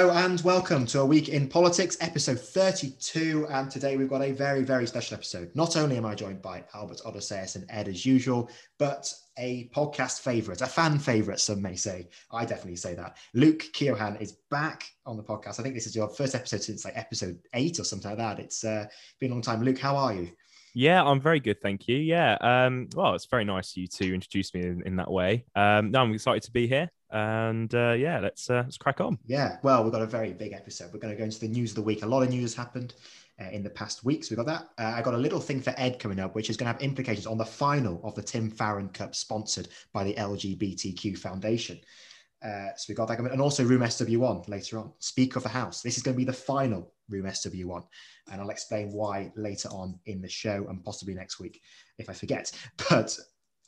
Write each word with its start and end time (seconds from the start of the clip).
Hello 0.00 0.14
and 0.14 0.40
welcome 0.40 0.86
to 0.86 1.00
a 1.00 1.04
week 1.04 1.28
in 1.28 1.46
politics, 1.46 1.98
episode 2.00 2.40
32. 2.40 3.46
And 3.50 3.70
today 3.70 3.98
we've 3.98 4.08
got 4.08 4.22
a 4.22 4.32
very, 4.32 4.62
very 4.62 4.86
special 4.86 5.14
episode. 5.14 5.50
Not 5.54 5.76
only 5.76 5.98
am 5.98 6.06
I 6.06 6.14
joined 6.14 6.40
by 6.40 6.64
Albert 6.72 7.02
Odysseus 7.04 7.56
and 7.56 7.66
Ed 7.68 7.86
as 7.86 8.06
usual, 8.06 8.48
but 8.78 9.12
a 9.36 9.68
podcast 9.76 10.20
favourite, 10.20 10.62
a 10.62 10.66
fan 10.66 10.98
favourite, 10.98 11.38
some 11.38 11.60
may 11.60 11.76
say. 11.76 12.08
I 12.32 12.46
definitely 12.46 12.76
say 12.76 12.94
that. 12.94 13.18
Luke 13.34 13.62
Keohane 13.74 14.18
is 14.22 14.38
back 14.50 14.84
on 15.04 15.18
the 15.18 15.22
podcast. 15.22 15.60
I 15.60 15.64
think 15.64 15.74
this 15.74 15.86
is 15.86 15.94
your 15.94 16.08
first 16.08 16.34
episode 16.34 16.62
since 16.62 16.86
like 16.86 16.96
episode 16.96 17.38
eight 17.52 17.78
or 17.78 17.84
something 17.84 18.08
like 18.08 18.16
that. 18.16 18.38
It's 18.38 18.64
uh, 18.64 18.86
been 19.18 19.32
a 19.32 19.34
long 19.34 19.42
time. 19.42 19.62
Luke, 19.62 19.78
how 19.78 19.96
are 19.96 20.14
you? 20.14 20.30
Yeah, 20.72 21.02
I'm 21.02 21.20
very 21.20 21.40
good, 21.40 21.60
thank 21.60 21.88
you. 21.88 21.98
Yeah, 21.98 22.38
um, 22.40 22.88
well, 22.94 23.14
it's 23.14 23.26
very 23.26 23.44
nice 23.44 23.72
of 23.72 23.76
you 23.76 23.86
to 23.86 24.14
introduce 24.14 24.54
me 24.54 24.62
in, 24.62 24.82
in 24.86 24.96
that 24.96 25.10
way. 25.10 25.44
Um, 25.54 25.90
no, 25.90 26.00
I'm 26.00 26.14
excited 26.14 26.44
to 26.44 26.52
be 26.52 26.66
here, 26.66 26.90
and 27.10 27.74
uh, 27.74 27.92
yeah, 27.92 28.20
let's 28.20 28.48
uh, 28.48 28.62
let's 28.64 28.76
crack 28.76 29.00
on. 29.00 29.18
Yeah, 29.26 29.56
well, 29.62 29.82
we've 29.82 29.92
got 29.92 30.02
a 30.02 30.06
very 30.06 30.32
big 30.32 30.52
episode. 30.52 30.92
We're 30.92 31.00
going 31.00 31.14
to 31.14 31.18
go 31.18 31.24
into 31.24 31.40
the 31.40 31.48
news 31.48 31.70
of 31.70 31.76
the 31.76 31.82
week. 31.82 32.02
A 32.02 32.06
lot 32.06 32.22
of 32.22 32.30
news 32.30 32.42
has 32.42 32.54
happened 32.54 32.94
uh, 33.40 33.50
in 33.50 33.62
the 33.62 33.70
past 33.70 34.04
weeks. 34.04 34.30
We've 34.30 34.36
got 34.36 34.46
that. 34.46 34.68
Uh, 34.78 34.94
I 34.96 35.02
got 35.02 35.14
a 35.14 35.18
little 35.18 35.40
thing 35.40 35.60
for 35.60 35.74
Ed 35.76 35.98
coming 35.98 36.20
up, 36.20 36.34
which 36.34 36.50
is 36.50 36.56
going 36.56 36.66
to 36.66 36.72
have 36.72 36.82
implications 36.82 37.26
on 37.26 37.38
the 37.38 37.44
final 37.44 38.00
of 38.04 38.14
the 38.14 38.22
Tim 38.22 38.50
Farron 38.50 38.88
Cup, 38.88 39.14
sponsored 39.14 39.68
by 39.92 40.04
the 40.04 40.14
LGBTQ 40.14 41.18
Foundation. 41.18 41.78
Uh, 42.44 42.68
so 42.76 42.86
we 42.88 42.94
got 42.94 43.06
that 43.08 43.16
coming, 43.16 43.32
and 43.32 43.40
also 43.40 43.64
Room 43.64 43.82
SW1 43.82 44.48
later 44.48 44.78
on. 44.78 44.92
Speak 44.98 45.36
of 45.36 45.42
the 45.42 45.48
House. 45.48 45.82
This 45.82 45.96
is 45.96 46.02
going 46.02 46.14
to 46.14 46.18
be 46.18 46.24
the 46.24 46.32
final 46.32 46.94
Room 47.08 47.26
SW1, 47.26 47.84
and 48.32 48.40
I'll 48.40 48.50
explain 48.50 48.92
why 48.92 49.30
later 49.36 49.68
on 49.70 49.98
in 50.06 50.22
the 50.22 50.28
show 50.28 50.66
and 50.68 50.82
possibly 50.82 51.14
next 51.14 51.38
week 51.38 51.60
if 51.98 52.08
I 52.08 52.12
forget. 52.12 52.50
But 52.88 53.18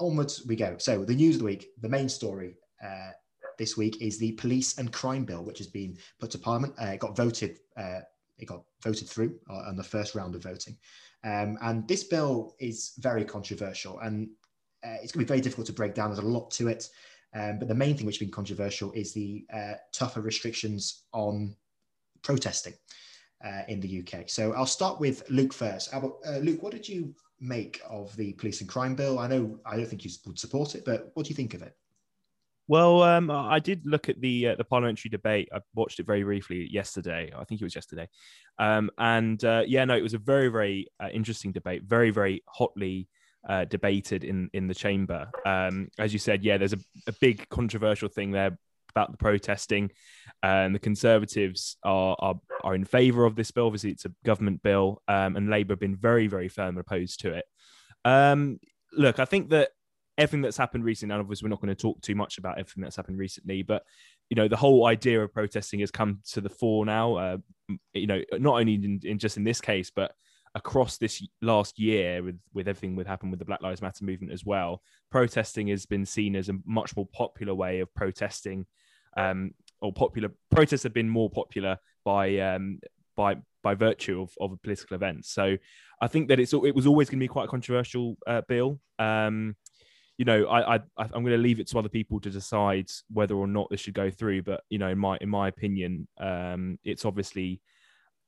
onwards 0.00 0.44
we 0.46 0.56
go. 0.56 0.76
So 0.78 1.04
the 1.04 1.14
news 1.14 1.36
of 1.36 1.40
the 1.40 1.46
week, 1.46 1.68
the 1.80 1.88
main 1.88 2.08
story 2.08 2.56
uh, 2.82 3.10
this 3.58 3.76
week 3.76 4.00
is 4.00 4.18
the 4.18 4.32
police 4.32 4.78
and 4.78 4.92
crime 4.92 5.24
bill, 5.24 5.44
which 5.44 5.58
has 5.58 5.66
been 5.66 5.96
put 6.20 6.30
to 6.30 6.38
Parliament. 6.38 6.74
Uh, 6.80 6.86
it 6.86 7.00
got 7.00 7.16
voted. 7.16 7.58
Uh, 7.76 8.00
it 8.38 8.46
got 8.46 8.62
voted 8.82 9.08
through 9.08 9.38
uh, 9.48 9.68
on 9.68 9.76
the 9.76 9.84
first 9.84 10.14
round 10.14 10.34
of 10.34 10.42
voting, 10.42 10.76
um, 11.24 11.58
and 11.62 11.86
this 11.86 12.04
bill 12.04 12.54
is 12.58 12.92
very 12.98 13.24
controversial, 13.24 13.98
and 14.00 14.28
uh, 14.84 14.96
it's 15.02 15.12
going 15.12 15.24
to 15.24 15.26
be 15.26 15.34
very 15.34 15.40
difficult 15.40 15.66
to 15.66 15.72
break 15.72 15.94
down. 15.94 16.08
There's 16.08 16.18
a 16.18 16.28
lot 16.28 16.50
to 16.52 16.68
it. 16.68 16.88
Um, 17.34 17.58
but 17.58 17.66
the 17.68 17.74
main 17.74 17.96
thing 17.96 18.04
which 18.04 18.16
has 18.16 18.26
been 18.26 18.30
controversial 18.30 18.92
is 18.92 19.14
the 19.14 19.46
uh, 19.54 19.74
tougher 19.94 20.20
restrictions 20.20 21.04
on 21.12 21.56
protesting 22.22 22.74
in 23.68 23.80
the 23.80 24.04
UK. 24.04 24.28
So 24.28 24.52
I'll 24.52 24.66
start 24.66 25.00
with 25.00 25.28
Luke 25.28 25.52
first. 25.52 25.92
Luke, 26.42 26.62
what 26.62 26.72
did 26.72 26.88
you 26.88 27.12
make 27.40 27.80
of 27.88 28.14
the 28.16 28.32
police 28.34 28.60
and 28.60 28.70
crime 28.70 28.94
bill? 28.94 29.18
I 29.18 29.26
know 29.26 29.58
I 29.66 29.76
don't 29.76 29.86
think 29.86 30.04
you 30.04 30.10
would 30.26 30.38
support 30.38 30.74
it, 30.74 30.84
but 30.84 31.10
what 31.14 31.26
do 31.26 31.30
you 31.30 31.34
think 31.34 31.54
of 31.54 31.62
it? 31.62 31.76
Well, 32.72 33.02
um, 33.02 33.30
I 33.30 33.58
did 33.58 33.84
look 33.84 34.08
at 34.08 34.18
the 34.22 34.48
uh, 34.48 34.54
the 34.54 34.64
parliamentary 34.64 35.10
debate. 35.10 35.46
I 35.54 35.58
watched 35.74 36.00
it 36.00 36.06
very 36.06 36.22
briefly 36.22 36.66
yesterday. 36.70 37.30
I 37.38 37.44
think 37.44 37.60
it 37.60 37.64
was 37.64 37.74
yesterday, 37.74 38.08
um, 38.58 38.90
and 38.96 39.44
uh, 39.44 39.62
yeah, 39.66 39.84
no, 39.84 39.94
it 39.94 40.00
was 40.00 40.14
a 40.14 40.18
very 40.18 40.48
very 40.48 40.86
uh, 40.98 41.08
interesting 41.12 41.52
debate. 41.52 41.82
Very 41.84 42.10
very 42.10 42.42
hotly 42.48 43.08
uh, 43.46 43.66
debated 43.66 44.24
in 44.24 44.48
in 44.54 44.68
the 44.68 44.74
chamber. 44.74 45.28
Um, 45.44 45.88
as 45.98 46.14
you 46.14 46.18
said, 46.18 46.42
yeah, 46.42 46.56
there's 46.56 46.72
a, 46.72 46.78
a 47.06 47.12
big 47.20 47.46
controversial 47.50 48.08
thing 48.08 48.30
there 48.30 48.56
about 48.88 49.10
the 49.10 49.18
protesting, 49.18 49.90
and 50.42 50.74
the 50.74 50.78
Conservatives 50.78 51.76
are 51.84 52.16
are, 52.20 52.36
are 52.64 52.74
in 52.74 52.86
favour 52.86 53.26
of 53.26 53.36
this 53.36 53.50
bill. 53.50 53.66
Obviously, 53.66 53.90
it's 53.90 54.06
a 54.06 54.14
government 54.24 54.62
bill, 54.62 55.02
um, 55.08 55.36
and 55.36 55.50
Labour 55.50 55.74
have 55.74 55.80
been 55.80 55.96
very 55.96 56.26
very 56.26 56.48
firm 56.48 56.78
opposed 56.78 57.20
to 57.20 57.34
it. 57.34 57.44
Um, 58.06 58.60
look, 58.96 59.18
I 59.18 59.26
think 59.26 59.50
that 59.50 59.72
everything 60.18 60.42
that's 60.42 60.56
happened 60.56 60.84
recently, 60.84 61.12
and 61.12 61.20
obviously 61.20 61.46
we're 61.46 61.50
not 61.50 61.60
going 61.60 61.74
to 61.74 61.80
talk 61.80 62.00
too 62.02 62.14
much 62.14 62.38
about 62.38 62.58
everything 62.58 62.82
that's 62.82 62.96
happened 62.96 63.18
recently, 63.18 63.62
but 63.62 63.82
you 64.30 64.36
know 64.36 64.48
the 64.48 64.56
whole 64.56 64.86
idea 64.86 65.22
of 65.22 65.32
protesting 65.32 65.80
has 65.80 65.90
come 65.90 66.20
to 66.32 66.40
the 66.40 66.48
fore 66.48 66.84
now. 66.86 67.16
Uh, 67.16 67.36
you 67.94 68.06
know, 68.06 68.20
not 68.34 68.58
only 68.58 68.74
in, 68.74 69.00
in 69.04 69.18
just 69.18 69.36
in 69.36 69.44
this 69.44 69.60
case, 69.60 69.90
but 69.90 70.12
across 70.54 70.98
this 70.98 71.26
last 71.40 71.78
year 71.78 72.22
with 72.22 72.38
with 72.52 72.68
everything 72.68 72.96
that 72.96 73.06
happened 73.06 73.30
with 73.30 73.38
the 73.38 73.44
Black 73.44 73.62
Lives 73.62 73.82
Matter 73.82 74.04
movement 74.04 74.32
as 74.32 74.44
well, 74.44 74.82
protesting 75.10 75.68
has 75.68 75.86
been 75.86 76.04
seen 76.04 76.36
as 76.36 76.48
a 76.48 76.54
much 76.66 76.96
more 76.96 77.06
popular 77.12 77.54
way 77.54 77.80
of 77.80 77.92
protesting, 77.94 78.66
um, 79.16 79.52
or 79.80 79.92
popular 79.92 80.30
protests 80.50 80.82
have 80.82 80.94
been 80.94 81.08
more 81.08 81.30
popular 81.30 81.78
by 82.04 82.38
um, 82.38 82.80
by 83.16 83.36
by 83.62 83.74
virtue 83.74 84.20
of, 84.20 84.30
of 84.40 84.52
a 84.52 84.56
political 84.56 84.94
events. 84.94 85.30
So 85.30 85.56
I 86.00 86.08
think 86.08 86.28
that 86.28 86.40
it's 86.40 86.52
it 86.52 86.74
was 86.74 86.86
always 86.86 87.08
going 87.08 87.18
to 87.18 87.24
be 87.24 87.28
quite 87.28 87.44
a 87.44 87.48
controversial 87.48 88.16
uh, 88.26 88.42
bill. 88.46 88.80
Um, 88.98 89.56
you 90.22 90.24
know, 90.24 90.46
I, 90.46 90.76
I 90.76 90.80
I'm 90.98 91.24
going 91.24 91.32
to 91.32 91.36
leave 91.36 91.58
it 91.58 91.66
to 91.70 91.78
other 91.80 91.88
people 91.88 92.20
to 92.20 92.30
decide 92.30 92.88
whether 93.10 93.34
or 93.34 93.48
not 93.48 93.68
this 93.70 93.80
should 93.80 93.94
go 93.94 94.08
through. 94.08 94.44
But 94.44 94.62
you 94.70 94.78
know, 94.78 94.86
in 94.86 94.98
my 94.98 95.18
in 95.20 95.28
my 95.28 95.48
opinion, 95.48 96.06
um, 96.20 96.78
it's 96.84 97.04
obviously 97.04 97.60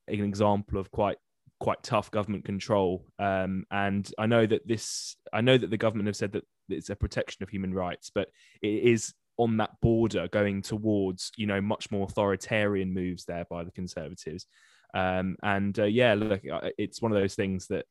an 0.09 0.25
example 0.25 0.81
of 0.81 0.91
quite 0.91 1.19
quite 1.61 1.81
tough 1.85 2.11
government 2.11 2.45
control. 2.45 3.07
Um, 3.21 3.65
and 3.71 4.11
I 4.19 4.27
know 4.27 4.45
that 4.45 4.67
this, 4.67 5.15
I 5.33 5.41
know 5.41 5.57
that 5.57 5.71
the 5.71 5.77
government 5.77 6.09
have 6.09 6.17
said 6.17 6.33
that 6.33 6.45
it's 6.69 6.91
a 6.91 6.97
protection 6.97 7.45
of 7.45 7.49
human 7.49 7.73
rights, 7.73 8.11
but 8.13 8.27
it 8.61 8.83
is 8.83 9.15
on 9.37 9.59
that 9.59 9.81
border 9.81 10.27
going 10.27 10.63
towards, 10.63 11.31
you 11.37 11.47
know, 11.47 11.61
much 11.61 11.93
more 11.93 12.09
authoritarian 12.09 12.93
moves 12.93 13.25
there 13.25 13.45
by 13.49 13.63
the 13.63 13.71
Conservatives. 13.71 14.49
Um, 14.95 15.37
and 15.45 15.79
uh, 15.79 15.85
yeah, 15.85 16.15
look, 16.15 16.41
it's 16.77 17.01
one 17.01 17.13
of 17.13 17.21
those 17.21 17.37
things 17.37 17.69
that 17.69 17.87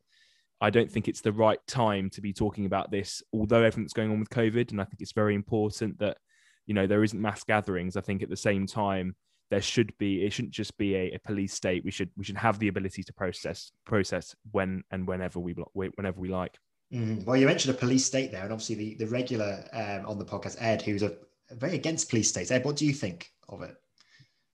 I 0.64 0.70
don't 0.70 0.90
think 0.90 1.10
it's 1.10 1.20
the 1.20 1.34
right 1.34 1.60
time 1.68 2.10
to 2.12 2.22
be 2.22 2.32
talking 2.32 2.66
about 2.66 2.90
this, 2.90 3.22
although 3.34 3.64
everything's 3.64 3.92
going 3.92 4.12
on 4.12 4.20
with 4.22 4.30
COVID. 4.30 4.72
And 4.72 4.80
I 4.80 4.86
think 4.86 5.02
it's 5.02 5.12
very 5.12 5.36
important 5.36 6.00
that, 6.00 6.20
you 6.68 6.74
know, 6.74 6.88
there 6.88 7.04
isn't 7.04 7.22
mass 7.22 7.44
gatherings. 7.44 7.98
I 7.98 8.02
think 8.02 8.24
at 8.24 8.30
the 8.30 8.38
same 8.38 8.66
time, 8.66 9.14
there 9.50 9.62
should 9.62 9.96
be 9.98 10.26
it 10.26 10.32
shouldn't 10.32 10.54
just 10.54 10.78
be 10.78 10.96
a, 10.96 11.12
a, 11.16 11.20
police 11.20 11.54
state 11.54 11.84
we 11.84 11.92
should 11.92 12.10
we 12.18 12.24
should 12.24 12.38
have 12.38 12.58
the 12.58 12.70
ability 12.70 13.04
to 13.04 13.14
process 13.14 13.72
process 13.86 14.36
when 14.52 14.84
and 14.90 15.08
whenever 15.08 15.40
we 15.40 15.54
whenever 15.74 16.20
we 16.20 16.28
like 16.28 16.58
mm. 16.92 17.24
well 17.24 17.38
you 17.38 17.46
mentioned 17.46 17.76
a 17.76 17.78
police 17.78 18.04
state 18.04 18.32
there 18.32 18.42
and 18.42 18.52
obviously 18.52 18.74
the, 18.74 18.96
the 18.96 19.08
regular 19.12 19.64
um, 19.74 20.08
on 20.08 20.18
the 20.18 20.26
podcast 20.26 20.56
ed 20.60 20.82
who's 20.82 21.04
a, 21.04 21.14
very 21.52 21.76
against 21.76 22.10
police 22.10 22.30
states 22.30 22.50
ed 22.50 22.66
what 22.66 22.76
do 22.76 22.86
you 22.88 22.94
think 22.94 23.32
of 23.48 23.62
it 23.62 23.76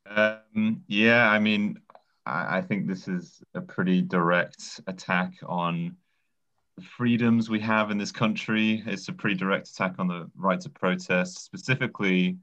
um, 0.08 0.84
yeah 0.88 1.30
i 1.30 1.40
mean 1.40 1.80
I, 2.30 2.58
I 2.58 2.62
think 2.62 2.88
this 2.88 3.08
is 3.08 3.42
a 3.54 3.62
pretty 3.62 4.02
direct 4.02 4.82
attack 4.88 5.34
on 5.46 5.96
the 6.78 6.84
freedoms 6.84 7.50
we 7.50 7.60
have 7.60 7.92
in 7.92 7.98
this 7.98 8.12
country 8.12 8.84
it's 8.86 9.10
a 9.10 9.14
pretty 9.14 9.36
direct 9.36 9.68
attack 9.68 9.96
on 10.00 10.08
the 10.08 10.30
right 10.38 10.62
to 10.62 10.70
protest 10.70 11.44
specifically 11.44 12.38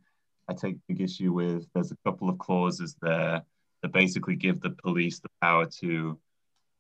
I 0.48 0.54
take 0.54 0.76
big 0.88 1.00
issue 1.00 1.32
with. 1.32 1.66
There's 1.74 1.92
a 1.92 1.96
couple 2.04 2.28
of 2.28 2.38
clauses 2.38 2.96
there 3.02 3.42
that 3.82 3.92
basically 3.92 4.36
give 4.36 4.60
the 4.60 4.70
police 4.70 5.18
the 5.18 5.28
power 5.42 5.66
to 5.80 6.18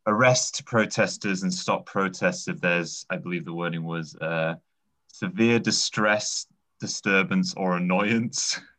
arrest 0.06 0.64
protesters 0.64 1.42
and 1.42 1.52
stop 1.52 1.84
protests 1.86 2.46
if 2.48 2.60
there's, 2.60 3.04
I 3.10 3.16
believe 3.16 3.44
the 3.44 3.52
wording 3.52 3.84
was 3.84 4.14
uh, 4.16 4.54
severe 5.08 5.58
distress, 5.58 6.46
disturbance, 6.80 7.54
or 7.54 7.76
annoyance. 7.76 8.60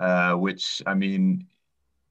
Uh, 0.00 0.34
which 0.34 0.82
I 0.86 0.94
mean, 0.94 1.46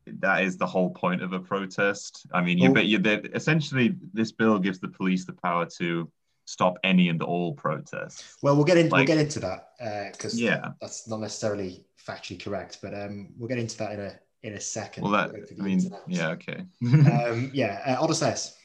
that 0.06 0.44
is 0.44 0.58
the 0.58 0.66
whole 0.66 0.90
point 0.90 1.22
of 1.22 1.34
a 1.34 1.40
protest. 1.40 2.26
I 2.34 2.42
mean, 2.42 2.58
you 2.58 2.74
bet 2.74 2.86
you 2.86 3.00
that 3.00 3.36
essentially 3.36 3.96
this 4.14 4.32
bill 4.32 4.60
gives 4.60 4.80
the 4.80 4.88
police 4.88 5.26
the 5.26 5.34
power 5.34 5.66
to 5.78 6.12
stop 6.46 6.78
any 6.84 7.10
and 7.10 7.22
all 7.24 7.54
protests. 7.54 8.38
Well, 8.42 8.56
we'll 8.56 8.66
get 8.66 8.78
into 8.78 8.92
like, 8.92 9.08
we'll 9.08 9.18
get 9.18 9.26
into 9.26 9.40
that 9.42 10.12
because 10.12 10.34
uh, 10.36 10.44
yeah, 10.44 10.70
that's 10.82 11.08
not 11.08 11.20
necessarily 11.20 11.86
factually 12.06 12.42
correct, 12.42 12.80
but 12.82 12.94
um, 12.94 13.30
we'll 13.38 13.50
get 13.50 13.60
into 13.60 13.78
that 13.78 13.94
in 13.94 14.00
a 14.00 14.20
in 14.44 14.54
a 14.54 14.60
second. 14.60 15.04
Well, 15.04 15.14
that 15.14 15.32
I 15.60 15.64
mean, 15.64 15.92
yeah, 16.08 16.30
okay. 16.30 16.66
um, 16.84 17.52
yeah, 17.54 17.82
uh, 17.86 18.04
Odysseus. 18.04 18.58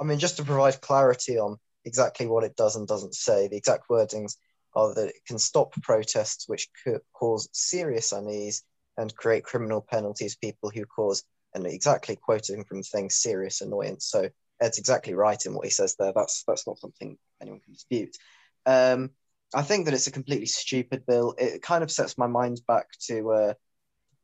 I 0.00 0.04
mean, 0.04 0.18
just 0.18 0.36
to 0.36 0.44
provide 0.44 0.80
clarity 0.80 1.38
on 1.38 1.58
exactly 1.84 2.26
what 2.26 2.44
it 2.44 2.56
does 2.56 2.76
and 2.76 2.86
doesn't 2.86 3.14
say, 3.14 3.48
the 3.48 3.56
exact 3.56 3.88
wordings 3.90 4.36
are 4.74 4.94
that 4.94 5.08
it 5.08 5.24
can 5.26 5.38
stop 5.38 5.72
protests 5.82 6.48
which 6.48 6.68
could 6.84 7.00
cause 7.12 7.48
serious 7.52 8.12
unease 8.12 8.62
and 8.98 9.16
create 9.16 9.44
criminal 9.44 9.80
penalties 9.80 10.36
people 10.36 10.68
who 10.68 10.84
cause, 10.84 11.24
and 11.54 11.66
exactly 11.66 12.16
quoting 12.16 12.64
from 12.64 12.78
the 12.78 12.82
thing, 12.82 13.08
serious 13.08 13.62
annoyance. 13.62 14.04
So 14.10 14.28
Ed's 14.60 14.78
exactly 14.78 15.14
right 15.14 15.42
in 15.46 15.54
what 15.54 15.64
he 15.64 15.70
says 15.70 15.96
there. 15.98 16.12
That's 16.14 16.44
that's 16.46 16.66
not 16.66 16.78
something 16.78 17.16
anyone 17.40 17.60
can 17.60 17.72
dispute. 17.72 18.14
Um, 18.66 19.10
I 19.54 19.62
think 19.62 19.86
that 19.86 19.94
it's 19.94 20.08
a 20.08 20.12
completely 20.12 20.46
stupid 20.46 21.06
bill. 21.06 21.34
It 21.38 21.62
kind 21.62 21.82
of 21.82 21.90
sets 21.90 22.18
my 22.18 22.26
mind 22.26 22.60
back 22.68 22.88
to, 23.06 23.30
uh, 23.30 23.54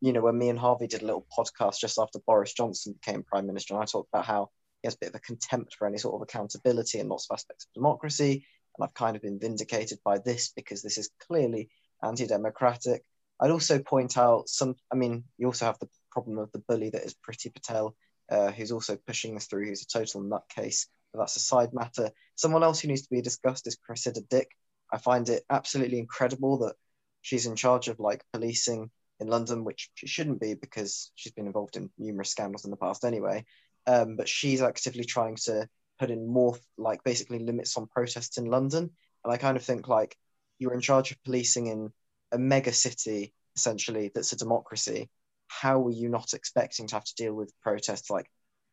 you 0.01 0.13
know, 0.13 0.21
when 0.21 0.37
me 0.37 0.51
and 0.51 0.59
Harvey 0.59 0.87
did 0.87 1.03
a 1.03 1.07
little 1.07 1.27
podcast 1.39 1.79
just 1.81 1.99
after 1.99 2.19
Boris 2.27 2.53
Johnson 2.53 2.93
became 2.93 3.23
prime 3.23 3.47
minister, 3.47 3.73
and 3.73 3.83
I 3.83 3.87
talked 3.87 4.11
about 4.13 4.27
how 4.27 4.51
he 4.83 4.87
has 4.89 4.95
a 4.97 4.99
bit 4.99 5.11
of 5.11 5.15
a 5.15 5.21
contempt 5.21 5.77
for 5.79 5.87
any 5.87 5.97
sort 5.97 6.17
of 6.17 6.21
accountability 6.21 6.99
in 6.99 7.09
lots 7.09 7.27
of 7.31 7.37
aspects 7.37 7.65
of 7.65 7.73
democracy. 7.73 8.45
And 8.77 8.85
I've 8.85 8.93
kind 8.93 9.17
of 9.17 9.23
been 9.23 9.39
vindicated 9.39 10.01
by 10.05 10.19
this 10.19 10.53
because 10.55 10.83
this 10.83 10.99
is 10.99 11.09
clearly 11.27 11.71
anti-democratic. 12.03 13.05
I'd 13.41 13.51
also 13.51 13.79
point 13.79 14.17
out 14.17 14.49
some. 14.49 14.77
I 14.93 14.97
mean, 14.97 15.25
you 15.39 15.47
also 15.47 15.67
have 15.67 15.79
the 15.79 15.89
problem 16.11 16.39
of 16.39 16.53
the 16.53 16.61
bully 16.61 16.91
that 16.91 17.05
is 17.05 17.15
Priti 17.15 17.53
Patel, 17.53 17.95
uh, 18.31 18.51
who's 18.53 18.73
also 18.73 18.97
pushing 18.97 19.35
this 19.35 19.47
through. 19.47 19.67
Who's 19.67 19.83
a 19.83 19.99
total 19.99 20.23
nutcase. 20.23 20.87
But 21.13 21.21
that's 21.21 21.37
a 21.37 21.41
side 21.41 21.73
matter. 21.73 22.11
Someone 22.35 22.65
else 22.65 22.81
who 22.81 22.89
needs 22.89 23.03
to 23.03 23.11
be 23.11 23.23
discussed 23.23 23.67
is 23.67 23.77
Cressida 23.77 24.21
Dick 24.29 24.49
I 24.95 24.99
find 24.99 25.29
it 25.29 25.43
absolutely 25.51 25.99
incredible 25.99 26.59
that 26.59 26.77
she's 27.21 27.47
in 27.47 27.57
charge 27.57 27.89
of 27.89 27.99
like 27.99 28.25
policing 28.33 28.91
in 29.19 29.27
London, 29.27 29.65
which 29.65 29.91
she 29.95 30.07
shouldn't 30.07 30.41
be 30.41 30.55
because 30.55 31.11
she's 31.17 31.33
been 31.33 31.47
involved 31.47 31.77
in 31.77 31.91
numerous 31.99 32.31
scandals 32.31 32.65
in 32.65 32.71
the 32.71 32.77
past 32.77 33.05
anyway. 33.05 33.45
Um, 33.89 34.17
but 34.17 34.29
she's 34.29 34.63
actively 34.63 35.05
trying 35.05 35.37
to 35.47 35.69
put 35.99 36.11
in 36.11 36.27
more, 36.27 36.57
like 36.79 37.03
basically 37.03 37.41
limits 37.41 37.77
on 37.77 37.89
protests 37.89 38.39
in 38.39 38.47
London. 38.47 38.91
And 39.25 39.33
I 39.33 39.37
kind 39.37 39.57
of 39.57 39.65
think 39.65 39.89
like 39.89 40.17
you're 40.61 40.75
in 40.75 40.81
charge 40.81 41.11
of 41.11 41.23
policing 41.25 41.67
in 41.67 41.93
a 42.35 42.39
mega 42.39 42.73
city, 42.73 43.33
essentially, 43.57 44.11
that's 44.15 44.33
a 44.33 44.37
democracy. 44.37 45.09
How 45.47 45.87
are 45.87 45.91
you 45.91 46.09
not 46.09 46.35
expecting 46.35 46.87
to 46.89 46.97
have 46.97 47.05
to 47.05 47.15
deal 47.17 47.35
with 47.35 47.53
protests 47.63 48.11
like 48.11 48.27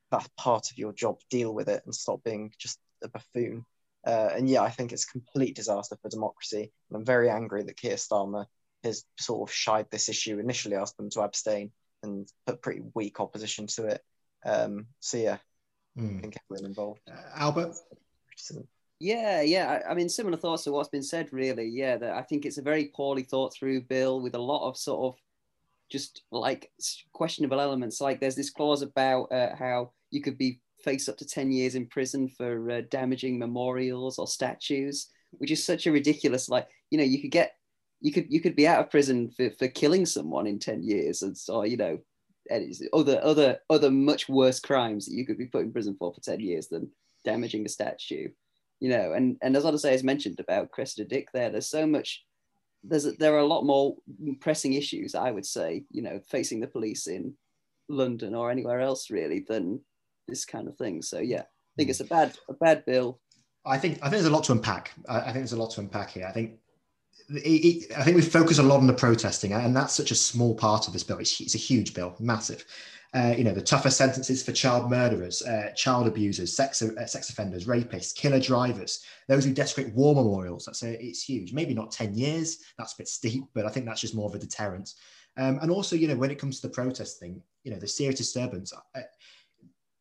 that's 0.09 0.27
part 0.37 0.71
of 0.71 0.77
your 0.77 0.93
job? 0.93 1.19
Deal 1.29 1.53
with 1.53 1.69
it 1.69 1.83
and 1.85 1.93
stop 1.93 2.23
being 2.23 2.51
just 2.57 2.79
a 3.03 3.09
buffoon. 3.09 3.65
Uh, 4.05 4.29
and 4.35 4.49
yeah, 4.49 4.61
I 4.61 4.69
think 4.69 4.91
it's 4.91 5.05
a 5.05 5.11
complete 5.11 5.55
disaster 5.55 5.95
for 6.01 6.09
democracy. 6.09 6.71
And 6.89 6.97
I'm 6.97 7.05
very 7.05 7.29
angry 7.29 7.63
that 7.63 7.77
Keir 7.77 7.95
Starmer 7.95 8.45
has 8.83 9.05
sort 9.19 9.47
of 9.47 9.53
shied 9.53 9.85
this 9.91 10.09
issue, 10.09 10.39
initially 10.39 10.75
asked 10.75 10.97
them 10.97 11.11
to 11.11 11.21
abstain 11.21 11.71
and 12.01 12.27
put 12.47 12.63
pretty 12.63 12.81
weak 12.95 13.19
opposition 13.19 13.67
to 13.67 13.85
it. 13.85 14.01
Um, 14.43 14.87
so 14.99 15.17
yeah, 15.17 15.37
mm. 15.95 16.17
I 16.17 16.21
think 16.21 16.37
everyone 16.49 16.69
involved. 16.69 17.01
Uh, 17.07 17.21
Albert? 17.35 17.75
Yeah, 19.01 19.42
yeah. 19.42 19.81
I, 19.88 19.92
I, 19.92 19.94
mean, 19.95 20.09
similar 20.09 20.38
thoughts 20.38 20.63
to 20.65 20.71
what's 20.71 20.89
been 20.89 21.01
said, 21.01 21.33
really. 21.33 21.68
Yeah, 21.68 21.98
that 21.98 22.13
I 22.13 22.21
think 22.21 22.45
it's 22.45 22.59
a 22.59 22.62
very 22.62 22.92
poorly 22.95 23.24
thought 23.24 23.51
through 23.51 23.81
bill 23.81 24.21
with 24.21 24.36
a 24.36 24.39
lot 24.39 24.69
of 24.69 24.77
sort 24.77 25.15
of 25.15 25.19
just 25.92 26.21
like 26.31 26.71
questionable 27.12 27.59
elements. 27.59 28.00
Like 28.00 28.19
there's 28.19 28.36
this 28.36 28.51
clause 28.51 28.83
about 28.83 29.31
uh, 29.31 29.56
how 29.56 29.94
you 30.12 30.21
could 30.21 30.38
be 30.38 30.62
face 30.83 31.09
up 31.09 31.18
to 31.18 31.25
10 31.25 31.51
years 31.51 31.74
in 31.74 31.88
prison 31.88 32.30
for 32.30 32.69
uh, 32.69 32.81
damaging 32.92 33.39
memorials 33.39 34.19
or 34.19 34.27
statues, 34.27 35.07
which 35.31 35.50
is 35.50 35.65
such 35.65 35.88
a 35.88 35.92
ridiculous, 35.92 36.47
like, 36.47 36.68
you 36.92 37.00
know, 37.00 37.04
you 37.04 37.21
could 37.21 37.31
get, 37.31 37.54
you 38.01 38.12
could, 38.12 38.27
you 38.30 38.39
could 38.39 38.56
be 38.56 38.68
out 38.68 38.81
of 38.81 38.92
prison 38.92 39.31
for, 39.36 39.50
for 39.57 39.68
killing 39.68 40.06
someone 40.06 40.45
in 40.45 40.59
10 40.59 40.83
years. 40.83 41.24
And 41.24 41.36
so, 41.36 41.63
you 41.63 41.77
know, 41.77 41.97
other, 42.94 43.19
other, 43.24 43.57
other 43.68 43.89
much 43.89 44.30
worse 44.30 44.59
crimes 44.59 45.07
that 45.07 45.15
you 45.15 45.25
could 45.25 45.39
be 45.39 45.47
put 45.47 45.63
in 45.63 45.71
prison 45.71 45.95
for 45.97 46.13
for 46.13 46.21
10 46.21 46.39
years 46.39 46.68
than 46.68 46.92
damaging 47.25 47.65
a 47.65 47.69
statue, 47.69 48.27
you 48.81 48.89
know, 48.89 49.13
and, 49.13 49.38
and 49.42 49.56
as 49.56 49.63
Odyssey 49.63 49.89
has 49.89 50.04
mentioned 50.04 50.39
about 50.39 50.72
Cressida 50.72 51.07
Dick 51.07 51.30
there, 51.33 51.50
there's 51.50 51.69
so 51.69 51.86
much, 51.86 52.25
there's, 52.83 53.04
there 53.18 53.36
are 53.36 53.39
a 53.39 53.45
lot 53.45 53.63
more 53.63 53.95
pressing 54.42 54.74
issues, 54.74 55.16
I 55.16 55.31
would 55.31 55.45
say, 55.45 55.83
you 55.92 56.01
know, 56.01 56.19
facing 56.28 56.60
the 56.60 56.68
police 56.68 57.07
in 57.07 57.36
London 57.88 58.33
or 58.36 58.50
anywhere 58.51 58.81
else 58.81 59.12
really 59.12 59.45
than 59.48 59.80
this 60.28 60.45
kind 60.45 60.68
of 60.68 60.75
thing. 60.78 61.04
So 61.04 61.19
yeah, 61.19 61.42
I 61.42 61.74
think 61.78 61.88
hmm. 61.88 61.92
it's 61.92 62.00
a 62.00 62.06
bad 62.06 62.36
a 62.50 62.54
bad 62.54 62.83
bill. 62.86 63.19
I 63.63 63.78
think 63.78 64.00
I 64.01 64.10
think 64.10 64.13
there's 64.13 64.25
a 64.25 64.31
lot 64.31 64.44
to 64.45 64.54
unpack. 64.54 64.92
I, 65.07 65.19
I 65.19 65.24
think 65.25 65.36
there's 65.36 65.54
a 65.54 65.60
lot 65.60 65.72
to 65.72 65.81
unpack 65.81 66.10
here. 66.10 66.25
I 66.28 66.31
think 66.31 66.57
I 67.30 68.04
think 68.04 68.16
we 68.16 68.22
focus 68.22 68.57
a 68.57 68.63
lot 68.63 68.80
on 68.80 68.88
the 68.88 68.94
protesting, 68.94 69.54
and 69.54 69.75
that's 69.75 69.94
such 69.94 70.12
a 70.12 70.16
small 70.16 70.56
part 70.56 70.88
of 70.88 70.94
this 70.94 71.04
bill. 71.04 71.19
It's, 71.19 71.39
it's 71.39 71.56
a 71.56 71.60
huge 71.60 71.94
bill, 71.94 72.16
massive. 72.19 72.66
Uh, 73.13 73.33
you 73.37 73.43
know, 73.43 73.53
the 73.53 73.61
tougher 73.61 73.89
sentences 73.89 74.41
for 74.41 74.53
child 74.53 74.89
murderers, 74.89 75.41
uh, 75.41 75.69
child 75.75 76.07
abusers, 76.07 76.55
sex, 76.55 76.81
uh, 76.81 77.05
sex 77.05 77.29
offenders, 77.29 77.65
rapists, 77.65 78.15
killer 78.15 78.39
drivers, 78.39 79.03
those 79.27 79.43
who 79.43 79.53
desecrate 79.53 79.93
war 79.93 80.15
memorials. 80.15 80.65
That's 80.65 80.83
a, 80.83 81.03
it's 81.03 81.21
huge. 81.21 81.51
Maybe 81.51 81.73
not 81.73 81.91
10 81.91 82.15
years. 82.15 82.59
That's 82.77 82.93
a 82.93 82.97
bit 82.97 83.09
steep, 83.09 83.43
but 83.53 83.65
I 83.65 83.69
think 83.69 83.85
that's 83.85 83.99
just 83.99 84.15
more 84.15 84.29
of 84.29 84.35
a 84.35 84.39
deterrent. 84.39 84.93
Um, 85.37 85.59
and 85.61 85.69
also, 85.69 85.95
you 85.95 86.07
know, 86.07 86.15
when 86.15 86.31
it 86.31 86.39
comes 86.39 86.61
to 86.61 86.67
the 86.67 86.73
protest 86.73 87.19
thing, 87.19 87.41
you 87.63 87.71
know, 87.71 87.79
the 87.79 87.87
serious 87.87 88.17
disturbance, 88.17 88.73
uh, 88.73 89.01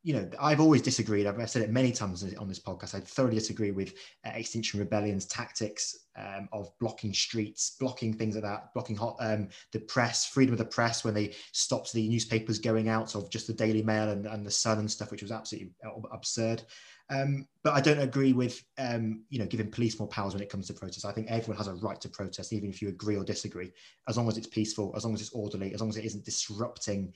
you 0.02 0.14
know, 0.14 0.30
I've 0.40 0.60
always 0.60 0.80
disagreed. 0.80 1.26
I've 1.26 1.50
said 1.50 1.62
it 1.62 1.70
many 1.70 1.92
times 1.92 2.24
on 2.34 2.48
this 2.48 2.58
podcast. 2.58 2.94
I 2.94 3.00
thoroughly 3.00 3.34
disagree 3.34 3.70
with 3.70 3.92
uh, 4.26 4.30
Extinction 4.34 4.80
Rebellion's 4.80 5.26
tactics 5.26 6.06
um, 6.16 6.48
of 6.52 6.70
blocking 6.80 7.12
streets, 7.12 7.76
blocking 7.78 8.14
things 8.14 8.34
like 8.34 8.44
that, 8.44 8.72
blocking 8.72 8.96
hot, 8.96 9.16
um, 9.20 9.48
the 9.72 9.80
press, 9.80 10.24
freedom 10.24 10.54
of 10.54 10.58
the 10.58 10.64
press 10.64 11.04
when 11.04 11.12
they 11.12 11.34
stopped 11.52 11.92
the 11.92 12.08
newspapers 12.08 12.58
going 12.58 12.88
out 12.88 13.14
of 13.14 13.30
just 13.30 13.46
the 13.46 13.52
Daily 13.52 13.82
Mail 13.82 14.08
and, 14.08 14.26
and 14.26 14.46
the 14.46 14.50
Sun 14.50 14.78
and 14.78 14.90
stuff, 14.90 15.10
which 15.10 15.22
was 15.22 15.32
absolutely 15.32 15.70
absurd. 16.12 16.62
Um, 17.10 17.46
but 17.62 17.74
I 17.74 17.80
don't 17.80 18.00
agree 18.00 18.32
with, 18.32 18.62
um, 18.78 19.24
you 19.28 19.38
know, 19.38 19.46
giving 19.46 19.70
police 19.70 19.98
more 19.98 20.08
powers 20.08 20.32
when 20.32 20.42
it 20.42 20.48
comes 20.48 20.66
to 20.68 20.74
protests. 20.74 21.04
I 21.04 21.12
think 21.12 21.26
everyone 21.28 21.58
has 21.58 21.66
a 21.66 21.74
right 21.74 22.00
to 22.00 22.08
protest, 22.08 22.54
even 22.54 22.70
if 22.70 22.80
you 22.80 22.88
agree 22.88 23.16
or 23.16 23.24
disagree, 23.24 23.70
as 24.08 24.16
long 24.16 24.28
as 24.28 24.38
it's 24.38 24.46
peaceful, 24.46 24.94
as 24.96 25.04
long 25.04 25.12
as 25.12 25.20
it's 25.20 25.32
orderly, 25.32 25.74
as 25.74 25.80
long 25.80 25.90
as 25.90 25.98
it 25.98 26.04
isn't 26.06 26.24
disrupting 26.24 27.12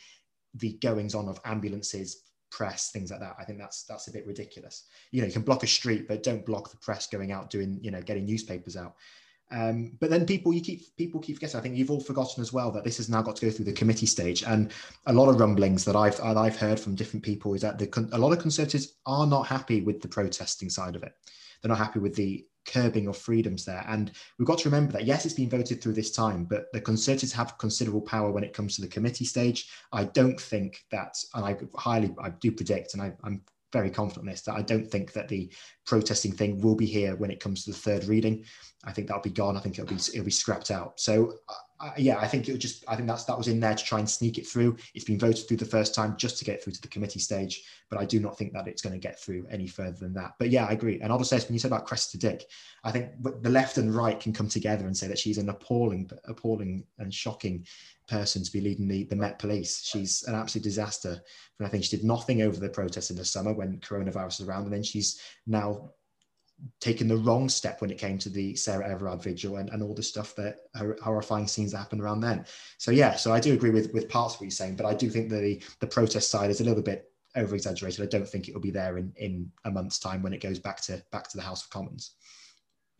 the 0.54 0.74
goings 0.82 1.14
on 1.14 1.28
of 1.28 1.40
ambulances, 1.44 2.22
press, 2.54 2.90
things 2.90 3.10
like 3.10 3.20
that. 3.20 3.34
I 3.38 3.44
think 3.44 3.58
that's 3.58 3.82
that's 3.84 4.06
a 4.06 4.12
bit 4.12 4.26
ridiculous. 4.26 4.84
You 5.10 5.20
know, 5.20 5.26
you 5.26 5.32
can 5.32 5.42
block 5.42 5.64
a 5.64 5.66
street, 5.66 6.06
but 6.06 6.22
don't 6.22 6.46
block 6.46 6.70
the 6.70 6.76
press 6.76 7.08
going 7.08 7.32
out 7.32 7.50
doing, 7.50 7.78
you 7.82 7.90
know, 7.90 8.00
getting 8.00 8.24
newspapers 8.24 8.76
out. 8.76 8.94
Um, 9.50 9.92
but 10.00 10.08
then 10.08 10.24
people, 10.24 10.52
you 10.52 10.60
keep 10.60 10.96
people 10.96 11.20
keep 11.20 11.36
forgetting. 11.36 11.58
I 11.58 11.62
think 11.62 11.76
you've 11.76 11.90
all 11.90 12.00
forgotten 12.00 12.42
as 12.42 12.52
well 12.52 12.70
that 12.70 12.84
this 12.84 12.96
has 12.98 13.08
now 13.08 13.22
got 13.22 13.36
to 13.36 13.46
go 13.46 13.52
through 13.52 13.64
the 13.64 13.72
committee 13.72 14.06
stage, 14.06 14.44
and 14.44 14.70
a 15.06 15.12
lot 15.12 15.28
of 15.28 15.40
rumblings 15.40 15.84
that 15.84 15.96
I've 15.96 16.20
I've 16.22 16.56
heard 16.56 16.78
from 16.78 16.94
different 16.94 17.24
people 17.24 17.54
is 17.54 17.62
that 17.62 17.78
the, 17.78 18.08
a 18.12 18.18
lot 18.18 18.32
of 18.32 18.38
conservatives 18.38 18.94
are 19.04 19.26
not 19.26 19.46
happy 19.46 19.80
with 19.80 20.00
the 20.00 20.08
protesting 20.08 20.70
side 20.70 20.94
of 20.94 21.02
it. 21.02 21.12
They're 21.60 21.70
not 21.70 21.78
happy 21.78 21.98
with 21.98 22.14
the 22.14 22.46
curbing 22.66 23.08
of 23.08 23.16
freedoms 23.16 23.64
there. 23.64 23.84
And 23.88 24.10
we've 24.38 24.48
got 24.48 24.58
to 24.58 24.68
remember 24.68 24.92
that, 24.92 25.04
yes, 25.04 25.24
it's 25.24 25.34
been 25.34 25.50
voted 25.50 25.82
through 25.82 25.94
this 25.94 26.10
time, 26.10 26.44
but 26.44 26.66
the 26.72 26.80
Conservatives 26.80 27.32
have 27.32 27.58
considerable 27.58 28.02
power 28.02 28.30
when 28.30 28.44
it 28.44 28.52
comes 28.52 28.76
to 28.76 28.82
the 28.82 28.88
committee 28.88 29.24
stage. 29.24 29.70
I 29.92 30.04
don't 30.04 30.40
think 30.40 30.84
that, 30.90 31.16
and 31.34 31.44
I 31.44 31.56
highly, 31.76 32.14
I 32.20 32.30
do 32.30 32.50
predict, 32.52 32.94
and 32.94 33.02
I, 33.02 33.12
I'm 33.22 33.42
very 33.74 33.90
confident 33.90 34.26
in 34.26 34.30
this, 34.30 34.42
that 34.42 34.54
I 34.54 34.62
don't 34.62 34.88
think 34.90 35.12
that 35.12 35.28
the 35.28 35.52
protesting 35.84 36.32
thing 36.32 36.60
will 36.60 36.76
be 36.76 36.86
here 36.86 37.16
when 37.16 37.30
it 37.30 37.40
comes 37.40 37.64
to 37.64 37.72
the 37.72 37.76
third 37.76 38.04
reading. 38.04 38.44
I 38.84 38.92
think 38.92 39.08
that'll 39.08 39.22
be 39.22 39.30
gone. 39.30 39.56
I 39.56 39.60
think 39.60 39.78
it'll 39.78 39.94
be 39.94 39.96
it'll 39.96 40.24
be 40.24 40.30
scrapped 40.30 40.70
out. 40.70 41.00
So 41.00 41.34
uh, 41.80 41.90
yeah, 41.98 42.18
I 42.18 42.28
think 42.28 42.48
it'll 42.48 42.58
just 42.58 42.84
I 42.86 42.94
think 42.94 43.08
that's 43.08 43.24
that 43.24 43.36
was 43.36 43.48
in 43.48 43.58
there 43.58 43.74
to 43.74 43.84
try 43.84 43.98
and 43.98 44.08
sneak 44.08 44.38
it 44.38 44.46
through. 44.46 44.76
It's 44.94 45.04
been 45.04 45.18
voted 45.18 45.48
through 45.48 45.56
the 45.56 45.66
first 45.66 45.94
time 45.94 46.16
just 46.16 46.38
to 46.38 46.44
get 46.44 46.62
through 46.62 46.74
to 46.74 46.80
the 46.80 46.88
committee 46.88 47.18
stage, 47.18 47.64
but 47.90 47.98
I 47.98 48.04
do 48.04 48.20
not 48.20 48.38
think 48.38 48.52
that 48.52 48.68
it's 48.68 48.80
going 48.80 48.92
to 48.92 48.98
get 48.98 49.20
through 49.20 49.46
any 49.50 49.66
further 49.66 49.98
than 49.98 50.14
that. 50.14 50.34
But 50.38 50.50
yeah, 50.50 50.66
I 50.66 50.72
agree. 50.72 51.00
And 51.00 51.26
says 51.26 51.46
when 51.46 51.54
you 51.54 51.58
said 51.58 51.72
about 51.72 51.86
Cressida 51.86 52.18
Dick, 52.18 52.44
I 52.84 52.92
think 52.92 53.10
the 53.42 53.50
left 53.50 53.78
and 53.78 53.94
right 53.94 54.20
can 54.20 54.32
come 54.32 54.48
together 54.48 54.86
and 54.86 54.96
say 54.96 55.08
that 55.08 55.18
she's 55.18 55.38
an 55.38 55.48
appalling, 55.48 56.08
appalling 56.26 56.84
and 56.98 57.12
shocking 57.12 57.66
person 58.08 58.44
to 58.44 58.52
be 58.52 58.60
leading 58.60 58.88
the, 58.88 59.04
the 59.04 59.16
Met 59.16 59.38
Police. 59.38 59.84
She's 59.84 60.22
an 60.24 60.34
absolute 60.34 60.64
disaster. 60.64 61.20
And 61.58 61.66
I 61.66 61.70
think 61.70 61.84
she 61.84 61.96
did 61.96 62.04
nothing 62.04 62.42
over 62.42 62.58
the 62.58 62.68
protests 62.68 63.10
in 63.10 63.16
the 63.16 63.24
summer 63.24 63.52
when 63.52 63.78
coronavirus 63.80 64.40
was 64.40 64.42
around, 64.42 64.64
and 64.64 64.72
then 64.72 64.82
she's 64.82 65.20
now 65.46 65.90
taken 66.80 67.08
the 67.08 67.16
wrong 67.16 67.48
step 67.48 67.80
when 67.80 67.90
it 67.90 67.98
came 67.98 68.18
to 68.18 68.28
the 68.28 68.54
Sarah 68.54 68.88
Everard 68.88 69.22
vigil 69.22 69.56
and, 69.56 69.70
and 69.70 69.82
all 69.82 69.94
the 69.94 70.02
stuff 70.02 70.34
that 70.36 70.58
horrifying 71.02 71.48
scenes 71.48 71.72
that 71.72 71.78
happened 71.78 72.00
around 72.00 72.20
then. 72.20 72.44
So 72.78 72.90
yeah, 72.90 73.16
so 73.16 73.32
I 73.32 73.40
do 73.40 73.52
agree 73.54 73.70
with 73.70 73.92
with 73.92 74.08
parts 74.08 74.34
of 74.34 74.40
what 74.40 74.44
you're 74.44 74.50
saying, 74.50 74.76
but 74.76 74.86
I 74.86 74.94
do 74.94 75.10
think 75.10 75.30
the 75.30 75.60
the 75.80 75.86
protest 75.86 76.30
side 76.30 76.50
is 76.50 76.60
a 76.60 76.64
little 76.64 76.82
bit 76.82 77.10
over 77.36 77.54
exaggerated. 77.54 78.04
I 78.04 78.08
don't 78.08 78.28
think 78.28 78.48
it 78.48 78.54
will 78.54 78.60
be 78.60 78.70
there 78.70 78.98
in 78.98 79.12
in 79.16 79.50
a 79.64 79.70
month's 79.70 79.98
time 79.98 80.22
when 80.22 80.32
it 80.32 80.40
goes 80.40 80.58
back 80.58 80.80
to 80.82 81.02
back 81.10 81.28
to 81.28 81.36
the 81.36 81.42
House 81.42 81.64
of 81.64 81.70
Commons. 81.70 82.12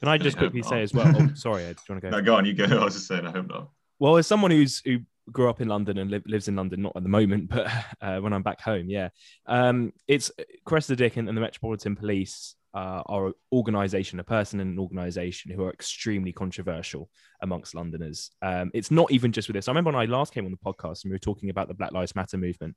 Can 0.00 0.08
I 0.08 0.18
just 0.18 0.36
quickly 0.36 0.62
say 0.62 0.82
as 0.82 0.92
well? 0.92 1.14
Oh, 1.16 1.30
sorry, 1.34 1.64
Ed, 1.64 1.76
do 1.76 1.82
you 1.88 1.94
want 1.94 2.02
to 2.02 2.10
go? 2.10 2.16
No, 2.16 2.22
go 2.22 2.34
on. 2.34 2.44
You 2.44 2.54
go. 2.54 2.64
I 2.80 2.84
was 2.84 2.94
just 2.94 3.06
saying. 3.06 3.26
I 3.26 3.30
hope 3.30 3.48
not. 3.48 3.70
Well, 3.98 4.16
as 4.16 4.26
someone 4.26 4.50
who's 4.50 4.82
who 4.84 4.98
grew 5.30 5.48
up 5.48 5.60
in 5.60 5.68
London 5.68 5.98
and 5.98 6.10
li- 6.10 6.22
lives 6.26 6.48
in 6.48 6.56
London, 6.56 6.82
not 6.82 6.96
at 6.96 7.02
the 7.02 7.08
moment, 7.08 7.48
but 7.50 7.70
uh, 8.00 8.18
when 8.18 8.32
I'm 8.32 8.42
back 8.42 8.60
home, 8.60 8.88
yeah, 8.88 9.08
um, 9.46 9.92
it's 10.08 10.30
Cressida 10.64 10.96
Dick 10.96 11.16
and, 11.16 11.28
and 11.28 11.36
the 11.36 11.42
Metropolitan 11.42 11.96
Police 11.96 12.56
uh, 12.74 13.02
are 13.06 13.28
an 13.28 13.34
organization, 13.52 14.18
a 14.18 14.24
person 14.24 14.58
in 14.58 14.68
an 14.68 14.78
organization 14.78 15.52
who 15.52 15.62
are 15.62 15.72
extremely 15.72 16.32
controversial 16.32 17.08
amongst 17.40 17.74
Londoners. 17.74 18.30
Um, 18.42 18.70
it's 18.74 18.90
not 18.90 19.12
even 19.12 19.30
just 19.30 19.46
with 19.46 19.54
this. 19.54 19.68
I 19.68 19.70
remember 19.70 19.92
when 19.92 20.00
I 20.00 20.06
last 20.06 20.34
came 20.34 20.44
on 20.44 20.50
the 20.50 20.56
podcast 20.56 21.04
and 21.04 21.10
we 21.10 21.14
were 21.14 21.20
talking 21.20 21.50
about 21.50 21.68
the 21.68 21.74
Black 21.74 21.92
Lives 21.92 22.16
Matter 22.16 22.36
movement. 22.36 22.74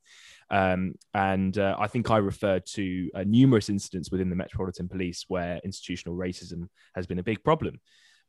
Um, 0.52 0.94
and 1.16 1.58
uh, 1.58 1.76
I 1.80 1.88
think 1.88 2.12
I 2.12 2.18
referred 2.18 2.68
to 2.74 3.10
uh, 3.16 3.24
numerous 3.26 3.70
incidents 3.70 4.12
within 4.12 4.30
the 4.30 4.36
Metropolitan 4.36 4.88
Police 4.88 5.26
where 5.30 5.60
institutional 5.64 6.16
racism 6.16 6.68
has 6.94 7.08
been 7.08 7.20
a 7.20 7.24
big 7.24 7.44
problem. 7.44 7.82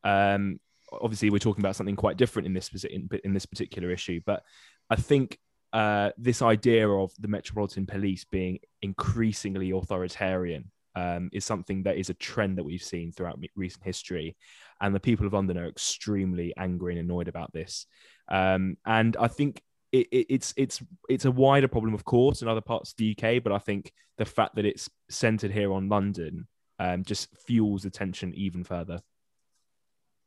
Um, 0.04 0.60
obviously, 0.92 1.30
we're 1.30 1.38
talking 1.38 1.62
about 1.62 1.76
something 1.76 1.96
quite 1.96 2.16
different 2.16 2.46
in 2.46 2.54
this, 2.54 2.70
in, 2.84 3.32
this 3.32 3.46
particular 3.46 3.90
issue, 3.90 4.20
but 4.24 4.42
I 4.90 4.96
think 4.96 5.38
uh, 5.72 6.10
this 6.16 6.42
idea 6.42 6.88
of 6.88 7.12
the 7.18 7.28
Metropolitan 7.28 7.86
Police 7.86 8.24
being 8.24 8.58
increasingly 8.82 9.70
authoritarian 9.70 10.70
um, 10.94 11.30
is 11.32 11.44
something 11.44 11.82
that 11.84 11.96
is 11.96 12.10
a 12.10 12.14
trend 12.14 12.58
that 12.58 12.64
we've 12.64 12.82
seen 12.82 13.12
throughout 13.12 13.38
recent 13.54 13.84
history. 13.84 14.36
And 14.80 14.94
the 14.94 15.00
people 15.00 15.26
of 15.26 15.32
London 15.32 15.58
are 15.58 15.68
extremely 15.68 16.54
angry 16.56 16.94
and 16.94 17.00
annoyed 17.00 17.28
about 17.28 17.52
this. 17.52 17.86
Um, 18.28 18.76
and 18.86 19.16
I 19.18 19.28
think 19.28 19.62
it, 19.92 20.06
it, 20.10 20.26
it's 20.28 20.54
it's 20.56 20.82
it's 21.08 21.24
a 21.24 21.30
wider 21.30 21.68
problem, 21.68 21.94
of 21.94 22.04
course, 22.04 22.42
in 22.42 22.48
other 22.48 22.60
parts 22.60 22.92
of 22.92 22.96
the 22.96 23.16
UK. 23.16 23.42
But 23.42 23.52
I 23.52 23.58
think 23.58 23.92
the 24.16 24.24
fact 24.24 24.56
that 24.56 24.66
it's 24.66 24.88
centered 25.08 25.50
here 25.50 25.72
on 25.72 25.88
London 25.88 26.46
um, 26.78 27.04
just 27.04 27.28
fuels 27.46 27.82
the 27.82 27.90
tension 27.90 28.34
even 28.34 28.64
further. 28.64 29.00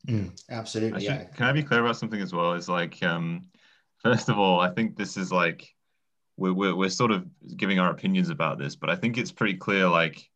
Mm, 0.07 0.41
absolutely. 0.49 1.07
Actually, 1.07 1.25
yeah. 1.25 1.35
Can 1.35 1.45
I 1.45 1.51
be 1.51 1.63
clear 1.63 1.81
about 1.81 1.97
something 1.97 2.21
as 2.21 2.33
well? 2.33 2.53
Is 2.53 2.69
like, 2.69 3.01
um, 3.03 3.43
first 4.03 4.29
of 4.29 4.39
all, 4.39 4.59
I 4.59 4.69
think 4.69 4.95
this 4.95 5.17
is 5.17 5.31
like 5.31 5.67
we're, 6.37 6.53
we're, 6.53 6.75
we're 6.75 6.89
sort 6.89 7.11
of 7.11 7.25
giving 7.55 7.79
our 7.79 7.91
opinions 7.91 8.29
about 8.29 8.57
this, 8.57 8.75
but 8.75 8.89
I 8.89 8.95
think 8.95 9.17
it's 9.17 9.31
pretty 9.31 9.55
clear 9.55 9.87
like 9.87 10.27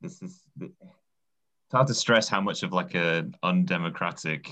this 0.00 0.22
is 0.22 0.40
it's 0.60 0.74
hard 1.72 1.86
to 1.86 1.94
stress 1.94 2.28
how 2.28 2.40
much 2.40 2.62
of 2.62 2.72
like 2.72 2.94
an 2.94 3.34
undemocratic 3.42 4.50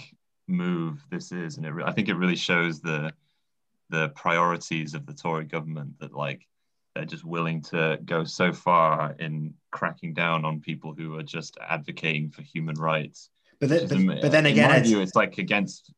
move 0.48 1.04
this 1.10 1.32
is, 1.32 1.56
and 1.56 1.66
it, 1.66 1.72
I 1.84 1.92
think 1.92 2.08
it 2.08 2.14
really 2.14 2.36
shows 2.36 2.80
the 2.80 3.12
the 3.90 4.08
priorities 4.10 4.94
of 4.94 5.04
the 5.04 5.14
Tory 5.14 5.44
government 5.44 5.98
that 5.98 6.14
like 6.14 6.46
they're 6.94 7.04
just 7.04 7.24
willing 7.24 7.62
to 7.62 7.98
go 8.04 8.24
so 8.24 8.52
far 8.52 9.14
in 9.18 9.54
cracking 9.70 10.14
down 10.14 10.44
on 10.44 10.60
people 10.60 10.94
who 10.94 11.16
are 11.16 11.22
just 11.22 11.56
advocating 11.68 12.30
for 12.30 12.42
human 12.42 12.74
rights. 12.74 13.30
But 13.60 13.68
then, 13.68 13.88
but, 13.88 13.96
In- 13.98 14.06
but 14.06 14.32
then 14.32 14.46
in 14.46 14.52
again, 14.52 14.70
my 14.70 14.76
Ed, 14.76 14.86
view, 14.86 15.00
it's 15.00 15.14
like 15.14 15.38
against 15.38 15.92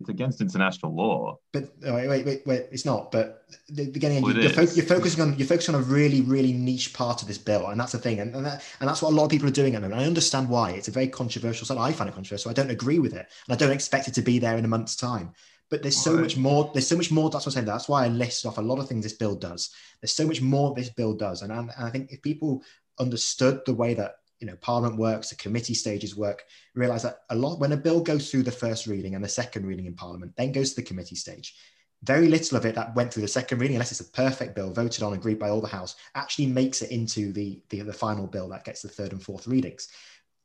it's 0.00 0.08
against 0.08 0.40
international 0.40 0.94
law. 0.94 1.38
But 1.52 1.72
oh, 1.84 1.94
wait, 1.94 2.08
wait, 2.08 2.26
wait, 2.26 2.46
wait, 2.46 2.66
it's 2.70 2.84
not. 2.84 3.10
But 3.12 3.44
the, 3.68 3.82
again, 3.82 4.22
Well, 4.22 4.34
you're, 4.34 4.50
fo- 4.50 4.74
you're 4.74 4.86
focusing 4.86 5.20
on 5.22 5.36
you're 5.38 5.46
focusing 5.48 5.74
on 5.74 5.80
a 5.82 5.84
really, 5.84 6.22
really 6.22 6.52
niche 6.52 6.92
part 6.94 7.22
of 7.22 7.28
this 7.28 7.38
bill, 7.38 7.66
and 7.68 7.80
that's 7.80 7.92
the 7.92 7.98
thing, 7.98 8.20
and 8.20 8.34
and, 8.34 8.46
that, 8.46 8.62
and 8.80 8.88
that's 8.88 9.02
what 9.02 9.12
a 9.12 9.14
lot 9.14 9.24
of 9.24 9.30
people 9.30 9.48
are 9.48 9.52
doing 9.52 9.74
at 9.74 9.82
the 9.82 9.88
moment. 9.88 10.04
I 10.04 10.06
understand 10.06 10.48
why 10.48 10.70
it's 10.72 10.88
a 10.88 10.90
very 10.90 11.08
controversial. 11.08 11.66
So 11.66 11.78
I 11.78 11.92
find 11.92 12.08
it 12.08 12.14
controversial. 12.14 12.50
I 12.50 12.54
don't 12.54 12.70
agree 12.70 12.98
with 12.98 13.14
it, 13.14 13.26
and 13.46 13.54
I 13.54 13.56
don't 13.56 13.72
expect 13.72 14.08
it 14.08 14.14
to 14.14 14.22
be 14.22 14.38
there 14.38 14.56
in 14.56 14.64
a 14.64 14.68
month's 14.68 14.96
time. 14.96 15.32
But 15.70 15.82
there's 15.82 15.96
so 15.96 16.14
Right. 16.14 16.22
much 16.22 16.36
more. 16.36 16.70
There's 16.72 16.86
so 16.88 16.96
much 16.96 17.10
more. 17.10 17.30
That's 17.30 17.46
what 17.46 17.52
I'm 17.52 17.54
saying. 17.54 17.66
That's 17.66 17.88
why 17.88 18.04
I 18.04 18.08
listed 18.08 18.48
off 18.48 18.58
a 18.58 18.62
lot 18.62 18.78
of 18.78 18.88
things 18.88 19.04
this 19.04 19.12
bill 19.14 19.36
does. 19.36 19.70
There's 20.00 20.12
so 20.12 20.26
much 20.26 20.40
more 20.42 20.74
this 20.74 20.90
bill 20.90 21.14
does, 21.14 21.42
and, 21.42 21.52
and 21.52 21.70
I 21.78 21.90
think 21.90 22.10
if 22.10 22.20
people 22.22 22.62
understood 22.98 23.60
the 23.66 23.74
way 23.74 23.94
that 23.94 24.16
you 24.40 24.46
know 24.46 24.56
Parliament 24.60 24.98
works, 24.98 25.30
the 25.30 25.36
committee 25.36 25.74
stages 25.74 26.16
work, 26.16 26.44
realize 26.74 27.02
that 27.02 27.20
a 27.30 27.34
lot 27.34 27.60
when 27.60 27.72
a 27.72 27.76
bill 27.76 28.00
goes 28.00 28.30
through 28.30 28.42
the 28.42 28.50
first 28.50 28.86
reading 28.86 29.14
and 29.14 29.22
the 29.22 29.28
second 29.28 29.66
reading 29.66 29.86
in 29.86 29.94
Parliament, 29.94 30.32
then 30.36 30.52
goes 30.52 30.70
to 30.70 30.76
the 30.76 30.86
committee 30.86 31.16
stage. 31.16 31.54
Very 32.02 32.28
little 32.28 32.56
of 32.56 32.64
it 32.64 32.74
that 32.74 32.94
went 32.94 33.12
through 33.12 33.20
the 33.20 33.28
second 33.28 33.58
reading, 33.58 33.76
unless 33.76 33.90
it's 33.90 34.00
a 34.00 34.12
perfect 34.12 34.54
bill 34.54 34.72
voted 34.72 35.02
on, 35.02 35.12
agreed 35.12 35.38
by 35.38 35.50
all 35.50 35.60
the 35.60 35.68
House, 35.68 35.96
actually 36.14 36.46
makes 36.46 36.80
it 36.80 36.90
into 36.90 37.32
the 37.32 37.62
the, 37.68 37.82
the 37.82 37.92
final 37.92 38.26
bill 38.26 38.48
that 38.48 38.64
gets 38.64 38.80
the 38.82 38.88
third 38.88 39.12
and 39.12 39.22
fourth 39.22 39.46
readings. 39.46 39.88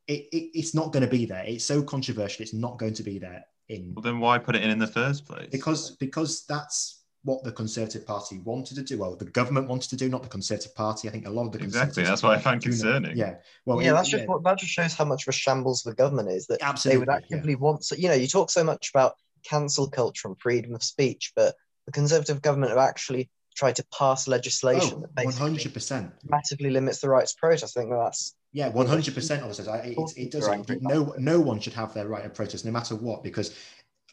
It, 0.08 0.28
it, 0.32 0.52
it's 0.54 0.76
not 0.76 0.92
going 0.92 1.02
to 1.02 1.10
be 1.10 1.26
there. 1.26 1.44
It's 1.48 1.66
so 1.66 1.82
controversial. 1.82 2.44
It's 2.44 2.54
not 2.54 2.78
going 2.78 2.94
to 2.94 3.04
be 3.04 3.18
there 3.18 3.44
in 3.70 3.94
Well, 3.96 4.04
then 4.04 4.20
why 4.20 4.38
put 4.38 4.56
it 4.56 4.64
in 4.64 4.70
in 4.70 4.80
the 4.80 4.86
first 4.88 5.26
place? 5.26 5.50
because 5.50 5.96
because 5.96 6.46
that's 6.46 7.05
what 7.26 7.44
the 7.44 7.52
Conservative 7.52 8.06
Party 8.06 8.38
wanted 8.46 8.76
to 8.76 8.84
do. 8.84 8.98
Well, 9.00 9.16
the 9.16 9.26
government 9.26 9.68
wanted 9.68 9.90
to 9.90 9.96
do, 9.98 10.08
not 10.10 10.24
the 10.24 10.30
Conservative 10.30 10.74
Party. 10.76 11.10
I 11.10 11.12
think 11.12 11.26
a 11.28 11.30
lot 11.30 11.48
of 11.48 11.52
the 11.52 11.60
exactly 11.64 12.04
that's 12.04 12.24
what 12.24 12.38
I 12.38 12.40
find 12.40 12.62
do 12.62 12.70
know- 12.70 12.72
concerning. 12.76 13.18
Yeah, 13.18 13.36
well, 13.66 13.82
yeah, 13.82 13.90
it- 13.92 13.94
that's 13.96 14.10
just 14.10 14.28
what 14.28 14.44
that 14.44 14.60
just 14.60 14.72
shows 14.72 14.94
how 14.94 15.06
much 15.06 15.24
of 15.24 15.30
a 15.30 15.32
shambles 15.34 15.82
the 15.84 15.94
government 15.94 16.30
is. 16.30 16.48
That 16.48 16.62
absolutely. 16.62 16.96
they 16.96 17.00
would 17.00 17.10
yeah. 17.10 17.18
actively 17.18 17.56
want 17.56 17.84
so 17.84 17.96
you 17.96 18.08
know 18.08 18.14
you 18.14 18.28
talk 18.28 18.50
so 18.52 18.64
much 18.64 18.92
about 18.94 19.14
cancel 19.44 19.90
culture 19.90 20.28
and 20.28 20.40
freedom 20.40 20.74
of 20.74 20.82
speech 20.82 21.34
but 21.36 21.54
the 21.86 21.92
conservative 21.92 22.42
government 22.42 22.70
have 22.72 22.80
actually 22.80 23.30
tried 23.56 23.76
to 23.78 23.86
pass 23.98 24.28
legislation 24.28 24.96
Oh, 24.98 25.02
that 25.02 25.16
basically 25.16 25.40
hundred 25.40 25.74
percent. 25.74 26.12
massively 26.28 26.70
limits 26.72 27.00
the 27.00 27.10
rights 27.10 27.34
of 27.34 27.38
protest 27.38 27.78
i 27.78 27.82
think 27.82 27.92
that's 27.92 28.36
Yeah, 28.54 28.70
one 28.70 28.88
hundred 28.88 29.14
percent. 29.14 29.44
Also, 29.44 29.70
I- 29.72 29.94
it, 29.98 29.98
it 30.18 30.32
does. 30.32 30.48
You're 30.48 30.80
No, 30.82 31.14
no 31.18 31.40
one 31.42 31.60
should 31.60 31.74
have 31.74 31.94
their 31.94 32.08
right 32.08 32.26
of 32.26 32.34
protest, 32.34 32.64
no 32.66 32.72
matter 32.72 32.96
what, 32.96 33.22
because, 33.24 33.54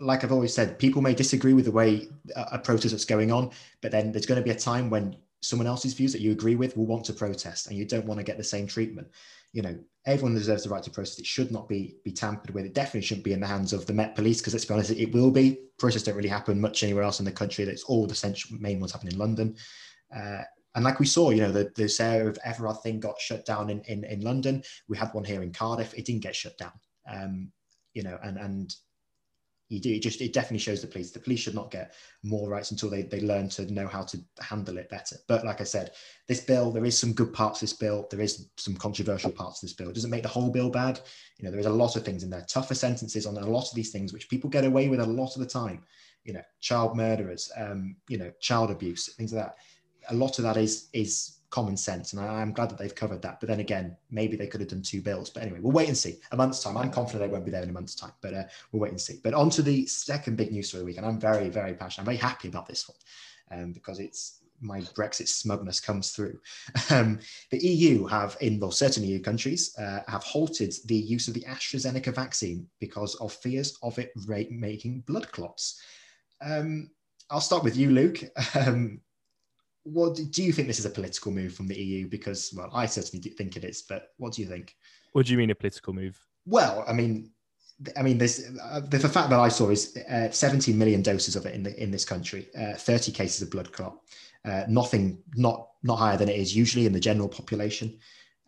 like 0.00 0.24
I've 0.24 0.32
always 0.32 0.54
said, 0.54 0.78
people 0.78 1.02
may 1.02 1.14
disagree 1.14 1.52
with 1.52 1.66
the 1.66 1.72
way 1.72 2.08
a, 2.34 2.58
protest 2.58 2.92
that's 2.92 3.04
going 3.04 3.30
on, 3.30 3.50
but 3.80 3.92
then 3.92 4.10
there's 4.10 4.26
going 4.26 4.40
to 4.40 4.44
be 4.44 4.50
a 4.50 4.58
time 4.58 4.90
when 4.90 5.16
someone 5.42 5.66
else's 5.66 5.94
views 5.94 6.12
that 6.12 6.20
you 6.20 6.32
agree 6.32 6.54
with 6.56 6.76
will 6.76 6.86
want 6.86 7.04
to 7.06 7.12
protest, 7.12 7.66
and 7.66 7.76
you 7.76 7.84
don't 7.84 8.06
want 8.06 8.18
to 8.18 8.24
get 8.24 8.36
the 8.36 8.44
same 8.44 8.66
treatment. 8.66 9.08
You 9.52 9.62
know, 9.62 9.78
everyone 10.06 10.34
deserves 10.34 10.64
the 10.64 10.70
right 10.70 10.82
to 10.82 10.90
protest. 10.90 11.18
It 11.18 11.26
should 11.26 11.50
not 11.50 11.68
be 11.68 11.96
be 12.04 12.12
tampered 12.12 12.54
with. 12.54 12.64
It 12.64 12.74
definitely 12.74 13.02
shouldn't 13.02 13.24
be 13.24 13.34
in 13.34 13.40
the 13.40 13.46
hands 13.46 13.72
of 13.72 13.86
the 13.86 13.92
Met 13.92 14.14
Police, 14.14 14.40
because 14.40 14.54
let's 14.54 14.64
be 14.64 14.74
honest, 14.74 14.90
it 14.90 15.12
will 15.12 15.30
be. 15.30 15.58
Protests 15.78 16.04
don't 16.04 16.16
really 16.16 16.28
happen 16.28 16.60
much 16.60 16.82
anywhere 16.82 17.04
else 17.04 17.18
in 17.18 17.24
the 17.24 17.32
country. 17.32 17.64
That's 17.64 17.84
all 17.84 18.06
the 18.06 18.14
central 18.14 18.58
main 18.60 18.80
ones 18.80 18.92
happen 18.92 19.08
in 19.08 19.18
London. 19.18 19.56
Uh, 20.14 20.42
and 20.74 20.84
like 20.84 21.00
we 21.00 21.06
saw, 21.06 21.30
you 21.30 21.42
know, 21.42 21.52
the, 21.52 21.70
the 21.76 21.88
Sarah 21.88 22.28
of 22.28 22.38
Everard 22.44 22.80
thing 22.82 22.98
got 22.98 23.20
shut 23.20 23.44
down 23.44 23.68
in, 23.68 23.82
in, 23.82 24.04
in 24.04 24.22
London. 24.22 24.62
We 24.88 24.96
had 24.96 25.12
one 25.12 25.24
here 25.24 25.42
in 25.42 25.52
Cardiff. 25.52 25.92
It 25.92 26.06
didn't 26.06 26.22
get 26.22 26.34
shut 26.34 26.56
down. 26.56 26.72
Um, 27.06 27.52
you 27.92 28.02
know, 28.02 28.18
and 28.22 28.38
and 28.38 28.74
you 29.72 29.80
do 29.80 29.92
it 29.92 30.02
just 30.02 30.20
it 30.20 30.32
definitely 30.32 30.58
shows 30.58 30.82
the 30.82 30.86
police. 30.86 31.10
The 31.10 31.18
police 31.18 31.40
should 31.40 31.54
not 31.54 31.70
get 31.70 31.94
more 32.22 32.48
rights 32.48 32.70
until 32.70 32.90
they, 32.90 33.02
they 33.02 33.20
learn 33.20 33.48
to 33.50 33.72
know 33.72 33.86
how 33.86 34.02
to 34.02 34.20
handle 34.40 34.76
it 34.78 34.90
better. 34.90 35.16
But 35.28 35.44
like 35.44 35.60
I 35.60 35.64
said, 35.64 35.92
this 36.28 36.40
bill, 36.40 36.70
there 36.70 36.84
is 36.84 36.98
some 36.98 37.12
good 37.12 37.32
parts 37.32 37.60
this 37.60 37.72
bill. 37.72 38.06
There 38.10 38.20
is 38.20 38.48
some 38.56 38.76
controversial 38.76 39.30
parts 39.30 39.62
of 39.62 39.68
this 39.68 39.72
bill. 39.72 39.88
It 39.88 39.94
doesn't 39.94 40.10
make 40.10 40.22
the 40.22 40.28
whole 40.28 40.50
bill 40.50 40.70
bad. 40.70 41.00
You 41.38 41.44
know, 41.44 41.50
there 41.50 41.60
is 41.60 41.66
a 41.66 41.70
lot 41.70 41.96
of 41.96 42.04
things 42.04 42.22
in 42.22 42.30
there, 42.30 42.44
tougher 42.48 42.74
sentences 42.74 43.26
on 43.26 43.36
a 43.36 43.46
lot 43.46 43.68
of 43.68 43.74
these 43.74 43.90
things, 43.90 44.12
which 44.12 44.28
people 44.28 44.50
get 44.50 44.64
away 44.64 44.88
with 44.88 45.00
a 45.00 45.06
lot 45.06 45.34
of 45.34 45.40
the 45.40 45.46
time. 45.46 45.82
You 46.24 46.34
know, 46.34 46.42
child 46.60 46.96
murderers, 46.96 47.50
um, 47.56 47.96
you 48.08 48.18
know, 48.18 48.30
child 48.40 48.70
abuse, 48.70 49.12
things 49.14 49.32
like 49.32 49.46
that 49.46 49.56
a 50.08 50.14
lot 50.14 50.38
of 50.38 50.44
that 50.44 50.56
is 50.56 50.88
is 50.92 51.38
common 51.52 51.76
sense, 51.76 52.12
and 52.12 52.20
I, 52.20 52.40
I'm 52.40 52.52
glad 52.52 52.70
that 52.70 52.78
they've 52.78 52.94
covered 52.94 53.22
that. 53.22 53.38
But 53.38 53.48
then 53.48 53.60
again, 53.60 53.96
maybe 54.10 54.36
they 54.36 54.48
could 54.48 54.60
have 54.60 54.70
done 54.70 54.82
two 54.82 55.00
bills. 55.00 55.30
But 55.30 55.44
anyway, 55.44 55.60
we'll 55.60 55.72
wait 55.72 55.88
and 55.88 55.96
see. 55.96 56.16
A 56.32 56.36
month's 56.36 56.62
time, 56.62 56.76
I'm 56.76 56.90
confident 56.90 57.22
they 57.22 57.32
won't 57.32 57.44
be 57.44 57.52
there 57.52 57.62
in 57.62 57.70
a 57.70 57.72
month's 57.72 57.94
time. 57.94 58.12
But 58.20 58.34
uh, 58.34 58.44
we'll 58.72 58.80
wait 58.80 58.90
and 58.90 59.00
see. 59.00 59.20
But 59.22 59.34
on 59.34 59.50
to 59.50 59.62
the 59.62 59.86
second 59.86 60.36
big 60.36 60.50
news 60.50 60.68
story 60.68 60.80
of 60.80 60.86
the 60.86 60.90
week, 60.90 60.96
and 60.96 61.06
I'm 61.06 61.20
very 61.20 61.48
very 61.48 61.74
passionate. 61.74 62.02
I'm 62.02 62.06
very 62.06 62.16
happy 62.16 62.48
about 62.48 62.66
this 62.66 62.88
one 62.88 63.60
um, 63.60 63.72
because 63.72 64.00
it's 64.00 64.42
my 64.62 64.80
Brexit 64.80 65.28
smugness 65.28 65.80
comes 65.80 66.10
through. 66.10 66.38
Um, 66.90 67.20
the 67.50 67.64
EU 67.64 68.06
have, 68.06 68.36
in 68.40 68.60
well, 68.60 68.70
certain 68.70 69.02
EU 69.04 69.18
countries, 69.20 69.74
uh, 69.78 70.00
have 70.08 70.22
halted 70.22 70.74
the 70.86 70.96
use 70.96 71.26
of 71.26 71.34
the 71.34 71.40
AstraZeneca 71.42 72.14
vaccine 72.14 72.66
because 72.80 73.14
of 73.16 73.32
fears 73.32 73.78
of 73.82 73.98
it 73.98 74.12
making 74.50 75.00
blood 75.00 75.30
clots. 75.32 75.80
Um, 76.42 76.90
I'll 77.30 77.40
start 77.40 77.64
with 77.64 77.76
you, 77.76 77.90
Luke. 77.90 78.22
Um, 78.54 79.00
what 79.84 80.14
do- 80.30 80.42
you 80.42 80.52
think 80.52 80.68
this 80.68 80.78
is 80.78 80.86
a 80.86 80.90
political 80.90 81.32
move 81.32 81.54
from 81.54 81.66
the 81.66 81.80
EU? 81.80 82.08
Because, 82.08 82.52
well, 82.56 82.70
I 82.72 82.86
certainly 82.86 83.20
do 83.20 83.30
think 83.30 83.56
it 83.56 83.64
is. 83.64 83.82
But 83.82 84.08
what 84.16 84.32
do 84.32 84.42
you 84.42 84.48
think? 84.48 84.76
What 85.12 85.26
do 85.26 85.32
you 85.32 85.38
mean 85.38 85.50
a 85.50 85.54
political 85.54 85.92
move? 85.92 86.18
Well, 86.46 86.84
I 86.88 86.92
mean, 86.92 87.30
I 87.96 88.02
mean, 88.02 88.18
there's 88.18 88.48
uh, 88.62 88.80
the, 88.80 88.98
the 88.98 89.08
fact 89.08 89.30
that 89.30 89.40
I 89.40 89.48
saw 89.48 89.70
is 89.70 89.96
uh, 90.08 90.30
17 90.30 90.76
million 90.76 91.02
doses 91.02 91.36
of 91.36 91.46
it 91.46 91.54
in 91.54 91.62
the 91.62 91.82
in 91.82 91.90
this 91.90 92.04
country, 92.04 92.48
uh, 92.58 92.74
30 92.74 93.12
cases 93.12 93.42
of 93.42 93.50
blood 93.50 93.72
clot, 93.72 93.96
uh, 94.44 94.64
nothing 94.68 95.18
not 95.34 95.68
not 95.82 95.96
higher 95.96 96.16
than 96.16 96.28
it 96.28 96.36
is 96.36 96.54
usually 96.54 96.86
in 96.86 96.92
the 96.92 97.00
general 97.00 97.28
population. 97.28 97.98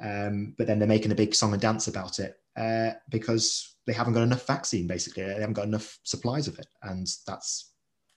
Um, 0.01 0.55
but 0.59 0.67
then 0.67 0.79
they're 0.79 0.89
making 0.89 1.13
a 1.13 1.17
big 1.17 1.35
song 1.35 1.53
and 1.53 1.63
dance 1.63 1.87
about 1.87 2.19
it 2.19 2.37
uh, 2.57 2.91
because 3.11 3.77
they 3.87 3.93
haven't 3.93 4.15
got 4.15 4.23
enough 4.23 4.47
vaccine. 4.47 4.87
Basically, 4.87 5.23
they 5.23 5.35
haven't 5.35 5.53
got 5.53 5.67
enough 5.67 5.99
supplies 6.03 6.49
of 6.49 6.59
it, 6.59 6.67
and 6.83 7.07
that's 7.27 7.74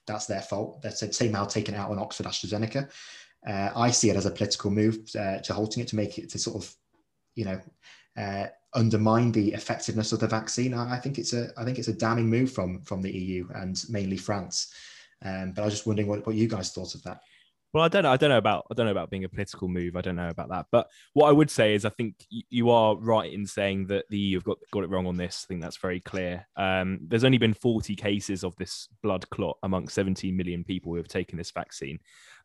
that's 0.08 0.26
their 0.26 0.42
fault. 0.42 0.82
They're 0.82 0.90
somehow 0.92 1.44
taking 1.44 1.74
it 1.74 1.78
out 1.78 1.90
on 1.90 1.98
Oxford 1.98 2.26
AstraZeneca. 2.26 2.90
Uh, 3.46 3.70
I 3.76 3.90
see 3.90 4.10
it 4.10 4.16
as 4.16 4.26
a 4.26 4.30
political 4.30 4.70
move 4.70 4.98
uh, 5.18 5.38
to 5.38 5.54
halting 5.54 5.82
it 5.82 5.88
to 5.88 5.96
make 5.96 6.18
it 6.18 6.30
to 6.30 6.38
sort 6.38 6.62
of, 6.62 6.74
you 7.34 7.44
know, 7.44 7.60
uh, 8.16 8.46
undermine 8.74 9.32
the 9.32 9.52
effectiveness 9.52 10.12
of 10.12 10.20
the 10.20 10.26
vaccine. 10.26 10.74
I, 10.74 10.96
I 10.96 10.98
think 10.98 11.18
it's 11.18 11.32
a 11.32 11.50
I 11.56 11.64
think 11.64 11.78
it's 11.78 11.88
a 11.88 11.92
damning 11.92 12.28
move 12.28 12.52
from 12.52 12.82
from 12.82 13.00
the 13.00 13.12
EU 13.12 13.48
and 13.54 13.80
mainly 13.88 14.16
France. 14.16 14.72
Um, 15.24 15.52
but 15.52 15.62
I 15.62 15.64
was 15.64 15.74
just 15.74 15.86
wondering 15.86 16.08
what, 16.08 16.26
what 16.26 16.36
you 16.36 16.48
guys 16.48 16.70
thought 16.72 16.94
of 16.94 17.02
that. 17.04 17.20
Well, 17.74 17.84
I 17.84 17.88
don't 17.88 18.04
know. 18.04 18.12
I 18.12 18.16
don't 18.16 18.30
know 18.30 18.38
about. 18.38 18.66
I 18.70 18.74
don't 18.74 18.86
know 18.86 18.92
about 18.92 19.10
being 19.10 19.24
a 19.24 19.28
political 19.28 19.68
move. 19.68 19.94
I 19.94 20.00
don't 20.00 20.16
know 20.16 20.28
about 20.28 20.48
that. 20.48 20.66
But 20.72 20.88
what 21.12 21.28
I 21.28 21.32
would 21.32 21.50
say 21.50 21.74
is, 21.74 21.84
I 21.84 21.90
think 21.90 22.14
you 22.30 22.70
are 22.70 22.96
right 22.96 23.30
in 23.30 23.46
saying 23.46 23.88
that 23.88 24.06
the 24.08 24.18
EU 24.18 24.38
have 24.38 24.44
got 24.44 24.56
got 24.72 24.84
it 24.84 24.90
wrong 24.90 25.06
on 25.06 25.18
this. 25.18 25.44
I 25.44 25.46
think 25.48 25.60
that's 25.60 25.76
very 25.76 26.00
clear. 26.00 26.46
Um, 26.56 27.00
there's 27.02 27.24
only 27.24 27.36
been 27.36 27.52
40 27.52 27.94
cases 27.94 28.42
of 28.42 28.56
this 28.56 28.88
blood 29.02 29.28
clot 29.28 29.58
among 29.62 29.88
17 29.88 30.34
million 30.34 30.64
people 30.64 30.92
who 30.92 30.96
have 30.96 31.08
taken 31.08 31.36
this 31.36 31.50
vaccine, 31.50 31.98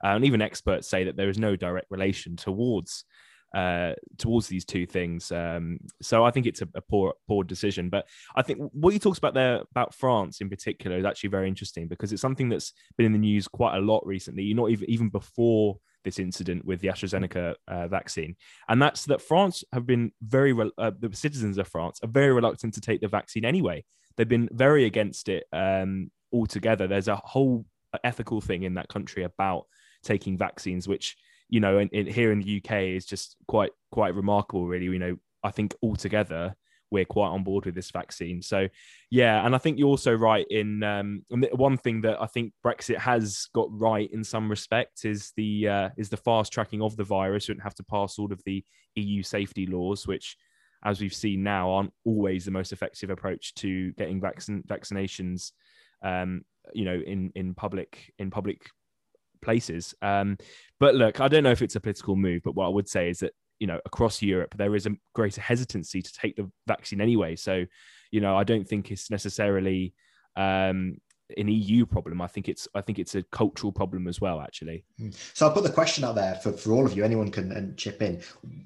uh, 0.03 0.09
and 0.09 0.25
even 0.25 0.41
experts 0.41 0.89
say 0.89 1.05
that 1.05 1.15
there 1.15 1.29
is 1.29 1.39
no 1.39 1.55
direct 1.55 1.87
relation 1.89 2.35
towards 2.35 3.05
uh, 3.53 3.93
towards 4.17 4.48
these 4.48 4.65
two 4.65 4.86
things. 4.86 5.31
Um, 5.31 5.79
so 6.01 6.24
I 6.25 6.31
think 6.31 6.45
it's 6.45 6.62
a, 6.62 6.67
a 6.75 6.81
poor 6.81 7.13
poor 7.27 7.43
decision. 7.43 7.89
But 7.89 8.07
I 8.36 8.41
think 8.41 8.60
what 8.74 8.93
you 8.93 9.00
talked 9.00 9.17
about 9.17 9.33
there 9.33 9.62
about 9.72 9.93
France 9.93 10.41
in 10.41 10.50
particular 10.50 10.98
is 10.98 11.05
actually 11.05 11.29
very 11.29 11.48
interesting 11.48 11.88
because 11.88 12.12
it's 12.12 12.22
something 12.22 12.50
that's 12.50 12.74
been 12.98 13.05
in 13.05 13.13
the 13.13 13.19
news 13.19 13.48
quite 13.48 13.77
a 13.77 13.81
lot 13.81 14.05
recently. 14.05 14.43
You're 14.43 14.57
not 14.57 14.72
even 14.72 14.89
even 14.89 15.10
before 15.10 15.77
this 16.03 16.19
incident 16.19 16.65
with 16.65 16.81
the 16.81 16.89
AstraZeneca 16.89 17.55
uh, 17.67 17.88
vaccine, 17.88 18.36
and 18.67 18.81
that's 18.81 19.05
that 19.05 19.22
France 19.22 19.63
have 19.72 19.86
been 19.86 20.12
very 20.22 20.53
re- 20.53 20.72
uh, 20.77 20.91
the 20.98 21.15
citizens 21.15 21.57
of 21.57 21.67
France 21.67 22.00
are 22.03 22.10
very 22.10 22.33
reluctant 22.33 22.74
to 22.74 22.81
take 22.81 23.01
the 23.01 23.07
vaccine 23.07 23.45
anyway. 23.45 23.83
They've 24.15 24.27
been 24.27 24.50
very 24.51 24.86
against 24.86 25.29
it 25.29 25.45
um, 25.53 26.12
altogether. 26.31 26.88
There's 26.88 27.07
a 27.07 27.15
whole 27.15 27.65
ethical 28.03 28.41
thing 28.41 28.63
in 28.63 28.75
that 28.75 28.89
country 28.89 29.24
about 29.24 29.65
taking 30.03 30.38
vaccines, 30.38 30.88
which 30.88 31.15
you 31.50 31.59
know, 31.59 31.79
in, 31.79 32.07
here 32.07 32.31
in 32.31 32.39
the 32.39 32.62
UK 32.63 32.95
is 32.95 33.05
just 33.05 33.35
quite 33.47 33.71
quite 33.91 34.15
remarkable, 34.15 34.65
really. 34.65 34.85
You 34.85 35.00
know, 35.00 35.17
I 35.43 35.51
think 35.51 35.75
altogether 35.83 36.55
we're 36.93 37.03
quite 37.03 37.29
on 37.29 37.43
board 37.43 37.65
with 37.65 37.75
this 37.75 37.91
vaccine. 37.91 38.41
So, 38.41 38.69
yeah, 39.09 39.45
and 39.45 39.55
I 39.55 39.57
think 39.57 39.79
you're 39.79 39.89
also 39.89 40.13
right 40.13 40.45
in 40.50 40.83
um, 40.83 41.25
one 41.51 41.75
thing 41.75 42.01
that 42.01 42.21
I 42.21 42.27
think 42.27 42.53
Brexit 42.63 42.97
has 42.97 43.47
got 43.53 43.67
right 43.71 44.09
in 44.13 44.23
some 44.23 44.47
respects 44.47 45.03
is 45.03 45.33
the 45.35 45.67
uh, 45.67 45.89
is 45.97 46.09
the 46.09 46.17
fast 46.17 46.53
tracking 46.53 46.81
of 46.81 46.95
the 46.95 47.03
virus. 47.03 47.50
You 47.50 47.55
don't 47.55 47.63
have 47.63 47.75
to 47.75 47.83
pass 47.83 48.19
all 48.19 48.31
of 48.31 48.41
the 48.45 48.63
EU 48.95 49.23
safety 49.23 49.65
laws, 49.65 50.07
which, 50.07 50.38
as 50.85 51.01
we've 51.01 51.13
seen 51.13 51.43
now, 51.43 51.71
aren't 51.71 51.93
always 52.05 52.45
the 52.45 52.51
most 52.51 52.71
effective 52.71 53.09
approach 53.09 53.55
to 53.55 53.91
getting 53.93 54.21
vaccine 54.21 54.63
vaccinations. 54.67 55.51
Um, 56.03 56.45
you 56.73 56.85
know, 56.85 57.01
in 57.05 57.31
in 57.35 57.55
public 57.55 58.13
in 58.19 58.29
public 58.29 58.69
places. 59.43 59.93
Um, 60.01 60.38
but 60.79 60.95
look, 60.95 61.21
I 61.21 61.27
don't 61.27 61.43
know 61.43 61.51
if 61.51 61.62
it's 61.62 61.75
a 61.75 61.81
political 61.81 62.15
move, 62.15 62.41
but 62.43 62.55
what 62.55 62.65
I 62.65 62.69
would 62.69 62.88
say 62.88 63.09
is 63.09 63.19
that 63.19 63.33
you 63.59 63.67
know 63.67 63.79
across 63.85 64.21
Europe 64.21 64.55
there 64.57 64.75
is 64.75 64.85
a 64.85 64.95
greater 65.13 65.41
hesitancy 65.41 66.01
to 66.01 66.13
take 66.13 66.35
the 66.35 66.50
vaccine 66.67 67.01
anyway. 67.01 67.35
So, 67.35 67.65
you 68.12 68.21
know, 68.21 68.35
I 68.35 68.43
don't 68.43 68.67
think 68.67 68.91
it's 68.91 69.09
necessarily 69.09 69.93
um, 70.35 70.97
an 71.38 71.47
EU 71.47 71.85
problem. 71.85 72.21
I 72.21 72.27
think 72.27 72.50
it's 72.50 72.67
I 72.75 72.81
think 72.81 73.00
it's 73.00 73.15
a 73.15 73.23
cultural 73.23 73.71
problem 73.71 74.07
as 74.07 74.19
well. 74.19 74.41
Actually. 74.41 74.85
Hmm. 74.97 75.09
So 75.33 75.47
I'll 75.47 75.53
put 75.53 75.63
the 75.63 75.71
question 75.71 76.03
out 76.03 76.15
there 76.15 76.35
for, 76.35 76.51
for 76.51 76.71
all 76.73 76.85
of 76.85 76.95
you. 76.95 77.03
Anyone 77.03 77.31
can 77.31 77.73
chip 77.77 78.01
in. 78.01 78.21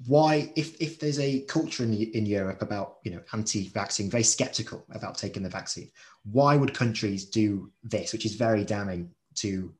Why, 0.06 0.52
if 0.56 0.80
if 0.80 0.98
there's 0.98 1.20
a 1.20 1.40
culture 1.42 1.84
in 1.84 1.94
in 1.94 2.26
Europe 2.26 2.62
about 2.62 2.98
you 3.04 3.12
know 3.12 3.20
anti-vaccine, 3.32 4.10
very 4.10 4.22
skeptical 4.22 4.84
about 4.92 5.16
taking 5.16 5.42
the 5.42 5.48
vaccine, 5.48 5.90
why 6.24 6.56
would 6.56 6.74
countries 6.74 7.26
do 7.26 7.70
this, 7.82 8.12
which 8.12 8.26
is 8.26 8.34
very 8.34 8.64
damning 8.64 9.10
to 9.36 9.72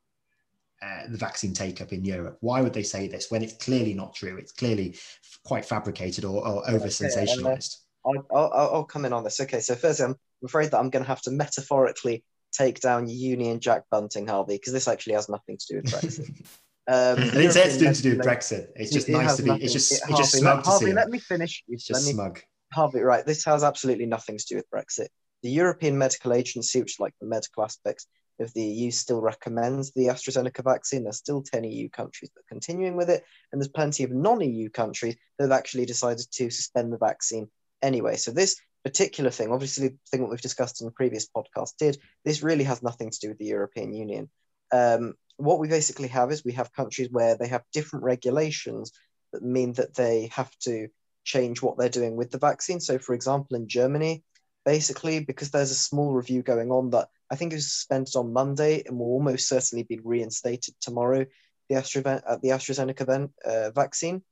uh, 0.83 1.09
the 1.09 1.17
vaccine 1.17 1.53
take 1.53 1.81
up 1.81 1.93
in 1.93 2.05
Europe. 2.05 2.39
Why 2.41 2.61
would 2.61 2.73
they 2.73 2.83
say 2.83 3.09
this 3.09 3.31
when 3.31 3.43
it's 3.43 3.55
clearly 3.55 3.95
not 3.95 4.15
true? 4.15 4.37
It's 4.37 4.53
clearly 4.53 4.97
quite 5.45 5.65
fabricated 5.65 6.25
or, 6.25 6.47
or 6.47 6.71
over 6.71 6.87
sensationalized. 6.87 7.77
Okay, 8.07 8.19
I'll, 8.35 8.53
I'll, 8.55 8.71
I'll, 8.75 8.85
come 8.85 9.05
in 9.05 9.13
on 9.13 9.25
this. 9.25 9.41
Okay, 9.41 9.61
so 9.61 9.75
first, 9.75 10.01
I'm 10.01 10.17
afraid 10.45 10.71
that 10.71 10.79
I'm 10.79 10.91
going 10.91 11.05
to 11.05 11.09
have 11.09 11.23
to 11.23 11.31
metaphorically 11.31 12.25
take 12.53 12.81
down 12.81 13.09
Union 13.09 13.61
Jack 13.61 13.85
Bunting, 13.91 14.27
Harvey, 14.27 14.55
because 14.55 14.73
this 14.73 14.89
actually 14.89 15.15
has 15.15 15.29
nothing 15.29 15.59
to 15.59 15.67
do 15.69 15.77
with 15.77 15.93
Brexit. 15.93 16.47
Um, 16.91 17.19
say 17.19 17.65
it's 17.65 17.77
to 17.99 18.03
do 18.03 18.17
with 18.17 18.27
Brexit. 18.27 18.69
It's 18.75 18.91
just 18.91 19.11
it 19.11 19.13
nice 19.13 19.37
to 19.37 19.43
be. 19.43 19.49
Nothing, 19.49 19.63
it's 19.63 19.75
just, 19.75 19.93
it, 19.93 20.01
it's 20.09 20.17
just 20.17 20.33
smug 20.33 20.57
let, 20.57 20.65
to 20.65 20.71
Harvey, 20.71 20.93
let 20.95 21.11
me 21.11 21.19
finish. 21.19 21.63
It's 21.69 21.85
just 21.85 22.07
me, 22.07 22.15
smug. 22.15 22.41
Harvey, 22.73 23.01
right? 23.01 23.27
This 23.27 23.45
has 23.45 23.63
absolutely 23.63 24.07
nothing 24.07 24.39
to 24.39 24.45
do 24.49 24.57
with 24.57 24.65
Brexit. 24.71 25.09
The 25.43 25.51
European 25.51 25.99
Medical 25.99 26.33
Agency, 26.33 26.81
which 26.81 26.99
like 26.99 27.13
the 27.21 27.27
medical 27.27 27.63
aspects, 27.63 28.07
if 28.39 28.53
the 28.55 28.63
EU 28.63 28.91
still 28.91 29.21
recommends 29.21 29.93
the 29.93 30.07
AstraZeneca 30.07 30.63
vaccine, 30.63 31.05
there's 31.05 31.17
still 31.17 31.43
10 31.43 31.65
EU 31.65 31.89
countries 31.89 32.31
that 32.35 32.41
are 32.41 32.49
continuing 32.49 32.97
with 32.97 33.11
it, 33.11 33.25
and 33.53 33.61
there's 33.61 33.69
plenty 33.69 34.05
of 34.05 34.11
non 34.11 34.41
EU 34.41 34.71
countries 34.71 35.17
that 35.39 35.45
have 35.45 35.59
actually 35.59 35.87
decided 35.87 36.27
to 36.33 36.51
suspend 36.51 36.93
the 36.93 36.99
vaccine 36.99 37.49
anyway. 37.83 38.17
So, 38.17 38.31
this 38.31 38.57
particular 38.85 39.31
thing, 39.31 39.53
obviously, 39.53 39.89
the 39.89 39.99
thing 40.11 40.21
that 40.21 40.31
we've 40.31 40.41
discussed 40.41 40.81
in 40.81 40.87
the 40.87 40.93
previous 40.93 41.29
podcast 41.29 41.77
did, 41.79 41.99
this 42.25 42.43
really 42.43 42.65
has 42.65 42.83
nothing 42.83 43.11
to 43.11 43.19
do 43.19 43.29
with 43.29 43.39
the 43.39 43.47
European 43.47 43.93
Union. 43.93 44.31
Um, 44.73 45.15
what 45.37 45.59
we 45.59 45.69
basically 45.69 46.09
have 46.09 46.31
is 46.33 46.45
we 46.45 46.53
have 46.53 46.73
countries 46.73 47.09
where 47.11 47.37
they 47.37 47.49
have 47.49 47.63
different 47.73 48.05
regulations 48.05 48.93
that 49.33 49.43
mean 49.43 49.73
that 49.75 49.95
they 49.95 50.31
have 50.33 50.51
to 50.61 50.89
change 51.25 51.61
what 51.63 51.77
they're 51.77 51.89
doing 51.89 52.17
with 52.17 52.31
the 52.31 52.39
vaccine. 52.39 52.81
So, 52.81 52.99
for 52.99 53.15
example, 53.15 53.57
in 53.57 53.69
Germany, 53.69 54.25
basically, 54.69 55.21
because 55.21 55.51
there's 55.51 55.71
a 55.71 55.75
small 55.75 56.13
review 56.13 56.43
going 56.43 56.71
on 56.71 56.91
that 56.91 57.09
I 57.31 57.37
think 57.37 57.55
is 57.55 57.73
suspended 57.73 58.15
on 58.17 58.35
Monday 58.35 58.83
and 58.85 58.99
will 58.99 59.07
almost 59.07 59.49
certainly 59.49 59.83
be 59.83 59.99
reinstated 60.05 60.75
tomorrow. 60.79 61.25
The, 61.71 61.77
Astra, 61.77 62.03
uh, 62.05 62.37
the 62.43 62.51
AstraZeneca 62.51 63.31
uh, 63.47 63.71
vaccine. 63.71 64.23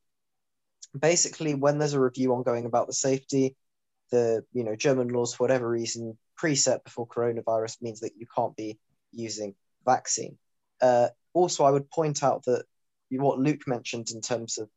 Basically, 0.98 1.54
when 1.54 1.78
there's 1.78 1.94
a 1.94 2.00
review 2.00 2.34
ongoing 2.34 2.66
about 2.66 2.86
the 2.86 2.92
safety, 2.92 3.56
the 4.10 4.44
you 4.52 4.62
know 4.62 4.76
German 4.76 5.08
laws, 5.08 5.34
for 5.34 5.44
whatever 5.44 5.66
reason, 5.66 6.18
preset 6.38 6.84
before 6.84 7.08
coronavirus 7.08 7.80
means 7.80 8.00
that 8.00 8.12
you 8.18 8.26
can't 8.36 8.54
be 8.56 8.78
using 9.12 9.54
vaccine. 9.86 10.36
Uh, 10.82 11.08
also, 11.32 11.64
I 11.64 11.70
would 11.70 11.90
point 11.90 12.22
out 12.22 12.44
that 12.44 12.66
what 13.08 13.38
Luke 13.38 13.66
mentioned 13.66 14.10
in 14.10 14.20
terms 14.20 14.58
of 14.58 14.68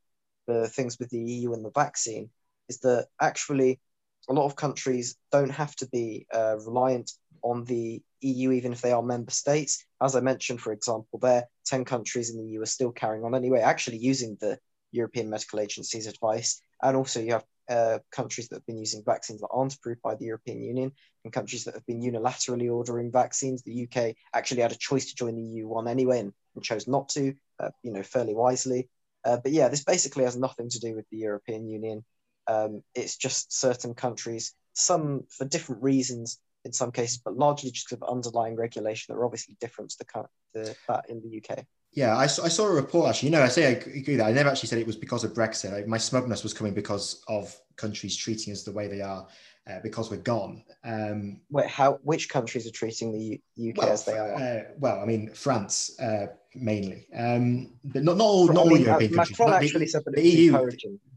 the 0.47 0.69
things 0.69 0.97
with 0.99 1.09
the 1.09 1.19
EU 1.19 1.51
and 1.51 1.65
the 1.65 1.71
vaccine 1.71 2.29
is 2.69 2.79
that 2.79 3.07
actually 3.19 3.81
a 4.29 4.33
lot 4.33 4.45
of 4.45 4.55
countries 4.55 5.15
don't 5.31 5.49
have 5.51 5.75
to 5.77 5.87
be 5.87 6.27
uh, 6.33 6.57
reliant 6.59 7.11
on 7.41 7.63
the 7.65 8.01
EU, 8.21 8.51
even 8.51 8.73
if 8.73 8.81
they 8.81 8.91
are 8.91 9.01
member 9.01 9.31
states. 9.31 9.83
As 10.01 10.15
I 10.15 10.19
mentioned, 10.19 10.61
for 10.61 10.71
example, 10.71 11.19
there, 11.19 11.45
10 11.65 11.85
countries 11.85 12.29
in 12.29 12.37
the 12.37 12.49
EU 12.51 12.61
are 12.61 12.67
still 12.67 12.91
carrying 12.91 13.23
on 13.23 13.33
anyway, 13.33 13.61
actually 13.61 13.97
using 13.97 14.37
the 14.39 14.59
European 14.91 15.29
Medical 15.29 15.59
Agency's 15.59 16.07
advice. 16.07 16.61
And 16.81 16.95
also, 16.95 17.21
you 17.21 17.33
have 17.33 17.45
uh, 17.69 17.99
countries 18.11 18.49
that 18.49 18.57
have 18.57 18.65
been 18.65 18.77
using 18.77 19.03
vaccines 19.05 19.41
that 19.41 19.49
aren't 19.51 19.75
approved 19.75 20.01
by 20.01 20.15
the 20.15 20.25
European 20.25 20.63
Union 20.63 20.91
and 21.23 21.33
countries 21.33 21.63
that 21.65 21.75
have 21.75 21.85
been 21.85 22.01
unilaterally 22.01 22.71
ordering 22.71 23.11
vaccines. 23.11 23.63
The 23.63 23.87
UK 23.87 24.15
actually 24.33 24.61
had 24.61 24.71
a 24.71 24.77
choice 24.77 25.05
to 25.09 25.15
join 25.15 25.35
the 25.35 25.43
EU 25.43 25.67
one 25.67 25.87
anyway 25.87 26.19
and, 26.19 26.33
and 26.55 26.63
chose 26.63 26.87
not 26.87 27.09
to, 27.09 27.33
uh, 27.59 27.69
you 27.83 27.91
know, 27.91 28.03
fairly 28.03 28.33
wisely. 28.33 28.89
Uh, 29.23 29.37
but 29.37 29.51
yeah, 29.51 29.67
this 29.67 29.83
basically 29.83 30.23
has 30.23 30.37
nothing 30.37 30.69
to 30.69 30.79
do 30.79 30.95
with 30.95 31.05
the 31.11 31.17
European 31.17 31.67
Union. 31.67 32.03
Um, 32.49 32.81
it's 32.95 33.15
just 33.15 33.53
certain 33.53 33.93
countries, 33.93 34.53
some 34.73 35.23
for 35.29 35.45
different 35.45 35.83
reasons, 35.83 36.39
in 36.65 36.73
some 36.73 36.91
cases, 36.91 37.21
but 37.23 37.37
largely 37.37 37.69
just 37.71 37.91
of 37.91 38.03
underlying 38.03 38.55
regulation 38.55 39.13
that 39.13 39.19
are 39.19 39.25
obviously 39.25 39.55
different 39.61 39.91
to 39.91 39.97
the, 39.99 40.25
the 40.53 40.75
that 40.87 41.05
in 41.09 41.21
the 41.21 41.41
UK. 41.41 41.65
Yeah, 41.93 42.17
I 42.17 42.27
saw, 42.27 42.45
I 42.45 42.49
saw 42.49 42.65
a 42.65 42.73
report 42.73 43.09
actually. 43.09 43.29
You 43.29 43.33
know, 43.33 43.43
I 43.43 43.47
say 43.47 43.67
I 43.67 43.69
agree 43.71 44.15
that 44.15 44.25
I 44.25 44.31
never 44.31 44.49
actually 44.49 44.69
said 44.69 44.79
it 44.79 44.87
was 44.87 44.95
because 44.95 45.23
of 45.23 45.33
Brexit. 45.33 45.73
I, 45.73 45.85
my 45.85 45.97
smugness 45.97 46.43
was 46.43 46.53
coming 46.53 46.73
because 46.73 47.23
of 47.27 47.55
countries 47.77 48.15
treating 48.15 48.51
us 48.51 48.63
the 48.63 48.71
way 48.71 48.87
they 48.87 49.01
are 49.01 49.27
uh, 49.69 49.79
because 49.81 50.09
we're 50.11 50.17
gone. 50.17 50.63
Um, 50.83 51.41
Wait, 51.49 51.67
how? 51.67 51.93
Which 52.03 52.29
countries 52.29 52.67
are 52.67 52.71
treating 52.71 53.11
the 53.11 53.41
U- 53.55 53.71
UK 53.71 53.77
well, 53.77 53.89
as 53.89 54.05
they 54.05 54.17
are? 54.17 54.33
Uh, 54.33 54.63
well, 54.77 54.99
I 54.99 55.05
mean, 55.05 55.31
France 55.33 55.99
uh, 55.99 56.27
mainly, 56.55 57.07
um, 57.15 57.73
but 57.83 58.03
not 58.03 58.17
not 58.17 58.23
all, 58.23 58.47
not 58.47 58.57
all 58.57 58.77
European 58.77 59.13
countries. 59.13 59.39
actually 59.39 59.85
the, 59.85 59.91
said 59.91 60.03
the 60.05 60.21
EU, 60.21 60.69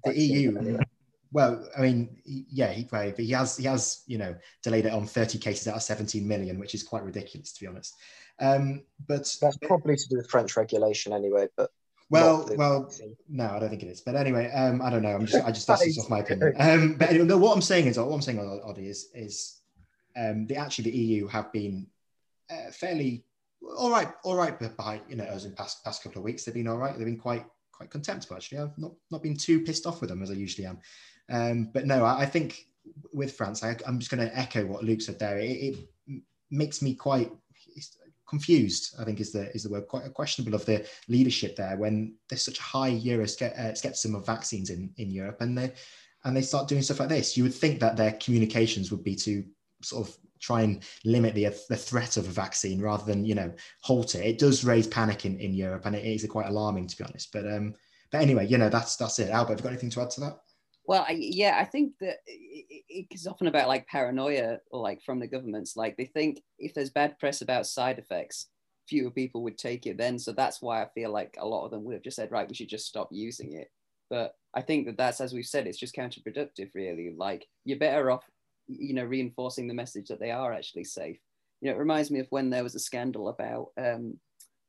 the 0.04 0.18
EU, 0.18 0.78
well, 1.32 1.66
I 1.76 1.80
mean, 1.80 2.16
yeah, 2.24 2.72
he, 2.72 2.84
but 2.84 3.18
he 3.18 3.30
has 3.30 3.56
he 3.56 3.64
has 3.64 4.02
you 4.06 4.18
know 4.18 4.34
delayed 4.62 4.86
it 4.86 4.92
on 4.92 5.06
30 5.06 5.38
cases 5.38 5.66
out 5.68 5.76
of 5.76 5.82
17 5.82 6.26
million, 6.26 6.58
which 6.58 6.74
is 6.74 6.82
quite 6.82 7.04
ridiculous 7.04 7.52
to 7.52 7.60
be 7.60 7.66
honest. 7.66 7.96
Um, 8.38 8.82
but 9.06 9.34
that's 9.40 9.56
probably 9.58 9.96
to 9.96 10.08
do 10.08 10.16
with 10.16 10.30
French 10.30 10.56
regulation 10.56 11.12
anyway. 11.12 11.48
But 11.56 11.70
well, 12.10 12.46
well, 12.56 12.92
no, 13.28 13.46
I 13.46 13.58
don't 13.58 13.70
think 13.70 13.82
it 13.82 13.88
is. 13.88 14.02
But 14.02 14.16
anyway, 14.16 14.50
um, 14.52 14.82
I 14.82 14.90
don't 14.90 15.02
know. 15.02 15.14
I'm 15.14 15.26
just 15.26 15.44
I 15.44 15.50
just 15.50 15.66
that's 15.68 15.98
off 15.98 16.10
my 16.10 16.20
opinion. 16.20 16.54
Um, 16.58 16.94
but 16.94 17.08
anyway, 17.08 17.24
no, 17.24 17.38
what 17.38 17.54
I'm 17.54 17.62
saying 17.62 17.86
is 17.86 17.98
what 17.98 18.12
I'm 18.12 18.20
saying, 18.20 18.38
Oddie, 18.38 18.88
is 18.88 19.08
is 19.14 19.60
um, 20.16 20.46
the 20.46 20.56
actually 20.56 20.90
the 20.90 20.98
EU 20.98 21.26
have 21.28 21.50
been 21.52 21.86
uh, 22.50 22.70
fairly 22.70 23.24
all 23.76 23.90
right, 23.90 24.08
all 24.24 24.36
right 24.36 24.58
behind 24.58 25.02
you 25.08 25.16
know 25.16 25.24
us 25.24 25.44
in 25.44 25.52
past 25.52 25.84
past 25.84 26.02
couple 26.02 26.18
of 26.18 26.24
weeks. 26.24 26.44
They've 26.44 26.54
been 26.54 26.68
all 26.68 26.76
right. 26.76 26.96
They've 26.96 27.06
been 27.06 27.18
quite 27.18 27.46
quite 27.72 27.90
contemptible 27.90 28.36
actually. 28.36 28.58
I've 28.58 28.76
not 28.78 28.92
not 29.10 29.22
been 29.22 29.36
too 29.36 29.60
pissed 29.60 29.86
off 29.86 30.00
with 30.00 30.10
them 30.10 30.22
as 30.22 30.30
I 30.30 30.34
usually 30.34 30.66
am. 30.66 30.78
Um, 31.30 31.70
but 31.72 31.86
no, 31.86 32.04
I, 32.04 32.20
I, 32.20 32.26
think 32.26 32.66
with 33.12 33.32
France, 33.32 33.62
I, 33.62 33.76
am 33.86 33.98
just 33.98 34.10
going 34.10 34.26
to 34.26 34.38
echo 34.38 34.66
what 34.66 34.84
Luke 34.84 35.00
said 35.00 35.18
there. 35.18 35.38
It, 35.38 35.76
it, 36.06 36.22
makes 36.50 36.82
me 36.82 36.94
quite 36.94 37.32
confused. 38.28 38.94
I 38.98 39.04
think 39.04 39.20
is 39.20 39.32
the 39.32 39.50
is 39.54 39.62
the 39.62 39.70
word 39.70 39.88
quite 39.88 40.12
questionable 40.14 40.54
of 40.54 40.66
the 40.66 40.86
leadership 41.08 41.56
there 41.56 41.76
when 41.76 42.14
there's 42.28 42.44
such 42.44 42.58
a 42.58 42.62
high 42.62 42.88
Euro 42.88 43.24
uh, 43.24 43.74
skepticism 43.74 44.14
of 44.14 44.26
vaccines 44.26 44.70
in 44.70 44.90
in 44.98 45.10
Europe, 45.10 45.40
and 45.40 45.56
they 45.56 45.72
and 46.24 46.36
they 46.36 46.42
start 46.42 46.68
doing 46.68 46.82
stuff 46.82 47.00
like 47.00 47.08
this. 47.08 47.36
You 47.36 47.42
would 47.44 47.54
think 47.54 47.80
that 47.80 47.96
their 47.96 48.12
communications 48.12 48.90
would 48.90 49.02
be 49.02 49.16
to 49.16 49.44
sort 49.82 50.08
of 50.08 50.16
try 50.40 50.62
and 50.62 50.82
limit 51.04 51.34
the, 51.34 51.44
the 51.68 51.76
threat 51.76 52.16
of 52.16 52.26
a 52.26 52.30
vaccine 52.30 52.80
rather 52.80 53.04
than 53.04 53.24
you 53.24 53.34
know 53.34 53.52
halt 53.82 54.14
it. 54.14 54.26
It 54.26 54.38
does 54.38 54.64
raise 54.64 54.86
panic 54.86 55.24
in, 55.24 55.38
in 55.38 55.54
Europe, 55.54 55.86
and 55.86 55.96
it 55.96 56.04
is 56.04 56.26
quite 56.26 56.48
alarming 56.48 56.88
to 56.88 56.96
be 56.96 57.04
honest. 57.04 57.32
But 57.32 57.46
um, 57.46 57.74
but 58.10 58.20
anyway, 58.20 58.46
you 58.46 58.58
know 58.58 58.68
that's 58.68 58.96
that's 58.96 59.18
it. 59.18 59.30
Albert, 59.30 59.52
have 59.52 59.60
you 59.60 59.64
got 59.64 59.72
anything 59.72 59.90
to 59.90 60.02
add 60.02 60.10
to 60.10 60.20
that? 60.20 60.38
Well, 60.92 61.06
I, 61.08 61.12
yeah, 61.18 61.56
I 61.58 61.64
think 61.64 61.94
that 62.02 62.18
it's 62.26 63.26
often 63.26 63.46
about 63.46 63.66
like 63.66 63.86
paranoia 63.86 64.58
or 64.70 64.82
like 64.82 65.00
from 65.02 65.20
the 65.20 65.26
governments. 65.26 65.74
Like 65.74 65.96
they 65.96 66.04
think 66.04 66.42
if 66.58 66.74
there's 66.74 66.90
bad 66.90 67.18
press 67.18 67.40
about 67.40 67.66
side 67.66 67.98
effects, 67.98 68.48
fewer 68.86 69.10
people 69.10 69.42
would 69.42 69.56
take 69.56 69.86
it 69.86 69.96
then. 69.96 70.18
So 70.18 70.32
that's 70.32 70.60
why 70.60 70.82
I 70.82 70.88
feel 70.94 71.10
like 71.10 71.34
a 71.38 71.48
lot 71.48 71.64
of 71.64 71.70
them 71.70 71.84
would 71.84 71.94
have 71.94 72.02
just 72.02 72.16
said, 72.16 72.30
right, 72.30 72.46
we 72.46 72.54
should 72.54 72.68
just 72.68 72.88
stop 72.88 73.08
using 73.10 73.54
it. 73.54 73.70
But 74.10 74.34
I 74.52 74.60
think 74.60 74.84
that 74.84 74.98
that's, 74.98 75.22
as 75.22 75.32
we've 75.32 75.46
said, 75.46 75.66
it's 75.66 75.78
just 75.78 75.96
counterproductive, 75.96 76.68
really. 76.74 77.14
Like 77.16 77.46
you're 77.64 77.78
better 77.78 78.10
off, 78.10 78.24
you 78.68 78.92
know, 78.92 79.04
reinforcing 79.04 79.68
the 79.68 79.74
message 79.74 80.08
that 80.08 80.20
they 80.20 80.30
are 80.30 80.52
actually 80.52 80.84
safe. 80.84 81.16
You 81.62 81.70
know, 81.70 81.76
it 81.76 81.80
reminds 81.80 82.10
me 82.10 82.20
of 82.20 82.26
when 82.28 82.50
there 82.50 82.64
was 82.64 82.74
a 82.74 82.78
scandal 82.78 83.30
about 83.30 83.68
um, 83.78 84.18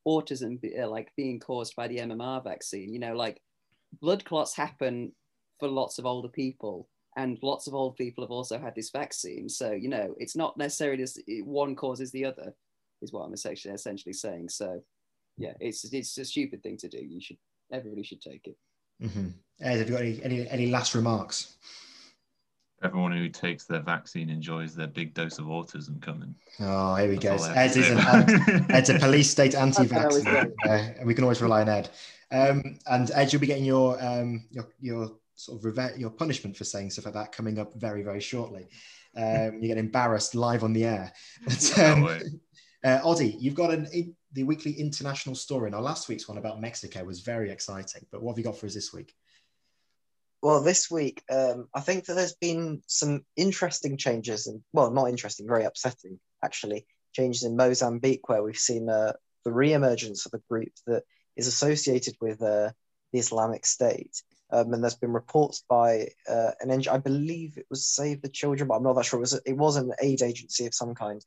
autism, 0.08 0.58
uh, 0.82 0.90
like 0.90 1.12
being 1.18 1.42
caused 1.42 1.76
by 1.76 1.90
the 1.90 1.98
MMR 1.98 2.42
vaccine. 2.46 2.94
You 2.94 3.00
know, 3.00 3.14
like 3.14 3.42
blood 4.00 4.24
clots 4.24 4.56
happen 4.56 5.12
for 5.64 5.70
lots 5.70 5.98
of 5.98 6.06
older 6.06 6.28
people 6.28 6.90
and 7.16 7.38
lots 7.42 7.68
of 7.68 7.74
old 7.74 7.96
people 7.96 8.22
have 8.22 8.32
also 8.32 8.60
had 8.60 8.76
this 8.76 8.90
vaccine 8.90 9.48
so 9.48 9.72
you 9.72 9.88
know 9.88 10.14
it's 10.18 10.36
not 10.36 10.58
necessarily 10.58 10.98
just 10.98 11.22
one 11.46 11.74
causes 11.74 12.12
the 12.12 12.26
other 12.26 12.54
is 13.02 13.14
what 13.14 13.22
i'm 13.22 13.34
essentially 13.34 13.74
essentially 13.74 14.12
saying 14.12 14.50
so 14.50 14.82
yeah 15.38 15.54
it's 15.62 15.86
it's 15.94 16.18
a 16.18 16.26
stupid 16.26 16.62
thing 16.62 16.76
to 16.76 16.90
do 16.90 16.98
you 16.98 17.22
should 17.22 17.38
everybody 17.72 18.04
should 18.04 18.22
take 18.22 18.46
it 18.46 18.58
mm-hmm. 19.02 19.30
Ed, 19.62 19.78
have 19.78 19.88
you 19.88 19.96
got 19.96 20.02
any, 20.02 20.22
any 20.22 20.50
any 20.50 20.68
last 20.70 20.96
remarks 20.96 21.56
everyone 22.84 23.14
who 23.14 23.30
takes 23.30 23.64
their 23.64 23.80
vaccine 23.80 24.30
enjoys 24.30 24.76
their 24.76 24.88
big 24.88 25.14
dose 25.14 25.40
of 25.40 25.46
autism 25.46 26.02
coming. 26.02 26.36
Oh, 26.60 26.96
here 26.96 27.08
we 27.08 27.16
go. 27.16 27.36
Ed 27.36 27.78
is 27.78 27.90
an 27.90 28.70
Ed's 28.70 28.90
a 28.90 29.00
police 29.00 29.30
state 29.30 29.56
anti-vax. 29.66 30.52
uh, 30.68 31.06
we 31.06 31.14
can 31.14 31.24
always 31.24 31.42
rely 31.42 31.62
on 31.62 31.70
Ed. 31.70 31.90
Um, 32.30 32.78
and 32.88 33.10
Ed, 33.12 33.32
you'll 33.32 33.40
be 33.40 33.48
getting 33.48 33.64
your 33.64 34.04
um, 34.04 34.44
your 34.52 34.68
your 34.82 35.12
sort 35.36 35.60
of 35.60 35.66
revenge, 35.66 35.98
your 35.98 36.10
punishment 36.10 36.56
for 36.56 36.64
saying 36.64 36.90
stuff 36.92 37.06
like 37.06 37.14
that 37.14 37.32
coming 37.32 37.60
up 37.60 37.74
very, 37.76 38.04
very 38.04 38.22
shortly. 38.22 38.68
Um, 39.16 39.60
you 39.62 39.68
get 39.68 39.78
embarrassed 39.78 40.36
live 40.36 40.64
on 40.64 40.74
the 40.74 40.86
air. 40.86 41.14
But, 41.46 41.80
um, 41.80 42.06
uh, 42.84 43.00
Oddie, 43.04 43.36
you've 43.40 43.56
got 43.56 43.72
an, 43.72 44.16
the 44.34 44.44
weekly 44.44 44.74
international 44.74 45.36
story. 45.36 45.70
Now, 45.70 45.80
last 45.80 46.10
week's 46.10 46.28
one 46.28 46.38
about 46.38 46.62
Mexico 46.62 47.04
was 47.04 47.22
very 47.22 47.52
exciting, 47.52 48.06
but 48.12 48.22
what 48.22 48.34
have 48.34 48.38
you 48.40 48.44
got 48.44 48.58
for 48.58 48.66
us 48.66 48.74
this 48.74 48.94
week? 48.94 49.14
Well, 50.42 50.62
this 50.62 50.92
week, 50.92 51.24
um, 51.32 51.70
I 51.74 51.80
think 51.80 52.06
that 52.06 52.16
there's 52.16 52.36
been 52.36 52.82
some 52.88 53.24
interesting 53.38 53.96
changes, 53.96 54.48
and 54.48 54.62
well, 54.74 54.92
not 54.92 55.08
interesting, 55.08 55.48
very 55.48 55.64
upsetting 55.64 56.20
actually, 56.44 56.86
changes 57.14 57.44
in 57.44 57.56
Mozambique, 57.56 58.28
where 58.28 58.44
we've 58.44 58.58
seen 58.58 58.90
uh, 58.90 59.14
the 59.46 59.54
re-emergence 59.54 60.26
of 60.26 60.34
a 60.34 60.44
group 60.50 60.74
that 60.88 61.04
is 61.38 61.48
associated 61.48 62.16
with 62.20 62.42
uh, 62.42 62.72
the 63.14 63.20
Islamic 63.20 63.66
State. 63.66 64.22
Um, 64.54 64.72
and 64.72 64.84
there's 64.84 64.96
been 64.96 65.14
reports 65.14 65.64
by 65.68 66.10
uh, 66.30 66.52
an 66.62 66.70
NGO, 66.70 66.94
I 66.94 66.98
believe 67.00 67.58
it 67.58 67.66
was 67.72 67.88
Save 67.88 68.22
the 68.22 68.30
Children, 68.30 68.68
but 68.68 68.76
I'm 68.76 68.84
not 68.84 68.94
that 68.94 69.06
sure. 69.06 69.18
It 69.18 69.22
was, 69.22 69.42
it 69.46 69.58
was 69.58 69.78
an 69.78 69.92
aid 70.00 70.22
agency 70.22 70.68
of 70.68 70.76
some 70.76 70.94
kind 70.94 71.26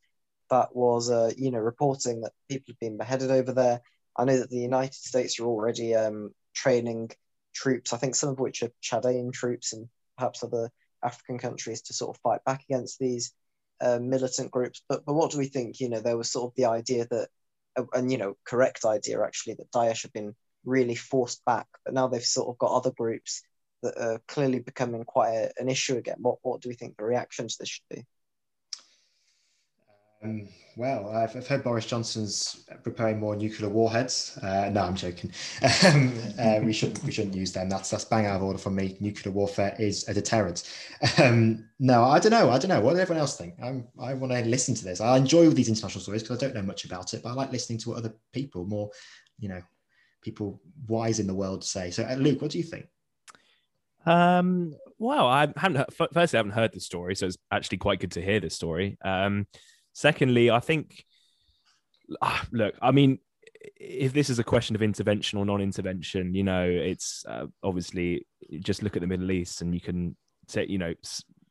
that 0.49 0.77
was, 0.77 1.11
uh, 1.11 1.33
you 1.37 1.51
know, 1.51 1.59
reporting 1.59 2.21
that 2.21 2.33
people 2.49 2.67
have 2.73 2.79
been 2.79 2.97
beheaded 2.97 3.33
over 3.33 3.53
there. 3.53 3.81
I 4.17 4.25
know 4.25 4.39
that 4.39 4.51
the 4.51 4.59
United 4.59 4.95
States 4.95 5.41
are 5.41 5.45
already 5.47 5.97
um, 5.97 6.31
training 6.55 7.11
troops, 7.53 7.93
I 7.93 7.97
think 7.97 8.15
some 8.15 8.29
of 8.29 8.39
which 8.39 8.63
are 8.63 8.71
Chadian 8.81 9.33
troops 9.33 9.73
and 9.73 9.89
perhaps 10.17 10.45
other 10.45 10.71
African 11.03 11.39
countries 11.39 11.83
to 11.83 11.95
sort 11.95 12.17
of 12.17 12.23
fight 12.23 12.45
back 12.45 12.63
against 12.69 13.01
these 13.01 13.33
uh, 13.81 13.99
militant 13.99 14.53
groups. 14.53 14.83
But 14.89 15.05
but 15.05 15.15
what 15.15 15.33
do 15.33 15.39
we 15.39 15.49
think? 15.49 15.81
You 15.81 15.89
know, 15.89 16.01
there 16.01 16.17
was 16.17 16.31
sort 16.31 16.53
of 16.53 16.57
the 16.57 16.67
idea 16.67 17.07
that, 17.11 17.29
uh, 17.77 17.85
and 17.93 18.13
you 18.13 18.19
know, 18.19 18.37
correct 18.45 18.85
idea 18.85 19.21
actually 19.23 19.55
that 19.55 19.73
Daesh 19.73 20.03
have 20.03 20.13
been 20.13 20.37
really 20.67 20.95
forced 20.95 21.45
back, 21.45 21.67
but 21.85 21.95
now 21.95 22.09
they've 22.09 22.23
sort 22.23 22.49
of 22.49 22.59
got 22.59 22.73
other 22.73 22.91
groups 22.91 23.43
that 23.83 23.97
are 23.99 24.21
clearly 24.29 24.59
becoming 24.59 25.05
quite 25.05 25.31
a, 25.31 25.53
an 25.59 25.69
issue 25.69 25.97
again. 25.97 26.17
What 26.19 26.39
what 26.43 26.61
do 26.61 26.69
we 26.69 26.75
think 26.75 26.97
the 26.97 27.05
reaction 27.05 27.49
to 27.49 27.57
this 27.59 27.69
should 27.69 27.89
be? 27.89 28.05
Um, 30.23 30.49
well, 30.77 31.11
I've, 31.11 31.37
I've, 31.37 31.47
heard 31.47 31.63
Boris 31.63 31.87
Johnson's 31.87 32.65
preparing 32.83 33.21
more 33.21 33.37
nuclear 33.37 33.69
warheads. 33.69 34.39
Uh, 34.43 34.71
no, 34.71 34.83
I'm 34.83 34.97
joking. 34.97 35.31
Um, 35.87 36.13
uh, 36.39 36.61
we 36.63 36.73
shouldn't 36.73 37.03
we 37.05 37.13
shouldn't 37.13 37.35
use 37.35 37.53
them. 37.53 37.69
That's 37.69 37.91
that's 37.91 38.05
bang 38.05 38.27
out 38.27 38.37
of 38.37 38.43
order 38.43 38.59
from 38.59 38.75
me. 38.75 38.97
Nuclear 39.01 39.33
warfare 39.33 39.77
is 39.79 40.09
a 40.09 40.15
deterrent. 40.15 40.71
Um, 41.19 41.69
no, 41.79 42.05
I 42.05 42.19
don't 42.19 42.33
know. 42.33 42.51
I 42.51 42.59
don't 42.59 42.71
know. 42.71 42.81
What 42.81 42.93
does 42.93 43.01
everyone 43.01 43.21
else 43.21 43.37
think? 43.37 43.55
I'm, 43.63 43.87
I 44.01 44.15
want 44.15 44.33
to 44.33 44.41
listen 44.45 44.75
to 44.75 44.85
this. 44.85 45.01
I 45.01 45.17
enjoy 45.17 45.47
all 45.47 45.53
these 45.53 45.69
international 45.69 46.03
stories 46.03 46.23
because 46.23 46.39
I 46.39 46.41
don't 46.41 46.55
know 46.55 46.63
much 46.63 46.85
about 46.85 47.15
it, 47.15 47.23
but 47.23 47.31
I 47.31 47.33
like 47.35 47.53
listening 47.53 47.79
to 47.81 47.91
what 47.91 47.99
other 47.99 48.15
people, 48.33 48.65
more, 48.65 48.91
you 49.39 49.49
know, 49.49 49.63
people 50.27 50.61
wise 50.87 51.19
in 51.21 51.27
the 51.27 51.35
world 51.43 51.65
say. 51.65 51.91
So, 51.91 52.05
uh, 52.05 52.15
Luke, 52.15 52.43
what 52.43 52.51
do 52.51 52.59
you 52.59 52.65
think? 52.65 52.87
Um, 54.05 54.75
well, 54.99 55.27
I 55.27 55.41
haven't. 55.57 55.77
Heard, 55.77 56.11
firstly, 56.13 56.37
I 56.37 56.41
haven't 56.41 56.61
heard 56.61 56.73
the 56.73 56.81
story, 56.81 57.15
so 57.17 57.27
it's 57.27 57.39
actually 57.51 57.79
quite 57.79 58.01
good 58.01 58.13
to 58.13 58.23
hear 58.23 58.41
the 58.41 58.51
story. 58.51 58.99
Um, 59.05 59.47
Secondly, 59.97 60.51
I 60.51 60.61
think, 60.61 61.07
ah, 62.21 62.47
look, 62.53 62.75
I 62.83 62.91
mean, 62.91 63.19
if 63.81 64.13
this 64.13 64.29
is 64.29 64.39
a 64.39 64.45
question 64.45 64.77
of 64.77 64.83
intervention 64.83 65.39
or 65.39 65.47
non-intervention, 65.47 66.35
you 66.35 66.43
know, 66.43 66.69
it's 66.69 67.25
uh, 67.27 67.47
obviously 67.63 68.27
just 68.61 68.83
look 68.83 68.97
at 68.97 69.01
the 69.01 69.09
Middle 69.09 69.31
East, 69.31 69.63
and 69.63 69.73
you 69.73 69.81
can 69.81 70.15
say, 70.49 70.67
you 70.69 70.77
know, 70.77 70.93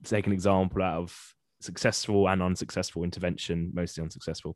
take 0.03 0.27
an 0.27 0.31
example 0.31 0.83
out 0.83 1.01
of 1.01 1.33
successful 1.59 2.29
and 2.29 2.43
unsuccessful 2.43 3.03
intervention, 3.03 3.71
mostly 3.73 4.03
unsuccessful. 4.03 4.55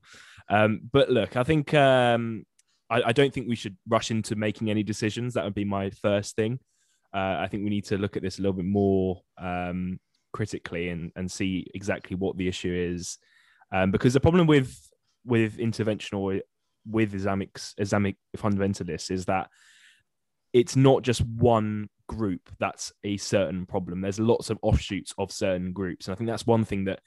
Um, 0.50 0.82
but 0.94 1.10
look, 1.10 1.36
I 1.36 1.44
think 1.44 1.74
um, 1.74 2.46
I, 2.90 3.04
I, 3.08 3.12
don't 3.12 3.34
think 3.34 3.48
we 3.48 3.56
should 3.56 3.78
rush 3.88 4.12
into 4.12 4.36
making 4.36 4.70
any 4.70 4.84
decisions. 4.84 5.34
That 5.34 5.44
would 5.44 5.54
be 5.54 5.66
my 5.66 5.90
first 5.90 6.36
thing. 6.36 6.60
Uh, 7.14 7.38
I 7.40 7.48
think 7.48 7.64
we 7.64 7.70
need 7.70 7.86
to 7.86 7.98
look 7.98 8.18
at 8.18 8.24
this 8.24 8.40
a 8.40 8.42
little 8.42 8.54
bit 8.54 8.66
more 8.66 9.22
um, 9.38 10.00
critically 10.34 10.90
and, 10.90 11.12
and 11.16 11.32
see 11.32 11.68
exactly 11.74 12.16
what 12.16 12.38
the 12.38 12.48
issue 12.48 12.74
is 12.74 13.18
um, 13.72 13.92
because 13.92 14.14
the 14.14 14.20
problem 14.20 14.48
with 14.48 14.76
with 15.26 15.58
interventional 15.58 16.40
with 16.90 17.14
Islamic 17.14 17.58
Islamic 17.78 18.16
fundamentalists 18.38 19.12
is 19.12 19.26
that 19.26 19.50
it's 20.54 20.76
not 20.76 21.04
just 21.04 21.22
one 21.22 21.90
group 22.10 22.50
that's 22.60 22.92
a 23.04 23.18
certain 23.18 23.66
problem. 23.66 24.02
There's 24.02 24.20
lots 24.20 24.50
of 24.50 24.58
offshoots 24.62 25.14
of 25.18 25.32
certain 25.32 25.72
groups, 25.72 26.08
and 26.08 26.14
I 26.14 26.18
think 26.18 26.30
that's 26.30 26.48
one 26.48 26.66
thing 26.66 26.86
that 26.86 27.00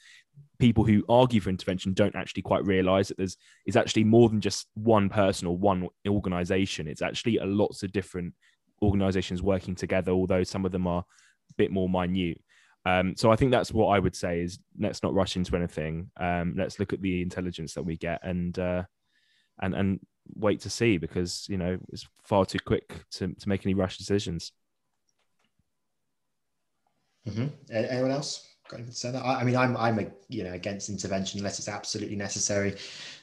people 0.59 0.85
who 0.85 1.05
argue 1.09 1.41
for 1.41 1.51
intervention 1.51 1.93
don't 1.93 2.15
actually 2.15 2.43
quite 2.43 2.65
realize 2.65 3.09
that 3.09 3.17
there's 3.19 3.37
is 3.67 3.77
actually 3.77 4.05
more 4.05 4.29
than 4.29 4.41
just 4.41 4.69
one 4.75 5.09
person 5.09 5.49
or 5.49 5.57
one 5.57 5.88
organization. 6.09 6.88
It's 6.88 7.03
actually 7.03 7.38
a 7.38 7.45
lots 7.45 7.83
of 7.83 7.93
different 7.93 8.35
organizations 8.81 9.43
working 9.43 9.75
together, 9.75 10.12
although 10.12 10.45
some 10.45 10.65
of 10.65 10.73
them 10.73 10.87
are 10.87 11.05
a 11.51 11.55
bit 11.57 11.71
more 11.71 11.88
minute. 11.88 12.41
Um, 12.85 13.15
so 13.17 13.31
I 13.31 13.37
think 13.37 13.51
that's 13.51 13.73
what 13.73 13.88
I 13.88 13.99
would 13.99 14.17
say 14.17 14.41
is 14.41 14.59
let's 14.79 15.03
not 15.03 15.15
rush 15.15 15.37
into 15.37 15.57
anything. 15.57 16.11
Um, 16.17 16.55
let's 16.57 16.79
look 16.79 16.93
at 16.93 17.03
the 17.03 17.23
intelligence 17.23 17.75
that 17.75 17.85
we 17.85 17.97
get 17.97 18.21
and 18.25 18.59
uh, 18.59 18.85
and 19.61 19.75
and 19.75 20.01
wait 20.35 20.61
to 20.61 20.71
see 20.71 20.99
because 20.99 21.47
you 21.49 21.59
know 21.59 21.79
it's 21.93 22.07
far 22.25 22.45
too 22.47 22.59
quick 22.65 23.05
to, 23.11 23.35
to 23.35 23.49
make 23.49 23.67
any 23.67 23.75
rash 23.75 23.99
decisions. 23.99 24.53
Mm-hmm. 27.28 27.46
Anyone 27.70 28.11
else 28.11 28.48
got 28.68 28.76
anything 28.76 28.92
to 28.92 28.98
say? 28.98 29.11
That? 29.12 29.24
I, 29.24 29.40
I 29.40 29.44
mean, 29.44 29.56
I'm 29.56 29.76
I'm 29.76 29.98
a, 29.98 30.06
you 30.28 30.44
know 30.44 30.52
against 30.52 30.88
intervention 30.88 31.38
unless 31.38 31.58
it's 31.58 31.68
absolutely 31.68 32.16
necessary 32.16 32.76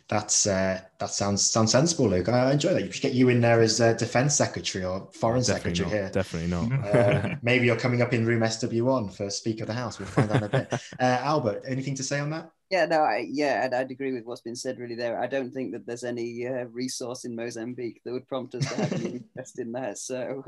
that's 0.10 0.48
uh, 0.48 0.82
that 0.98 1.12
sounds 1.12 1.46
sounds 1.46 1.72
sensible, 1.72 2.10
Luke. 2.10 2.28
I 2.28 2.52
enjoy 2.52 2.74
that. 2.74 2.84
You 2.84 2.92
should 2.92 3.04
get 3.04 3.14
you 3.14 3.30
in 3.30 3.42
there 3.42 3.62
as 3.62 3.80
a 3.80 3.94
defense 3.94 4.36
secretary 4.36 4.84
or 4.84 5.08
foreign 5.14 5.44
definitely 5.44 5.76
secretary 5.76 5.86
not, 5.86 5.94
here. 5.94 6.10
Definitely 6.12 6.50
not. 6.50 6.96
Uh, 6.96 7.36
maybe 7.44 7.68
you're 7.68 7.78
coming 7.78 8.02
up 8.02 8.12
in 8.12 8.26
room 8.26 8.42
SW1 8.42 9.16
for 9.16 9.30
Speaker 9.30 9.64
of 9.64 9.68
the 9.68 9.74
House. 9.74 10.00
We'll 10.00 10.08
find 10.08 10.32
out 10.32 10.38
in 10.38 10.44
a 10.44 10.50
bit. 10.50 10.74
Uh, 11.00 11.20
Albert, 11.22 11.64
anything 11.66 11.96
to 11.96 12.04
say 12.04 12.20
on 12.20 12.32
that? 12.32 12.52
Yeah, 12.70 12.86
no, 12.86 13.02
I, 13.02 13.28
yeah, 13.28 13.62
I'd, 13.66 13.74
I'd, 13.74 13.92
agree 13.92 14.14
with 14.14 14.26
what's 14.26 14.42
been 14.42 14.56
said 14.56 14.78
really 14.78 14.94
there. 14.94 15.20
I 15.20 15.26
don't 15.26 15.52
think 15.52 15.72
that 15.72 15.88
there's 15.88 16.04
any 16.04 16.46
uh, 16.48 16.66
resource 16.66 17.26
in 17.26 17.36
Mozambique 17.36 18.00
that 18.06 18.12
would 18.12 18.28
prompt 18.28 18.54
us 18.54 18.70
to 18.70 18.76
have 18.76 18.94
any 18.94 19.06
interest 19.36 19.58
in 19.58 19.72
that. 19.72 19.98
So 19.98 20.44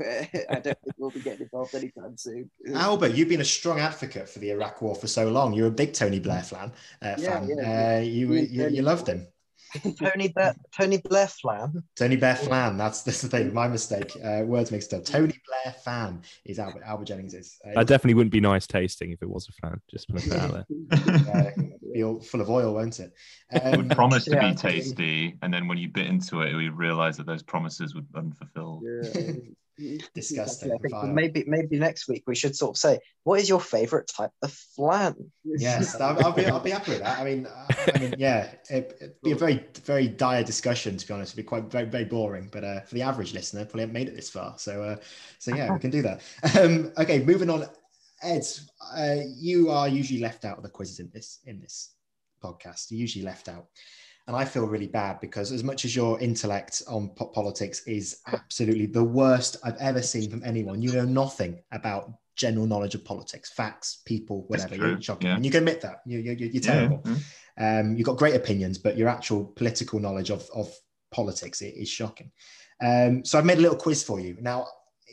I 0.50 0.54
don't 0.54 0.64
think 0.64 0.94
we'll 0.98 1.10
be 1.10 1.20
getting 1.20 1.42
involved 1.42 1.74
anytime 1.74 2.16
soon. 2.16 2.48
Albert, 2.74 3.14
you've 3.14 3.28
been 3.28 3.40
a 3.40 3.44
strong 3.44 3.80
advocate 3.80 4.28
for 4.28 4.38
the 4.38 4.50
Iraq 4.50 4.80
War 4.80 4.94
for 4.94 5.08
so 5.08 5.28
long. 5.30 5.52
You're 5.52 5.66
a 5.66 5.72
big 5.72 5.94
Tony 5.94 6.20
Blair 6.20 6.42
fan. 6.42 6.72
Uh, 7.02 7.16
yeah, 7.18 7.40
fan. 7.40 7.48
Yeah, 7.48 7.96
uh, 7.96 8.00
you, 8.00 8.32
you, 8.34 8.68
you 8.68 8.82
loved 8.82 9.08
him. 9.08 9.26
Tony 9.98 10.28
Blair, 10.28 10.54
Tony 10.76 10.98
Blair 10.98 11.26
Flan. 11.26 11.82
Tony 11.96 12.16
Blair 12.16 12.36
Flan. 12.36 12.76
That's 12.76 13.02
that's 13.02 13.22
the 13.22 13.28
thing. 13.28 13.54
My 13.54 13.68
mistake. 13.68 14.12
Uh, 14.22 14.42
words 14.44 14.70
mixed 14.70 14.92
up. 14.92 15.04
Tony 15.04 15.40
Blair 15.46 15.74
fan 15.74 16.22
is 16.44 16.58
Albert 16.58 16.82
Albert 16.84 17.06
Jennings 17.06 17.34
is. 17.34 17.58
Uh, 17.64 17.72
that 17.76 17.86
definitely 17.86 18.14
wouldn't 18.14 18.32
be 18.32 18.40
nice 18.40 18.66
tasting 18.66 19.12
if 19.12 19.22
it 19.22 19.30
was 19.30 19.48
a 19.48 19.52
fan. 19.52 19.80
Just 19.90 20.08
put 20.08 20.26
it 20.26 20.32
out 20.34 20.66
there. 20.68 21.54
Be 21.92 22.04
all 22.04 22.20
full 22.20 22.40
of 22.40 22.50
oil, 22.50 22.74
won't 22.74 23.00
it? 23.00 23.12
Um, 23.52 23.74
it 23.74 23.76
would 23.76 23.90
promise 23.90 24.24
to 24.24 24.32
yeah, 24.32 24.50
be 24.50 24.54
tasty, 24.54 25.36
and 25.42 25.52
then 25.52 25.68
when 25.68 25.78
you 25.78 25.88
bit 25.88 26.06
into 26.06 26.42
it, 26.42 26.54
we 26.54 26.68
realise 26.68 27.16
that 27.18 27.26
those 27.26 27.42
promises 27.42 27.94
would 27.94 28.06
unfulfilled. 28.14 28.84
Yeah. 28.84 29.32
disgusting. 30.14 30.76
maybe 31.06 31.44
maybe 31.46 31.78
next 31.78 32.08
week 32.08 32.24
we 32.26 32.34
should 32.34 32.54
sort 32.54 32.76
of 32.76 32.76
say, 32.76 32.98
what 33.24 33.40
is 33.40 33.48
your 33.48 33.60
favorite 33.60 34.06
type 34.06 34.30
of 34.42 34.52
flan? 34.52 35.14
Yes, 35.44 35.94
I'll, 36.00 36.24
I'll, 36.24 36.32
be 36.32 36.46
I'll 36.46 36.60
be 36.60 36.70
happy 36.70 36.92
with 36.92 37.00
that. 37.00 37.18
I 37.18 37.24
mean, 37.24 37.48
I 37.94 37.98
mean, 37.98 38.14
yeah, 38.18 38.50
it, 38.68 38.96
would 39.00 39.22
be 39.22 39.32
a 39.32 39.36
very 39.36 39.64
very 39.84 40.08
dire 40.08 40.44
discussion 40.44 40.96
to 40.96 41.06
be 41.06 41.14
honest. 41.14 41.32
It'd 41.32 41.44
be 41.44 41.48
quite 41.48 41.64
very 41.64 41.86
very 41.86 42.04
boring. 42.04 42.48
But 42.52 42.64
uh, 42.64 42.80
for 42.80 42.94
the 42.94 43.02
average 43.02 43.34
listener, 43.34 43.64
probably 43.64 43.80
haven't 43.80 43.94
made 43.94 44.08
it 44.08 44.16
this 44.16 44.30
far. 44.30 44.54
So 44.58 44.82
uh, 44.82 44.96
so 45.38 45.54
yeah, 45.54 45.72
we 45.72 45.78
can 45.78 45.90
do 45.90 46.02
that. 46.02 46.20
Um, 46.62 46.92
okay, 46.98 47.24
moving 47.24 47.48
on. 47.48 47.66
Ed, 48.22 48.44
uh, 48.96 49.16
you 49.36 49.70
are 49.70 49.88
usually 49.88 50.20
left 50.20 50.44
out 50.44 50.56
of 50.56 50.62
the 50.62 50.70
quizzes 50.70 51.00
in 51.00 51.10
this 51.12 51.40
in 51.46 51.60
this 51.60 51.94
podcast. 52.42 52.90
You're 52.90 53.00
usually 53.00 53.24
left 53.24 53.48
out. 53.48 53.66
And 54.28 54.36
I 54.36 54.44
feel 54.44 54.66
really 54.66 54.86
bad 54.86 55.20
because, 55.20 55.50
as 55.50 55.64
much 55.64 55.84
as 55.84 55.96
your 55.96 56.20
intellect 56.20 56.82
on 56.88 57.10
politics 57.10 57.82
is 57.86 58.20
absolutely 58.28 58.86
the 58.86 59.02
worst 59.02 59.56
I've 59.64 59.76
ever 59.78 60.00
seen 60.00 60.30
from 60.30 60.44
anyone, 60.44 60.80
you 60.80 60.92
know 60.92 61.04
nothing 61.04 61.60
about 61.72 62.12
general 62.36 62.66
knowledge 62.66 62.94
of 62.94 63.04
politics, 63.04 63.50
facts, 63.50 64.02
people, 64.06 64.44
whatever. 64.46 64.76
You're 64.76 65.02
shocking. 65.02 65.28
Yeah. 65.28 65.36
And 65.36 65.44
you 65.44 65.50
can 65.50 65.58
admit 65.58 65.80
that. 65.80 66.02
You, 66.06 66.20
you, 66.20 66.32
you're 66.52 66.62
terrible. 66.62 67.02
Yeah. 67.04 67.80
Um, 67.80 67.96
you've 67.96 68.06
got 68.06 68.16
great 68.16 68.36
opinions, 68.36 68.78
but 68.78 68.96
your 68.96 69.08
actual 69.08 69.44
political 69.44 69.98
knowledge 69.98 70.30
of, 70.30 70.48
of 70.54 70.72
politics 71.10 71.60
is 71.60 71.88
shocking. 71.88 72.30
Um, 72.80 73.24
so 73.24 73.38
I've 73.38 73.44
made 73.44 73.58
a 73.58 73.60
little 73.60 73.76
quiz 73.76 74.02
for 74.02 74.20
you. 74.20 74.36
Now, 74.40 74.66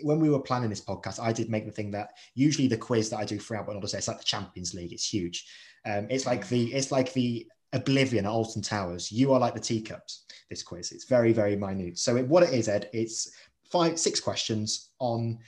when 0.04 0.20
we 0.20 0.30
were 0.30 0.40
planning 0.40 0.70
this 0.70 0.82
podcast, 0.82 1.20
I 1.20 1.34
did 1.34 1.50
make 1.50 1.66
the 1.66 1.72
thing 1.72 1.92
that 1.92 2.12
usually 2.36 2.68
the 2.68 2.78
quiz 2.78 3.10
that 3.10 3.20
I 3.20 3.26
do 3.26 3.40
for 3.40 3.56
Albert 3.56 3.78
Odyssey, 3.78 3.98
it's 3.98 4.08
like 4.08 4.18
the 4.18 4.24
Champions 4.24 4.74
League. 4.74 4.94
It's 4.94 5.08
huge. 5.08 5.48
Um, 5.86 6.08
it's 6.10 6.26
like 6.26 6.48
the 6.48 6.74
it's 6.74 6.92
like 6.92 7.14
the 7.14 7.48
Oblivion 7.74 8.26
at 8.26 8.32
Alton 8.32 8.62
Towers. 8.62 9.12
You 9.12 9.34
are 9.34 9.40
like 9.40 9.54
the 9.54 9.60
teacups. 9.60 10.26
This 10.50 10.64
quiz. 10.64 10.92
It's 10.92 11.06
very 11.06 11.34
very 11.34 11.56
minute. 11.56 12.00
So 12.00 12.18
it, 12.18 12.28
what 12.28 12.44
it 12.44 12.54
is, 12.54 12.68
Ed, 12.68 12.90
it's 12.94 13.32
five 13.72 14.00
six 14.00 14.20
questions 14.20 14.90
on 15.00 15.40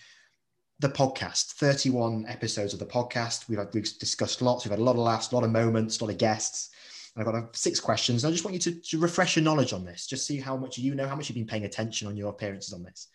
the 0.80 0.90
podcast. 0.90 1.54
Thirty-one 1.54 2.26
episodes 2.28 2.74
of 2.74 2.80
the 2.80 2.86
podcast. 2.86 3.50
We've 3.50 3.60
had, 3.60 3.70
we've 3.74 3.98
discussed 4.00 4.42
lots. 4.42 4.66
We've 4.66 4.72
had 4.72 4.80
a 4.80 4.84
lot 4.84 4.92
of 4.92 5.00
laughs, 5.00 5.32
a 5.32 5.36
lot 5.36 5.44
of 5.44 5.52
moments, 5.52 6.00
a 6.00 6.06
lot 6.06 6.12
of 6.12 6.18
guests. 6.18 6.70
I've 7.18 7.26
got 7.26 7.56
six 7.56 7.80
questions. 7.80 8.24
I 8.24 8.32
just 8.32 8.46
want 8.46 8.54
you 8.54 8.60
to, 8.72 8.82
to, 8.82 8.98
refresh 8.98 9.36
your 9.36 9.44
knowledge 9.44 9.74
on 9.74 9.84
this. 9.84 10.08
Just 10.08 10.26
see 10.26 10.40
how 10.40 10.56
much 10.56 10.78
you 10.78 10.96
know, 10.96 11.08
how 11.08 11.16
much 11.16 11.28
you've 11.28 11.36
been 11.36 11.46
paying 11.46 11.66
attention 11.66 12.08
on 12.08 12.16
your 12.16 12.30
appearances 12.30 12.74
on 12.74 12.84
this. 12.84 13.10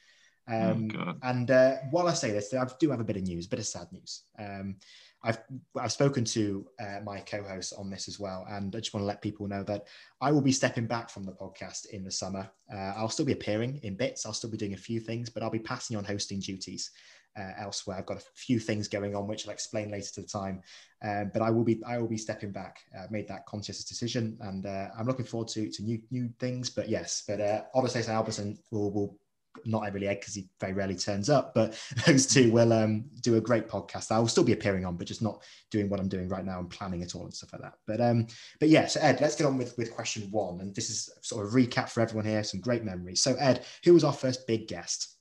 Oh, 0.49 0.71
um, 0.71 0.91
oh, 0.97 1.15
and 1.23 1.51
uh, 1.51 1.77
while 1.91 2.09
I 2.09 2.15
say 2.15 2.31
this, 2.31 2.55
I 2.55 2.67
do 2.79 2.91
have 2.91 3.01
a 3.01 3.05
bit 3.05 3.17
of 3.17 3.23
news, 3.23 3.47
a 3.47 3.49
bit 3.49 3.59
of 3.59 3.67
sad 3.67 3.89
news. 3.93 4.23
Um, 4.39 4.77
I've 5.25 5.39
I've 5.77 5.93
spoken 5.93 6.25
to 6.25 6.67
uh, 6.81 7.01
my 7.05 7.21
co-host 7.21 7.75
on 7.77 7.91
this 7.91 8.07
as 8.07 8.21
well, 8.21 8.47
and 8.49 8.75
I 8.75 8.79
just 8.79 8.95
want 8.95 9.03
to 9.03 9.09
let 9.09 9.23
people 9.23 9.49
know 9.49 9.65
that 9.65 9.87
I 10.21 10.31
will 10.31 10.41
be 10.43 10.53
stepping 10.53 10.87
back 10.87 11.11
from 11.11 11.25
the 11.25 11.33
podcast 11.33 11.87
in 11.87 12.05
the 12.05 12.11
summer. 12.11 12.49
Uh, 12.73 12.93
I'll 12.97 13.09
still 13.09 13.25
be 13.25 13.33
appearing 13.33 13.81
in 13.83 13.97
bits. 13.97 14.25
I'll 14.25 14.33
still 14.33 14.51
be 14.51 14.57
doing 14.57 14.75
a 14.75 14.79
few 14.79 15.01
things, 15.01 15.29
but 15.29 15.43
I'll 15.43 15.51
be 15.51 15.59
passing 15.59 15.97
on 15.97 16.05
hosting 16.05 16.39
duties 16.39 16.91
uh, 17.37 17.53
elsewhere. 17.59 17.97
I've 17.99 18.07
got 18.07 18.19
a 18.19 18.25
few 18.35 18.59
things 18.59 18.89
going 18.89 19.15
on, 19.15 19.27
which 19.27 19.47
I'll 19.47 19.53
explain 19.53 19.91
later 19.91 20.11
to 20.15 20.21
the 20.23 20.29
time. 20.29 20.63
Um, 21.03 21.31
but 21.33 21.43
I 21.43 21.51
will 21.51 21.65
be 21.65 21.83
I 21.85 21.99
will 21.99 22.09
be 22.09 22.19
stepping 22.19 22.53
back. 22.53 22.79
Uh, 22.97 23.07
made 23.11 23.29
that 23.29 23.47
conscious 23.47 23.85
decision, 23.85 24.37
and 24.41 24.65
uh, 24.65 24.89
I'm 24.97 25.07
looking 25.07 25.27
forward 25.27 25.49
to 25.49 25.71
to 25.71 25.83
new 25.83 26.01
new 26.11 26.29
things. 26.39 26.71
But 26.71 26.89
yes, 26.89 27.25
but 27.27 27.41
uh, 27.41 27.63
Odysseus 27.75 28.07
and 28.07 28.17
Albertson 28.17 28.59
will 28.71 28.93
will 28.93 29.19
not 29.65 29.87
every 29.87 30.07
egg 30.07 30.21
because 30.21 30.35
he 30.35 30.49
very 30.61 30.73
rarely 30.73 30.95
turns 30.95 31.31
up, 31.31 31.55
but 31.55 31.81
those 32.07 32.27
two 32.27 32.51
will 32.53 32.73
um, 32.73 33.05
do 33.23 33.37
a 33.37 33.41
great 33.41 33.69
podcast. 33.69 34.11
I 34.11 34.19
will 34.19 34.29
still 34.29 34.45
be 34.45 34.53
appearing 34.53 34.85
on, 34.85 34.97
but 34.97 35.07
just 35.07 35.23
not 35.23 35.43
doing 35.71 35.89
what 35.89 36.01
I'm 36.01 36.09
doing 36.09 36.29
right 36.29 36.45
now 36.45 36.59
and 36.59 36.71
planning 36.71 37.03
it 37.03 37.15
all 37.15 37.25
and 37.25 37.35
stuff 37.35 37.53
like 37.53 37.63
that. 37.63 37.75
But 37.87 38.01
um, 38.01 38.27
but 38.61 38.69
yeah, 38.69 38.87
so 38.87 39.01
Ed, 39.01 39.21
let's 39.21 39.37
get 39.37 39.47
on 39.47 39.57
with 39.57 39.77
with 39.79 39.95
question 39.95 40.29
one, 40.31 40.61
and 40.61 40.75
this 40.75 40.91
is 40.91 41.11
sort 41.23 41.47
of 41.47 41.53
a 41.53 41.57
recap 41.57 41.89
for 41.89 42.01
everyone 42.01 42.27
here. 42.27 42.43
Some 42.45 42.61
great 42.61 42.85
memories. 42.85 43.23
So 43.23 43.35
Ed, 43.35 43.65
who 43.85 43.95
was 43.95 44.05
our 44.05 44.13
first 44.13 44.47
big 44.47 44.69
guest? 44.69 45.15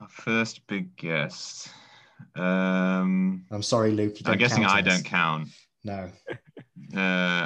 Our 0.00 0.08
first 0.08 0.66
big 0.66 0.94
guest. 0.96 1.68
Um, 2.34 3.44
I'm 3.50 3.62
sorry, 3.62 3.92
Luke. 3.92 4.16
I'm 4.24 4.38
guessing 4.38 4.64
I 4.64 4.80
us. 4.80 4.84
don't 4.84 5.04
count. 5.04 5.48
No. 5.84 6.10
Uh, 6.94 6.98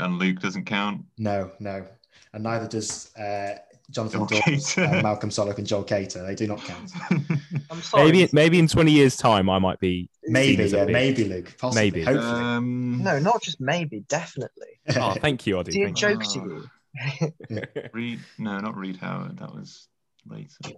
and 0.05 0.19
Luke 0.19 0.41
doesn't 0.41 0.65
count. 0.65 1.03
No, 1.19 1.53
no, 1.61 1.87
and 2.33 2.43
neither 2.43 2.67
does 2.69 3.15
uh, 3.17 3.59
Jonathan 3.91 4.27
Dawes, 4.27 4.79
uh, 4.79 5.01
Malcolm 5.03 5.31
Solik, 5.31 5.59
and 5.59 5.67
Joel 5.67 5.83
Cater. 5.85 6.23
They 6.25 6.35
do 6.35 6.47
not 6.47 6.61
count. 6.63 6.91
I'm 7.71 7.83
sorry. 7.83 8.05
Maybe 8.13 8.29
maybe 8.33 8.59
in 8.59 8.69
20 8.69 8.91
years' 8.93 9.17
time, 9.17 9.51
I 9.51 9.59
might 9.59 9.81
be. 9.81 10.09
Maybe, 10.25 10.57
seen 10.57 10.65
as 10.67 10.73
a 10.73 10.77
yeah, 10.79 10.85
maybe, 10.87 11.25
Luke. 11.25 11.55
Possibly, 11.59 11.91
Maybe. 11.91 12.03
hopefully. 12.05 12.41
Um, 12.41 13.03
No, 13.03 13.19
not 13.19 13.43
just 13.43 13.61
maybe, 13.61 14.05
definitely. 14.09 14.81
Oh, 14.97 15.15
thank 15.21 15.47
you, 15.47 15.59
Oddy. 15.59 15.73
See 15.73 15.83
a 15.83 15.87
Thank 15.87 15.97
joke 15.97 16.23
Ah. 16.25 16.33
to 16.33 16.39
you. 16.41 17.33
you. 17.51 17.63
Reed, 17.93 18.21
no, 18.39 18.59
not 18.61 18.77
Reed 18.77 18.97
Howard. 18.97 19.39
That 19.39 19.55
was 19.55 19.89
later. 20.27 20.49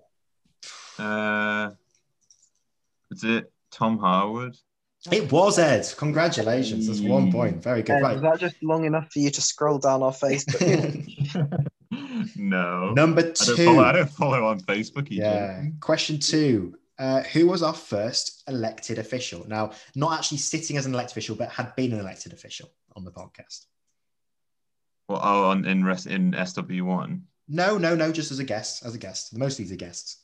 Uh, 0.99 1.71
is 3.11 3.25
it 3.25 3.51
Tom 3.71 3.99
Harwood? 3.99 4.57
It 5.11 5.33
was 5.33 5.59
Ed. 5.59 5.87
Congratulations. 5.97 6.87
That's 6.87 7.01
one 7.01 7.33
point. 7.33 7.63
Very 7.63 7.83
good. 7.83 7.97
Ed, 7.97 8.03
Right. 8.03 8.13
was 8.13 8.23
that 8.23 8.39
just 8.39 8.63
long 8.63 8.85
enough 8.85 9.11
for 9.11 9.19
you 9.19 9.31
to 9.31 9.41
scroll 9.41 9.79
down 9.79 10.03
our 10.03 10.13
Facebook? 10.13 11.09
no. 12.37 12.93
Number 12.93 13.21
I 13.21 13.25
don't, 13.25 13.57
two. 13.57 13.65
follow, 13.65 13.85
I 13.85 13.93
don't 13.93 14.11
follow 14.11 14.47
on 14.47 14.61
Facebook. 14.61 15.09
EJ. 15.09 15.19
Yeah. 15.19 15.65
Question 15.81 16.19
two. 16.19 16.75
Uh, 16.99 17.23
who 17.23 17.47
was 17.47 17.63
our 17.63 17.75
first 17.75 18.45
elected 18.49 18.99
official? 18.99 19.45
Now, 19.49 19.73
not 19.95 20.19
actually 20.19 20.39
sitting 20.39 20.77
as 20.77 20.87
an 20.87 20.95
elected 20.95 21.13
official, 21.13 21.37
but 21.37 21.49
had 21.49 21.75
been 21.75 21.93
an 21.93 22.01
elected 22.01 22.33
official 22.33 22.71
on 22.95 23.05
the 23.05 23.11
podcast. 23.11 23.67
Well, 25.09 25.21
oh, 25.23 25.45
on 25.45 25.65
in 25.65 25.85
rest 25.85 26.07
in 26.07 26.33
SW1. 26.33 27.23
No, 27.49 27.77
no, 27.77 27.95
no, 27.95 28.13
just 28.13 28.31
as 28.31 28.39
a 28.39 28.45
guest. 28.45 28.85
As 28.85 28.95
a 28.95 28.99
guest. 28.99 29.37
Most 29.37 29.55
of 29.55 29.59
these 29.59 29.73
are 29.73 29.77
guests. 29.77 30.19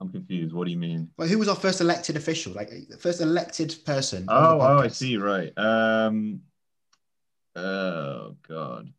I'm 0.00 0.10
confused. 0.10 0.54
What 0.54 0.66
do 0.66 0.70
you 0.70 0.78
mean? 0.78 1.10
Well, 1.16 1.26
who 1.26 1.38
was 1.38 1.48
our 1.48 1.56
first 1.56 1.80
elected 1.80 2.16
official? 2.16 2.52
Like 2.52 2.70
the 2.70 2.96
first 2.96 3.20
elected 3.20 3.74
person? 3.84 4.28
on 4.28 4.60
Oh, 4.60 4.60
oh, 4.60 4.78
I 4.78 4.88
see. 4.88 5.16
Right. 5.16 5.52
Um. 5.58 6.42
Oh 7.56 8.36
God. 8.46 8.92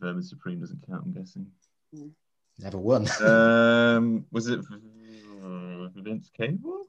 Vermin 0.00 0.22
Supreme 0.22 0.60
doesn't 0.60 0.86
count. 0.86 1.04
I'm 1.06 1.12
guessing. 1.12 1.46
Never 2.58 2.78
won. 2.78 3.06
Um. 3.22 4.26
Was 4.32 4.48
it 4.48 4.60
Vince 5.94 6.30
Cable? 6.36 6.86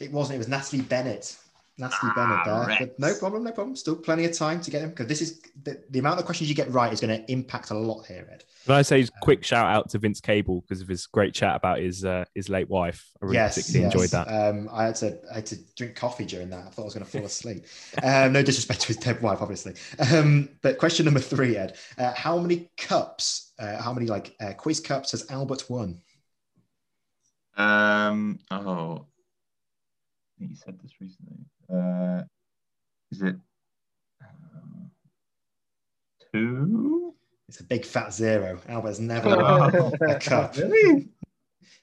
It 0.00 0.12
wasn't. 0.12 0.36
It 0.36 0.38
was 0.38 0.48
Natalie 0.48 0.82
Bennett. 0.82 1.36
Natalie 1.78 2.12
Ah, 2.16 2.44
Bennett 2.44 2.44
there. 2.44 2.66
Rex. 2.68 2.84
But 2.98 2.98
no 2.98 3.18
problem, 3.18 3.44
no 3.44 3.52
problem. 3.52 3.76
Still 3.76 3.96
plenty 3.96 4.24
of 4.24 4.32
time 4.32 4.60
to 4.62 4.70
get 4.70 4.80
him 4.82 4.90
because 4.90 5.06
this 5.06 5.20
is 5.20 5.42
the, 5.62 5.82
the 5.90 5.98
amount 5.98 6.18
of 6.18 6.24
questions 6.24 6.48
you 6.48 6.54
get 6.56 6.70
right 6.70 6.90
is 6.92 7.00
going 7.00 7.22
to 7.22 7.30
impact 7.30 7.70
a 7.70 7.74
lot 7.74 8.04
here, 8.06 8.26
Ed. 8.32 8.44
Can 8.64 8.74
I 8.74 8.82
say 8.82 9.02
a 9.02 9.06
quick 9.22 9.44
shout 9.44 9.66
out 9.66 9.90
to 9.90 9.98
Vince 9.98 10.20
Cable 10.20 10.62
because 10.62 10.80
of 10.80 10.88
his 10.88 11.06
great 11.06 11.34
chat 11.34 11.54
about 11.54 11.78
his 11.78 12.04
uh, 12.04 12.24
his 12.34 12.48
late 12.48 12.68
wife? 12.68 13.06
I 13.22 13.26
really 13.26 13.34
yes, 13.36 13.54
particularly 13.56 13.84
yes. 13.84 13.94
enjoyed 13.94 14.10
that. 14.10 14.28
Um, 14.28 14.68
I 14.72 14.84
had 14.86 14.96
to 14.96 15.18
I 15.30 15.34
had 15.36 15.46
to 15.46 15.56
drink 15.76 15.94
coffee 15.96 16.24
during 16.24 16.48
that. 16.50 16.66
I 16.66 16.70
thought 16.70 16.82
I 16.82 16.84
was 16.86 16.94
going 16.94 17.04
to 17.04 17.10
fall 17.10 17.24
asleep. 17.26 17.64
um, 18.02 18.32
no 18.32 18.42
disrespect 18.42 18.80
to 18.82 18.86
his 18.88 18.96
dead 18.96 19.20
wife, 19.20 19.38
obviously. 19.42 19.74
Um, 20.12 20.48
but 20.62 20.78
question 20.78 21.04
number 21.04 21.20
three, 21.20 21.56
Ed. 21.56 21.76
Uh, 21.98 22.12
how 22.14 22.38
many 22.38 22.70
cups? 22.76 23.52
Uh, 23.58 23.80
how 23.80 23.92
many 23.92 24.06
like 24.06 24.34
uh, 24.40 24.52
quiz 24.54 24.80
cups 24.80 25.12
has 25.12 25.30
Albert 25.30 25.68
won? 25.68 26.00
Um. 27.56 28.38
Oh. 28.50 29.06
I 30.36 30.38
think 30.38 30.50
you 30.50 30.56
said 30.56 30.78
this 30.82 30.92
recently. 31.00 31.38
Uh. 31.72 32.22
Is 33.10 33.22
it 33.22 33.36
uh, 34.22 34.26
two? 36.32 37.14
It's 37.48 37.60
a 37.60 37.64
big 37.64 37.84
fat 37.84 38.12
zero. 38.12 38.60
Albert's 38.68 38.98
never 38.98 39.28
Oh. 39.30 39.70
won 39.70 40.10
a 40.10 40.18
cup. 40.18 40.56
Really? 40.58 41.08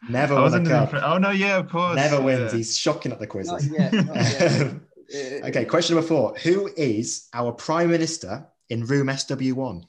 Never 0.10 0.36
won 0.36 0.54
a 0.54 0.70
cup. 0.70 0.92
impre- 0.92 1.02
oh 1.04 1.18
no! 1.18 1.30
Yeah, 1.32 1.58
of 1.58 1.70
course. 1.70 1.96
Never 1.96 2.18
yeah. 2.18 2.22
wins. 2.24 2.52
He's 2.52 2.78
shocking 2.78 3.12
at 3.14 3.20
the 3.20 3.26
Not 3.26 3.32
quizzes. 3.32 3.70
yet. 3.72 3.94
Not 3.94 4.16
yet. 4.16 4.62
Um, 4.74 4.82
Uh, 5.14 5.48
okay, 5.48 5.66
question 5.66 5.96
number 5.96 6.08
four. 6.08 6.34
Who 6.44 6.70
is 6.78 7.28
our 7.34 7.52
prime 7.52 7.90
minister 7.92 8.48
in 8.70 8.86
room 8.86 9.08
SW1? 9.08 9.84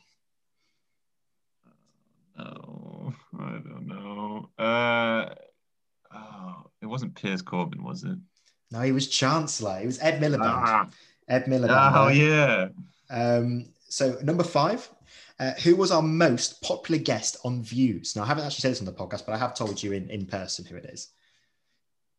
Oh, 2.38 3.14
I 3.38 3.53
don't 3.53 3.87
know. 3.87 4.48
Uh, 4.59 5.35
oh, 6.14 6.70
it 6.83 6.87
wasn't 6.87 7.14
Piers 7.14 7.42
Corbyn, 7.42 7.81
was 7.83 8.03
it? 8.05 8.18
No, 8.74 8.80
he 8.80 8.90
was 8.90 9.06
chancellor. 9.06 9.78
It 9.80 9.87
was 9.87 10.00
Ed 10.00 10.20
Miliband. 10.20 10.40
Ah, 10.42 10.88
Ed 11.28 11.44
Miliband. 11.44 11.92
oh 11.94 12.08
yeah. 12.08 12.68
Um, 13.08 13.66
so 13.88 14.18
number 14.24 14.42
five, 14.42 14.90
uh, 15.38 15.52
who 15.62 15.76
was 15.76 15.92
our 15.92 16.02
most 16.02 16.60
popular 16.60 17.00
guest 17.00 17.37
on 17.44 17.62
Views? 17.62 18.16
Now 18.16 18.24
I 18.24 18.26
haven't 18.26 18.44
actually 18.44 18.62
said 18.62 18.72
this 18.72 18.80
on 18.80 18.87
the 18.87 18.92
podcast, 18.92 19.26
but 19.26 19.32
I 19.32 19.38
have 19.38 19.54
told 19.54 19.80
you 19.80 19.92
in, 19.92 20.10
in 20.10 20.26
person 20.26 20.64
who 20.64 20.74
it 20.74 20.87
is. 20.87 21.12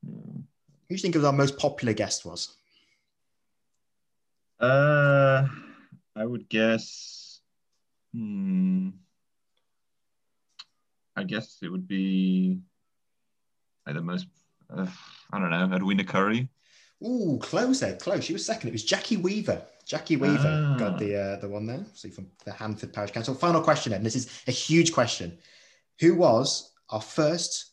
Who 0.06 0.14
do 0.14 0.96
you 0.96 0.98
think 0.98 1.16
of 1.16 1.26
our 1.26 1.34
most 1.34 1.58
popular 1.58 1.92
guest 1.92 2.26
was? 2.26 2.56
Uh, 4.58 5.46
I 6.16 6.26
would 6.26 6.48
guess. 6.48 7.42
Hmm. 8.14 8.92
I 11.18 11.24
guess 11.24 11.58
it 11.62 11.68
would 11.68 11.86
be 11.86 12.60
like 13.86 13.96
the 13.96 14.02
most. 14.02 14.28
Uh, 14.74 14.88
I 15.32 15.40
don't 15.40 15.50
know. 15.50 15.76
Edwina 15.76 16.04
Currie. 16.04 16.48
Ooh, 17.04 17.38
close 17.42 17.80
there, 17.82 17.96
close. 17.98 18.24
She 18.24 18.34
was 18.34 18.46
second. 18.46 18.70
It 18.70 18.74
was 18.74 18.84
Jackie 18.84 19.18
Weaver. 19.18 19.62
Jackie 19.86 20.16
Weaver 20.16 20.74
Ah. 20.74 20.78
got 20.80 20.98
the 20.98 21.16
uh, 21.20 21.40
the 21.40 21.48
one 21.50 21.66
there. 21.68 21.86
See 21.94 22.10
from 22.10 22.28
the 22.46 22.52
Handforth 22.52 22.94
Parish 22.94 23.12
Council. 23.12 23.36
Final 23.36 23.62
question, 23.62 23.94
Ed. 23.94 23.98
and 23.98 24.06
This 24.06 24.16
is 24.16 24.42
a 24.48 24.52
huge 24.52 24.94
question. 24.94 25.38
Who 26.00 26.16
was 26.16 26.72
our 26.90 27.02
first 27.02 27.72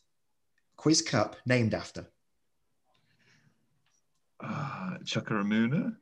quiz 0.77 1.01
cup 1.01 1.35
named 1.45 1.73
after? 1.73 2.05
Uh, 4.39 4.97
Chuka 5.03 5.31
Umunna. 5.41 5.95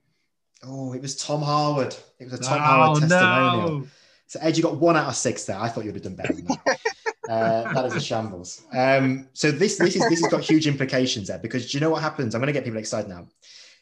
Oh, 0.64 0.94
it 0.94 1.02
was 1.02 1.16
Tom 1.16 1.42
Harwood. 1.42 1.96
It 2.20 2.26
was 2.26 2.34
a 2.34 2.38
Tom 2.44 2.58
oh 2.58 2.62
Harwood 2.62 3.02
testimonial. 3.02 3.80
no! 3.80 3.88
So 4.28 4.40
Ed, 4.42 4.58
you 4.58 4.64
got 4.64 4.78
one 4.78 4.98
out 4.98 5.08
of 5.08 5.16
six 5.16 5.46
there. 5.46 5.58
I 5.60 5.68
thought 5.70 5.86
you'd 5.86 5.96
have 5.96 6.04
done 6.04 6.16
better 6.16 6.34
than 6.34 6.46
that. 6.46 6.80
uh, 7.32 7.74
that 7.74 7.86
is 7.86 7.96
a 7.96 8.02
shambles. 8.02 8.64
Um, 8.74 9.30
so 9.34 9.52
this 9.52 9.78
this 9.78 9.96
is 9.96 10.08
this 10.10 10.22
has 10.22 10.32
got 10.32 10.42
huge 10.42 10.68
implications 10.68 11.28
there 11.28 11.40
because 11.40 11.72
do 11.72 11.78
you 11.78 11.82
know 11.82 11.90
what 11.90 12.02
happens? 12.02 12.36
I'm 12.36 12.42
going 12.42 12.48
to 12.48 12.54
get 12.54 12.66
people 12.66 12.80
excited 12.80 13.10
now. 13.10 13.28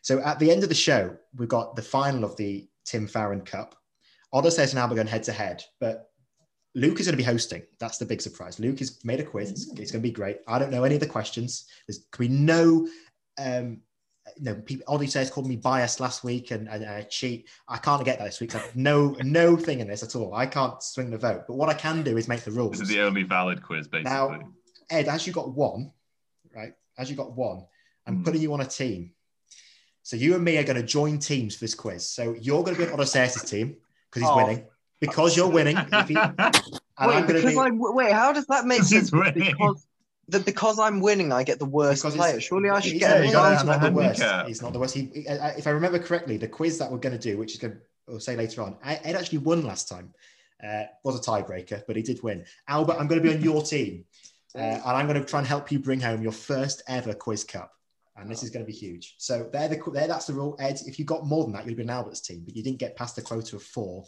So 0.02 0.20
at 0.22 0.40
the 0.40 0.52
end 0.52 0.64
of 0.64 0.70
the 0.70 0.76
show, 0.76 1.16
we've 1.36 1.50
got 1.50 1.76
the 1.76 1.82
final 1.82 2.24
of 2.24 2.36
the 2.38 2.68
Tim 2.86 3.08
Farron 3.08 3.42
Cup. 3.42 3.76
Odysseus 4.34 4.72
and 4.72 4.80
Alba 4.80 4.94
going 4.94 5.08
head 5.08 5.24
to 5.24 5.32
head, 5.32 5.64
but 5.80 6.12
Luke 6.76 7.00
is 7.00 7.08
going 7.08 7.14
to 7.14 7.18
be 7.18 7.24
hosting. 7.24 7.64
That's 7.80 7.98
the 7.98 8.06
big 8.06 8.22
surprise. 8.22 8.60
Luke 8.60 8.78
has 8.80 9.04
made 9.04 9.20
a 9.20 9.24
quiz. 9.24 9.50
It's, 9.50 9.68
it's 9.80 9.92
going 9.92 10.04
to 10.04 10.08
be 10.08 10.12
great. 10.12 10.38
I 10.48 10.60
don't 10.60 10.72
know 10.72 10.84
any 10.84 10.96
of 10.96 11.02
the 11.02 11.08
questions. 11.08 11.66
There's 11.88 12.06
can 12.12 12.28
be 12.28 12.34
no. 12.34 12.88
Um, 13.40 13.82
you 14.38 14.44
know, 14.44 14.56
people, 14.56 14.94
Odysseus 14.94 15.30
called 15.30 15.48
me 15.48 15.56
biased 15.56 16.00
last 16.00 16.24
week 16.24 16.52
and, 16.52 16.68
and 16.68 16.86
I 16.86 17.04
cheat. 17.04 17.48
I 17.68 17.78
can't 17.78 18.04
get 18.06 18.20
that 18.20 18.26
this 18.26 18.40
week. 18.40 18.56
I've 18.56 18.76
no 18.76 19.16
no 19.24 19.56
thing 19.56 19.80
in 19.80 19.88
this 19.88 20.04
at 20.04 20.16
all. 20.16 20.34
I 20.34 20.46
can't 20.46 20.82
swing 20.84 21.10
the 21.10 21.18
vote. 21.18 21.44
But 21.48 21.56
what 21.56 21.70
I 21.70 21.74
can 21.74 22.04
do 22.04 22.18
is 22.18 22.28
make 22.28 22.42
the 22.42 22.52
rules. 22.52 22.72
This 22.80 22.82
is 22.82 22.96
the 22.96 23.02
only 23.02 23.24
valid 23.24 23.62
quiz, 23.64 23.88
basically. 23.88 24.12
Now, 24.12 24.40
Ed, 24.90 25.08
as 25.08 25.26
you 25.28 25.34
got 25.34 25.54
one, 25.54 25.92
right? 26.56 26.74
As 26.98 27.10
you 27.10 27.16
got 27.16 27.36
one, 27.36 27.66
I'm 28.08 28.18
Hmm. 28.18 28.24
putting 28.24 28.42
you 28.42 28.54
on 28.54 28.62
a 28.62 28.66
team. 28.66 29.12
So 30.04 30.16
you 30.16 30.34
and 30.36 30.44
me 30.44 30.58
are 30.58 30.64
going 30.64 30.82
to 30.82 30.84
join 30.88 31.20
teams 31.20 31.56
for 31.56 31.62
this 31.62 31.76
quiz. 31.76 32.10
So 32.10 32.36
you're 32.42 32.64
going 32.64 32.76
to 32.76 32.84
be 32.84 32.88
on 32.92 32.94
Odysseus' 33.00 33.44
team 33.44 33.76
because 34.10 34.22
he's 34.24 34.32
Oh. 34.32 34.36
winning. 34.38 34.66
Because 35.00 35.38
you're 35.38 35.48
winning. 35.50 35.78
If 35.78 36.08
he, 36.08 36.16
and 36.18 36.38
wait, 37.00 37.16
I'm 37.16 37.26
because 37.28 37.44
be 37.46 37.58
I'm 37.60 37.78
wait, 37.80 38.12
how 38.12 38.34
does 38.34 38.46
that 38.48 38.66
make 38.66 38.84
sense? 38.84 39.12
Because 39.12 39.88
that 40.32 40.46
because 40.46 40.80
I'm 40.80 41.00
winning, 41.02 41.32
I 41.32 41.44
get 41.44 41.60
the 41.60 41.66
worst 41.66 42.04
because 42.04 42.16
player. 42.16 42.40
Surely 42.40 42.70
I 42.70 42.80
should 42.80 42.94
he's 42.94 43.02
get 43.02 43.10
not- 43.10 43.18
an 43.18 43.24
he's 43.24 43.34
gotta 43.34 43.66
not, 43.66 43.82
have 43.82 43.84
advantage. 43.84 43.88
he's 43.88 43.90
not 43.90 43.90
a 43.90 43.92
the 43.92 43.96
worst. 43.96 44.20
handicap. 44.22 44.48
He's 44.48 44.62
not 44.62 44.74
the 44.74 44.80
worst. 44.80 44.96
He, 44.96 45.28
uh, 45.28 45.48
if 45.58 45.68
I 45.68 45.72
remember 45.72 46.00
correctly, 46.00 46.38
the 46.38 46.48
quiz 46.48 46.78
that 46.80 46.92
we're 46.92 46.98
going 46.98 47.18
to 47.18 47.22
do, 47.22 47.38
which 47.38 47.54
is 47.54 47.60
going 47.60 47.74
to 47.74 47.80
we'll 48.08 48.20
say 48.20 48.36
later 48.36 48.62
on, 48.62 48.78
Ed 48.84 49.16
actually 49.16 49.40
won 49.40 49.64
last 49.64 49.88
time. 49.88 50.14
Uh, 50.62 50.84
was 51.06 51.16
a 51.16 51.22
tiebreaker, 51.22 51.82
but 51.88 51.96
he 51.96 52.02
did 52.02 52.22
win. 52.22 52.44
Albert, 52.68 52.98
I'm 53.00 53.08
going 53.08 53.22
to 53.22 53.26
be 53.26 53.34
on 53.34 53.42
your 53.42 53.62
team, 53.64 54.04
uh, 54.56 54.58
and 54.58 54.84
I'm 54.84 55.08
going 55.08 55.18
to 55.18 55.26
try 55.26 55.40
and 55.40 55.48
help 55.48 55.72
you 55.72 55.80
bring 55.80 56.02
home 56.02 56.22
your 56.22 56.34
first 56.34 56.84
ever 56.90 57.14
quiz 57.14 57.46
cup. 57.46 57.72
And 58.18 58.30
this 58.30 58.44
is 58.44 58.50
going 58.50 58.66
to 58.66 58.70
be 58.70 58.78
huge. 58.78 59.16
So 59.20 59.48
there, 59.54 59.70
the 59.70 59.82
there, 59.94 60.08
that's 60.08 60.26
the 60.26 60.34
rule. 60.34 60.58
Ed, 60.60 60.82
if 60.86 61.00
you 61.00 61.06
got 61.06 61.26
more 61.26 61.46
than 61.46 61.54
that, 61.54 61.66
you'd 61.66 61.78
be 61.78 61.84
on 61.84 61.90
Albert's 61.90 62.20
team, 62.20 62.42
but 62.46 62.58
you 62.58 62.62
didn't 62.62 62.80
get 62.80 62.98
past 62.98 63.16
the 63.16 63.22
quota 63.22 63.56
of 63.56 63.64
four. 63.64 64.04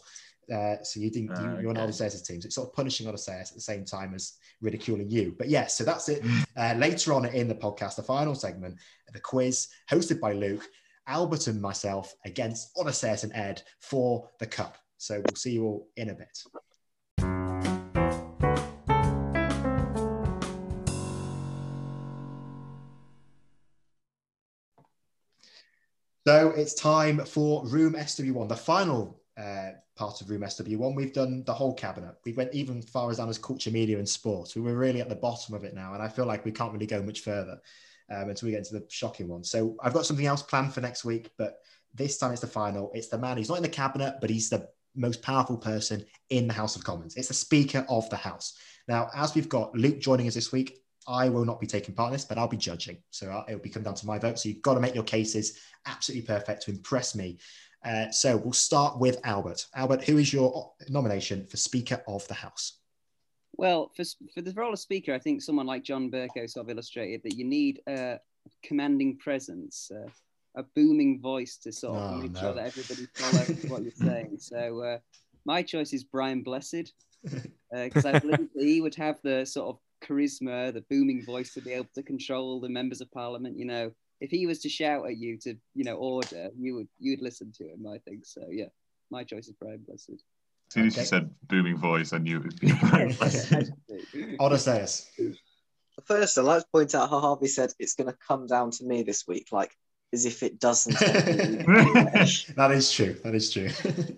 Uh, 0.52 0.76
so 0.82 1.00
you 1.00 1.10
think 1.10 1.30
Ah, 1.34 1.56
you, 1.56 1.62
you're 1.62 1.70
on. 1.70 1.76
Odysseus' 1.78 2.22
team. 2.22 2.40
So 2.40 2.46
it's 2.46 2.54
sort 2.54 2.68
of 2.68 2.74
punishing 2.74 3.06
Odysseus 3.06 3.50
at 3.50 3.54
the 3.54 3.60
same 3.60 3.84
time 3.84 4.14
as 4.14 4.34
ridiculing 4.60 5.08
you. 5.10 5.34
But 5.38 5.48
yes, 5.48 5.76
so 5.76 5.84
that's 5.84 6.08
it. 6.08 6.22
Uh, 6.54 6.74
later 6.76 7.14
on 7.14 7.24
in 7.24 7.48
the 7.48 7.54
podcast, 7.54 7.96
the 7.96 8.02
final 8.02 8.34
segment, 8.34 8.76
the 9.12 9.18
quiz 9.20 9.68
hosted 9.90 10.20
by 10.20 10.32
Luke, 10.32 10.68
Albert 11.06 11.46
and 11.46 11.60
myself 11.62 12.14
against 12.26 12.76
Odysseus 12.78 13.24
and 13.24 13.32
Ed 13.34 13.62
for 13.80 14.28
the 14.38 14.46
cup. 14.46 14.76
So 14.98 15.14
we'll 15.16 15.36
see 15.36 15.52
you 15.52 15.64
all 15.64 15.88
in 15.96 16.10
a 16.10 16.14
bit. 16.14 16.38
So 26.26 26.50
it's 26.50 26.74
time 26.74 27.24
for 27.24 27.66
Room 27.66 27.94
SW1, 27.94 28.48
the 28.48 28.56
final 28.56 29.20
uh, 29.38 29.70
part 29.96 30.20
of 30.20 30.30
Room 30.30 30.42
SW1. 30.42 30.94
We've 30.94 31.12
done 31.12 31.42
the 31.44 31.54
whole 31.54 31.74
cabinet. 31.74 32.14
We 32.24 32.32
went 32.32 32.52
even 32.52 32.82
far 32.82 33.10
as 33.10 33.16
down 33.16 33.28
as 33.28 33.38
culture, 33.38 33.70
media, 33.70 33.98
and 33.98 34.08
sports. 34.08 34.54
We 34.54 34.62
were 34.62 34.76
really 34.76 35.00
at 35.00 35.08
the 35.08 35.14
bottom 35.14 35.54
of 35.54 35.64
it 35.64 35.74
now, 35.74 35.94
and 35.94 36.02
I 36.02 36.08
feel 36.08 36.26
like 36.26 36.44
we 36.44 36.52
can't 36.52 36.72
really 36.72 36.86
go 36.86 37.02
much 37.02 37.20
further 37.20 37.60
um, 38.10 38.28
until 38.28 38.46
we 38.46 38.52
get 38.52 38.58
into 38.58 38.74
the 38.74 38.86
shocking 38.88 39.28
one. 39.28 39.44
So 39.44 39.76
I've 39.82 39.94
got 39.94 40.06
something 40.06 40.26
else 40.26 40.42
planned 40.42 40.74
for 40.74 40.80
next 40.80 41.04
week, 41.04 41.30
but 41.38 41.58
this 41.94 42.18
time 42.18 42.32
it's 42.32 42.40
the 42.40 42.46
final. 42.46 42.90
It's 42.94 43.08
the 43.08 43.18
man 43.18 43.36
who's 43.36 43.48
not 43.48 43.58
in 43.58 43.62
the 43.62 43.68
cabinet, 43.68 44.16
but 44.20 44.30
he's 44.30 44.48
the 44.48 44.68
most 44.94 45.22
powerful 45.22 45.56
person 45.56 46.04
in 46.30 46.46
the 46.46 46.52
House 46.52 46.76
of 46.76 46.84
Commons. 46.84 47.16
It's 47.16 47.28
the 47.28 47.34
Speaker 47.34 47.86
of 47.88 48.08
the 48.10 48.16
House. 48.16 48.58
Now, 48.88 49.08
as 49.14 49.34
we've 49.34 49.48
got 49.48 49.74
Luke 49.74 50.00
joining 50.00 50.26
us 50.28 50.34
this 50.34 50.52
week, 50.52 50.78
I 51.06 51.28
will 51.28 51.44
not 51.44 51.60
be 51.60 51.66
taking 51.66 51.94
part 51.94 52.08
in 52.08 52.12
this, 52.12 52.24
but 52.24 52.38
I'll 52.38 52.48
be 52.48 52.56
judging. 52.56 52.98
So 53.10 53.30
uh, 53.30 53.44
it'll 53.48 53.60
be 53.60 53.70
come 53.70 53.82
down 53.82 53.94
to 53.94 54.06
my 54.06 54.18
vote. 54.18 54.38
So 54.38 54.48
you've 54.48 54.62
got 54.62 54.74
to 54.74 54.80
make 54.80 54.94
your 54.94 55.04
cases 55.04 55.58
absolutely 55.86 56.26
perfect 56.26 56.62
to 56.62 56.70
impress 56.70 57.14
me. 57.14 57.38
Uh, 57.84 58.10
so 58.10 58.36
we'll 58.36 58.52
start 58.52 58.98
with 58.98 59.18
Albert. 59.24 59.66
Albert, 59.74 60.04
who 60.04 60.18
is 60.18 60.32
your 60.32 60.72
nomination 60.88 61.46
for 61.46 61.56
Speaker 61.56 62.02
of 62.06 62.26
the 62.28 62.34
House? 62.34 62.78
Well, 63.56 63.90
for, 63.96 64.04
for 64.34 64.40
the 64.40 64.52
role 64.52 64.72
of 64.72 64.78
speaker, 64.78 65.12
I 65.12 65.18
think 65.18 65.42
someone 65.42 65.66
like 65.66 65.82
John 65.82 66.10
Bercow 66.10 66.48
sort 66.48 66.66
of 66.66 66.70
illustrated 66.70 67.22
that 67.24 67.36
you 67.36 67.44
need 67.44 67.80
a 67.88 68.18
commanding 68.64 69.18
presence, 69.18 69.90
uh, 69.94 70.08
a 70.56 70.62
booming 70.74 71.20
voice 71.20 71.56
to 71.58 71.72
sort 71.72 71.98
of 71.98 72.12
Oh, 72.12 72.16
make 72.18 72.32
no. 72.32 72.40
sure 72.40 72.54
that 72.54 72.66
everybody 72.66 73.06
follows 73.14 73.64
what 73.70 73.82
you're 73.82 73.90
saying. 74.10 74.36
So 74.38 74.80
uh, 74.82 74.98
my 75.44 75.62
choice 75.62 75.92
is 75.92 76.04
Brian 76.04 76.42
Blessed, 76.42 76.92
because 77.72 78.06
I 78.06 78.18
believe 78.18 78.48
that 78.54 78.64
he 78.64 78.80
would 78.80 78.94
have 78.94 79.18
the 79.22 79.44
sort 79.44 79.68
of 79.68 79.78
charisma, 80.06 80.72
the 80.72 80.84
booming 80.88 81.24
voice 81.24 81.52
to 81.54 81.60
be 81.60 81.72
able 81.72 81.88
to 81.94 82.02
control 82.02 82.60
the 82.60 82.68
members 82.68 83.00
of 83.00 83.10
parliament. 83.12 83.58
You 83.58 83.66
know, 83.66 83.92
if 84.22 84.30
he 84.30 84.46
was 84.46 84.60
to 84.60 84.68
shout 84.68 85.04
at 85.04 85.16
you 85.18 85.36
to, 85.38 85.56
you 85.74 85.82
know, 85.84 85.96
order, 85.96 86.50
you 86.56 86.76
would 86.76 86.88
you'd 87.00 87.20
listen 87.20 87.52
to 87.58 87.64
him. 87.64 87.84
I 87.86 87.98
think 87.98 88.24
so. 88.24 88.42
Yeah, 88.50 88.66
my 89.10 89.24
choice 89.24 89.48
is 89.48 89.54
Brian 89.60 89.82
Blessed. 89.86 90.10
As 90.10 90.20
soon 90.74 90.86
as 90.86 90.92
Okay. 90.94 91.00
you 91.02 91.06
said 91.06 91.30
booming 91.48 91.76
voice, 91.76 92.12
I 92.12 92.18
knew 92.18 92.36
it 92.38 92.44
would 92.44 92.60
be 92.60 92.72
Brian 92.88 93.12
Blessed. 93.18 93.52
Odysseus. 94.38 95.10
First, 96.06 96.38
I'd 96.38 96.42
like 96.44 96.62
to 96.62 96.68
point 96.72 96.94
out 96.94 97.10
how 97.10 97.20
Harvey 97.20 97.48
said 97.48 97.72
it's 97.80 97.94
going 97.94 98.06
to 98.10 98.16
come 98.26 98.46
down 98.46 98.70
to 98.70 98.84
me 98.84 99.02
this 99.02 99.26
week, 99.26 99.48
like 99.50 99.76
as 100.12 100.24
if 100.24 100.42
it 100.44 100.60
doesn't. 100.60 100.98
that 101.00 102.70
is 102.72 102.92
true. 102.92 103.14
That 103.24 103.34
is 103.34 103.50
true. 103.52 103.68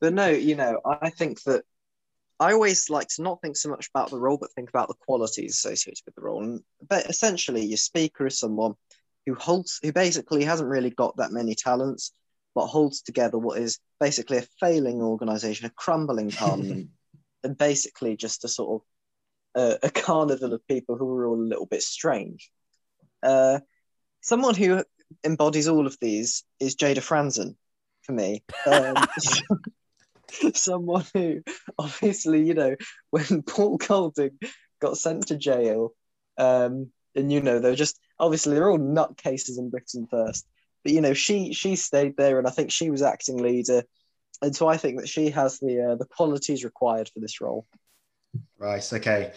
But 0.00 0.12
no, 0.14 0.28
you 0.28 0.54
know, 0.54 0.80
I 0.84 1.10
think 1.10 1.42
that 1.42 1.64
I 2.38 2.52
always 2.52 2.88
like 2.88 3.08
to 3.16 3.22
not 3.22 3.42
think 3.42 3.56
so 3.56 3.68
much 3.68 3.88
about 3.92 4.10
the 4.10 4.18
role, 4.20 4.36
but 4.36 4.52
think 4.52 4.68
about 4.68 4.86
the 4.86 4.94
qualities 4.94 5.54
associated 5.56 6.04
with 6.06 6.14
the 6.14 6.20
role. 6.20 6.44
And 6.44 6.62
but 6.88 7.10
essentially, 7.10 7.64
your 7.64 7.78
speaker 7.78 8.28
is 8.28 8.38
someone 8.38 8.74
who 9.28 9.34
holds, 9.34 9.78
who 9.82 9.92
basically 9.92 10.44
hasn't 10.44 10.68
really 10.68 10.90
got 10.90 11.16
that 11.18 11.32
many 11.32 11.54
talents, 11.54 12.12
but 12.54 12.66
holds 12.66 13.02
together 13.02 13.38
what 13.38 13.58
is 13.58 13.78
basically 14.00 14.38
a 14.38 14.46
failing 14.58 15.02
organisation, 15.02 15.66
a 15.66 15.70
crumbling 15.70 16.30
parliament, 16.30 16.88
and 17.44 17.56
basically 17.58 18.16
just 18.16 18.44
a 18.44 18.48
sort 18.48 18.82
of 19.56 19.62
uh, 19.62 19.76
a 19.82 19.90
carnival 19.90 20.54
of 20.54 20.66
people 20.66 20.96
who 20.96 21.10
are 21.10 21.26
all 21.26 21.40
a 21.40 21.50
little 21.50 21.66
bit 21.66 21.82
strange. 21.82 22.50
Uh, 23.22 23.60
someone 24.20 24.54
who 24.54 24.82
embodies 25.24 25.68
all 25.68 25.86
of 25.86 25.96
these 26.00 26.44
is 26.58 26.76
Jayda 26.76 27.02
Fransen 27.02 27.56
for 28.02 28.12
me. 28.12 28.42
Um, 28.66 28.96
someone 30.54 31.04
who 31.12 31.42
obviously, 31.78 32.44
you 32.44 32.54
know, 32.54 32.76
when 33.10 33.42
Paul 33.46 33.76
Golding 33.76 34.38
got 34.80 34.96
sent 34.96 35.28
to 35.28 35.36
jail, 35.36 35.92
um, 36.38 36.90
and 37.14 37.30
you 37.30 37.40
know, 37.42 37.58
they're 37.58 37.74
just 37.74 37.98
obviously 38.18 38.54
they're 38.54 38.70
all 38.70 38.78
nutcases 38.78 39.58
in 39.58 39.70
Britain 39.70 40.06
first. 40.10 40.46
But 40.84 40.92
you 40.92 41.00
know, 41.00 41.14
she 41.14 41.52
she 41.52 41.76
stayed 41.76 42.16
there, 42.16 42.38
and 42.38 42.46
I 42.46 42.50
think 42.50 42.70
she 42.70 42.90
was 42.90 43.02
acting 43.02 43.38
leader, 43.38 43.82
and 44.42 44.54
so 44.54 44.68
I 44.68 44.76
think 44.76 45.00
that 45.00 45.08
she 45.08 45.30
has 45.30 45.58
the 45.58 45.92
uh, 45.92 45.94
the 45.96 46.06
qualities 46.06 46.64
required 46.64 47.10
for 47.12 47.20
this 47.20 47.40
role. 47.40 47.66
right. 48.58 48.92
Okay. 48.92 49.32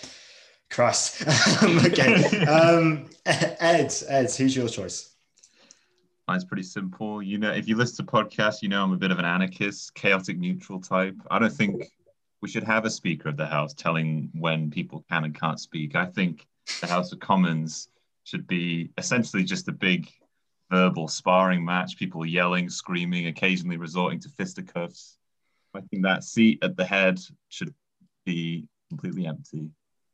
Christ. 0.69 1.23
okay. 1.63 2.45
Um, 2.45 3.09
Ed, 3.25 3.93
Ed, 4.07 4.31
who's 4.31 4.55
your 4.55 4.69
choice? 4.69 5.13
Mine's 6.27 6.45
pretty 6.45 6.63
simple. 6.63 7.21
You 7.21 7.37
know, 7.37 7.51
if 7.51 7.67
you 7.67 7.75
listen 7.75 8.05
to 8.05 8.11
podcasts, 8.11 8.61
you 8.61 8.69
know 8.69 8.81
I'm 8.83 8.93
a 8.93 8.97
bit 8.97 9.11
of 9.11 9.19
an 9.19 9.25
anarchist, 9.25 9.93
chaotic 9.95 10.37
neutral 10.37 10.79
type. 10.79 11.15
I 11.29 11.39
don't 11.39 11.51
think 11.51 11.91
we 12.41 12.47
should 12.47 12.63
have 12.63 12.85
a 12.85 12.89
Speaker 12.89 13.29
of 13.29 13.37
the 13.37 13.45
House 13.45 13.73
telling 13.73 14.29
when 14.33 14.71
people 14.71 15.03
can 15.09 15.25
and 15.25 15.35
can't 15.37 15.59
speak. 15.59 15.95
I 15.95 16.05
think 16.05 16.47
the 16.79 16.87
House 16.87 17.11
of 17.11 17.19
Commons 17.19 17.89
should 18.23 18.47
be 18.47 18.91
essentially 18.97 19.43
just 19.43 19.67
a 19.67 19.71
big 19.71 20.09
verbal 20.69 21.07
sparring 21.07 21.65
match, 21.65 21.97
people 21.97 22.25
yelling, 22.25 22.69
screaming, 22.69 23.27
occasionally 23.27 23.77
resorting 23.77 24.19
to 24.21 24.29
fisticuffs. 24.29 25.17
I 25.73 25.81
think 25.81 26.03
that 26.03 26.23
seat 26.23 26.59
at 26.63 26.75
the 26.75 26.85
head 26.85 27.19
should 27.49 27.73
be 28.25 28.67
completely 28.89 29.27
empty. 29.27 29.69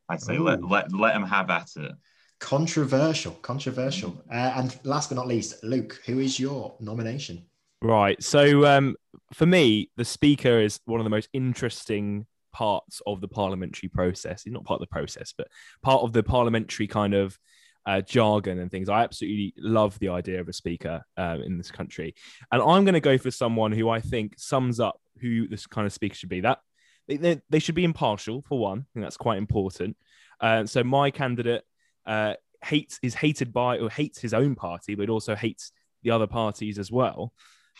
I 0.09 0.17
say 0.17 0.37
let, 0.37 0.59
Ooh. 0.59 0.67
let 0.67 0.93
let 0.93 1.13
them 1.13 1.25
have 1.25 1.49
at 1.49 1.69
it. 1.75 1.91
Controversial. 2.39 3.33
Controversial. 3.41 4.23
Uh, 4.31 4.53
and 4.55 4.79
last 4.83 5.09
but 5.09 5.15
not 5.15 5.27
least, 5.27 5.63
Luke, 5.63 5.99
who 6.05 6.19
is 6.19 6.39
your 6.39 6.75
nomination? 6.79 7.45
Right. 7.81 8.21
So 8.23 8.65
um, 8.65 8.95
for 9.33 9.45
me, 9.45 9.89
the 9.97 10.05
speaker 10.05 10.59
is 10.59 10.79
one 10.85 10.99
of 10.99 11.03
the 11.03 11.09
most 11.09 11.29
interesting 11.33 12.25
parts 12.53 13.01
of 13.05 13.21
the 13.21 13.27
parliamentary 13.27 13.89
process. 13.89 14.43
He's 14.43 14.53
not 14.53 14.65
part 14.65 14.81
of 14.81 14.87
the 14.87 14.93
process, 14.93 15.33
but 15.37 15.47
part 15.81 16.03
of 16.03 16.13
the 16.13 16.23
parliamentary 16.23 16.87
kind 16.87 17.13
of 17.13 17.37
uh, 17.87 18.01
jargon 18.01 18.59
and 18.59 18.69
things. 18.69 18.89
I 18.89 19.03
absolutely 19.03 19.53
love 19.57 19.97
the 19.99 20.09
idea 20.09 20.41
of 20.41 20.49
a 20.49 20.53
speaker 20.53 21.03
um, 21.15 21.41
in 21.41 21.57
this 21.57 21.71
country, 21.71 22.13
and 22.51 22.61
I'm 22.61 22.83
going 22.83 22.93
to 22.93 22.99
go 22.99 23.17
for 23.17 23.31
someone 23.31 23.71
who 23.71 23.89
I 23.89 24.01
think 24.01 24.35
sums 24.37 24.79
up 24.79 24.99
who 25.21 25.47
this 25.47 25.65
kind 25.65 25.87
of 25.87 25.93
speaker 25.93 26.13
should 26.13 26.29
be. 26.29 26.41
That 26.41 26.59
they, 27.07 27.41
they, 27.49 27.59
should 27.59 27.73
be 27.73 27.85
impartial 27.85 28.43
for 28.47 28.59
one. 28.59 28.85
Think 28.93 29.05
that's 29.05 29.17
quite 29.17 29.37
important. 29.37 29.95
Uh, 30.39 30.65
so 30.65 30.83
my 30.83 31.09
candidate 31.09 31.63
uh, 32.05 32.33
hates 32.63 32.99
is 33.01 33.15
hated 33.15 33.53
by 33.53 33.77
or 33.77 33.89
hates 33.89 34.19
his 34.19 34.33
own 34.33 34.55
party, 34.55 34.93
but 34.93 35.09
also 35.09 35.35
hates 35.35 35.71
the 36.03 36.11
other 36.11 36.27
parties 36.27 36.77
as 36.77 36.91
well. 36.91 37.33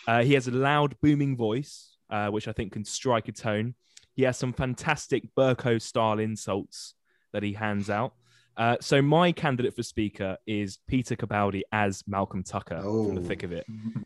Uh, 0.08 0.24
he 0.24 0.34
has 0.34 0.48
a 0.48 0.52
loud, 0.52 0.96
booming 1.02 1.36
voice, 1.36 1.98
uh, 2.10 2.30
which 2.30 2.48
I 2.48 2.54
think 2.54 2.72
can 2.72 2.86
strike 2.86 3.28
a 3.28 3.34
tone. 3.34 3.76
He 4.14 4.24
has 4.24 4.38
some 4.38 4.54
fantastic 4.54 5.24
Bercow 5.36 5.82
style 5.82 6.20
insults 6.20 6.96
that 7.34 7.44
he 7.44 7.54
hands 7.54 7.90
out. 7.90 8.14
Uh, 8.58 8.76
so 8.82 9.02
my 9.04 9.32
candidate 9.32 9.76
for 9.76 9.84
speaker 9.84 10.36
is 10.48 10.80
Peter 10.88 11.16
Capaldi 11.16 11.62
as 11.72 12.04
Malcolm 12.08 12.44
Tucker 12.44 12.82
from 12.82 13.14
the 13.16 13.22
Oh. 13.22 13.24
thick 13.24 13.44
of 13.44 13.52
it, 13.52 13.66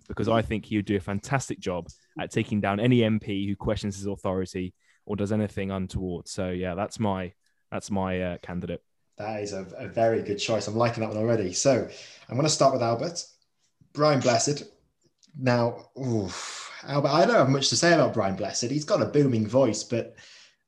because 0.10 0.28
I 0.28 0.42
think 0.42 0.66
he 0.66 0.76
would 0.76 0.86
do 0.86 0.98
a 0.98 1.00
fantastic 1.00 1.60
job 1.60 1.88
at 2.20 2.32
taking 2.32 2.60
down 2.60 2.80
any 2.82 3.00
MP 3.00 3.48
who 3.48 3.56
questions 3.56 3.96
his 3.96 4.08
authority 4.08 4.74
or 5.06 5.16
does 5.16 5.32
anything 5.32 5.72
untoward. 5.72 6.28
So 6.28 6.50
yeah, 6.50 6.76
that's 6.76 7.00
my 7.00 7.32
that's 7.72 7.90
my 7.90 8.22
uh, 8.22 8.38
candidate. 8.44 8.82
That 9.18 9.42
is 9.42 9.54
a, 9.54 9.66
a 9.78 9.88
very 9.88 10.22
good 10.22 10.38
choice. 10.38 10.68
I'm 10.68 10.76
liking 10.76 11.02
that 11.02 11.10
one 11.10 11.18
already. 11.18 11.54
So 11.54 11.88
I'm 12.28 12.36
going 12.36 12.44
to 12.46 12.50
start 12.50 12.74
with 12.74 12.84
Albert. 12.84 13.24
Brian 13.94 14.20
Blessed. 14.20 14.64
Now, 15.40 15.86
oof, 15.98 16.70
Albert, 16.86 17.10
I 17.10 17.26
don't 17.26 17.36
have 17.36 17.50
much 17.50 17.70
to 17.70 17.78
say 17.78 17.94
about 17.94 18.14
Brian 18.14 18.36
Blessed. 18.36 18.64
He's 18.70 18.84
got 18.84 19.02
a 19.02 19.06
booming 19.06 19.48
voice, 19.48 19.84
but 19.84 20.16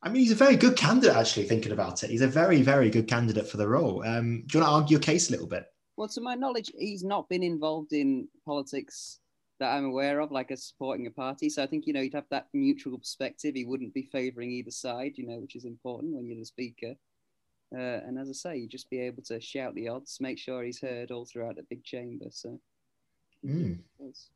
I 0.03 0.09
mean, 0.09 0.21
he's 0.21 0.31
a 0.31 0.35
very 0.35 0.57
good 0.57 0.75
candidate, 0.75 1.15
actually, 1.15 1.45
thinking 1.45 1.71
about 1.71 2.03
it. 2.03 2.09
He's 2.09 2.21
a 2.21 2.27
very, 2.27 2.61
very 2.61 2.89
good 2.89 3.07
candidate 3.07 3.47
for 3.47 3.57
the 3.57 3.67
role. 3.67 4.03
Um, 4.03 4.43
do 4.45 4.57
you 4.57 4.61
want 4.61 4.69
to 4.69 4.75
argue 4.75 4.95
your 4.95 4.99
case 4.99 5.29
a 5.29 5.31
little 5.31 5.47
bit? 5.47 5.65
Well, 5.95 6.09
to 6.09 6.21
my 6.21 6.35
knowledge, 6.35 6.71
he's 6.77 7.03
not 7.03 7.29
been 7.29 7.43
involved 7.43 7.93
in 7.93 8.27
politics 8.45 9.19
that 9.59 9.71
I'm 9.71 9.85
aware 9.85 10.19
of, 10.19 10.31
like 10.31 10.51
as 10.51 10.65
supporting 10.65 11.07
a 11.07 11.11
party. 11.11 11.49
So 11.49 11.63
I 11.63 11.67
think 11.67 11.87
you 11.87 11.93
know 11.93 12.01
he'd 12.01 12.15
have 12.15 12.27
that 12.31 12.47
neutral 12.53 12.97
perspective. 12.97 13.55
He 13.55 13.63
wouldn't 13.63 13.93
be 13.93 14.09
favouring 14.11 14.51
either 14.51 14.71
side, 14.71 15.13
you 15.15 15.25
know, 15.25 15.39
which 15.39 15.55
is 15.55 15.63
important 15.63 16.13
when 16.13 16.25
you're 16.25 16.39
the 16.39 16.45
speaker. 16.45 16.95
Uh, 17.73 18.01
and 18.05 18.19
as 18.19 18.29
I 18.29 18.33
say, 18.33 18.57
you 18.57 18.67
just 18.67 18.89
be 18.89 18.99
able 18.99 19.23
to 19.23 19.39
shout 19.39 19.73
the 19.73 19.87
odds, 19.87 20.17
make 20.19 20.37
sure 20.37 20.63
he's 20.63 20.81
heard 20.81 21.11
all 21.11 21.25
throughout 21.25 21.55
the 21.55 21.63
big 21.69 21.83
chamber. 21.83 22.25
So. 22.29 22.59
Mm. 23.45 23.79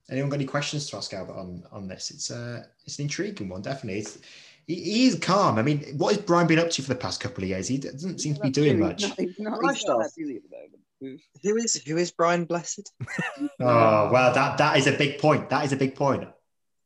Anyone 0.09 0.29
got 0.29 0.35
any 0.35 0.45
questions 0.45 0.89
to 0.89 0.97
ask 0.97 1.13
Albert 1.13 1.37
on, 1.37 1.63
on 1.71 1.87
this? 1.87 2.11
It's 2.11 2.29
uh, 2.31 2.63
it's 2.85 2.99
an 2.99 3.03
intriguing 3.03 3.49
one, 3.49 3.61
definitely. 3.61 3.99
It's, 3.99 4.19
he, 4.67 4.75
he 4.75 5.07
is 5.07 5.15
calm. 5.19 5.57
I 5.57 5.63
mean, 5.63 5.79
what 5.97 6.15
has 6.15 6.23
Brian 6.23 6.45
been 6.47 6.59
up 6.59 6.69
to 6.71 6.81
for 6.83 6.89
the 6.89 6.95
past 6.95 7.19
couple 7.21 7.43
of 7.43 7.49
years? 7.49 7.67
He 7.67 7.77
doesn't 7.79 8.19
seem 8.19 8.35
to 8.35 8.41
be 8.41 8.49
doing 8.51 8.79
much. 8.79 9.01
He's 9.03 9.09
not, 9.09 9.19
he's 9.19 9.39
not, 9.39 9.59
Right 9.61 9.75
he's 9.75 9.85
not 9.85 9.97
that 9.99 10.05
off. 10.05 10.15
busy 10.15 10.35
at 10.35 10.41
the 10.43 10.57
moment. 10.57 11.21
Who 11.43 11.55
is 11.57 11.75
who 11.85 11.97
is 11.97 12.11
Brian 12.11 12.45
Blessed? 12.45 12.91
Oh 13.59 14.09
well, 14.11 14.33
that 14.33 14.57
that 14.57 14.77
is 14.77 14.87
a 14.87 14.91
big 14.91 15.19
point. 15.19 15.49
That 15.49 15.65
is 15.65 15.71
a 15.73 15.75
big 15.77 15.95
point. 15.95 16.27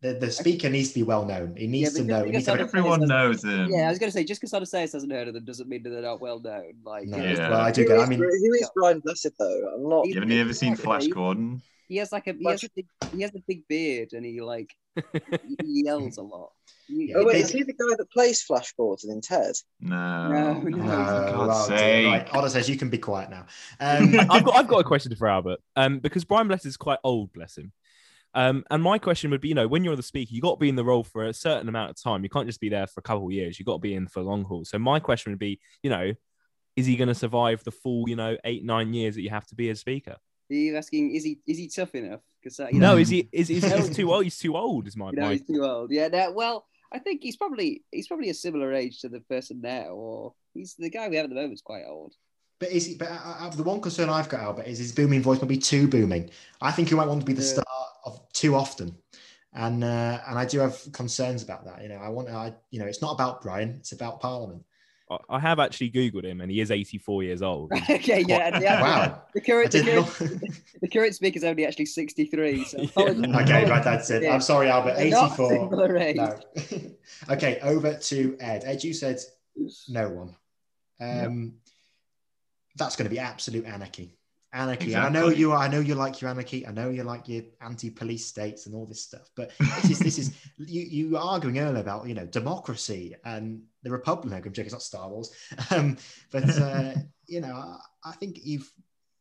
The, 0.02 0.14
the 0.14 0.32
speaker 0.32 0.68
needs 0.70 0.90
to 0.90 0.96
be 0.96 1.04
well 1.04 1.26
known. 1.26 1.56
He 1.56 1.68
needs 1.68 1.94
Yeah, 1.96 2.02
to 2.02 2.08
know. 2.08 2.26
Needs 2.26 2.46
to 2.46 2.52
because 2.54 2.60
have 2.60 2.60
a- 2.60 2.64
Everyone 2.64 3.08
knows 3.08 3.44
him. 3.44 3.70
Yeah, 3.70 3.86
I 3.86 3.90
was 3.90 4.00
going 4.00 4.12
to 4.12 4.18
say 4.18 4.24
just 4.24 4.42
because 4.42 4.54
Odysseus 4.54 4.94
hasn't 4.94 5.12
heard 5.12 5.28
of 5.28 5.36
them 5.36 5.46
doesn't 5.46 5.70
mean 5.70 5.84
that 5.84 5.92
they're 5.92 6.02
not 6.02 6.20
well 6.20 6.40
known. 6.40 6.74
Like, 6.84 7.08
No, 7.08 7.18
Yeah. 7.18 7.50
well, 7.52 7.62
I 7.62 7.72
do 7.72 7.84
Who 7.84 7.88
get. 7.90 8.00
I 8.00 8.06
mean, 8.08 8.18
who 8.20 8.26
is 8.54 8.70
Brian 8.76 9.00
Blessed 9.00 9.30
though? 9.38 9.74
I'm 9.76 9.88
not. 9.88 10.08
Haven't 10.12 10.32
you 10.32 10.42
ever 10.42 10.54
seen 10.54 10.76
Flash 10.76 11.06
Gordon? 11.08 11.62
he 11.88 11.98
has 11.98 12.12
like 12.12 12.26
a 12.28 12.34
he 12.34 12.46
has 12.50 12.64
a 12.64 12.70
big 12.76 12.86
he 13.16 13.22
has 13.22 13.36
a 13.36 13.40
big 13.48 13.68
beard 13.68 14.14
and 14.14 14.26
he 14.26 14.42
like 14.42 14.74
he 14.96 15.84
yells 15.86 16.18
a 16.18 16.22
lot. 16.22 16.52
Yeah, 16.88 17.16
Oh 17.18 17.26
wait, 17.26 17.38
is 17.38 17.52
he 17.52 17.64
the 17.64 17.74
guy 17.74 17.96
that 17.98 18.12
plays 18.12 18.42
Flash 18.42 18.74
Gordon 18.74 19.12
in 19.12 19.22
Ted? 19.22 19.56
No. 19.80 20.28
No, 20.28 20.54
no, 20.54 20.70
no. 20.70 20.76
For 20.76 21.38
God's 21.38 21.68
sake. 21.68 22.06
right. 22.06 22.36
Otter 22.36 22.50
says 22.50 22.70
you 22.70 22.78
can 22.78 22.90
be 22.90 22.98
quiet 22.98 23.30
now. 23.30 23.46
Um, 23.80 24.20
I've 24.30 24.44
got 24.44 24.56
I've 24.56 24.68
got 24.68 24.80
a 24.80 24.84
question 24.84 25.16
for 25.16 25.28
Albert. 25.28 25.60
Um, 25.76 26.00
because 26.00 26.26
Brian 26.26 26.48
Bless 26.48 26.66
is 26.66 26.78
quite 26.78 27.00
old, 27.04 27.32
bless 27.34 27.58
him. 27.58 27.72
Um, 28.34 28.64
and 28.72 28.82
my 28.82 28.98
question 28.98 29.32
would 29.32 29.42
be, 29.42 29.50
you 29.50 29.56
know, 29.56 29.68
when 29.68 29.84
you're 29.84 29.96
the 29.96 30.04
speaker, 30.04 30.34
you 30.34 30.42
got 30.42 30.56
to 30.56 30.60
be 30.60 30.70
in 30.70 30.76
the 30.76 30.86
role 30.86 31.04
for 31.04 31.26
a 31.26 31.34
certain 31.34 31.68
amount 31.68 31.90
of 31.90 32.02
time. 32.02 32.24
You 32.24 32.30
can't 32.30 32.48
just 32.48 32.62
be 32.62 32.70
there 32.70 32.88
for 32.88 33.00
a 33.00 33.04
couple 33.04 33.26
of 33.26 33.32
years. 33.32 33.60
You 33.60 33.66
got 33.66 33.74
to 33.74 33.80
be 33.80 33.94
in 33.94 34.08
for 34.08 34.22
long 34.22 34.44
haul. 34.44 34.64
So 34.64 34.80
my 34.80 35.00
question 35.00 35.32
would 35.34 35.40
be, 35.40 35.60
you 35.84 35.90
know, 35.90 36.14
is 36.76 36.86
he 36.86 36.96
going 36.96 37.10
to 37.10 37.16
survive 37.16 37.64
the 37.64 37.72
full, 37.72 38.08
you 38.08 38.16
know, 38.16 38.38
eight 38.46 38.64
nine 38.64 38.94
years 38.94 39.16
that 39.16 39.22
you 39.22 39.30
have 39.30 39.46
to 39.48 39.56
be 39.56 39.70
a 39.70 39.76
speaker? 39.76 40.16
Are 40.52 40.56
you 40.56 40.76
asking 40.78 41.16
is 41.16 41.24
he 41.24 41.40
is 41.48 41.58
he 41.58 41.68
tough 41.70 41.96
enough? 41.96 42.22
Because 42.42 42.60
uh, 42.60 42.68
you 42.68 42.80
No, 42.80 42.92
know, 42.92 42.98
is 42.98 43.10
he 43.10 43.30
is, 43.32 43.50
is 43.50 43.64
he 43.64 43.94
too 43.94 44.12
old? 44.14 44.24
He's 44.24 44.38
too 44.38 44.58
old. 44.58 44.88
Is 44.88 44.98
my, 44.98 45.12
you 45.12 45.18
know 45.18 45.28
my 45.28 45.32
he's 45.32 45.44
too 45.44 45.64
old. 45.64 45.92
Yeah, 45.92 46.08
no, 46.10 46.32
well, 46.32 46.66
I 46.92 47.00
think 47.00 47.24
he's 47.24 47.38
probably 47.38 47.84
he's 47.92 48.08
probably 48.08 48.30
a 48.30 48.34
similar 48.34 48.74
age 48.74 49.00
to 49.02 49.10
the 49.10 49.22
person 49.22 49.62
now, 49.62 49.90
or 49.90 50.34
he's 50.54 50.76
the 50.76 50.90
guy 50.90 51.08
we 51.08 51.16
have 51.16 51.26
at 51.26 51.30
the 51.30 51.36
moment 51.36 51.54
is 51.54 51.62
quite 51.62 51.86
old. 51.88 52.14
but 52.60 52.70
is 52.72 52.86
he? 52.86 52.96
But 52.96 53.10
uh, 53.10 53.36
uh, 53.40 53.50
the 53.50 53.64
one 53.64 53.80
concern 53.82 54.10
I've 54.10 54.30
got, 54.30 54.42
Albert, 54.42 54.68
is 54.68 54.80
his 54.80 54.92
booming 54.92 55.22
voice 55.22 55.42
might 55.42 55.48
be 55.48 55.58
too 55.58 55.88
booming. 55.88 56.30
I 56.62 56.72
think 56.72 56.90
he 56.90 56.96
might 56.96 57.08
want 57.08 57.22
to 57.22 57.26
be 57.26 57.34
the 57.34 57.42
Yeah. 57.42 57.48
star 57.54 57.66
of 58.06 58.22
too 58.34 58.56
often, 58.56 58.96
and 59.54 59.84
uh, 59.84 60.20
and 60.28 60.38
I 60.38 60.46
do 60.46 60.60
have 60.60 60.78
concerns 60.92 61.44
about 61.44 61.64
that. 61.66 61.82
You 61.82 61.90
know, 61.90 61.98
I 61.98 62.10
want, 62.10 62.30
I 62.30 62.54
you 62.72 62.80
know, 62.80 62.86
it's 62.88 63.02
not 63.02 63.14
about 63.14 63.42
Brian, 63.42 63.70
it's 63.80 63.94
about 63.94 64.20
Parliament. 64.20 64.64
I- 65.12 65.36
I 65.36 65.40
have 65.40 65.60
actually 65.60 65.92
googled 65.92 66.24
him, 66.24 66.42
and 66.42 66.50
he 66.50 66.62
is 66.62 66.72
84 66.72 67.24
years 67.24 67.42
old. 67.42 67.72
okay, 67.90 68.24
yeah, 68.28 68.48
and 68.48 68.56
the, 68.56 68.66
Wow. 68.66 69.24
the 69.34 69.42
I 69.42 69.46
current 69.46 69.72
the 69.72 69.84
did 69.84 70.06
current, 70.06 70.42
not. 70.42 70.52
the 70.82 70.88
current 70.88 71.16
speaker's 71.16 71.44
only 71.44 71.66
actually 71.66 71.86
sixty 71.88 72.26
three. 72.26 72.64
So 72.64 72.78
Yeah. 72.82 72.86
apologies- 72.90 73.36
okay, 73.36 73.70
right, 73.70 73.84
that's 73.84 74.10
it. 74.10 74.28
I'm 74.30 74.42
sorry, 74.42 74.70
Albert. 74.70 74.96
84. 74.98 75.70
No. 76.16 76.40
okay, 77.30 77.60
over 77.62 77.94
to 77.96 78.38
Ed. 78.40 78.64
Ed, 78.66 78.84
you 78.84 78.94
said 78.94 79.20
no 79.90 80.10
one. 80.10 80.36
Um, 81.00 81.56
That's 82.78 82.96
going 82.96 83.06
to 83.10 83.10
be 83.14 83.20
absolute 83.20 83.66
anarchy. 83.66 84.18
Anarchy. 84.54 84.94
And 84.94 85.04
I 85.04 85.10
know 85.10 85.28
Exactly. 85.28 85.40
you. 85.42 85.54
I 85.54 85.68
know 85.68 85.80
you 85.80 85.96
like 85.96 86.22
your 86.22 86.30
anarchy. 86.30 86.68
I 86.68 86.72
know 86.72 86.90
you 86.90 87.04
like 87.04 87.28
your 87.28 87.44
anti-police 87.62 88.26
states 88.26 88.66
and 88.66 88.76
all 88.76 88.86
this 88.86 89.02
stuff. 89.02 89.30
But 89.36 89.52
this 89.82 89.92
is 89.92 90.00
this 90.00 90.18
is 90.18 90.32
you. 90.58 90.82
You 90.82 91.10
were 91.12 91.20
arguing 91.20 91.60
earlier 91.60 91.82
about 91.82 92.08
you 92.08 92.14
know 92.14 92.26
democracy 92.26 93.16
and 93.26 93.64
the 93.84 93.92
Republic. 93.92 94.46
I'm 94.46 94.54
checking 94.54 94.66
it's 94.66 94.74
not 94.74 94.82
Star 94.82 95.10
Wars. 95.10 95.32
Um, 95.72 95.98
but 96.32 96.50
uh, 96.58 96.94
you 97.28 97.42
know, 97.42 97.54
I, 97.54 97.78
I 98.04 98.12
think 98.14 98.40
you've. 98.44 98.72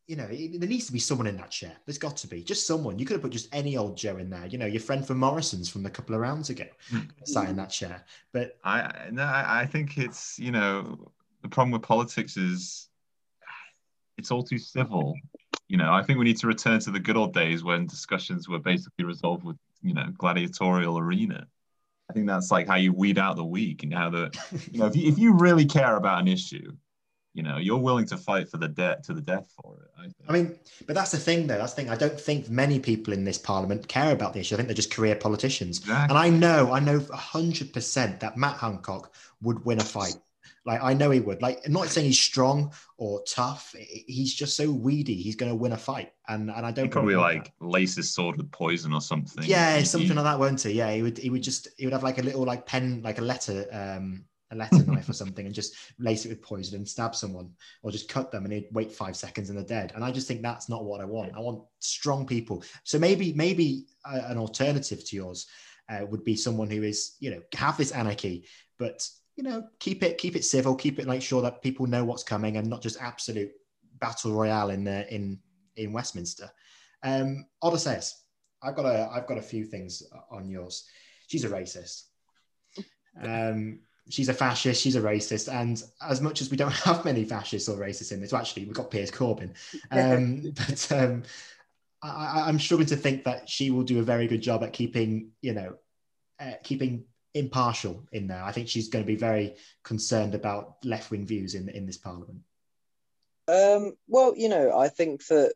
You 0.07 0.17
know, 0.17 0.27
it, 0.29 0.59
there 0.59 0.67
needs 0.67 0.87
to 0.87 0.91
be 0.91 0.99
someone 0.99 1.27
in 1.27 1.37
that 1.37 1.51
chair. 1.51 1.71
There's 1.85 1.99
got 1.99 2.17
to 2.17 2.27
be 2.27 2.43
just 2.43 2.67
someone. 2.67 2.99
You 2.99 3.05
could 3.05 3.13
have 3.13 3.21
put 3.21 3.31
just 3.31 3.53
any 3.55 3.77
old 3.77 3.95
Joe 3.95 4.17
in 4.17 4.29
there. 4.29 4.45
You 4.45 4.57
know, 4.57 4.65
your 4.65 4.81
friend 4.81 5.07
from 5.07 5.19
Morrison's 5.19 5.69
from 5.69 5.85
a 5.85 5.89
couple 5.89 6.15
of 6.15 6.19
rounds 6.19 6.49
ago 6.49 6.65
sat 7.23 7.47
in 7.47 7.55
that 7.55 7.69
chair. 7.69 8.03
But 8.33 8.57
I 8.65 9.07
no, 9.11 9.23
I 9.23 9.65
think 9.71 9.97
it's 9.97 10.37
you 10.37 10.51
know 10.51 11.11
the 11.43 11.47
problem 11.47 11.71
with 11.71 11.83
politics 11.83 12.35
is 12.35 12.89
it's 14.17 14.31
all 14.31 14.43
too 14.43 14.57
civil. 14.57 15.15
You 15.67 15.77
know, 15.77 15.93
I 15.93 16.03
think 16.03 16.19
we 16.19 16.25
need 16.25 16.37
to 16.39 16.47
return 16.47 16.79
to 16.81 16.91
the 16.91 16.99
good 16.99 17.15
old 17.15 17.33
days 17.33 17.63
when 17.63 17.87
discussions 17.87 18.49
were 18.49 18.59
basically 18.59 19.05
resolved 19.05 19.43
with 19.43 19.57
you 19.81 19.93
know 19.93 20.07
gladiatorial 20.17 20.97
arena. 20.97 21.47
I 22.11 22.13
think 22.13 22.27
that's 22.27 22.51
like 22.51 22.67
how 22.67 22.75
you 22.75 22.91
weed 22.91 23.17
out 23.17 23.37
the 23.37 23.45
weak 23.45 23.83
and 23.83 23.93
how 23.93 24.09
the 24.09 24.37
you 24.71 24.79
know 24.79 24.85
if 24.85 24.95
you, 24.97 25.07
if 25.07 25.17
you 25.17 25.33
really 25.33 25.65
care 25.65 25.95
about 25.95 26.19
an 26.19 26.27
issue, 26.27 26.73
you 27.33 27.41
know 27.41 27.57
you're 27.57 27.77
willing 27.77 28.05
to 28.07 28.17
fight 28.17 28.49
for 28.49 28.57
the 28.57 28.67
debt 28.67 29.05
to 29.05 29.13
the 29.13 29.21
death 29.21 29.49
for 29.61 29.77
it. 29.77 29.91
I, 29.97 30.03
think. 30.03 30.15
I 30.27 30.33
mean, 30.33 30.59
but 30.87 30.95
that's 30.95 31.11
the 31.11 31.17
thing, 31.17 31.47
though. 31.47 31.57
That's 31.57 31.73
the 31.73 31.83
thing. 31.83 31.89
I 31.89 31.95
don't 31.95 32.19
think 32.19 32.49
many 32.49 32.79
people 32.79 33.13
in 33.13 33.23
this 33.23 33.37
parliament 33.37 33.87
care 33.87 34.11
about 34.11 34.33
the 34.33 34.41
issue. 34.41 34.55
I 34.55 34.57
think 34.57 34.67
they're 34.67 34.75
just 34.75 34.93
career 34.93 35.15
politicians. 35.15 35.79
exactly. 35.79 36.13
And 36.13 36.17
I 36.17 36.29
know, 36.29 36.73
I 36.73 36.81
know, 36.81 36.99
hundred 37.13 37.71
percent 37.71 38.19
that 38.19 38.35
Matt 38.35 38.57
Hancock 38.57 39.13
would 39.41 39.63
win 39.63 39.79
a 39.79 39.83
fight. 39.83 40.17
Like 40.65 40.81
I 40.83 40.93
know 40.93 41.09
he 41.09 41.19
would. 41.19 41.41
Like 41.41 41.59
I'm 41.65 41.73
not 41.73 41.87
saying 41.87 42.05
he's 42.07 42.19
strong 42.19 42.71
or 42.97 43.23
tough. 43.27 43.73
He's 43.77 44.33
just 44.33 44.55
so 44.55 44.69
weedy. 44.69 45.15
He's 45.15 45.35
going 45.35 45.51
to 45.51 45.55
win 45.55 45.71
a 45.71 45.77
fight, 45.77 46.11
and 46.27 46.51
and 46.51 46.65
I 46.65 46.71
don't 46.71 46.85
he 46.85 46.91
probably 46.91 47.15
like 47.15 47.51
lace 47.59 47.95
his 47.95 48.13
sword 48.13 48.37
with 48.37 48.51
poison 48.51 48.93
or 48.93 49.01
something. 49.01 49.43
yeah, 49.43 49.77
He- 49.77 49.85
something 49.85 50.09
he- 50.09 50.13
like 50.13 50.25
that, 50.25 50.39
won't 50.39 50.61
he? 50.61 50.71
Yeah, 50.73 50.91
he 50.93 51.01
would. 51.01 51.17
He 51.17 51.29
would 51.31 51.41
just. 51.41 51.67
He 51.77 51.85
would 51.85 51.93
have 51.93 52.03
like 52.03 52.19
a 52.19 52.23
little 52.23 52.43
like 52.43 52.65
pen, 52.67 53.01
like 53.03 53.17
a 53.17 53.23
letter, 53.23 53.65
um, 53.71 54.23
a 54.51 54.55
letter 54.55 54.83
knife 54.87 55.09
or 55.09 55.13
something, 55.13 55.47
and 55.47 55.55
just 55.55 55.73
lace 55.97 56.25
it 56.25 56.29
with 56.29 56.43
poison 56.43 56.75
and 56.77 56.87
stab 56.87 57.15
someone, 57.15 57.49
or 57.81 57.89
just 57.89 58.07
cut 58.07 58.31
them, 58.31 58.43
and 58.43 58.53
he'd 58.53 58.67
wait 58.71 58.91
five 58.91 59.15
seconds 59.15 59.49
and 59.49 59.57
they're 59.57 59.65
dead. 59.65 59.93
And 59.95 60.03
I 60.03 60.11
just 60.11 60.27
think 60.27 60.43
that's 60.43 60.69
not 60.69 60.85
what 60.85 61.01
I 61.01 61.05
want. 61.05 61.33
I 61.35 61.39
want 61.39 61.63
strong 61.79 62.27
people. 62.27 62.63
So 62.83 62.99
maybe 62.99 63.33
maybe 63.33 63.87
uh, 64.05 64.21
an 64.27 64.37
alternative 64.37 65.03
to 65.05 65.15
yours 65.15 65.47
uh, 65.89 66.05
would 66.05 66.23
be 66.23 66.35
someone 66.35 66.69
who 66.69 66.83
is 66.83 67.15
you 67.19 67.31
know 67.31 67.41
have 67.55 67.77
this 67.77 67.91
anarchy, 67.93 68.45
but 68.77 69.07
you 69.35 69.43
know 69.43 69.63
keep 69.79 70.03
it 70.03 70.17
keep 70.17 70.35
it 70.35 70.45
civil, 70.45 70.75
keep 70.75 70.99
it 70.99 71.07
make 71.07 71.21
sure 71.21 71.41
that 71.41 71.61
people 71.61 71.87
know 71.87 72.03
what's 72.03 72.23
coming, 72.23 72.57
and 72.57 72.67
not 72.69 72.81
just 72.81 73.01
absolute 73.01 73.51
battle 73.99 74.31
royale 74.33 74.69
in 74.71 74.83
the 74.83 75.11
in 75.13 75.39
in 75.75 75.93
Westminster. 75.93 76.49
Um, 77.03 77.45
Odysseus, 77.63 78.23
I've 78.61 78.75
got 78.75 78.85
a 78.85 79.09
I've 79.11 79.27
got 79.27 79.37
a 79.37 79.41
few 79.41 79.65
things 79.65 80.03
on 80.29 80.49
yours. 80.49 80.85
She's 81.27 81.45
a 81.45 81.49
racist. 81.49 82.03
Um, 83.21 83.79
she's 84.09 84.29
a 84.29 84.33
fascist. 84.33 84.81
She's 84.81 84.95
a 84.95 85.01
racist. 85.01 85.51
And 85.51 85.81
as 86.01 86.21
much 86.21 86.41
as 86.41 86.49
we 86.51 86.57
don't 86.57 86.71
have 86.87 87.05
many 87.05 87.23
fascists 87.25 87.69
or 87.69 87.77
racists 87.77 88.11
in 88.11 88.21
this, 88.21 88.31
well, 88.31 88.41
actually, 88.41 88.65
we've 88.65 88.73
got 88.75 88.91
Piers 88.91 89.11
Corbyn. 89.11 89.53
Um, 89.91 90.53
but 90.55 90.91
um, 90.91 91.23
I, 92.01 92.09
I- 92.09 92.47
I'm 92.47 92.59
struggling 92.59 92.87
to 92.87 92.95
think 92.95 93.23
that 93.25 93.49
she 93.49 93.71
will 93.71 93.83
do 93.83 93.99
a 93.99 94.03
very 94.03 94.27
good 94.27 94.41
job 94.41 94.63
at 94.63 94.73
keeping, 94.73 95.31
you 95.41 95.53
know, 95.53 95.75
uh, 96.39 96.53
keeping 96.63 97.05
impartial 97.33 98.05
in 98.11 98.27
there. 98.27 98.43
I 98.43 98.51
think 98.51 98.67
she's 98.67 98.89
going 98.89 99.03
to 99.03 99.07
be 99.07 99.15
very 99.15 99.55
concerned 99.83 100.35
about 100.35 100.77
left 100.83 101.11
wing 101.11 101.25
views 101.25 101.55
in 101.55 101.69
in 101.69 101.85
this 101.85 101.97
parliament. 101.97 102.39
Um, 103.47 103.93
well, 104.07 104.33
you 104.35 104.49
know, 104.49 104.77
I 104.77 104.87
think 104.87 105.25
that, 105.27 105.53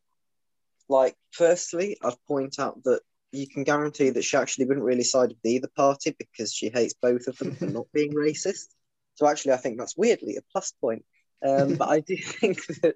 like, 0.90 1.16
firstly, 1.32 1.98
I'd 2.04 2.14
point 2.28 2.60
out 2.60 2.84
that 2.84 3.02
you 3.32 3.48
can 3.48 3.64
guarantee 3.64 4.10
that 4.10 4.24
she 4.24 4.38
actually 4.38 4.66
wouldn't 4.66 4.86
really 4.86 5.04
side 5.04 5.30
with 5.30 5.46
either 5.46 5.70
party 5.76 6.16
because 6.18 6.54
she 6.54 6.70
hates 6.70 6.96
both 7.02 7.28
of 7.28 7.38
them 7.38 7.56
for 7.56 7.66
not 7.66 7.86
being 7.94 8.14
racist. 8.16 8.68
So 9.16 9.28
actually, 9.28 9.54
I 9.54 9.58
think 9.58 9.78
that's 9.78 9.98
weirdly 9.98 10.38
a 10.38 10.42
plus 10.52 10.74
point. 10.82 11.06
Um, 11.46 11.76
but 11.76 11.90
I 11.90 12.00
do 12.00 12.18
think 12.24 12.66
that 12.82 12.96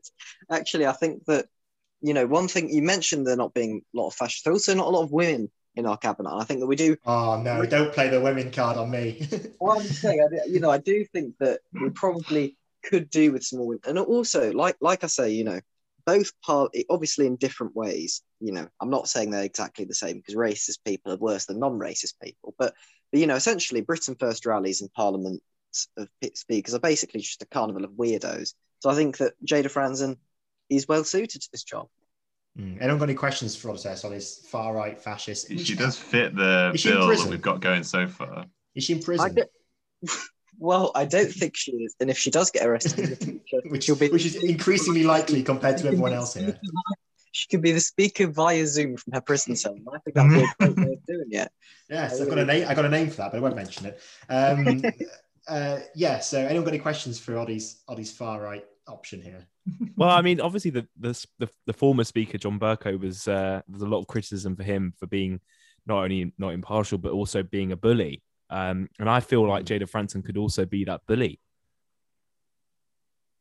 actually, 0.50 0.86
I 0.86 0.94
think 0.94 1.26
that 1.26 1.48
you 2.02 2.14
know, 2.14 2.26
one 2.26 2.48
thing 2.48 2.70
you 2.70 2.82
mentioned 2.82 3.28
there 3.28 3.36
not 3.36 3.54
being 3.54 3.82
a 3.94 3.98
lot 3.98 4.08
of 4.08 4.14
fascists. 4.14 4.44
There 4.44 4.54
also 4.54 4.74
not 4.74 4.88
a 4.88 4.90
lot 4.90 5.04
of 5.04 5.12
women 5.12 5.52
in 5.80 5.86
our 5.86 5.98
cabinet. 5.98 6.32
And 6.32 6.42
I 6.42 6.46
think 6.46 6.60
that 6.60 6.68
we 6.68 6.76
do 6.76 6.96
Oh 7.06 7.42
no! 7.42 7.66
Don't 7.66 7.94
play 7.94 8.10
the 8.10 8.22
women 8.22 8.52
card 8.52 8.78
on 8.78 8.92
me. 8.92 9.28
Well, 9.60 9.80
I'm 9.80 9.86
saying, 9.86 10.26
you 10.48 10.60
know, 10.60 10.70
I 10.70 10.78
do 10.78 11.04
think 11.06 11.36
that 11.40 11.60
we 11.74 11.90
probably 11.90 12.58
could 12.84 13.10
do 13.10 13.34
with 13.34 13.44
some 13.44 13.60
more, 13.60 13.78
and 13.86 14.00
also, 14.00 14.54
like, 14.54 14.78
like 14.80 15.04
I 15.04 15.08
say, 15.08 15.32
you 15.32 15.44
know, 15.44 15.60
both 16.06 16.32
part 16.42 16.72
obviously 16.90 17.28
in 17.28 17.36
different 17.36 17.76
ways. 17.76 18.22
You 18.40 18.54
know, 18.54 18.68
I'm 18.82 18.90
not 18.90 19.10
saying 19.10 19.32
they're 19.32 19.44
exactly 19.44 19.86
the 19.86 19.94
same 19.94 20.18
because 20.18 20.36
racist 20.36 20.80
people 20.86 21.12
are 21.12 21.18
worse 21.18 21.46
than 21.46 21.60
non-racist 21.60 22.14
people, 22.24 22.56
but, 22.58 22.74
but 23.12 23.20
you 23.20 23.28
know, 23.28 23.36
essentially, 23.36 23.82
Britain 23.82 24.16
First 24.20 24.46
rallies 24.46 24.82
and 24.82 24.94
Parliament 24.94 25.42
of 25.98 26.08
speakers 26.34 26.74
are 26.74 26.80
basically 26.80 27.20
just 27.20 27.42
a 27.42 27.46
carnival 27.46 27.84
of 27.84 27.92
weirdos. 27.92 28.54
So 28.80 28.90
I 28.90 28.96
think 28.96 29.18
that 29.18 29.34
Jayda 29.46 29.70
Fransen 29.70 30.18
is 30.70 30.88
well 30.88 31.04
suited 31.04 31.42
to 31.42 31.50
this 31.52 31.64
job. 31.64 31.88
Mm. 32.58 32.78
Anyone 32.82 32.98
got 33.00 33.10
any 33.10 33.14
questions 33.16 33.56
for 33.56 33.70
Odysseus 33.70 34.04
on 34.04 34.12
his 34.12 34.46
far 34.50 34.74
right 34.74 35.00
fascist? 35.00 35.50
She 35.60 35.76
does 35.76 35.98
fit 35.98 36.36
the 36.36 36.72
Is 36.74 36.84
bill 36.84 37.08
that 37.08 37.28
we've 37.30 37.42
got 37.42 37.62
going 37.62 37.84
so 37.84 38.08
far. 38.08 38.46
Is 38.76 38.84
she 38.86 38.94
in 38.94 39.00
I 39.00 39.04
prison? 39.04 39.36
don't- 39.36 39.50
well, 40.58 40.92
I 40.96 41.06
don't 41.06 41.32
think 41.32 41.56
she 41.56 41.72
is, 41.72 41.96
and 42.00 42.10
if 42.10 42.18
she 42.18 42.32
does 42.32 42.52
get 42.52 42.66
arrested, 42.66 43.00
in 43.00 43.10
the 43.12 43.16
future, 43.50 43.70
which, 43.70 43.84
she'll 43.86 43.96
be 43.96 44.10
which 44.10 44.26
is 44.26 44.36
increasingly 44.36 45.04
likely 45.04 45.44
compared 45.44 45.78
to 45.78 45.88
everyone 45.88 46.14
else 46.14 46.34
here. 46.34 46.60
She 47.32 47.48
could 47.48 47.62
be 47.62 47.72
the 47.72 47.80
speaker 47.80 48.28
via 48.28 48.66
Zoom 48.66 48.98
from 48.98 49.14
her 49.14 49.22
prison 49.22 49.56
cell. 49.56 49.76
I 49.94 50.00
think 50.00 50.16
that'd 50.16 50.32
be 50.32 50.40
a 50.40 50.68
great 50.74 50.78
way 50.88 50.94
of 50.94 51.06
doing 51.06 51.28
it. 51.32 51.50
Yes, 51.90 52.22
I've 52.22 52.30
got 52.30 52.38
a 52.38 52.46
name. 52.46 52.68
I 52.68 52.76
got 52.76 52.86
a 52.86 52.90
name 52.90 53.10
for 53.10 53.18
that, 53.18 53.32
but 53.32 53.38
I 53.38 53.42
won't 53.42 53.56
mention 53.56 53.88
it. 53.88 54.00
Um, 54.30 54.84
uh, 55.48 55.80
yeah. 55.96 56.20
So, 56.20 56.40
anyone 56.40 56.64
got 56.64 56.74
any 56.74 56.80
questions 56.84 57.20
for 57.20 57.36
Oddie's 57.36 57.82
Oddie's 57.88 58.12
far 58.12 58.40
right 58.40 58.64
option 58.90 59.22
here? 59.22 59.48
Well, 59.96 60.10
I 60.10 60.22
mean, 60.22 60.42
obviously 60.42 60.72
the 60.72 60.88
the 61.00 61.26
the, 61.38 61.50
the 61.68 61.74
former 61.74 62.04
speaker 62.04 62.38
John 62.38 62.60
Bercow 62.60 63.00
was 63.00 63.28
uh, 63.28 63.62
there's 63.68 63.84
a 63.84 63.88
lot 63.88 64.00
of 64.00 64.08
criticism 64.08 64.56
for 64.56 64.64
him 64.64 64.94
for 64.98 65.06
being 65.06 65.42
not 65.86 66.04
only 66.04 66.34
not 66.38 66.54
impartial 66.54 66.98
but 66.98 67.12
also 67.12 67.44
being 67.44 67.72
a 67.72 67.78
bully. 67.78 68.24
Um, 68.50 68.90
and 68.98 69.10
I 69.10 69.20
feel 69.20 69.48
like 69.48 69.66
Jayda 69.66 69.90
Fransen 69.90 70.26
could 70.26 70.38
also 70.38 70.66
be 70.66 70.86
that 70.86 71.02
bully. 71.08 71.40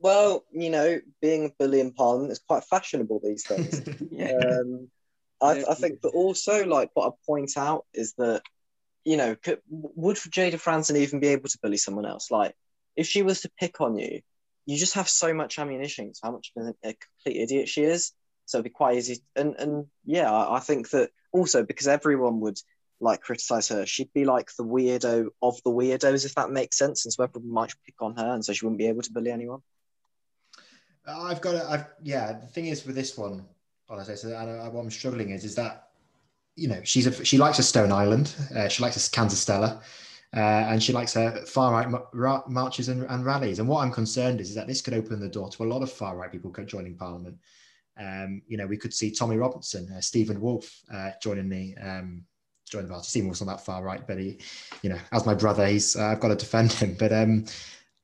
Well, 0.01 0.44
you 0.53 0.70
know, 0.70 1.01
being 1.20 1.46
a 1.46 1.51
bully 1.59 1.80
in 1.80 1.92
Parliament 1.92 2.30
is 2.30 2.38
quite 2.38 2.64
fashionable 2.64 3.20
these 3.22 3.44
days. 3.49 3.82
Yeah. 4.11 4.32
um, 4.32 4.88
I, 5.40 5.64
I 5.68 5.74
think 5.74 6.01
but 6.03 6.14
also, 6.14 6.66
like, 6.66 6.90
what 6.94 7.09
I 7.09 7.16
point 7.26 7.57
out 7.57 7.86
is 7.94 8.14
that, 8.14 8.42
you 9.05 9.16
know, 9.16 9.36
could, 9.36 9.61
would 9.68 10.16
Jayda 10.16 10.61
Fransen 10.61 10.96
even 10.96 11.20
be 11.20 11.28
able 11.28 11.49
to 11.49 11.59
bully 11.62 11.76
someone 11.76 12.07
else? 12.07 12.30
Like, 12.30 12.55
if 12.96 13.07
she 13.07 13.22
was 13.22 13.42
to 13.42 13.51
pick 13.59 13.80
on 13.80 13.96
you, 13.96 14.20
you 14.68 14.76
just 14.76 14.94
have 14.94 15.08
so 15.08 15.32
much 15.32 15.58
ammunition 15.58 16.12
to 16.12 16.20
how 16.22 16.30
much 16.30 16.52
of 16.54 16.66
a, 16.66 16.88
a 16.90 16.94
complete 16.94 17.40
idiot 17.40 17.70
she 17.70 17.84
is. 17.84 18.12
So 18.44 18.58
it'd 18.58 18.64
be 18.64 18.70
quite 18.70 18.98
easy. 18.98 19.22
And 19.34 19.54
and 19.58 19.86
yeah, 20.04 20.30
I, 20.30 20.60
think 20.60 20.90
that 20.90 21.08
also 21.32 21.64
because 21.64 21.88
everyone 21.88 22.40
would 22.40 22.58
like 23.00 23.22
criticize 23.22 23.68
her, 23.68 23.86
she'd 23.86 24.12
be 24.12 24.26
like 24.26 24.50
the 24.58 24.64
weirdo 24.64 25.28
of 25.40 25.56
the 25.64 25.70
weirdos, 25.70 26.26
if 26.26 26.34
that 26.34 26.50
makes 26.50 26.76
sense. 26.76 27.06
And 27.06 27.12
so 27.12 27.24
everyone 27.24 27.50
might 27.50 27.72
pick 27.86 27.94
on 28.00 28.14
her, 28.16 28.34
and 28.34 28.44
so 28.44 28.52
she 28.52 28.66
wouldn't 28.66 28.78
be 28.78 28.88
able 28.88 29.00
to 29.00 29.12
bully 29.12 29.30
anyone. 29.30 29.60
I've 31.06 31.40
got 31.40 31.54
it. 31.54 31.64
I've 31.66 31.86
yeah. 32.02 32.32
The 32.32 32.46
thing 32.48 32.66
is 32.66 32.84
with 32.84 32.94
this 32.94 33.16
one, 33.16 33.46
so 33.88 34.34
I, 34.34 34.68
what 34.68 34.82
I'm 34.82 34.90
struggling 34.90 35.30
is 35.30 35.44
is 35.46 35.54
that 35.54 35.88
you 36.56 36.68
know 36.68 36.82
she's 36.84 37.06
a 37.06 37.24
she 37.24 37.38
likes 37.38 37.58
a 37.58 37.62
Stone 37.62 37.90
Island, 37.90 38.34
uh, 38.54 38.68
she 38.68 38.82
likes 38.82 38.96
a 38.98 39.10
Kansas 39.10 39.40
Stella, 39.40 39.80
uh, 40.37 40.41
and 40.68 40.83
she 40.83 40.93
likes 40.93 41.14
her 41.14 41.45
far 41.47 41.72
right 42.12 42.49
marches 42.49 42.89
and, 42.89 43.05
and, 43.05 43.24
rallies. 43.24 43.61
And 43.61 43.68
what 43.68 43.83
I'm 43.83 43.91
concerned 43.91 44.41
is, 44.41 44.51
is 44.51 44.55
that 44.57 44.66
this 44.66 44.83
could 44.83 44.93
open 44.93 45.20
the 45.20 45.29
door 45.29 45.49
to 45.49 45.62
a 45.62 45.64
lot 45.64 45.83
of 45.83 45.91
far 45.91 46.16
right 46.16 46.31
people 46.31 46.53
joining 46.66 46.97
Parliament. 46.97 47.39
Um, 47.99 48.43
you 48.47 48.59
know, 48.59 48.66
we 48.66 48.76
could 48.76 48.93
see 48.93 49.11
Tommy 49.11 49.37
Robinson, 49.37 49.91
uh, 49.91 50.01
Stephen 50.01 50.41
Wolfe 50.41 50.83
uh, 50.93 51.12
joining 51.22 51.49
the 51.49 51.74
um, 51.83 52.24
join 52.70 52.83
the 52.83 52.91
party. 52.91 53.07
Stephen 53.09 53.29
Wolfe's 53.29 53.41
on 53.41 53.49
that 53.49 53.64
far 53.64 53.83
right, 53.83 54.07
but 54.07 54.18
he, 54.18 54.39
you 54.83 54.91
know, 54.91 54.99
as 55.12 55.24
my 55.24 55.35
brother, 55.35 55.66
he's 55.66 55.97
uh, 55.97 56.09
I've 56.09 56.20
got 56.20 56.29
to 56.29 56.37
defend 56.37 56.72
him. 56.72 56.95
But 56.99 57.12
um, 57.12 57.47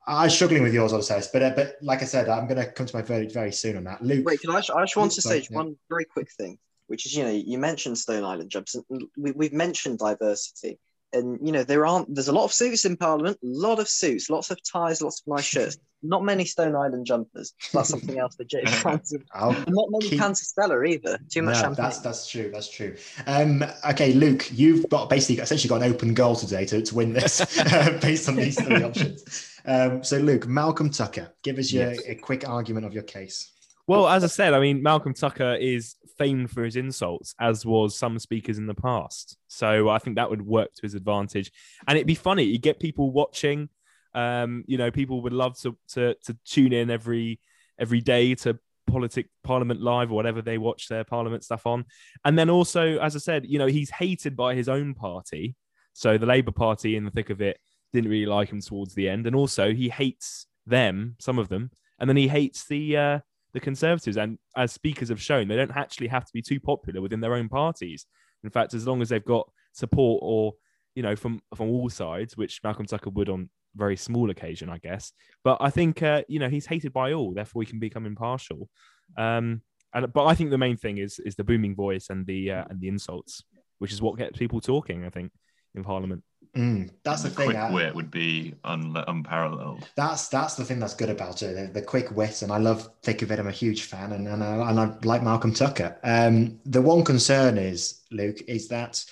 I'm 0.07 0.31
struggling 0.31 0.63
with 0.63 0.73
yours, 0.73 0.95
also. 0.95 1.21
But 1.31 1.43
uh, 1.43 1.53
but 1.55 1.77
like 1.83 2.01
I 2.01 2.07
said, 2.07 2.31
I'm 2.31 2.49
going 2.49 2.59
to 2.59 2.73
come 2.73 2.87
to 2.87 2.97
my 2.97 3.03
verdict 3.03 3.33
very 3.33 3.53
soon 3.53 3.77
on 3.77 3.85
that. 3.85 4.03
Luke, 4.03 4.27
wait, 4.27 4.41
can 4.41 4.51
I? 4.51 4.57
I 4.57 4.61
just 4.61 4.97
want 4.97 5.13
to 5.13 5.23
say 5.23 5.39
yeah. 5.39 5.57
one 5.57 5.77
very 5.91 6.07
quick 6.07 6.33
thing, 6.33 6.59
which 6.87 7.05
is 7.05 7.15
you 7.15 7.23
know 7.23 7.31
you 7.31 7.59
mentioned 7.59 7.99
Stone 7.99 8.25
Island 8.25 8.51
jobs. 8.51 8.75
and 8.75 9.03
we, 9.17 9.33
we've 9.33 9.53
mentioned 9.53 9.99
diversity 9.99 10.79
and 11.15 11.39
you 11.45 11.53
know 11.53 11.63
there 11.63 11.87
aren't 11.87 12.13
there's 12.15 12.29
a 12.29 12.33
lot 12.33 12.45
of 12.45 12.53
suits 12.53 12.85
in 12.85 12.97
parliament 12.97 13.39
a 13.43 13.47
lot 13.47 13.79
of 13.79 13.89
suits 13.89 14.29
lots 14.29 14.51
of 14.51 14.59
ties 14.71 15.01
lots 15.01 15.21
of 15.21 15.27
nice 15.35 15.45
shirts. 15.45 15.79
Not 16.07 16.23
many 16.23 16.45
stone 16.45 16.77
island 16.77 17.07
jumpers. 17.07 17.55
That's 17.73 17.89
something 17.89 18.19
else 18.19 18.37
that 18.37 18.49
jay 18.49 18.63
not 18.85 19.89
many 19.91 20.11
keep... 20.11 20.37
Stella 20.37 20.83
either. 20.85 21.19
Too 21.31 21.41
much 21.41 21.55
no, 21.55 21.61
champagne. 21.63 21.83
that's 21.83 21.99
that's 22.01 22.29
true 22.29 22.51
that's 22.53 22.71
true. 22.71 22.95
Um 23.27 23.65
okay 23.89 24.13
luke 24.13 24.51
you've 24.53 24.89
got 24.91 25.09
basically 25.09 25.43
essentially 25.43 25.71
got 25.71 25.83
an 25.83 25.91
open 25.91 26.13
goal 26.13 26.37
today 26.37 26.67
to, 26.67 26.83
to 26.83 26.95
win 26.95 27.15
this 27.15 27.39
based 28.03 28.29
on 28.29 28.37
these 28.37 28.61
three 28.61 28.83
options. 28.83 29.51
Um 29.65 30.05
so 30.05 30.19
luke 30.19 30.47
malcolm 30.47 30.91
tucker 30.91 31.33
give 31.43 31.59
us 31.59 31.73
your 31.73 31.93
yes. 31.93 32.03
a 32.07 32.15
quick 32.17 32.47
argument 32.47 32.85
of 32.85 32.93
your 32.93 33.05
case. 33.05 33.53
Well, 33.87 34.09
as 34.09 34.25
I 34.25 34.29
said, 34.29 34.55
I 34.55 34.61
mean, 34.61 34.83
Malcolm 34.83 35.13
Tucker 35.13 35.57
is 35.57 35.97
famed 36.19 36.51
for 36.51 36.65
his 36.65 36.77
insults, 36.77 37.35
as 37.41 37.67
was 37.67 37.97
some 37.97 38.19
speakers 38.19 38.59
in 38.59 38.67
the 38.67 38.75
past. 38.75 39.37
So 39.49 39.89
I 39.89 39.99
think 39.99 40.17
that 40.17 40.31
would 40.31 40.43
work 40.43 40.73
to 40.75 40.83
his 40.83 40.95
advantage. 40.95 41.51
And 41.87 41.97
it'd 41.97 42.07
be 42.07 42.15
funny. 42.15 42.45
You 42.45 42.59
get 42.59 42.81
people 42.81 43.13
watching. 43.13 43.69
Um, 44.15 44.65
you 44.67 44.79
know, 44.79 44.91
people 44.91 45.23
would 45.23 45.33
love 45.33 45.59
to 45.61 45.77
to 45.95 46.15
to 46.25 46.37
tune 46.45 46.73
in 46.73 46.91
every 46.91 47.41
every 47.79 48.01
day 48.01 48.35
to 48.37 48.59
politic 48.87 49.29
parliament 49.43 49.81
live 49.81 50.13
or 50.13 50.15
whatever 50.15 50.43
they 50.43 50.59
watch 50.59 50.89
their 50.89 51.05
parliament 51.05 51.43
stuff 51.43 51.67
on. 51.67 51.85
And 52.25 52.39
then 52.39 52.51
also, 52.51 52.99
as 52.99 53.17
I 53.17 53.19
said, 53.19 53.47
you 53.47 53.59
know, 53.59 53.67
he's 53.67 53.91
hated 53.91 54.37
by 54.37 54.55
his 54.55 54.69
own 54.69 54.95
party. 54.95 55.57
So 55.95 56.19
the 56.19 56.27
Labour 56.27 56.53
Party 56.53 56.97
in 56.97 57.05
the 57.05 57.11
thick 57.11 57.31
of 57.31 57.41
it 57.41 57.59
didn't 57.93 58.11
really 58.11 58.27
like 58.27 58.51
him 58.51 58.61
towards 58.61 58.95
the 58.95 59.09
end. 59.09 59.27
And 59.27 59.35
also 59.35 59.73
he 59.73 59.89
hates 59.89 60.47
them, 60.67 61.17
some 61.19 61.39
of 61.39 61.49
them, 61.49 61.71
and 61.99 62.09
then 62.09 62.17
he 62.17 62.29
hates 62.29 62.67
the 62.67 62.97
uh 62.97 63.19
the 63.55 63.61
Conservatives. 63.61 64.17
And 64.17 64.39
as 64.57 64.73
speakers 64.73 65.09
have 65.09 65.23
shown, 65.23 65.49
they 65.49 65.57
don't 65.57 65.75
actually 65.75 66.09
have 66.09 66.27
to 66.27 66.33
be 66.33 66.43
too 66.43 66.61
popular 66.61 67.01
within 67.01 67.21
their 67.21 67.35
own 67.35 67.49
parties. 67.49 68.07
In 68.43 68.51
fact, 68.51 68.75
as 68.75 68.87
long 68.87 69.01
as 69.01 69.09
they've 69.09 69.25
got 69.25 69.49
support 69.73 70.21
or 70.23 70.55
you 70.95 71.03
know 71.03 71.17
from 71.17 71.41
from 71.57 71.71
all 71.71 71.89
sides, 71.89 72.37
which 72.37 72.61
Malcolm 72.63 72.87
Tucker 72.87 73.11
would 73.11 73.29
on 73.29 73.49
very 73.77 73.97
small 73.97 74.31
occasion, 74.31 74.69
I 74.69 74.79
guess. 74.79 75.13
But 75.43 75.59
I 75.61 75.71
think 75.71 76.03
uh, 76.03 76.23
you 76.29 76.39
know 76.39 76.49
he's 76.49 76.67
hated 76.67 76.93
by 76.93 77.13
all, 77.13 77.33
therefore 77.33 77.63
he 77.63 77.67
can 77.67 77.79
become 77.79 78.07
impartial. 78.07 78.69
Um, 79.17 79.63
and, 79.93 80.13
but 80.13 80.27
I 80.27 80.35
think 80.35 80.51
the 80.51 80.59
main 80.59 80.77
thing 80.77 80.99
is 80.99 81.19
is 81.21 81.37
the 81.37 81.45
booming 81.45 81.75
voice 81.75 82.11
and 82.11 82.27
the 82.27 82.51
uh, 82.51 82.65
and 82.69 82.81
the 82.81 82.89
insults, 82.89 83.43
which 83.79 83.93
is 83.93 84.03
what 84.03 84.19
gets 84.19 84.39
people 84.39 84.61
talking. 84.61 85.05
I 85.05 85.11
think 85.11 85.33
in 85.75 85.85
Parliament. 85.85 86.23
Mm, 86.57 86.91
that's 87.03 87.23
the, 87.23 87.31
the 87.31 87.35
thing. 87.35 87.47
Quick 87.47 87.57
I, 87.57 87.73
wit 87.73 87.95
would 87.95 88.11
be 88.11 88.55
un, 88.65 88.97
unparalleled. 89.09 89.89
That's 89.97 90.29
that's 90.29 90.55
the 90.55 90.65
thing 90.65 90.79
that's 90.79 90.95
good 90.95 91.11
about 91.11 91.43
it. 91.43 91.55
The, 91.55 91.81
the, 91.81 91.85
quick 91.85 92.11
wit, 92.13 92.43
and 92.43 92.53
I 92.53 92.59
love 92.59 92.89
thick 93.03 93.23
of 93.23 93.33
it. 93.33 93.41
I'm 93.41 93.49
a 93.49 93.53
huge 93.53 93.83
fan, 93.83 94.13
and 94.13 94.29
and 94.29 94.43
I, 94.43 94.71
and 94.71 94.81
I 94.81 94.95
like 95.03 95.23
Malcolm 95.23 95.53
Tucker. 95.53 95.99
Um, 96.05 96.61
the 96.65 96.83
one 96.83 97.05
concern 97.05 97.59
is 97.59 98.03
Luke 98.13 98.41
is 98.47 98.69
that 98.69 99.05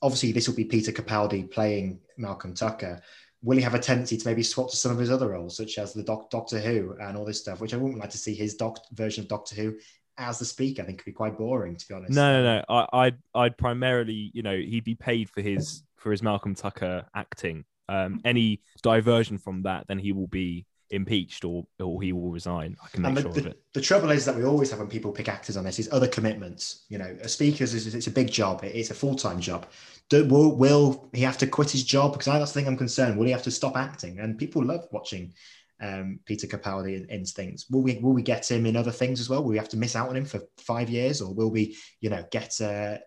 obviously 0.00 0.32
this 0.32 0.48
will 0.48 0.56
be 0.56 0.64
Peter 0.64 0.92
Capaldi 0.92 1.50
playing 1.50 2.00
Malcolm 2.16 2.54
Tucker. 2.54 3.02
Will 3.42 3.56
he 3.56 3.62
have 3.62 3.74
a 3.74 3.78
tendency 3.78 4.16
to 4.16 4.26
maybe 4.26 4.42
swap 4.42 4.70
to 4.70 4.76
some 4.76 4.90
of 4.90 4.98
his 4.98 5.10
other 5.10 5.28
roles, 5.28 5.56
such 5.56 5.78
as 5.78 5.92
the 5.92 6.02
doc, 6.02 6.30
Doctor 6.30 6.58
Who 6.58 6.96
and 7.00 7.16
all 7.16 7.24
this 7.24 7.40
stuff, 7.40 7.60
which 7.60 7.74
I 7.74 7.76
wouldn't 7.76 8.00
like 8.00 8.10
to 8.10 8.18
see 8.18 8.34
his 8.34 8.54
doc, 8.54 8.80
version 8.92 9.22
of 9.22 9.28
Doctor 9.28 9.54
Who 9.54 9.76
as 10.16 10.38
the 10.38 10.44
speaker. 10.44 10.82
I 10.82 10.86
think 10.86 10.98
could 10.98 11.04
be 11.04 11.12
quite 11.12 11.38
boring, 11.38 11.76
to 11.76 11.88
be 11.88 11.94
honest. 11.94 12.14
No, 12.14 12.42
no, 12.42 12.56
no. 12.56 12.64
I, 12.68 13.04
I'd, 13.06 13.18
I'd 13.34 13.58
primarily, 13.58 14.32
you 14.34 14.42
know, 14.42 14.56
he'd 14.56 14.84
be 14.84 14.96
paid 14.96 15.30
for 15.30 15.40
his 15.40 15.84
for 15.98 16.10
his 16.10 16.22
Malcolm 16.22 16.54
Tucker 16.54 17.04
acting. 17.14 17.64
Um, 17.88 18.20
any 18.24 18.60
diversion 18.82 19.38
from 19.38 19.62
that, 19.62 19.86
then 19.88 19.98
he 19.98 20.12
will 20.12 20.26
be 20.26 20.66
impeached 20.90 21.44
or 21.44 21.66
or 21.80 22.00
he 22.02 22.12
will 22.12 22.30
resign. 22.30 22.76
I 22.82 22.88
can 22.88 23.02
make 23.02 23.14
the, 23.14 23.22
sure 23.22 23.32
the, 23.32 23.40
of 23.40 23.46
it. 23.46 23.62
The 23.74 23.80
trouble 23.80 24.10
is 24.10 24.24
that 24.24 24.36
we 24.36 24.44
always 24.44 24.70
have 24.70 24.78
when 24.78 24.88
people 24.88 25.12
pick 25.12 25.28
actors 25.28 25.56
on 25.56 25.64
this 25.64 25.78
is 25.78 25.88
other 25.92 26.08
commitments. 26.08 26.86
You 26.88 26.98
know, 26.98 27.16
a 27.20 27.28
speaker 27.28 27.64
is 27.64 27.94
it's 27.94 28.06
a 28.06 28.10
big 28.10 28.30
job. 28.30 28.60
It's 28.62 28.90
a 28.90 28.94
full 28.94 29.14
time 29.14 29.40
job. 29.40 29.66
Do, 30.08 30.24
will 30.24 30.56
will 30.56 31.08
he 31.12 31.22
have 31.22 31.38
to 31.38 31.46
quit 31.46 31.70
his 31.70 31.84
job? 31.84 32.12
Because 32.12 32.26
that's 32.26 32.52
the 32.52 32.60
thing 32.60 32.68
I'm 32.68 32.76
concerned. 32.76 33.18
Will 33.18 33.26
he 33.26 33.32
have 33.32 33.42
to 33.42 33.50
stop 33.50 33.76
acting? 33.76 34.18
And 34.18 34.38
people 34.38 34.64
love 34.64 34.86
watching 34.90 35.34
um, 35.80 36.20
Peter 36.24 36.46
Capaldi 36.46 36.96
in, 36.96 37.10
in, 37.10 37.24
things. 37.24 37.66
Will 37.70 37.82
we 37.82 37.98
will 37.98 38.12
we 38.12 38.22
get 38.22 38.50
him 38.50 38.66
in 38.66 38.76
other 38.76 38.90
things 38.90 39.20
as 39.20 39.28
well? 39.28 39.42
Will 39.42 39.50
we 39.50 39.58
have 39.58 39.68
to 39.70 39.76
miss 39.76 39.96
out 39.96 40.08
on 40.08 40.16
him 40.16 40.24
for 40.24 40.40
five 40.58 40.90
years, 40.90 41.20
or 41.20 41.32
will 41.34 41.50
we, 41.50 41.76
you 42.00 42.10
know, 42.10 42.24
get 42.30 42.60
uh, 42.60 42.98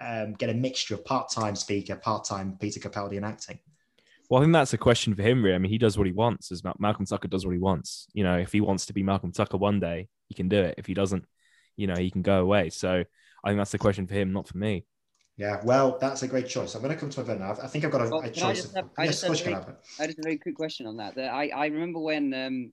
um, 0.00 0.34
get 0.34 0.50
a 0.50 0.54
mixture 0.54 0.94
of 0.94 1.04
part-time 1.04 1.56
speaker, 1.56 1.96
part-time 1.96 2.56
Peter 2.60 2.80
Capaldi 2.80 3.16
and 3.16 3.24
acting? 3.24 3.58
Well, 4.28 4.40
I 4.40 4.44
think 4.44 4.52
that's 4.52 4.72
a 4.72 4.78
question 4.78 5.14
for 5.14 5.22
him, 5.22 5.44
really. 5.44 5.54
I 5.54 5.58
mean, 5.58 5.70
he 5.70 5.78
does 5.78 5.96
what 5.96 6.06
he 6.06 6.12
wants, 6.12 6.50
as 6.50 6.62
Malcolm 6.78 7.06
Tucker 7.06 7.28
does 7.28 7.46
what 7.46 7.52
he 7.52 7.58
wants. 7.58 8.08
You 8.12 8.24
know, 8.24 8.36
if 8.38 8.52
he 8.52 8.60
wants 8.60 8.86
to 8.86 8.92
be 8.92 9.02
Malcolm 9.02 9.32
Tucker 9.32 9.56
one 9.56 9.78
day, 9.78 10.08
he 10.28 10.34
can 10.34 10.48
do 10.48 10.60
it. 10.60 10.74
If 10.78 10.86
he 10.86 10.94
doesn't, 10.94 11.24
you 11.76 11.86
know, 11.86 11.94
he 11.96 12.10
can 12.10 12.22
go 12.22 12.40
away. 12.40 12.70
So 12.70 13.04
I 13.44 13.48
think 13.48 13.58
that's 13.58 13.70
the 13.70 13.78
question 13.78 14.06
for 14.06 14.14
him, 14.14 14.32
not 14.32 14.48
for 14.48 14.58
me. 14.58 14.84
Yeah, 15.36 15.60
well, 15.62 15.98
that's 16.00 16.22
a 16.22 16.28
great 16.28 16.48
choice. 16.48 16.74
I'm 16.74 16.82
going 16.82 16.94
to 16.94 16.98
come 16.98 17.10
to 17.10 17.22
my 17.22 17.34
now. 17.34 17.56
I 17.62 17.66
think 17.66 17.84
I've 17.84 17.90
got 17.90 18.06
a, 18.06 18.08
well, 18.08 18.20
a 18.20 18.30
choice. 18.30 18.42
I 18.42 18.52
just, 18.54 18.74
have, 18.74 18.88
I, 18.98 19.06
just 19.06 19.22
have 19.22 19.38
very, 19.38 19.54
I 19.54 20.06
just 20.06 20.18
a 20.18 20.22
very 20.22 20.38
quick 20.38 20.56
question 20.56 20.86
on 20.86 20.96
that. 20.96 21.14
that 21.16 21.32
I, 21.32 21.48
I 21.48 21.66
remember 21.66 22.00
when 22.00 22.32
um, 22.32 22.72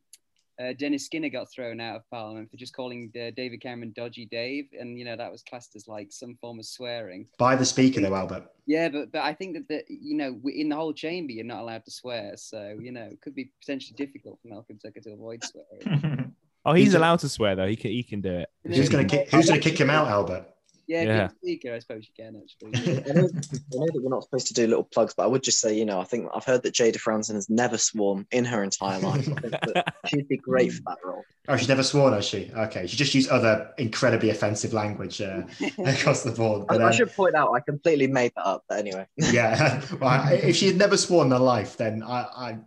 uh, 0.60 0.74
Dennis 0.78 1.06
Skinner 1.06 1.30
got 1.30 1.52
thrown 1.52 1.80
out 1.80 1.96
of 1.96 2.10
Parliament 2.10 2.50
for 2.50 2.58
just 2.58 2.76
calling 2.76 3.12
uh, 3.16 3.32
David 3.36 3.62
Cameron 3.62 3.94
Dodgy 3.96 4.26
Dave, 4.26 4.66
and 4.80 4.98
you 4.98 5.06
know 5.06 5.16
that 5.16 5.32
was 5.32 5.44
classed 5.44 5.76
as 5.76 5.88
like 5.88 6.12
some 6.12 6.36
form 6.40 6.60
of 6.60 6.66
swearing 6.66 7.28
by 7.38 7.56
the 7.56 7.66
Speaker, 7.66 8.02
though, 8.02 8.16
Albert. 8.16 8.46
Yeah, 8.66 8.90
but 8.90 9.12
but 9.12 9.22
I 9.22 9.34
think 9.34 9.56
that 9.56 9.68
the, 9.68 9.84
you 9.88 10.16
know 10.16 10.40
in 10.46 10.70
the 10.70 10.76
whole 10.76 10.94
chamber 10.94 11.32
you're 11.32 11.46
not 11.46 11.62
allowed 11.62 11.86
to 11.86 11.92
swear, 11.92 12.34
so 12.36 12.78
you 12.80 12.92
know 12.92 13.04
it 13.04 13.22
could 13.22 13.36
be 13.36 13.52
potentially 13.60 13.96
difficult 13.96 14.40
for 14.42 14.50
Malcolm 14.50 14.78
Tucker 14.78 15.00
to 15.02 15.14
avoid 15.14 15.44
swearing. 15.44 16.34
oh, 16.66 16.74
he's, 16.74 16.88
he's 16.88 16.94
allowed 16.96 17.16
a... 17.16 17.20
to 17.20 17.30
swear 17.30 17.56
though. 17.56 17.68
He 17.68 17.76
can 17.76 17.92
he 17.92 18.04
can 18.04 18.22
do 18.22 18.34
it. 18.34 18.50
Who's 18.64 18.90
going 18.90 19.08
to 19.08 19.18
kick? 19.18 19.32
Who's 19.32 19.50
going 19.50 19.60
to 19.60 19.70
kick 19.70 19.80
him 19.80 19.90
out, 19.90 20.08
Albert? 20.08 20.53
Yeah, 20.88 21.04
yeah. 21.04 21.28
speaker, 21.30 21.74
I 21.74 21.80
suppose 21.80 22.08
you 22.08 22.24
can 22.24 22.42
actually. 22.42 23.04
I, 23.10 23.14
know, 23.14 23.30
I 23.30 23.76
know 23.76 23.88
that 23.94 24.02
we're 24.04 24.10
not 24.10 24.24
supposed 24.24 24.48
to 24.48 24.54
do 24.54 24.68
little 24.68 24.84
plugs, 24.84 25.14
but 25.14 25.24
I 25.24 25.28
would 25.28 25.44
just 25.44 25.60
say, 25.60 25.76
you 25.76 25.86
know, 25.86 26.00
I 26.00 26.04
think 26.04 26.28
I've 26.36 26.44
heard 26.44 26.64
that 26.64 26.74
Jayda 26.74 26.98
Fransen 26.98 27.36
has 27.36 27.50
never 27.50 27.78
sworn 27.78 28.28
in 28.32 28.44
her 28.46 28.64
entire 28.64 29.00
life. 29.00 29.28
I 29.30 29.40
think 29.40 29.52
that 29.52 29.94
she'd 30.08 30.28
be 30.28 30.38
great 30.38 30.74
for 30.74 30.82
that 30.88 30.98
role. 31.04 31.24
Oh, 31.48 31.56
she's 31.56 31.70
never 31.70 31.84
sworn, 31.84 32.14
has 32.14 32.26
she? 32.26 32.52
Okay, 32.54 32.86
she 32.88 32.98
just 32.98 33.14
used 33.14 33.30
other 33.30 33.72
incredibly 33.78 34.30
offensive 34.30 34.74
language 34.74 35.22
uh, 35.22 35.44
across 35.86 36.24
the 36.24 36.32
board. 36.32 36.68
But, 36.68 36.82
I, 36.82 36.86
I, 36.86 36.88
um, 36.88 36.94
should 36.94 37.14
point 37.14 37.36
out, 37.36 37.54
I 37.54 37.62
completely 37.62 38.08
made 38.08 38.34
that 38.36 38.46
up. 38.46 38.66
But 38.68 38.80
anyway. 38.80 39.08
yeah, 39.18 39.82
well, 40.02 40.28
if 40.32 40.56
she 40.58 40.68
had 40.68 40.78
never 40.78 40.98
sworn 40.98 41.28
in 41.28 41.32
her 41.32 41.40
life, 41.40 41.78
then 41.78 42.04
I, 42.04 42.28
I, 42.36 42.58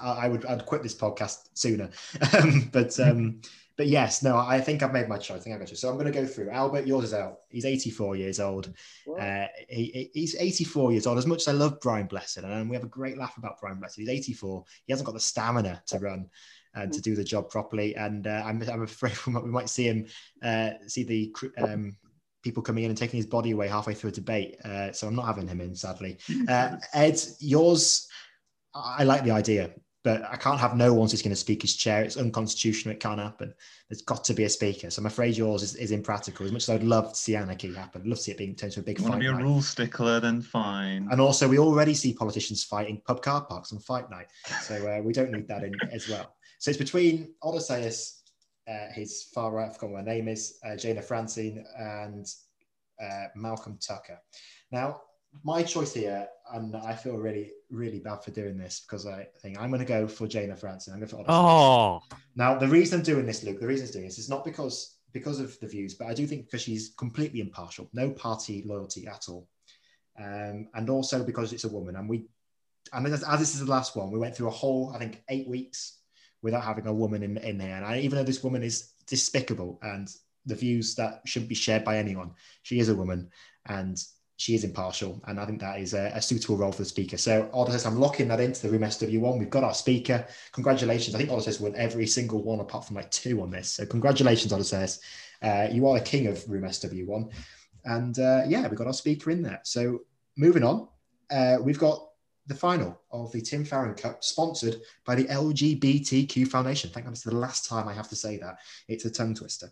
I 0.00 0.28
would, 0.28 0.46
I'd 0.46 0.66
quit 0.66 0.82
this 0.82 0.94
podcast 0.94 1.48
sooner. 1.54 1.90
Um, 2.38 2.68
but. 2.72 2.98
Um, 3.00 3.40
but 3.76 3.88
yes, 3.88 4.22
no, 4.22 4.36
I 4.36 4.60
think 4.60 4.82
I've 4.82 4.92
made 4.92 5.08
my 5.08 5.18
choice. 5.18 5.40
I 5.40 5.40
think 5.40 5.56
I 5.56 5.58
got 5.58 5.70
you. 5.70 5.76
So 5.76 5.88
I'm 5.88 5.96
going 5.96 6.10
to 6.10 6.12
go 6.12 6.26
through. 6.26 6.50
Albert, 6.50 6.86
yours 6.86 7.06
is 7.06 7.14
out. 7.14 7.38
He's 7.48 7.64
84 7.64 8.16
years 8.16 8.38
old. 8.38 8.72
Uh, 9.20 9.46
he, 9.68 10.10
he's 10.14 10.36
84 10.36 10.92
years 10.92 11.06
old. 11.06 11.18
As 11.18 11.26
much 11.26 11.42
as 11.42 11.48
I 11.48 11.52
love 11.52 11.80
Brian 11.80 12.06
Blessed, 12.06 12.38
and 12.38 12.70
we 12.70 12.76
have 12.76 12.84
a 12.84 12.88
great 12.88 13.18
laugh 13.18 13.36
about 13.36 13.60
Brian 13.60 13.78
Blessed, 13.78 13.96
he's 13.96 14.08
84. 14.08 14.64
He 14.86 14.92
hasn't 14.92 15.06
got 15.06 15.14
the 15.14 15.20
stamina 15.20 15.82
to 15.86 15.98
run 15.98 16.26
and 16.74 16.92
to 16.92 17.00
do 17.00 17.16
the 17.16 17.24
job 17.24 17.50
properly. 17.50 17.96
And 17.96 18.26
uh, 18.26 18.42
I'm, 18.44 18.62
I'm 18.62 18.82
afraid 18.82 19.14
we 19.26 19.32
might, 19.32 19.44
we 19.44 19.50
might 19.50 19.68
see 19.68 19.84
him 19.84 20.06
uh, 20.42 20.70
see 20.86 21.02
the 21.02 21.34
um, 21.58 21.96
people 22.42 22.62
coming 22.62 22.84
in 22.84 22.90
and 22.90 22.98
taking 22.98 23.16
his 23.16 23.26
body 23.26 23.52
away 23.52 23.66
halfway 23.66 23.94
through 23.94 24.10
a 24.10 24.12
debate. 24.12 24.56
Uh, 24.64 24.92
so 24.92 25.08
I'm 25.08 25.16
not 25.16 25.26
having 25.26 25.48
him 25.48 25.60
in, 25.60 25.74
sadly. 25.74 26.18
Uh, 26.48 26.76
Ed, 26.92 27.20
yours, 27.40 28.06
I 28.74 29.04
like 29.04 29.24
the 29.24 29.30
idea 29.30 29.70
but 30.04 30.22
I 30.30 30.36
can't 30.36 30.60
have 30.60 30.76
no 30.76 30.92
one 30.92 31.08
who's 31.08 31.22
going 31.22 31.30
to 31.30 31.36
speak 31.36 31.62
his 31.62 31.74
chair. 31.74 32.04
It's 32.04 32.18
unconstitutional. 32.18 32.94
It 32.94 33.00
can't 33.00 33.18
happen. 33.18 33.54
There's 33.88 34.02
got 34.02 34.22
to 34.24 34.34
be 34.34 34.44
a 34.44 34.48
speaker. 34.50 34.90
So 34.90 35.00
I'm 35.00 35.06
afraid 35.06 35.34
yours 35.36 35.62
is, 35.62 35.74
is 35.76 35.92
impractical. 35.92 36.44
As 36.44 36.52
much 36.52 36.64
as 36.64 36.68
I'd 36.68 36.82
love 36.84 37.08
to 37.14 37.18
see 37.18 37.34
anarchy 37.34 37.72
happen, 37.72 38.02
I'd 38.02 38.06
love 38.06 38.18
to 38.18 38.24
see 38.24 38.32
it 38.32 38.36
being 38.38 38.54
turned 38.54 38.72
into 38.72 38.80
a 38.80 38.82
big 38.82 38.98
You 38.98 39.04
want 39.04 39.14
fight. 39.14 39.18
to 39.20 39.24
be 39.24 39.28
a 39.28 39.32
night. 39.32 39.42
rule 39.42 39.62
stickler, 39.62 40.20
then 40.20 40.42
fine. 40.42 41.08
And 41.10 41.20
also, 41.22 41.48
we 41.48 41.58
already 41.58 41.94
see 41.94 42.12
politicians 42.12 42.62
fighting 42.62 43.00
pub 43.06 43.22
car 43.22 43.46
parks 43.46 43.72
on 43.72 43.78
fight 43.78 44.10
night. 44.10 44.26
So 44.62 44.74
uh, 44.86 45.00
we 45.02 45.14
don't 45.14 45.32
need 45.32 45.48
that 45.48 45.64
in 45.64 45.74
as 45.90 46.06
well. 46.08 46.36
So 46.58 46.70
it's 46.70 46.78
between 46.78 47.34
Odysseus, 47.42 48.22
uh, 48.68 48.92
his 48.92 49.24
far 49.34 49.52
right, 49.52 49.70
I 49.70 49.72
forgot 49.72 49.90
what 49.90 49.98
her 50.00 50.04
name 50.04 50.28
is, 50.28 50.58
uh, 50.66 50.76
Jana 50.76 51.00
Francine, 51.02 51.64
and 51.78 52.26
uh, 53.02 53.24
Malcolm 53.34 53.78
Tucker. 53.80 54.18
Now, 54.70 55.00
my 55.42 55.62
choice 55.62 55.94
here, 55.94 56.28
and 56.52 56.76
I 56.76 56.94
feel 56.94 57.16
really, 57.16 57.52
really 57.70 57.98
bad 57.98 58.22
for 58.22 58.30
doing 58.30 58.56
this 58.56 58.80
because 58.86 59.06
I 59.06 59.26
think 59.40 59.58
I'm 59.58 59.70
going 59.70 59.80
to 59.80 59.86
go 59.86 60.06
for 60.06 60.26
Jana 60.26 60.56
Francine. 60.56 60.94
I'm 60.94 61.00
going 61.00 61.10
for. 61.10 61.24
Oh, 61.28 62.00
Now, 62.36 62.56
the 62.56 62.68
reason 62.68 63.00
I'm 63.00 63.04
doing 63.04 63.26
this, 63.26 63.42
Luke, 63.42 63.60
the 63.60 63.66
reason 63.66 63.86
I'm 63.86 63.92
doing 63.92 64.04
this 64.04 64.18
is 64.18 64.28
not 64.28 64.44
because 64.44 64.96
because 65.12 65.40
of 65.40 65.58
the 65.60 65.66
views, 65.66 65.94
but 65.94 66.08
I 66.08 66.14
do 66.14 66.26
think 66.26 66.46
because 66.46 66.62
she's 66.62 66.92
completely 66.98 67.40
impartial, 67.40 67.88
no 67.92 68.10
party 68.10 68.64
loyalty 68.66 69.06
at 69.06 69.28
all, 69.28 69.48
um, 70.18 70.68
and 70.74 70.90
also 70.90 71.24
because 71.24 71.52
it's 71.52 71.64
a 71.64 71.68
woman. 71.68 71.96
And 71.96 72.08
we, 72.08 72.26
and 72.92 73.06
as, 73.06 73.22
as 73.24 73.38
this 73.38 73.54
is 73.54 73.60
the 73.60 73.70
last 73.70 73.96
one, 73.96 74.10
we 74.10 74.18
went 74.18 74.36
through 74.36 74.48
a 74.48 74.52
whole, 74.52 74.92
I 74.94 74.98
think, 74.98 75.22
eight 75.28 75.48
weeks 75.48 75.98
without 76.42 76.64
having 76.64 76.86
a 76.86 76.94
woman 76.94 77.22
in 77.22 77.38
in 77.38 77.58
here. 77.58 77.76
And 77.76 77.84
I, 77.84 78.00
even 78.00 78.18
though 78.18 78.24
this 78.24 78.44
woman 78.44 78.62
is 78.62 78.92
despicable 79.06 79.78
and 79.82 80.08
the 80.46 80.54
views 80.54 80.94
that 80.96 81.22
shouldn't 81.24 81.48
be 81.48 81.54
shared 81.54 81.84
by 81.84 81.96
anyone, 81.96 82.32
she 82.62 82.78
is 82.78 82.88
a 82.88 82.94
woman 82.94 83.30
and 83.66 84.02
she 84.36 84.54
is 84.54 84.64
impartial, 84.64 85.20
and 85.26 85.38
I 85.38 85.46
think 85.46 85.60
that 85.60 85.78
is 85.78 85.94
a, 85.94 86.10
a 86.14 86.20
suitable 86.20 86.56
role 86.56 86.72
for 86.72 86.82
the 86.82 86.88
speaker. 86.88 87.16
So, 87.16 87.48
Odysseus, 87.54 87.86
I'm 87.86 88.00
locking 88.00 88.28
that 88.28 88.40
into 88.40 88.62
the 88.62 88.70
Room 88.70 88.82
SW1. 88.82 89.38
We've 89.38 89.50
got 89.50 89.64
our 89.64 89.74
speaker. 89.74 90.26
Congratulations. 90.52 91.14
I 91.14 91.18
think 91.18 91.30
Odysseus 91.30 91.60
won 91.60 91.74
every 91.76 92.06
single 92.06 92.42
one 92.42 92.60
apart 92.60 92.84
from 92.84 92.96
like 92.96 93.10
two 93.10 93.40
on 93.42 93.50
this. 93.50 93.70
So, 93.70 93.86
congratulations, 93.86 94.52
Odysseus. 94.52 95.00
Uh, 95.40 95.68
you 95.70 95.86
are 95.86 95.98
the 95.98 96.04
king 96.04 96.26
of 96.26 96.48
Room 96.48 96.64
SW1. 96.64 97.30
And 97.84 98.18
uh, 98.18 98.42
yeah, 98.48 98.66
we've 98.66 98.78
got 98.78 98.86
our 98.86 98.92
speaker 98.92 99.30
in 99.30 99.42
there. 99.42 99.60
So, 99.62 100.00
moving 100.36 100.64
on, 100.64 100.88
uh, 101.30 101.58
we've 101.62 101.78
got 101.78 102.08
the 102.46 102.54
final 102.54 103.00
of 103.12 103.32
the 103.32 103.40
Tim 103.40 103.64
Farron 103.64 103.94
Cup, 103.94 104.22
sponsored 104.22 104.76
by 105.06 105.14
the 105.14 105.24
LGBTQ 105.24 106.48
Foundation. 106.48 106.90
Thank 106.90 107.06
goodness, 107.06 107.22
the 107.22 107.34
last 107.34 107.68
time 107.68 107.88
I 107.88 107.92
have 107.92 108.08
to 108.08 108.16
say 108.16 108.36
that. 108.38 108.58
It's 108.88 109.04
a 109.04 109.10
tongue 109.10 109.34
twister. 109.34 109.70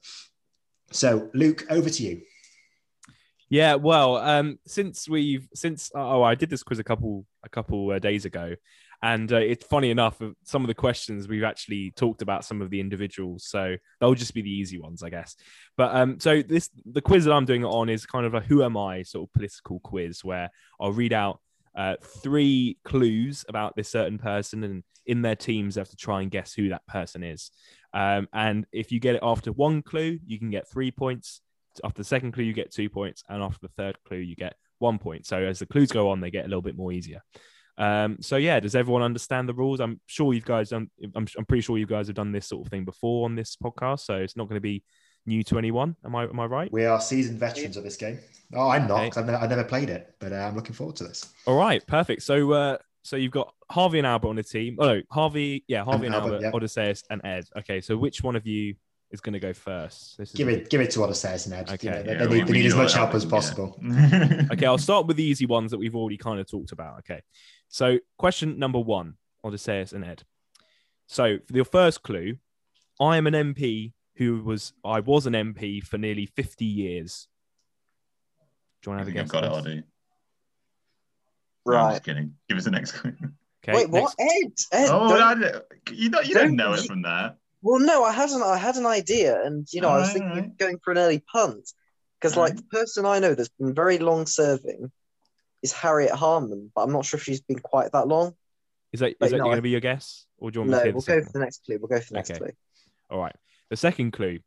So, 0.91 1.31
Luke, 1.35 1.65
over 1.71 1.91
to 1.91 2.03
you. 2.03 2.23
Yeah, 3.53 3.75
well, 3.75 4.17
um, 4.17 4.59
since 4.67 5.11
we've 5.11 5.47
since 5.55 5.91
oh, 5.95 6.23
I 6.23 6.35
did 6.35 6.49
this 6.49 6.63
quiz 6.63 6.79
a 6.79 6.85
couple 6.85 7.27
a 7.45 7.51
couple 7.51 7.91
uh, 7.91 7.99
days 7.99 8.25
ago, 8.25 8.55
and 9.03 9.31
uh, 9.31 9.37
it's 9.37 9.67
funny 9.67 9.91
enough. 9.91 10.23
uh, 10.23 10.31
Some 10.43 10.63
of 10.63 10.69
the 10.69 10.75
questions 10.75 11.29
we've 11.29 11.45
actually 11.45 11.91
talked 11.91 12.23
about 12.23 12.47
some 12.47 12.63
of 12.63 12.71
the 12.71 12.81
individuals, 12.81 13.45
so 13.45 13.77
they'll 14.01 14.15
just 14.15 14.33
be 14.33 14.41
the 14.41 14.51
easy 14.51 14.79
ones, 14.79 15.03
I 15.03 15.11
guess. 15.11 15.37
But 15.77 15.95
um, 15.95 16.19
so 16.19 16.41
this 16.41 16.71
the 16.87 17.03
quiz 17.03 17.27
that 17.27 17.35
I'm 17.35 17.45
doing 17.45 17.61
it 17.61 17.67
on 17.67 17.91
is 17.91 18.07
kind 18.07 18.25
of 18.25 18.33
a 18.33 18.41
who 18.41 18.65
am 18.65 18.79
I 18.79 19.03
sort 19.03 19.29
of 19.29 19.35
political 19.35 19.81
quiz 19.81 20.25
where 20.25 20.49
I'll 20.81 20.95
read 20.95 21.13
out 21.13 21.39
uh, 21.77 21.97
three 22.23 22.79
clues 22.87 23.45
about 23.51 23.77
this 23.77 23.91
certain 23.91 24.17
person, 24.17 24.65
and 24.65 24.83
in 25.05 25.21
their 25.21 25.37
teams 25.37 25.75
they 25.75 25.83
have 25.83 25.91
to 25.91 25.97
try 25.97 26.23
and 26.23 26.31
guess 26.31 26.55
who 26.55 26.71
that 26.71 26.87
person 26.87 27.23
is. 27.23 27.51
Um, 27.93 28.29
and 28.33 28.65
if 28.73 28.93
you 28.93 28.99
get 28.99 29.17
it 29.17 29.23
after 29.23 29.53
one 29.53 29.83
clue, 29.83 30.21
you 30.27 30.39
can 30.39 30.49
get 30.49 30.71
three 30.71 30.91
points 30.91 31.43
after 31.85 31.99
the 32.01 32.05
second 32.09 32.33
clue 32.33 32.45
you 32.45 32.53
get 32.53 32.73
two 32.73 32.89
points 32.89 33.23
and 33.29 33.43
after 33.43 33.59
the 33.63 33.73
third 33.77 33.97
clue 34.07 34.19
you 34.19 34.37
get 34.37 34.55
one 34.79 34.99
point 34.99 35.27
so 35.27 35.39
as 35.39 35.59
the 35.59 35.67
clues 35.67 35.93
go 35.93 36.11
on 36.11 36.21
they 36.21 36.31
get 36.31 36.45
a 36.45 36.49
little 36.49 36.63
bit 36.63 36.77
more 36.77 36.93
easier 36.93 37.23
um, 37.79 38.19
so 38.21 38.37
yeah 38.37 38.61
does 38.61 38.75
everyone 38.75 39.03
understand 39.03 39.49
the 39.49 39.55
rules 39.55 39.81
i'm 39.81 40.01
sure 40.07 40.35
you 40.35 40.41
guys 40.43 40.69
done 40.71 40.91
I'm, 41.15 41.27
I'm 41.39 41.47
pretty 41.47 41.63
sure 41.63 41.79
you 41.79 41.87
guys 41.87 42.09
have 42.09 42.17
done 42.17 42.33
this 42.33 42.47
sort 42.47 42.67
of 42.67 42.71
thing 42.71 42.85
before 42.85 43.25
on 43.25 43.35
this 43.35 43.57
podcast 43.57 44.01
so 44.01 44.17
it's 44.17 44.37
not 44.37 44.49
going 44.49 44.57
to 44.57 44.61
be 44.61 44.83
new 45.25 45.43
to 45.45 45.57
anyone 45.57 45.97
am 46.05 46.15
i 46.15 46.25
am 46.25 46.39
i 46.39 46.45
right 46.45 46.71
We 46.73 46.85
are 46.85 47.01
seasoned 47.01 47.39
veterans 47.39 47.77
of 47.77 47.85
this 47.85 47.97
game. 47.97 48.19
Oh, 48.55 48.69
I'm 48.69 48.87
not 48.87 49.01
Okay. 49.05 49.21
I've, 49.21 49.27
never, 49.27 49.39
I've 49.39 49.49
never 49.51 49.65
played 49.65 49.89
it, 49.89 50.15
but 50.21 50.33
uh, 50.33 50.37
I'm 50.37 50.55
looking 50.55 50.75
forward 50.75 50.97
to 50.97 51.05
this. 51.05 51.33
all 51.47 51.57
right 51.57 51.85
perfect 51.87 52.23
so 52.23 52.53
uh 52.53 52.77
so 53.05 53.17
you've 53.17 53.33
got 53.33 53.55
harvey 53.71 53.99
and 53.99 54.07
albert 54.07 54.29
on 54.29 54.37
the 54.37 54.43
team 54.43 54.77
oh 54.79 54.87
no 54.97 55.03
harvey 55.11 55.65
yeah 55.69 55.83
harvey 55.85 56.07
and, 56.07 56.15
And 56.15 56.23
Albert, 56.23 56.35
albert, 56.35 56.43
yeah. 56.47 56.51
odysseus 56.55 57.03
and 57.09 57.21
ed 57.25 57.45
okay 57.57 57.81
so 57.81 57.97
which 57.97 58.23
one 58.23 58.37
of 58.37 58.47
you 58.47 58.75
is 59.13 59.21
going 59.21 59.35
to 59.35 59.39
go 59.39 59.53
first 59.53 60.17
this 60.19 60.31
is 60.31 60.35
Give 60.35 60.49
it, 60.49 60.71
give 60.71 60.81
it 60.81 60.91
to 60.93 61.05
Odysseus 61.05 61.47
and 61.47 61.55
Ed. 61.55 61.71
Okay. 61.71 61.87
You 61.87 61.91
know, 61.93 62.03
they, 62.03 62.13
Yeah, 62.13 62.27
they 62.27 62.35
need, 62.39 62.47
they 62.49 62.53
need 62.55 62.67
as 62.67 62.75
much 62.75 62.93
what 62.93 62.99
help 62.99 63.15
as 63.15 63.25
possible. 63.25 63.79
yeah. 63.83 64.43
okay, 64.53 64.67
I'll 64.67 64.79
start 64.79 65.07
with 65.07 65.17
the 65.17 65.23
easy 65.25 65.47
ones 65.47 65.71
that 65.71 65.79
we've 65.79 65.95
already 65.95 66.17
kind 66.17 66.41
of 66.41 66.51
talked 66.51 66.73
about. 66.73 66.99
Okay. 67.01 67.21
So, 67.69 67.99
question 68.19 68.59
number 68.59 68.79
one 68.81 69.15
Odysseus 69.45 69.93
and 69.93 70.05
Ed. 70.05 70.23
So, 71.07 71.39
for 71.47 71.55
your 71.57 71.65
first 71.65 72.03
clue, 72.03 72.37
I 73.01 73.17
am 73.17 73.27
an 73.27 73.35
MP 73.35 73.93
who 74.17 74.43
was, 74.43 74.73
I 74.85 75.01
was 75.01 75.27
an 75.27 75.35
MP 75.35 75.83
for 75.83 75.99
nearly 75.99 76.27
50 76.27 76.65
years. 76.65 77.29
Do 78.83 78.91
you 78.91 78.97
want 78.97 79.07
to 79.07 79.15
have 79.15 79.15
think 79.15 79.33
a 79.33 79.37
I've 79.37 79.43
got 79.43 79.45
it, 79.45 79.55
first? 79.55 79.67
Ollie. 79.67 79.83
No, 81.67 81.73
I'm 81.75 81.85
Right. 81.87 81.91
just 81.93 82.05
kidding. 82.05 82.35
Give 82.49 82.59
us 82.59 82.65
the 82.65 82.71
next 82.73 82.93
clue. 82.93 83.15
Okay. 83.65 83.75
Wait, 83.79 83.91
what? 83.91 84.15
Ed? 84.19 84.53
Ed 84.73 84.89
oh, 84.91 85.09
don't- 85.09 85.23
I 85.23 85.35
don't- 85.35 85.65
you 85.93 86.11
don't, 86.11 86.27
you 86.27 86.35
don't 86.35 86.49
don't- 86.49 86.57
know 86.57 86.73
it 86.73 86.85
from 86.85 87.03
that. 87.03 87.37
Well, 87.63 87.79
no, 87.79 88.05
I 88.05 88.13
had 88.13 88.31
an 88.31 88.43
I 88.43 88.57
had 88.57 88.77
an 88.77 88.87
idea, 88.87 89.41
and 89.45 89.67
you 89.73 89.81
know, 89.81 89.89
I 89.89 89.99
was 89.99 90.09
Alright, 90.09 90.13
thinking 90.13 90.31
alright. 90.31 90.51
of 90.51 90.59
going 90.59 90.79
for 90.85 90.91
an 90.91 90.99
early 90.99 91.21
punt 91.21 91.71
because, 92.21 92.37
like, 92.37 92.57
the 92.57 92.63
mm-hmm. 92.63 92.77
person 92.77 93.07
I 93.07 93.19
know 93.21 93.35
that's 93.35 93.51
been 93.51 93.75
very 93.75 93.99
long 93.99 94.27
serving 94.27 94.91
is 95.63 95.73
Harriet 95.73 96.13
Harman, 96.13 96.73
but 96.75 96.83
I'm 96.83 96.93
not 96.93 97.05
sure 97.05 97.19
if 97.19 97.25
she's 97.25 97.41
been 97.41 97.61
quite 97.61 97.93
that 97.93 98.09
long. 98.09 98.35
Is 98.93 99.01
that, 99.01 99.11
is 99.11 99.17
Wait, 99.21 99.31
that 99.31 99.39
no, 99.39 99.45
going 99.45 99.57
to 99.57 99.63
be 99.63 99.71
your 99.71 99.81
guess? 99.81 100.27
Or 100.39 100.51
do 100.51 100.57
you 100.57 100.61
want 100.61 100.71
me 100.71 100.73
No, 100.73 100.79
to 100.79 100.85
hear 100.85 100.93
we'll 100.93 101.03
the 101.03 101.13
go 101.13 101.23
for 101.23 101.33
the 101.33 101.39
next 101.39 101.65
clue. 101.65 101.79
We'll 101.79 101.89
go 101.89 102.01
for 102.01 102.09
the 102.09 102.15
next 102.15 102.31
Okay. 102.31 102.39
clue. 102.39 102.53
All 103.11 103.21
right. 103.21 103.35
The 103.71 103.77
second 103.77 104.11
clue 104.13 104.41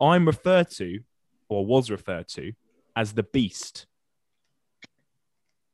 I'm 0.00 0.26
referred 0.26 0.70
to, 0.70 1.00
or 1.48 1.64
was 1.64 1.90
referred 1.90 2.28
to, 2.28 2.52
as 2.96 3.12
the 3.12 3.22
Beast. 3.22 3.86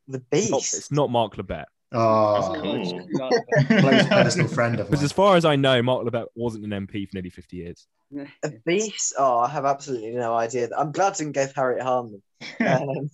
The 0.08 0.18
Not- 0.18 0.30
Beast. 0.30 0.74
it's 0.74 0.92
not 0.92 1.10
Mark 1.10 1.36
Labbett. 1.36 1.66
Oh, 1.92 2.52
That's 2.52 2.62
cool. 2.62 3.80
close 3.80 4.06
personal 4.08 4.48
friend 4.48 4.74
of 4.74 4.80
mine. 4.86 4.90
Because 4.90 5.02
as 5.04 5.12
far 5.12 5.36
as 5.36 5.44
I 5.44 5.56
know, 5.56 5.82
Mark 5.82 6.04
Labbett 6.06 6.26
wasn't 6.34 6.64
an 6.70 6.86
MP 6.86 7.08
for 7.08 7.14
nearly 7.16 7.30
50 7.30 7.56
years. 7.56 7.86
A 8.42 8.50
Beast. 8.66 9.14
Oh, 9.18 9.38
I 9.38 9.48
have 9.48 9.64
absolutely 9.64 10.10
no 10.10 10.34
idea. 10.34 10.68
I'm 10.76 10.92
glad 10.92 11.14
I 11.14 11.16
didn't 11.16 11.32
go 11.32 11.46
for 11.46 11.54
Harriet 11.54 11.82
Harman. 11.82 12.22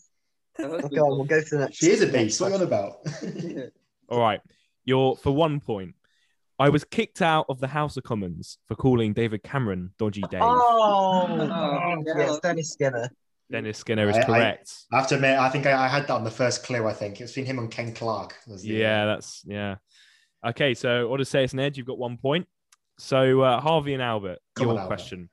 Um, 0.61 0.77
okay, 0.85 0.89
we'll 0.93 1.25
go 1.25 1.41
for 1.43 1.57
the 1.57 1.63
next. 1.65 1.79
She 1.79 1.91
is 1.91 2.01
a 2.01 2.07
beast. 2.07 2.41
What 2.41 2.53
are 2.53 2.57
you 2.57 2.57
on 2.61 2.63
about? 2.63 2.99
All 4.09 4.21
right. 4.21 4.41
You're 4.85 5.17
for 5.17 5.33
one 5.33 5.59
point. 5.59 5.97
I 6.61 6.69
was 6.69 6.85
kicked 6.85 7.21
out 7.21 7.47
of 7.49 7.59
the 7.59 7.67
House 7.67 7.97
of 7.97 8.05
Commons 8.05 8.59
for 8.69 8.77
calling 8.77 9.13
David 9.13 9.43
Cameron 9.43 9.91
Dodgy 9.99 10.23
Dave. 10.31 10.43
Oh, 10.45 11.27
Oh, 11.29 12.05
yes, 12.07 12.39
Dennis 12.39 12.71
Skinner. 12.71 13.11
Dennis 13.55 13.79
Skinner 13.79 14.09
is 14.11 14.17
I- 14.17 14.21
I- 14.21 14.25
correct. 14.25 14.75
I 14.93 14.97
have 14.99 15.07
to 15.09 15.15
admit, 15.15 15.39
I 15.39 15.49
think 15.49 15.65
I, 15.67 15.85
I 15.85 15.89
had 15.89 16.03
that 16.09 16.15
on 16.15 16.25
the 16.25 16.31
first 16.31 16.65
clue. 16.65 16.87
I 16.87 16.93
think 16.93 17.21
it's 17.21 17.33
been 17.33 17.47
him 17.47 17.59
and 17.59 17.71
Ken 17.71 17.93
Clarke. 17.95 18.35
the- 18.47 18.59
yeah, 18.67 19.07
that's 19.07 19.43
yeah. 19.47 19.77
Okay, 20.45 20.75
so 20.75 21.13
Odysseus 21.13 21.53
and 21.53 21.61
Ed, 21.61 21.77
you've 21.77 21.87
got 21.87 21.97
one 21.99 22.17
point. 22.19 22.47
So 22.99 23.41
uh, 23.43 23.61
Harvey 23.61 23.95
and 23.95 24.03
Albert, 24.03 24.39
Come 24.57 24.67
your 24.67 24.75
on, 24.75 24.79
Albert. 24.81 24.89
question. 24.89 25.31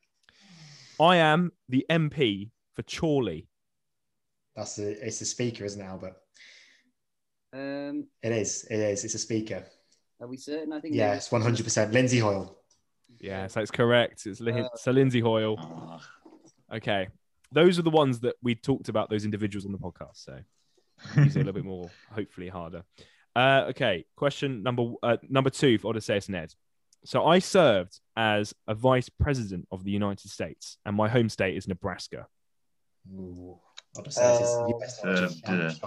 I 0.99 1.17
am 1.17 1.51
the 1.67 1.85
MP 1.89 2.51
for 2.75 2.83
Chorley. 2.83 3.47
that's 4.55 4.75
the 4.75 4.91
it's 5.05 5.19
the 5.19 5.25
speaker, 5.25 5.65
isn't 5.65 5.81
it, 5.81 5.85
Albert? 5.85 6.15
Um, 7.53 8.07
It 8.23 8.31
is. 8.31 8.65
It 8.69 8.77
is. 8.79 9.03
It's 9.03 9.15
a 9.15 9.19
speaker. 9.19 9.65
are 10.21 10.27
we 10.27 10.37
certain? 10.37 10.71
I 10.73 10.79
think. 10.79 10.95
Yes, 10.95 11.31
one 11.31 11.41
hundred 11.41 11.63
percent. 11.63 11.91
Lindsay 11.91 12.19
Hoyle. 12.19 12.55
Yeah, 13.19 13.47
so 13.47 13.61
it's 13.61 13.71
correct. 13.71 14.25
It's 14.25 14.39
Lin- 14.39 14.65
Uh, 14.65 14.69
so 14.75 14.91
Lindsay 14.91 15.19
Hoyle. 15.19 15.57
Okay, 16.73 17.07
those 17.51 17.77
are 17.79 17.83
the 17.83 17.89
ones 17.89 18.19
that 18.21 18.35
we 18.41 18.55
talked 18.55 18.89
about. 18.89 19.09
Those 19.09 19.25
individuals 19.25 19.65
on 19.65 19.71
the 19.71 19.77
podcast. 19.77 20.23
So 20.23 20.39
these 21.15 21.35
are 21.35 21.41
a 21.41 21.43
little 21.43 21.53
bit 21.53 21.65
more, 21.65 21.89
hopefully, 22.11 22.47
harder. 22.47 22.83
Uh, 23.35 23.65
okay, 23.69 24.05
question 24.15 24.63
number 24.63 24.91
uh, 25.03 25.17
number 25.29 25.49
two 25.49 25.77
for 25.77 25.89
Odysseus 25.89 26.27
and 26.27 26.35
Ed. 26.35 26.53
So 27.03 27.25
I 27.25 27.39
served 27.39 27.99
as 28.15 28.53
a 28.67 28.75
vice 28.75 29.09
president 29.09 29.67
of 29.71 29.83
the 29.83 29.91
United 29.91 30.29
States, 30.29 30.77
and 30.85 30.95
my 30.95 31.09
home 31.09 31.29
state 31.29 31.57
is 31.57 31.67
Nebraska. 31.67 32.27
Ooh, 33.11 33.57
Odysseus 33.97 34.41
is 34.41 34.55
Uh, 34.55 34.67
US 34.67 34.99
uh, 35.03 35.07
origin. 35.07 35.79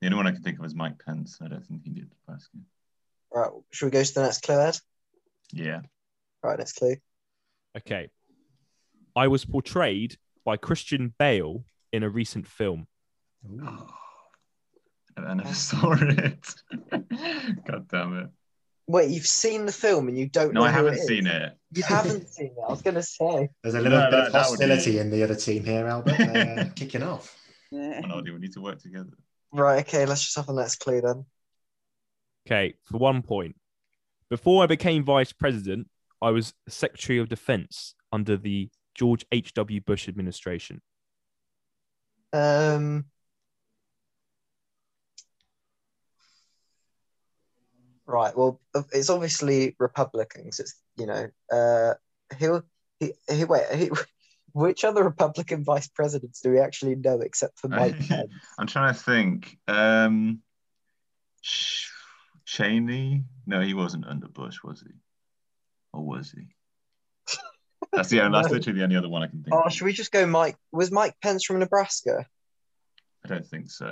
The 0.00 0.06
only 0.08 0.16
one 0.16 0.26
I 0.26 0.32
can 0.32 0.42
think 0.42 0.58
of 0.58 0.64
is 0.66 0.74
Mike 0.74 1.02
Pence. 1.04 1.38
I 1.40 1.48
don't 1.48 1.64
think 1.64 1.82
he 1.84 1.90
did 1.90 2.10
Nebraska. 2.10 2.58
Right, 3.32 3.50
should 3.72 3.86
we 3.86 3.90
go 3.92 4.02
to 4.02 4.14
the 4.14 4.22
next 4.22 4.42
clue, 4.42 4.60
Ed? 4.60 4.78
Yeah. 5.52 5.80
Right, 6.42 6.58
next 6.58 6.74
clue. 6.74 6.96
Okay, 7.76 8.10
I 9.14 9.28
was 9.28 9.44
portrayed 9.44 10.18
by 10.46 10.56
Christian 10.56 11.12
Bale 11.18 11.64
in 11.92 12.02
a 12.02 12.08
recent 12.08 12.46
film. 12.46 12.86
Ooh. 13.46 13.86
I 15.18 15.34
never 15.34 15.52
saw 15.54 15.92
it. 15.98 16.54
God 17.66 17.88
damn 17.88 18.16
it. 18.18 18.28
Wait, 18.88 19.10
you've 19.10 19.26
seen 19.26 19.66
the 19.66 19.72
film 19.72 20.06
and 20.08 20.16
you 20.16 20.28
don't 20.28 20.54
know. 20.54 20.60
No, 20.60 20.66
know 20.66 20.66
I 20.66 20.70
haven't 20.70 20.94
it 20.94 21.00
is? 21.00 21.06
seen 21.08 21.26
it. 21.26 21.58
You 21.72 21.82
haven't 21.82 22.28
seen 22.28 22.46
it. 22.46 22.54
I 22.66 22.70
was 22.70 22.82
going 22.82 22.94
to 22.94 23.02
say. 23.02 23.48
There's 23.62 23.74
a 23.74 23.80
little 23.80 23.98
No, 23.98 24.04
bit 24.06 24.10
that- 24.12 24.26
of 24.28 24.32
that 24.32 24.42
be- 24.44 24.48
hostility 24.48 24.98
in 25.00 25.10
the 25.10 25.22
other 25.24 25.34
team 25.34 25.64
here, 25.64 25.86
Albert. 25.86 26.16
They're 26.18 26.58
uh, 26.60 26.64
kicking 26.76 27.02
off. 27.02 27.36
Yeah. 27.72 28.00
Come 28.02 28.22
we 28.24 28.30
need 28.38 28.52
to 28.52 28.60
work 28.60 28.80
together. 28.80 29.10
Right, 29.52 29.80
okay, 29.80 30.06
let's 30.06 30.22
just 30.22 30.36
have 30.36 30.46
the 30.46 30.52
next 30.52 30.76
clue 30.76 31.00
then. 31.00 31.24
Okay, 32.46 32.74
for 32.84 32.98
one 32.98 33.22
point, 33.22 33.56
Before 34.30 34.62
I 34.62 34.66
became 34.66 35.02
vice 35.02 35.32
president, 35.32 35.88
I 36.22 36.30
was 36.30 36.54
Secretary 36.68 37.18
of 37.18 37.28
Defense 37.28 37.94
under 38.12 38.36
the 38.36 38.70
George 38.96 39.24
H.W. 39.30 39.80
Bush 39.82 40.08
administration. 40.08 40.80
Um, 42.32 43.04
right. 48.06 48.36
Well, 48.36 48.60
it's 48.92 49.10
obviously 49.10 49.76
Republicans. 49.78 50.58
It's 50.58 50.74
you 50.96 51.06
know, 51.06 51.28
uh, 51.52 51.94
who, 52.38 52.64
he, 52.98 53.12
he, 53.30 53.44
wait, 53.44 53.64
he, 53.74 53.90
which 54.52 54.84
other 54.84 55.04
Republican 55.04 55.62
vice 55.62 55.88
presidents 55.88 56.40
do 56.40 56.50
we 56.50 56.58
actually 56.58 56.96
know 56.96 57.20
except 57.20 57.58
for 57.58 57.68
Mike 57.68 57.98
Pence? 58.08 58.32
I'm 58.58 58.66
trying 58.66 58.94
to 58.94 59.00
think. 59.00 59.58
Um, 59.68 60.40
Ch- 61.42 61.92
Cheney? 62.46 63.24
No, 63.46 63.60
he 63.60 63.74
wasn't 63.74 64.06
under 64.06 64.28
Bush, 64.28 64.56
was 64.64 64.80
he? 64.80 64.94
Or 65.92 66.02
was 66.02 66.30
he? 66.30 66.55
That's 67.92 68.08
the 68.08 68.18
that's 68.18 68.48
literally 68.50 68.78
the 68.78 68.84
only 68.84 68.96
other 68.96 69.08
one 69.08 69.22
I 69.22 69.26
can 69.28 69.42
think. 69.42 69.54
Oh, 69.54 69.62
of. 69.62 69.72
should 69.72 69.84
we 69.84 69.92
just 69.92 70.12
go, 70.12 70.26
Mike? 70.26 70.56
Was 70.72 70.90
Mike 70.90 71.14
Pence 71.22 71.44
from 71.44 71.58
Nebraska? 71.58 72.26
I 73.24 73.28
don't 73.28 73.46
think 73.46 73.70
so. 73.70 73.86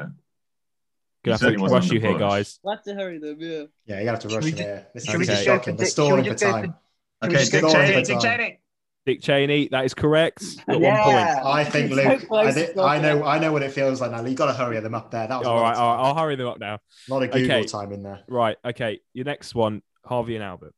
Gonna 1.25 1.33
have 1.35 1.41
certainly 1.41 1.57
to 1.57 1.63
wasn't 1.63 1.83
rush 1.85 1.91
you 1.93 1.99
under 1.99 2.09
here, 2.11 2.19
guys. 2.19 2.61
We'll 2.63 2.75
have 2.77 2.85
to 2.85 2.95
hurry 2.95 3.19
them, 3.19 3.37
yeah. 3.41 3.63
Yeah, 3.87 4.01
you 4.03 4.09
have 4.09 4.21
to 4.21 4.29
rush 4.29 4.45
we 4.45 4.53
here. 4.53 4.87
This 4.95 5.05
is 5.05 5.09
should 5.11 5.19
we 5.21 5.27
this 5.27 5.39
is 5.41 5.45
just 5.45 5.45
shocking. 5.47 5.75
for 5.75 5.79
They're 5.79 5.85
Dick- 5.87 5.93
stalling 5.93 6.25
for 6.25 6.31
just 6.31 6.43
go 6.43 6.51
for- 6.51 6.53
time. 6.61 6.75
Can 7.23 7.31
Okay, 7.31 7.45
Dick 7.45 7.63
Cheney, 7.73 8.03
Dick? 8.03 8.21
Cheney. 8.21 8.61
Dick 9.07 9.21
Cheney, 9.23 9.69
that 9.69 9.85
is 9.87 9.95
correct. 9.95 10.43
You 10.43 10.57
got 10.67 10.81
Yeah. 10.81 11.07
one 11.07 11.35
point. 11.43 11.47
I 11.47 11.65
think 11.65 11.91
So 11.91 11.97
Luke. 11.97 12.29
close 12.29 12.57
I, 12.57 12.67
to 12.67 12.83
I 12.83 12.99
know. 13.01 13.25
I 13.25 13.39
know 13.39 13.53
what 13.53 13.63
it 13.63 13.71
feels 13.73 14.01
like 14.03 14.11
now. 14.11 14.23
You 14.25 14.35
got 14.35 14.47
to 14.47 14.53
hurry 14.53 14.79
them 14.81 14.95
up 14.95 15.11
there. 15.11 15.27
That 15.27 15.39
was 15.39 15.47
a 15.47 15.51
All 15.51 15.57
lot 15.57 15.63
right, 15.63 15.73
of 15.75 15.79
all 15.79 15.95
time. 15.95 15.99
right, 16.03 16.09
I'll 16.09 16.15
hurry 16.23 16.37
them 16.37 16.47
up 16.49 16.59
now. 16.59 16.75
A 16.75 17.13
lot 17.13 17.23
of 17.23 17.31
Google 17.31 17.51
Okay. 17.57 17.65
time 17.65 17.93
in 17.93 18.03
there. 18.03 18.21
Right, 18.29 18.57
okay. 18.65 19.01
Your 19.15 19.25
next 19.25 19.55
one, 19.55 19.83
Harvey 20.05 20.35
and 20.37 20.45
Albert. 20.45 20.75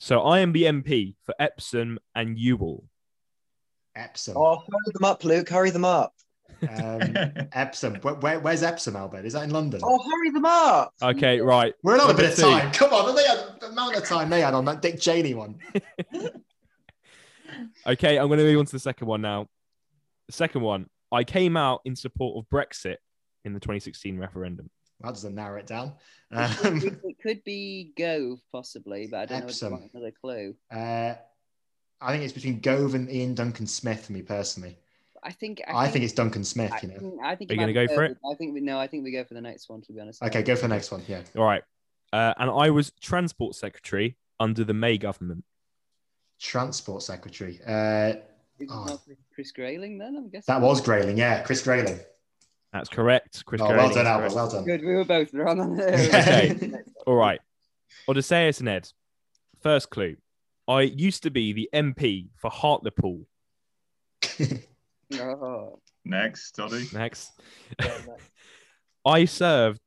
So 0.00 0.22
I 0.22 0.40
am 0.40 0.52
the 0.52 0.64
MP 0.64 1.14
for 1.24 1.34
Epsom 1.38 1.98
and 2.14 2.38
Ewell. 2.38 2.84
Epsom. 3.94 4.34
Oh, 4.36 4.56
hurry 4.56 4.92
them 4.94 5.04
up, 5.04 5.24
Luke. 5.24 5.48
Hurry 5.48 5.70
them 5.70 5.84
up. 5.84 6.14
Um, 6.62 7.14
Epsom. 7.52 7.96
Where, 7.96 8.14
where, 8.14 8.40
where's 8.40 8.62
Epsom, 8.62 8.96
Albert? 8.96 9.26
Is 9.26 9.34
that 9.34 9.44
in 9.44 9.50
London? 9.50 9.80
Oh, 9.84 10.02
hurry 10.10 10.30
them 10.30 10.46
up. 10.46 10.94
Okay, 11.02 11.40
right. 11.40 11.74
We're 11.82 11.94
on 11.94 12.00
a 12.00 12.06
number 12.08 12.22
bit 12.22 12.32
of 12.32 12.38
time. 12.38 12.72
Come 12.72 12.94
on, 12.94 13.14
they 13.14 13.24
had 13.24 13.60
the 13.60 13.66
amount 13.66 13.96
of 13.96 14.04
time 14.04 14.30
they 14.30 14.40
had 14.40 14.54
on 14.54 14.64
that 14.64 14.80
Dick 14.80 15.00
Cheney 15.00 15.34
one. 15.34 15.58
Okay, 17.86 18.18
I'm 18.18 18.28
going 18.28 18.38
to 18.38 18.44
move 18.44 18.60
on 18.60 18.66
to 18.66 18.72
the 18.72 18.78
second 18.78 19.06
one 19.06 19.22
now. 19.22 19.46
The 20.28 20.32
second 20.32 20.62
one, 20.62 20.86
I 21.10 21.24
came 21.24 21.56
out 21.56 21.80
in 21.84 21.96
support 21.96 22.38
of 22.38 22.48
Brexit 22.48 22.96
in 23.44 23.52
the 23.52 23.60
2016 23.60 24.18
referendum. 24.18 24.70
That 25.00 25.08
doesn't 25.10 25.34
narrow 25.34 25.58
it 25.58 25.66
down. 25.66 25.92
It 26.32 26.56
could, 26.58 26.66
Um, 26.66 26.78
be, 26.78 26.86
it 27.08 27.16
could 27.22 27.44
be 27.44 27.92
Gove, 27.96 28.38
possibly, 28.52 29.08
but 29.10 29.20
I 29.20 29.26
don't 29.26 29.42
Epsom. 29.44 29.72
know 29.72 29.80
if 29.84 29.94
another 29.94 30.12
clue. 30.12 30.54
uh, 30.70 31.14
I 32.02 32.12
think 32.12 32.24
it's 32.24 32.32
between 32.32 32.60
Gove 32.60 32.94
and 32.94 33.08
Iain 33.08 33.34
Duncan 33.34 33.66
Smith 33.66 34.06
for 34.06 34.12
me 34.12 34.22
personally. 34.22 34.78
I 35.22 35.32
think. 35.32 35.60
I 35.68 35.88
think 35.88 36.04
it's 36.04 36.14
Duncan 36.14 36.44
Smith. 36.44 36.72
I 36.72 36.78
You 36.82 36.88
know. 36.88 36.98
think, 36.98 37.14
I 37.22 37.34
think 37.36 37.50
Are 37.50 37.54
you 37.54 37.60
gonna 37.60 37.72
go 37.74 37.86
for 37.88 38.08
Gove. 38.08 38.16
I 38.30 38.34
think 38.36 38.54
we 38.54 38.60
no. 38.60 38.78
I 38.78 38.86
think 38.86 39.04
we 39.04 39.10
go 39.12 39.22
for 39.24 39.34
the 39.34 39.40
next 39.42 39.68
one. 39.68 39.82
To 39.82 39.92
be 39.92 40.00
honest. 40.00 40.22
Okay, 40.22 40.42
go 40.42 40.54
for 40.56 40.62
the 40.62 40.68
next 40.68 40.90
one. 40.90 41.02
Yeah. 41.08 41.22
All 41.36 41.44
right. 41.44 41.62
Uh, 42.12 42.32
and 42.38 42.50
I 42.50 42.70
was 42.70 42.90
Transport 43.00 43.54
Secretary 43.54 44.16
under 44.38 44.64
the 44.64 44.72
May 44.72 44.96
government. 44.98 45.44
Transport 46.38 47.02
Secretary. 47.02 47.60
Uh, 47.66 48.14
Oh. 48.68 49.00
Chris 49.34 49.52
Grayling 49.52 49.96
then? 49.96 50.16
I'm 50.16 50.28
guessing. 50.28 50.44
that 50.54 50.60
was 50.60 50.82
Grayling. 50.82 51.16
Yeah, 51.16 51.42
Chris 51.42 51.62
Grayling. 51.62 51.98
That's 52.72 52.88
correct. 52.88 53.44
Chris 53.46 53.60
Oh, 53.60 53.66
Grayling 53.66 53.78
well 53.78 53.88
is 53.90 53.96
done, 53.96 54.06
Albert. 54.06 54.32
Well 54.34 54.48
done. 54.50 54.64
Good. 54.64 54.80
We 54.82 54.94
were 54.94 55.04
both 55.04 55.32
wrong 55.34 55.60
on 55.60 55.76
there. 55.76 55.92
Okay. 56.08 56.72
All 57.06 57.16
right. 57.16 57.40
Odysseus 58.08 58.60
and 58.60 58.68
Ed. 58.68 58.88
First 59.60 59.90
clue. 59.90 60.16
I 60.68 60.82
used 60.82 61.24
to 61.24 61.30
be 61.30 61.52
the 61.52 61.68
MP 61.74 62.28
for 62.36 62.50
Hartlepool. 62.50 63.26
Oh, 65.14 65.80
Next, 66.04 66.52
Doddy. 66.54 66.86
Next. 66.92 67.32
I 69.04 69.24
served 69.24 69.80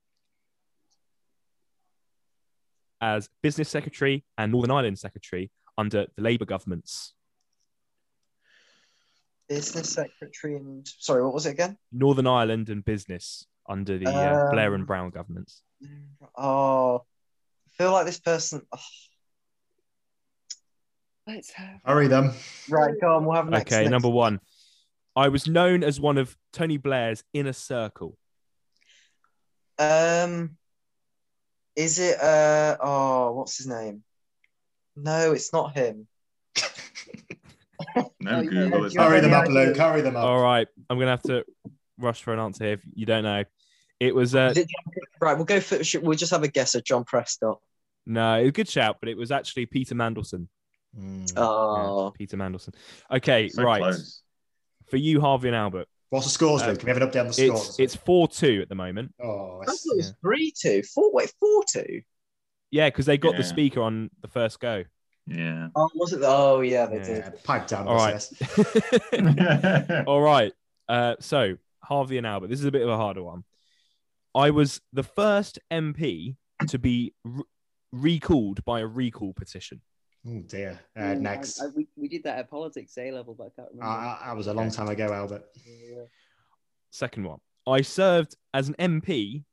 as 2.99 3.29
Business 3.41 3.69
Secretary 3.69 4.25
and 4.37 4.51
Northern 4.51 4.71
Ireland 4.71 4.99
Secretary 4.99 5.49
under 5.77 6.07
the 6.17 6.21
Labour 6.21 6.43
governments. 6.43 7.13
Business 9.49 9.89
secretary 9.91 10.55
and 10.55 10.87
sorry, 10.99 11.23
what 11.23 11.33
was 11.33 11.45
it 11.45 11.51
again? 11.51 11.77
Northern 11.91 12.27
Ireland 12.27 12.69
and 12.69 12.83
Business 12.83 13.45
under 13.67 13.97
the 13.97 14.09
uh, 14.09 14.51
Blair 14.51 14.73
and 14.73 14.83
Um, 14.83 14.85
Brown 14.87 15.09
governments. 15.09 15.61
Oh, 16.37 16.97
I 17.67 17.69
feel 17.77 17.91
like 17.91 18.05
this 18.05 18.19
person. 18.19 18.61
oh, 18.71 18.79
Let's 21.27 21.51
have. 21.53 21.79
Hurry 21.85 22.07
them. 22.07 22.33
right, 22.69 22.93
go 22.99 23.15
on. 23.15 23.25
We'll 23.25 23.35
have 23.35 23.49
next. 23.49 23.71
Okay, 23.71 23.81
next. 23.83 23.91
number 23.91 24.09
one. 24.09 24.39
I 25.15 25.29
was 25.29 25.47
known 25.47 25.83
as 25.83 25.99
one 25.99 26.17
of 26.17 26.35
Tony 26.51 26.77
Blair's 26.77 27.23
inner 27.33 27.53
circle. 27.53 28.17
Um, 29.79 30.57
is 31.75 31.99
it? 31.99 32.19
Uh, 32.19 32.77
oh, 32.81 33.31
what's 33.33 33.57
his 33.57 33.67
name? 33.67 34.03
No, 34.95 35.31
it's 35.31 35.53
not 35.53 35.75
him. 35.75 36.07
No 37.95 38.03
Oh, 38.37 38.41
yeah, 38.41 38.41
Google. 38.41 38.79
yeah, 38.79 38.85
It's. 38.85 38.95
Hurry 38.95 39.19
them 39.19 39.33
up, 39.33 39.43
idea? 39.45 39.53
Luke. 39.67 39.77
Hurry 39.77 40.01
them 40.01 40.15
up. 40.15 40.23
All 40.23 40.41
right, 40.41 40.67
I'm 40.89 40.97
gonna 40.99 41.11
have 41.11 41.23
to 41.23 41.45
rush 41.97 42.23
for 42.23 42.33
an 42.33 42.39
answer 42.39 42.63
here 42.65 42.73
if 42.73 42.81
you 42.95 43.05
don't 43.05 43.23
know. 43.23 43.43
It 43.99 44.13
was 44.15 44.35
uh, 44.35 44.53
it 44.55 44.67
right, 45.21 45.35
we'll 45.35 45.45
go 45.45 45.59
for. 45.59 45.79
We'll 46.01 46.17
just 46.17 46.31
have 46.31 46.43
a 46.43 46.47
guess 46.47 46.75
at 46.75 46.85
John 46.85 47.03
Prescott. 47.03 47.59
no, 48.05 48.35
it 48.35 48.41
was 48.43 48.49
a 48.49 48.51
good 48.53 48.69
shout, 48.69 48.97
but 48.99 49.09
it 49.09 49.17
was 49.17 49.31
actually 49.31 49.65
Peter 49.65 49.95
Mandelson. 49.95 50.47
Mm. 50.99 51.31
Yeah, 51.35 51.41
Oh, 51.43 52.11
Peter 52.17 52.37
Mandelson. 52.37 52.73
Okay, 53.11 53.49
so 53.49 53.63
right. 53.63 53.81
close. 53.81 54.21
For 54.87 54.97
you, 54.97 55.21
Harvey 55.21 55.47
and 55.47 55.55
Albert, 55.55 55.87
What's 56.09 56.25
the 56.27 56.31
scores, 56.31 56.61
Uh, 56.61 56.67
Luke? 56.67 56.79
Can 56.79 56.85
we 56.87 56.93
have 56.93 57.01
an 57.01 57.09
update 57.09 57.21
on 57.21 57.27
the 57.27 57.33
scores? 57.33 57.69
it's 57.69 57.79
it's 57.79 57.95
four 57.95 58.27
two 58.27 58.59
at 58.61 58.69
the 58.69 58.75
moment. 58.75 59.13
oh, 59.23 59.61
I 59.61 59.65
thought 59.65 59.73
it's, 59.73 59.85
it 59.87 59.95
was 59.97 60.13
three 60.21 60.51
two. 60.55 60.83
Four. 60.83 61.11
Wait, 61.13 61.33
four 61.39 61.63
two. 61.71 62.01
Yeah, 62.71 62.89
because 62.89 63.05
they 63.05 63.17
got 63.17 63.37
the 63.37 63.43
speaker 63.43 63.81
on 63.81 64.09
the 64.21 64.27
first 64.27 64.59
go. 64.59 64.83
Yeah. 65.25 65.69
Oh, 65.75 65.89
was 65.95 66.11
it? 66.13 66.21
Oh, 66.23 66.61
yeah, 66.61 66.85
they 66.85 66.97
Yeah. 66.97 67.29
did. 67.29 67.43
pipe 67.43 67.67
down. 67.67 67.87
All 67.87 67.95
right. 67.95 68.23
All 70.07 70.21
right. 70.21 70.51
Uh, 70.89 71.15
so 71.19 71.57
Harvey 71.83 72.17
and 72.17 72.27
Albert, 72.27 72.47
this 72.47 72.59
is 72.59 72.65
a 72.65 72.71
bit 72.71 72.81
of 72.81 72.89
a 72.89 72.97
harder 72.97 73.23
one. 73.23 73.43
I 74.35 74.49
was 74.49 74.81
the 74.91 75.03
first 75.03 75.59
MP 75.71 76.35
to 76.67 76.77
be 76.79 77.13
re- 77.23 77.43
recalled 77.91 78.63
by 78.65 78.81
a 78.81 78.87
recall 78.87 79.33
petition. 79.33 79.81
Oh 80.27 80.39
dear. 80.47 80.79
Uh, 80.97 81.03
I- 81.03 81.13
next. 81.15 81.61
I, 81.61 81.67
we, 81.75 81.87
we 81.95 82.07
did 82.07 82.23
that 82.23 82.37
at 82.39 82.49
politics 82.49 82.97
A 82.97 83.11
level, 83.11 83.33
but 83.33 83.45
I 83.45 83.49
can't 83.55 83.67
Uh, 83.81 83.85
remember. 83.87 84.17
that 84.25 84.35
was 84.35 84.47
a 84.47 84.53
long 84.53 84.71
time 84.71 84.89
ago, 84.89 85.13
Albert. 85.13 85.45
Yeah. 85.65 86.03
Second 86.91 87.23
one, 87.25 87.39
I 87.67 87.81
served 87.81 88.35
as 88.53 88.67
an 88.69 88.75
MP 88.77 89.43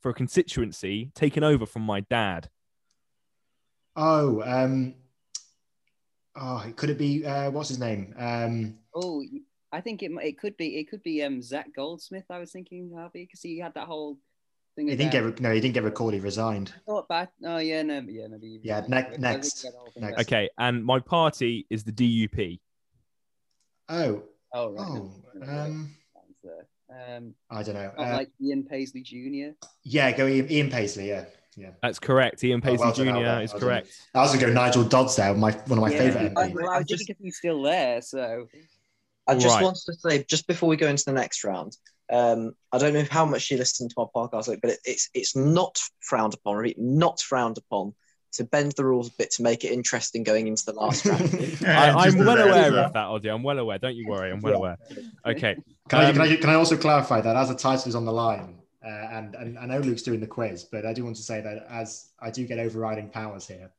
for 0.00 0.10
a 0.10 0.14
constituency 0.14 1.10
taken 1.14 1.42
over 1.42 1.64
from 1.66 1.82
my 1.82 2.00
dad. 2.00 2.50
Oh, 3.96 4.42
um, 4.44 4.94
oh, 6.36 6.64
could 6.76 6.90
it 6.90 6.98
be? 6.98 7.24
Uh, 7.26 7.50
what's 7.50 7.68
his 7.68 7.78
name? 7.78 8.14
Um, 8.18 8.78
Oh, 8.94 9.22
I 9.72 9.80
think 9.80 10.02
it 10.02 10.10
mi- 10.12 10.22
it 10.24 10.38
could 10.38 10.56
be 10.56 10.76
it 10.76 10.88
could 10.88 11.02
be 11.02 11.22
um 11.24 11.42
Zac 11.42 11.74
Goldsmith. 11.74 12.24
I 12.30 12.38
was 12.38 12.52
thinking 12.52 12.92
Harvey 12.94 13.24
because 13.24 13.40
he 13.40 13.58
had 13.58 13.74
that 13.74 13.86
whole 13.88 14.18
thing. 14.76 14.86
he 14.88 14.96
didn't 14.96 15.12
about- 15.14 15.36
get. 15.36 15.40
Re- 15.40 15.48
no, 15.48 15.54
he 15.54 15.60
didn't 15.60 15.74
get 15.74 15.82
recalled. 15.82 16.14
He 16.14 16.20
resigned. 16.20 16.72
I 16.88 17.00
bad. 17.08 17.28
Oh 17.44 17.58
yeah, 17.58 17.82
no, 17.82 18.00
yeah, 18.06 18.28
maybe. 18.28 18.60
Yeah, 18.62 18.80
ne- 18.88 19.02
think 19.02 19.18
next, 19.18 19.62
he 19.62 19.66
had 19.68 19.74
the 19.74 19.78
whole 19.78 19.90
thing 19.90 20.02
next. 20.04 20.20
Okay, 20.22 20.48
and 20.58 20.84
my 20.84 21.00
party 21.00 21.66
is 21.70 21.82
the 21.84 21.92
DUP. 21.92 22.60
Oh 23.88 24.22
Oh, 24.52 24.70
right. 24.70 24.86
oh, 24.88 25.12
um. 25.42 25.90
Um, 26.90 27.34
I 27.50 27.62
don't 27.64 27.74
know. 27.74 27.90
not 27.98 28.12
Uh, 28.12 28.16
like 28.18 28.30
Ian 28.40 28.62
Paisley 28.62 29.02
Jr. 29.02 29.56
yeah, 29.82 30.12
go 30.12 30.26
Ian, 30.28 30.48
Ian 30.52 30.70
Paisley. 30.70 31.08
Yeah, 31.08 31.24
yeah. 31.56 31.70
That's 31.82 31.98
correct. 31.98 32.42
Ian 32.44 32.60
Oh, 32.62 32.66
Paisley 32.68 32.86
well 32.86 32.94
Jr. 32.94 33.02
Albert. 33.26 33.42
is 33.42 33.52
Well 33.52 33.60
done. 33.60 33.68
correct. 33.68 33.88
I 34.14 34.20
was 34.20 34.32
gonna 34.34 34.46
go 34.46 34.52
Nigel 34.52 34.84
Dodds 34.84 35.16
there, 35.16 35.34
my 35.34 35.52
one 35.52 35.78
of 35.78 35.82
my 35.82 35.90
Yeah, 35.90 35.98
favourite 35.98 36.32
I, 36.36 36.48
MPs. 36.48 36.54
well, 36.54 36.70
I 36.70 36.82
Just- 36.82 37.06
thinking 37.06 37.16
he's 37.24 37.36
still 37.36 37.62
there, 37.62 38.00
so 38.02 38.46
I 39.26 39.34
just 39.34 39.46
Right. 39.46 39.62
wanted 39.62 39.82
to 39.86 39.94
say, 39.94 40.24
just 40.24 40.46
before 40.46 40.68
we 40.68 40.76
go 40.76 40.88
into 40.88 41.04
the 41.04 41.12
next 41.12 41.44
round, 41.44 41.76
um, 42.12 42.54
I 42.72 42.78
don't 42.78 42.92
know 42.92 43.04
how 43.10 43.24
much 43.24 43.50
you 43.50 43.56
listen 43.56 43.88
to 43.88 43.94
our 43.98 44.10
podcast, 44.14 44.46
but 44.60 44.70
it, 44.70 44.78
it's 44.84 45.08
it's 45.14 45.34
not 45.34 45.78
frowned 46.00 46.34
upon, 46.34 46.56
repeat, 46.56 46.78
not 46.78 47.20
frowned 47.20 47.56
upon 47.58 47.94
to 48.32 48.44
bend 48.44 48.72
the 48.72 48.84
rules 48.84 49.08
a 49.08 49.12
bit 49.16 49.30
to 49.30 49.42
make 49.44 49.64
it 49.64 49.70
interesting 49.70 50.24
going 50.24 50.48
into 50.48 50.64
the 50.66 50.72
last 50.72 51.06
round. 51.06 51.22
I, 51.66 51.90
I'm 51.90 52.18
well 52.18 52.36
aware 52.36 52.78
of 52.84 52.92
that, 52.92 53.06
Audie. 53.06 53.28
I'm 53.30 53.44
well 53.44 53.58
aware. 53.60 53.78
Don't 53.78 53.94
you 53.94 54.08
worry. 54.08 54.30
I'm 54.32 54.40
well 54.40 54.52
Yeah. 54.54 54.58
aware. 54.58 54.78
Okay. 55.24 55.56
Can, 55.88 55.98
I, 56.00 56.04
Um, 56.06 56.12
can, 56.14 56.22
I, 56.22 56.36
can 56.36 56.50
I 56.50 56.54
also 56.54 56.76
clarify 56.76 57.20
that 57.20 57.36
as 57.36 57.48
the 57.48 57.54
title 57.54 57.88
is 57.88 57.94
on 57.94 58.04
the 58.04 58.12
line, 58.12 58.58
uh, 58.84 59.08
and, 59.12 59.34
and 59.34 59.58
I 59.58 59.66
know 59.66 59.78
Luke's 59.78 60.02
doing 60.02 60.20
the 60.20 60.26
quiz, 60.26 60.64
but 60.64 60.84
I 60.84 60.92
do 60.92 61.04
want 61.04 61.16
to 61.16 61.22
say 61.22 61.40
that 61.40 61.66
as 61.70 62.10
I 62.20 62.30
do 62.30 62.46
get 62.46 62.58
overriding 62.58 63.08
powers 63.08 63.46
here, 63.46 63.70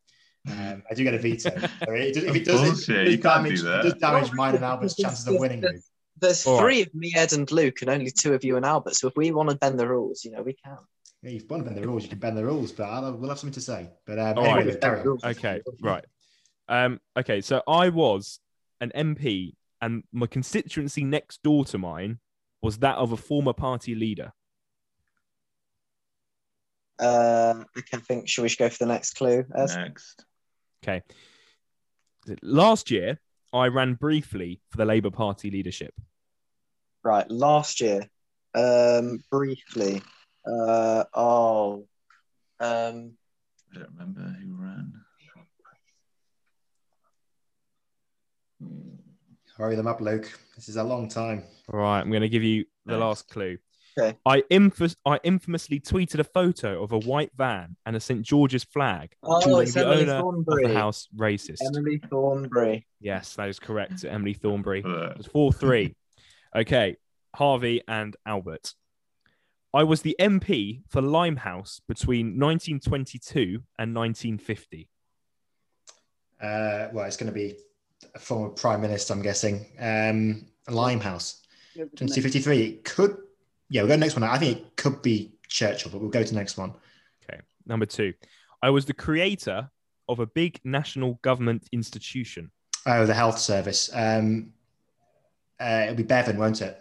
um, 0.50 0.84
I 0.90 0.94
do 0.94 1.04
get 1.04 1.14
a 1.14 1.20
veto. 1.20 1.50
So 1.50 1.94
it, 1.94 2.14
does- 2.14 2.24
if 2.24 2.36
it 2.36 2.46
does, 2.46 2.62
Bullshit, 2.62 2.96
it, 2.96 3.04
does 3.04 3.12
you 3.14 3.20
can't 3.20 3.44
damage, 3.44 3.62
do 3.62 3.72
it 3.72 3.82
does 3.84 3.94
damage 3.96 4.34
mine 4.34 4.56
and 4.56 4.64
Albert's 4.64 4.96
chances 4.96 5.28
of 5.28 5.40
winning. 5.40 5.62
Luke. 5.62 5.82
There's 6.20 6.46
All 6.48 6.60
three 6.60 6.82
of 6.82 6.94
me, 6.96 7.12
Ed, 7.16 7.34
and 7.34 7.52
Luke, 7.52 7.82
and 7.82 7.90
only 7.90 8.10
two 8.10 8.34
of 8.34 8.44
you 8.44 8.56
and 8.56 8.66
Albert. 8.66 8.96
So 8.96 9.08
if 9.08 9.18
we 9.18 9.32
want 9.32 9.50
to 9.50 9.56
bend 9.56 9.80
the 9.80 9.88
rules, 9.88 10.24
you 10.24 10.32
know, 10.32 10.42
we 10.42 10.54
can. 10.54 10.78
Yeah, 11.22 11.32
you've 11.32 11.50
won 11.50 11.60
to 11.60 11.66
bend 11.66 11.78
the 11.78 11.88
rules. 11.88 12.04
You 12.04 12.10
can 12.10 12.20
bend 12.20 12.38
the 12.38 12.46
rules, 12.46 12.72
but 12.72 12.84
I'll, 12.86 13.12
we'll 13.14 13.30
have 13.30 13.40
something 13.40 13.54
to 13.56 13.62
say. 13.62 13.90
But 14.06 14.20
um, 14.20 14.38
anyway, 14.38 14.72
right. 14.72 14.82
carry. 14.82 15.04
Okay, 15.24 15.62
right. 15.82 16.06
Um, 16.70 17.00
okay, 17.18 17.42
so 17.42 17.62
I 17.68 17.90
was 17.90 18.40
an 18.80 18.92
MP, 18.96 19.56
and 19.82 20.04
my 20.14 20.28
constituency 20.28 21.04
next 21.04 21.44
door 21.44 21.66
to 21.66 21.78
mine 21.78 22.20
was 22.62 22.78
that 22.80 22.96
of 22.98 23.12
a 23.12 23.18
former 23.18 23.54
party 23.54 23.94
leader. 23.94 24.32
Uh, 27.00 27.64
okay, 27.78 27.98
I 27.98 28.00
think 28.00 28.30
should 28.30 28.44
we 28.44 28.56
go 28.56 28.70
for 28.70 28.78
the 28.80 28.86
next 28.86 29.14
clue? 29.14 29.46
Ez? 29.56 29.76
Next. 29.76 30.26
Okay. 30.84 31.02
Last 32.42 32.90
year, 32.92 33.20
I 33.54 33.68
ran 33.68 33.94
briefly 33.94 34.62
for 34.70 34.78
the 34.78 34.86
Labour 34.86 35.12
Party 35.12 35.52
leadership. 35.52 35.94
Right, 37.04 37.30
last 37.30 37.82
year, 37.82 38.10
um, 38.54 39.24
briefly. 39.30 40.02
Uh, 40.46 41.04
oh, 41.14 41.88
um, 42.60 43.14
I 43.72 43.80
don't 43.80 43.90
remember 43.94 44.22
who 44.22 44.56
ran. 44.56 44.94
Hurry 49.58 49.76
them 49.76 49.88
up, 49.88 50.02
Luke. 50.02 50.30
This 50.56 50.68
is 50.68 50.76
a 50.76 50.84
long 50.84 51.08
time. 51.08 51.44
All 51.72 51.80
right, 51.80 52.02
I'm 52.02 52.10
going 52.10 52.22
to 52.22 52.30
give 52.30 52.44
you 52.44 52.66
the 52.86 52.98
last 52.98 53.30
clue. 53.30 53.58
Okay. 53.98 54.18
I, 54.26 54.42
infos- 54.52 54.98
I 55.06 55.20
infamously 55.24 55.80
tweeted 55.80 56.20
a 56.20 56.24
photo 56.24 56.84
of 56.84 56.92
a 56.92 57.00
white 57.00 57.32
van 57.38 57.78
and 57.86 57.96
a 57.96 58.00
St 58.00 58.22
George's 58.24 58.64
flag, 58.66 59.16
oh, 59.24 59.40
calling 59.40 59.70
the 59.70 59.80
Emily 59.80 60.10
owner 60.10 60.30
of 60.40 60.46
the 60.46 60.74
house 60.74 61.08
racist. 61.16 61.60
Emily 61.66 62.02
Thornberry. 62.10 62.86
Yes, 63.00 63.36
that 63.36 63.48
is 63.48 63.60
correct. 63.60 64.04
Emily 64.04 64.34
Thornberry. 64.34 64.80
It 64.86 65.18
was 65.18 65.28
4 65.28 65.54
3. 65.54 65.96
okay, 66.58 66.98
Harvey 67.36 67.82
and 67.88 68.16
Albert. 68.26 68.74
I 69.74 69.84
was 69.84 70.02
the 70.02 70.16
MP 70.20 70.82
for 70.88 71.02
Limehouse 71.02 71.82
between 71.88 72.40
1922 72.40 73.62
and 73.78 73.94
1950. 73.94 74.90
Uh, 76.42 76.88
well, 76.94 77.06
it's 77.06 77.18
going 77.18 77.32
to 77.32 77.34
be 77.34 77.58
a 78.14 78.20
former 78.20 78.50
prime 78.50 78.82
minister, 78.82 79.14
I'm 79.14 79.22
guessing. 79.22 79.66
Um, 79.80 80.46
Limehouse, 80.70 81.42
2253. 81.76 82.62
It 82.64 82.84
could, 82.86 83.18
yeah, 83.70 83.82
we'll 83.82 83.88
go 83.88 83.94
to 83.94 83.98
the 84.00 84.06
next 84.06 84.16
one. 84.16 84.24
I 84.24 84.38
think 84.38 84.58
it 84.58 84.76
could 84.78 85.02
be 85.02 85.34
Churchill, 85.48 85.92
but 85.92 86.02
we'll 86.02 86.10
go 86.10 86.24
to 86.24 86.30
the 86.30 86.36
next 86.36 86.58
one. 86.58 86.74
Okay, 87.24 87.42
number 87.66 87.86
two. 87.86 88.14
I 88.62 88.70
was 88.70 88.86
the 88.86 88.94
creator 88.94 89.70
of 90.08 90.20
a 90.20 90.26
big 90.26 90.60
national 90.64 91.20
government 91.22 91.68
institution. 91.72 92.52
Oh, 92.86 93.06
the 93.06 93.14
health 93.14 93.40
service. 93.40 93.90
Um, 93.94 94.54
uh, 95.60 95.82
it'll 95.84 95.96
be 95.96 96.04
Bevan, 96.04 96.38
won't 96.38 96.62
it? 96.62 96.78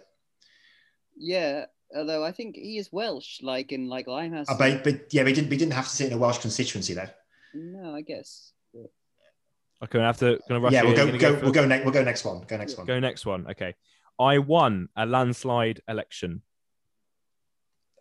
Yeah, 1.17 1.65
although 1.95 2.23
I 2.23 2.31
think 2.31 2.55
he 2.55 2.77
is 2.77 2.91
Welsh, 2.91 3.41
like 3.41 3.71
in 3.71 3.87
like 3.87 4.07
Limehouse. 4.07 4.49
Uh, 4.49 4.57
but, 4.57 4.83
but 4.83 5.13
yeah, 5.13 5.23
we 5.23 5.33
didn't 5.33 5.49
we 5.49 5.57
didn't 5.57 5.73
have 5.73 5.85
to 5.85 5.95
sit 5.95 6.07
in 6.07 6.13
a 6.13 6.17
Welsh 6.17 6.39
constituency 6.39 6.93
though. 6.93 7.09
No, 7.53 7.95
I 7.95 8.01
guess. 8.01 8.51
Okay, 9.83 9.99
I 9.99 10.05
have 10.05 10.17
to 10.19 10.39
gonna 10.47 10.59
rush. 10.59 10.73
yeah, 10.73 10.83
we'll 10.83 10.95
You're 10.95 10.97
go, 10.97 11.05
gonna 11.07 11.17
go, 11.17 11.35
for- 11.35 11.43
we'll 11.43 11.53
go 11.53 11.65
next. 11.65 11.83
We'll 11.83 11.93
go 11.93 12.03
next 12.03 12.25
one. 12.25 12.41
Go 12.47 12.57
next 12.57 12.77
one. 12.77 12.85
Go 12.87 12.99
next 12.99 13.25
one. 13.25 13.47
Okay. 13.51 13.75
I 14.17 14.37
won 14.37 14.87
a 14.95 15.05
landslide 15.05 15.81
election. 15.87 16.41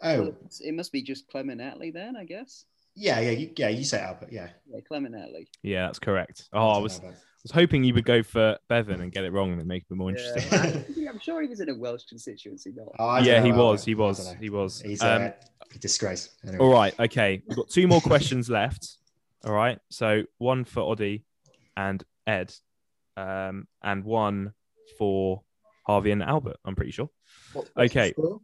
Oh, 0.03 0.20
Well, 0.22 0.36
it 0.61 0.74
must 0.74 0.92
be 0.92 1.03
just 1.03 1.28
Clement 1.28 1.61
Attlee 1.61 1.92
then, 1.92 2.16
I 2.16 2.24
guess. 2.24 2.64
yeah, 2.95 3.20
yeah, 3.20 3.30
you, 3.30 3.51
yeah. 3.57 3.68
You 3.68 3.84
say 3.84 4.01
Albert. 4.01 4.28
Yeah. 4.32 4.49
Yeah, 4.66 4.80
Clement 4.86 5.14
Attlee. 5.14 5.47
Yeah, 5.62 5.86
that's 5.86 5.99
correct. 5.99 6.49
Oh, 6.53 6.68
I 6.70 6.78
was, 6.78 6.99
Albert. 7.01 7.16
was 7.42 7.53
hoping 7.53 7.84
you 7.84 7.95
would 7.95 8.05
go 8.05 8.22
for 8.22 8.59
Bevan 8.68 9.01
and 9.01 9.11
get 9.12 9.24
it 9.24 9.32
wrong 9.32 9.53
and 9.53 9.66
make 9.66 9.84
it 9.90 9.95
more 9.95 10.11
interesting. 10.11 10.42
I- 10.53 11.09
I'm 11.11 11.20
sure 11.20 11.40
he 11.42 11.49
was 11.49 11.61
in 11.61 11.68
a 11.70 11.74
Welsh 11.74 12.05
constituency, 12.09 12.72
not. 12.74 12.88
Oh, 12.99 13.18
yeah, 13.18 13.42
he 13.42 13.53
was. 13.53 13.84
He 13.84 13.95
was. 13.95 14.26
don't. 14.26 14.38
He 14.38 14.51
was. 14.51 14.80
He's 14.80 15.01
Um, 15.03 15.22
uh, 15.22 15.28
a 15.74 15.78
disgrace. 15.78 16.30
Anyway. 16.47 16.59
all 16.59 16.72
right. 16.72 16.99
Okay. 17.01 17.42
We've 17.47 17.57
got 17.57 17.68
two 17.70 17.86
more 17.86 18.01
questions 18.01 18.51
left. 18.61 18.99
All 19.45 19.53
right. 19.53 19.78
So 19.90 20.24
one 20.38 20.64
for 20.64 20.80
Oddie 20.82 21.22
and 21.76 22.03
Ed, 22.26 22.53
um, 23.16 23.68
and 23.82 24.03
one 24.05 24.53
for 24.99 25.42
Harvey 25.86 26.11
and 26.11 26.22
Albert. 26.22 26.57
I'm 26.64 26.74
pretty 26.74 26.90
sure 26.92 27.11
What- 27.53 27.68
Okay. 27.76 28.12
score? 28.12 28.40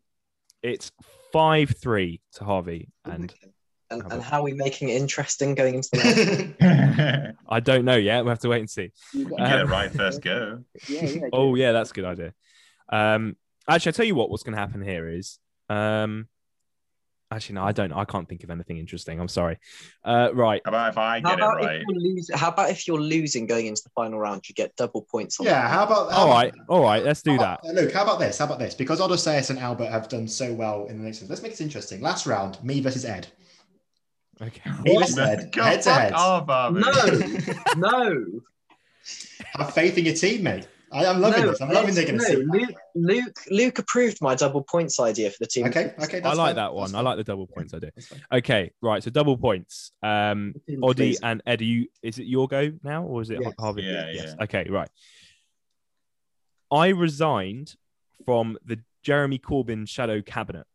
It's 0.63 0.91
five 1.33 1.75
three 1.81 2.21
to 2.35 2.45
Harvey, 2.45 2.89
and 3.05 3.31
Okay. 3.31 3.53
and, 3.91 4.13
and 4.13 4.23
how 4.23 4.41
are 4.41 4.45
we 4.45 4.53
making 4.53 4.89
it 4.91 4.97
interesting 4.97 5.55
going 5.55 5.75
into 5.75 5.89
the 5.93 6.55
next? 6.59 7.37
I 7.49 7.61
don't 7.61 7.85
know 7.85 7.97
yet. 7.97 8.25
We'll 8.25 8.31
have 8.31 8.39
to 8.41 8.49
wait 8.49 8.61
and 8.61 8.71
see. 8.71 8.93
You 9.13 9.29
got- 9.29 9.39
get 9.39 9.53
it 9.59 9.61
Um, 9.63 9.69
right 9.69 9.91
first 9.91 10.23
go. 10.23 10.63
Yeah, 10.89 11.05
yeah. 11.07 11.21
Oh 11.33 11.55
yeah, 11.57 11.73
that's 11.73 11.91
a 11.91 11.95
good 11.95 12.05
idea. 12.05 12.35
Um, 12.89 13.37
actually, 13.69 13.91
I'll 13.91 13.95
tell 13.95 14.07
you 14.07 14.15
what, 14.15 14.31
what's 14.31 14.43
going 14.43 14.55
to 14.55 14.61
happen 14.61 14.83
here 14.83 15.09
is, 15.09 15.39
um, 15.69 16.29
actually 17.31 17.55
no, 17.57 17.65
I 17.65 17.73
don't. 17.73 17.93
I 17.93 18.05
can't 18.05 18.29
think 18.29 18.43
of 18.45 18.51
anything 18.51 18.79
interesting. 18.79 19.21
I'm 19.21 19.29
sorry. 19.29 19.59
Uh, 20.05 20.31
right. 20.35 20.61
How 20.65 20.71
about 20.71 20.91
if 20.93 20.99
I 20.99 21.21
How 21.21 21.31
get 21.31 21.39
it 21.39 21.43
about, 21.43 21.57
right? 21.57 21.77
if 21.77 21.85
you're 21.89 21.99
losing, 22.01 22.37
how 22.37 22.49
about 22.49 22.71
if 22.71 22.89
you're 22.89 23.01
losing 23.01 23.47
going 23.47 23.67
into 23.67 23.83
the 23.83 23.91
final 23.91 24.19
round, 24.19 24.49
you 24.49 24.55
get 24.55 24.75
double 24.77 25.03
points 25.03 25.39
on 25.41 25.47
yeah. 25.47 25.69
How 25.69 25.85
about? 25.85 26.11
All 26.13 26.29
right. 26.29 26.53
All 26.69 26.83
right. 26.83 27.05
Let's 27.05 27.23
do 27.23 27.33
how 27.33 27.39
that. 27.39 27.61
about- 27.63 27.75
Luke, 27.75 27.93
how 27.93 28.03
about 28.03 28.19
this? 28.19 28.39
How 28.39 28.47
about 28.47 28.59
this? 28.59 28.75
Because 28.75 29.01
Odysseus 29.01 29.51
and 29.51 29.59
Albert 29.59 29.91
have 29.91 30.09
done 30.09 30.27
so 30.29 30.53
well 30.53 30.87
in 30.87 30.99
the 30.99 31.05
next 31.05 31.21
one. 31.21 31.29
Let's 31.29 31.43
make 31.43 31.53
it 31.53 31.61
interesting. 31.61 32.01
Last 32.01 32.27
round, 32.27 32.63
me 32.65 32.81
versus 32.81 33.05
Ed. 33.05 33.29
Okay. 34.43 34.71
Me 34.83 34.95
What? 34.95 35.01
versus 35.03 35.19
Ed. 35.19 35.53
Go 35.53 35.63
Head 35.63 35.83
to 35.83 35.91
fuck 35.91 36.01
head. 36.01 36.13
off, 36.15 36.47
Harvey. 36.49 36.81
No, 37.77 37.77
no. 37.77 38.27
Have 39.55 39.75
faith 39.75 39.99
in 39.99 40.05
your 40.07 40.15
team, 40.15 40.43
mate. 40.43 40.67
I, 40.93 41.07
I'm 41.07 41.21
loving 41.21 41.43
no, 41.45 41.51
this. 41.51 41.61
I'm 41.61 41.71
loving 41.71 41.91
Ed, 41.91 41.95
taking 41.95 42.15
a 42.17 42.19
no, 42.19 42.25
seat. 42.25 42.39
Luke, 42.47 42.75
Luke, 42.95 43.39
Luke 43.51 43.79
approved 43.79 44.19
my 44.21 44.35
double 44.35 44.63
points 44.63 44.99
idea 44.99 45.31
for 45.31 45.37
the 45.41 45.47
team. 45.47 45.67
Okay. 45.67 45.95
Okay. 46.03 46.21
I 46.23 46.33
like 46.33 46.37
fine. 46.37 46.57
that 46.57 46.75
one. 46.75 46.95
I 46.95 47.01
like 47.01 47.17
the 47.17 47.25
double 47.25 47.47
points 47.47 47.73
idea. 47.75 47.93
Okay. 48.33 48.73
Right. 48.83 49.03
So 49.03 49.11
double 49.11 49.37
points. 49.39 49.93
Um, 50.03 50.53
The 50.67 50.73
team 50.73 50.81
Oddie 50.83 50.97
please. 50.97 51.21
and 51.23 51.43
Ed, 51.47 51.61
are 51.61 51.65
you, 51.65 51.87
is 52.03 52.19
it 52.19 52.25
your 52.25 52.49
go 52.49 52.73
now 52.83 53.05
or 53.05 53.23
is 53.23 53.31
it 53.31 53.39
Yes. 53.41 53.53
Harvey? 53.59 53.83
Yeah, 53.83 54.11
Yes. 54.13 54.35
yeah. 54.37 54.45
Okay. 54.45 54.67
Right. 54.69 54.89
I 56.73 56.89
resigned 56.89 57.75
from 58.25 58.59
the 58.65 58.81
Jeremy 59.03 59.39
Corbyn 59.39 59.89
shadow 59.89 60.23
cabinet. 60.23 60.67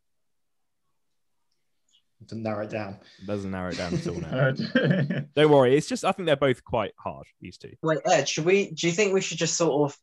To 2.30 2.36
narrow 2.36 2.64
it 2.64 2.70
down. 2.72 2.98
Doesn't 3.26 3.52
narrow 3.52 3.70
it 3.70 3.78
down 3.78 3.94
at 3.94 4.08
all 4.08 4.16
now. 4.16 4.52
Don't 5.36 5.52
worry. 5.52 5.76
It's 5.78 5.88
just 5.88 6.04
I 6.06 6.12
think 6.12 6.26
they're 6.26 6.36
both 6.36 6.64
quite 6.64 6.94
hard. 6.98 7.26
These 7.42 7.58
two. 7.58 7.74
Wait, 7.84 8.00
Ed, 8.06 8.28
should 8.28 8.46
we? 8.46 8.72
Do 8.72 8.88
you 8.88 8.94
think 8.94 9.14
we 9.14 9.22
should 9.22 9.38
just 9.38 9.56
sort 9.56 9.90
of 9.92 9.98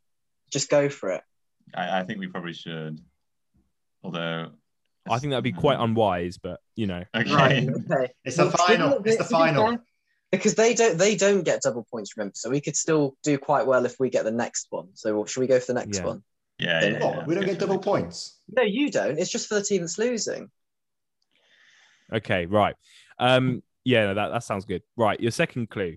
just 0.51 0.69
go 0.71 0.89
for 0.89 1.11
it? 1.11 1.23
I, 1.75 2.01
I 2.01 2.05
think 2.05 2.21
we 2.21 2.27
probably 2.29 2.53
should. 2.53 3.01
Although 4.05 4.51
I 5.09 5.19
think 5.19 5.31
that'd 5.31 5.45
be 5.45 5.53
quite 5.53 5.79
unwise, 5.81 6.39
but 6.39 6.61
you 6.77 6.87
know. 6.87 7.05
Okay. 7.15 7.35
Right. 7.35 7.69
Okay. 7.69 8.13
It's 8.25 8.37
the 8.37 8.45
Well, 8.45 8.53
final. 8.53 9.01
be- 9.01 9.11
It's 9.11 9.19
the 9.19 9.25
final. 9.25 9.79
Because 10.31 10.55
they 10.55 10.73
don't, 10.73 10.97
they 10.97 11.15
don't 11.15 11.43
get 11.43 11.61
double 11.61 11.85
points. 11.91 12.17
Remember, 12.17 12.33
so 12.35 12.49
we 12.49 12.63
could 12.63 12.75
still 12.77 13.17
do 13.23 13.37
quite 13.37 13.67
well 13.67 13.85
if 13.85 14.01
we 14.01 14.09
get 14.09 14.25
the 14.25 14.31
next 14.31 14.69
one. 14.71 14.89
So 14.95 15.25
should 15.27 15.41
we 15.41 15.47
go 15.47 15.61
for 15.61 15.75
the 15.75 15.81
next 15.81 15.99
Yeah. 15.99 16.05
one? 16.07 16.23
Yeah, 16.59 16.85
yeah, 16.85 17.05
What? 17.05 17.17
yeah, 17.17 17.25
we 17.27 17.35
don't 17.35 17.45
get 17.45 17.59
double 17.59 17.79
points. 17.79 18.39
No, 18.49 18.63
you 18.63 18.91
don't. 18.91 19.19
It's 19.19 19.31
just 19.31 19.47
for 19.49 19.57
the 19.57 19.63
team 19.63 19.83
that's 19.83 19.99
losing. 19.99 20.51
Okay, 22.13 22.47
right. 22.47 22.75
Um, 23.19 23.63
yeah, 23.85 24.07
no, 24.07 24.15
that, 24.15 24.29
that 24.29 24.45
sounds 24.45 24.65
good. 24.65 24.83
Right, 24.97 25.21
your 25.21 25.31
second 25.31 25.71
clue. 25.71 25.97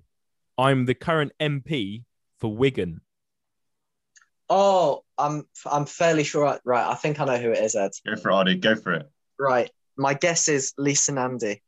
I'm 0.57 0.85
the 0.85 0.93
current 0.93 1.33
MP 1.39 2.03
for 2.39 2.55
Wigan. 2.55 3.01
Oh, 4.49 5.03
I'm, 5.17 5.47
I'm 5.65 5.85
fairly 5.85 6.23
sure. 6.23 6.45
I, 6.45 6.59
right, 6.63 6.87
I 6.87 6.95
think 6.95 7.19
I 7.19 7.25
know 7.25 7.37
who 7.37 7.51
it 7.51 7.59
is, 7.59 7.75
Ed. 7.75 7.91
Go 8.05 8.15
for 8.15 8.29
it, 8.29 8.33
Oddie. 8.33 8.61
Go 8.61 8.75
for 8.75 8.93
it. 8.93 9.09
Right, 9.39 9.69
my 9.97 10.13
guess 10.13 10.47
is 10.47 10.73
Lisa 10.77 11.11
Nandy. 11.13 11.61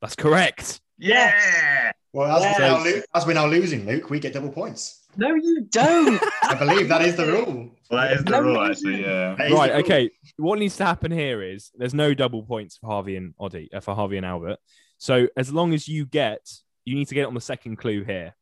That's 0.00 0.14
correct. 0.14 0.80
Yeah. 0.98 1.92
Well, 2.12 2.36
as, 2.36 2.42
Yeah. 2.42 2.58
we're, 2.58 2.78
now 2.78 2.84
lo- 2.96 3.02
as 3.14 3.26
we're 3.26 3.32
now 3.34 3.46
losing, 3.46 3.86
Luke, 3.86 4.10
we 4.10 4.20
get 4.20 4.32
double 4.34 4.50
points. 4.50 5.03
No, 5.16 5.34
you 5.34 5.62
don't. 5.70 6.20
I 6.42 6.54
believe 6.54 6.88
that 6.88 7.02
is 7.02 7.16
the 7.16 7.26
rule. 7.26 7.70
Well, 7.90 8.00
that 8.02 8.12
is 8.12 8.24
the 8.24 8.30
No, 8.30 8.40
rule, 8.40 8.60
actually. 8.62 9.02
Yeah. 9.02 9.34
That 9.36 9.46
is 9.46 9.50
the 9.52 9.56
Right, 9.56 9.70
okay. 9.84 10.10
What 10.36 10.58
needs 10.58 10.76
to 10.78 10.84
happen 10.84 11.10
here 11.12 11.42
is 11.42 11.70
there's 11.76 11.94
no 11.94 12.14
double 12.14 12.42
points 12.42 12.76
for 12.78 12.86
Harvey 12.88 13.16
and 13.16 13.34
Oddie, 13.38 13.68
uh, 13.72 13.80
for 13.80 13.94
Harvey 13.94 14.16
and 14.16 14.26
Albert. 14.26 14.58
So 14.98 15.28
as 15.36 15.52
long 15.52 15.74
as 15.74 15.86
you 15.88 16.06
get, 16.06 16.40
you 16.84 16.94
need 16.94 17.08
to 17.08 17.14
get 17.14 17.26
on 17.26 17.34
the 17.34 17.40
second 17.40 17.76
clue 17.76 18.04
here. 18.04 18.34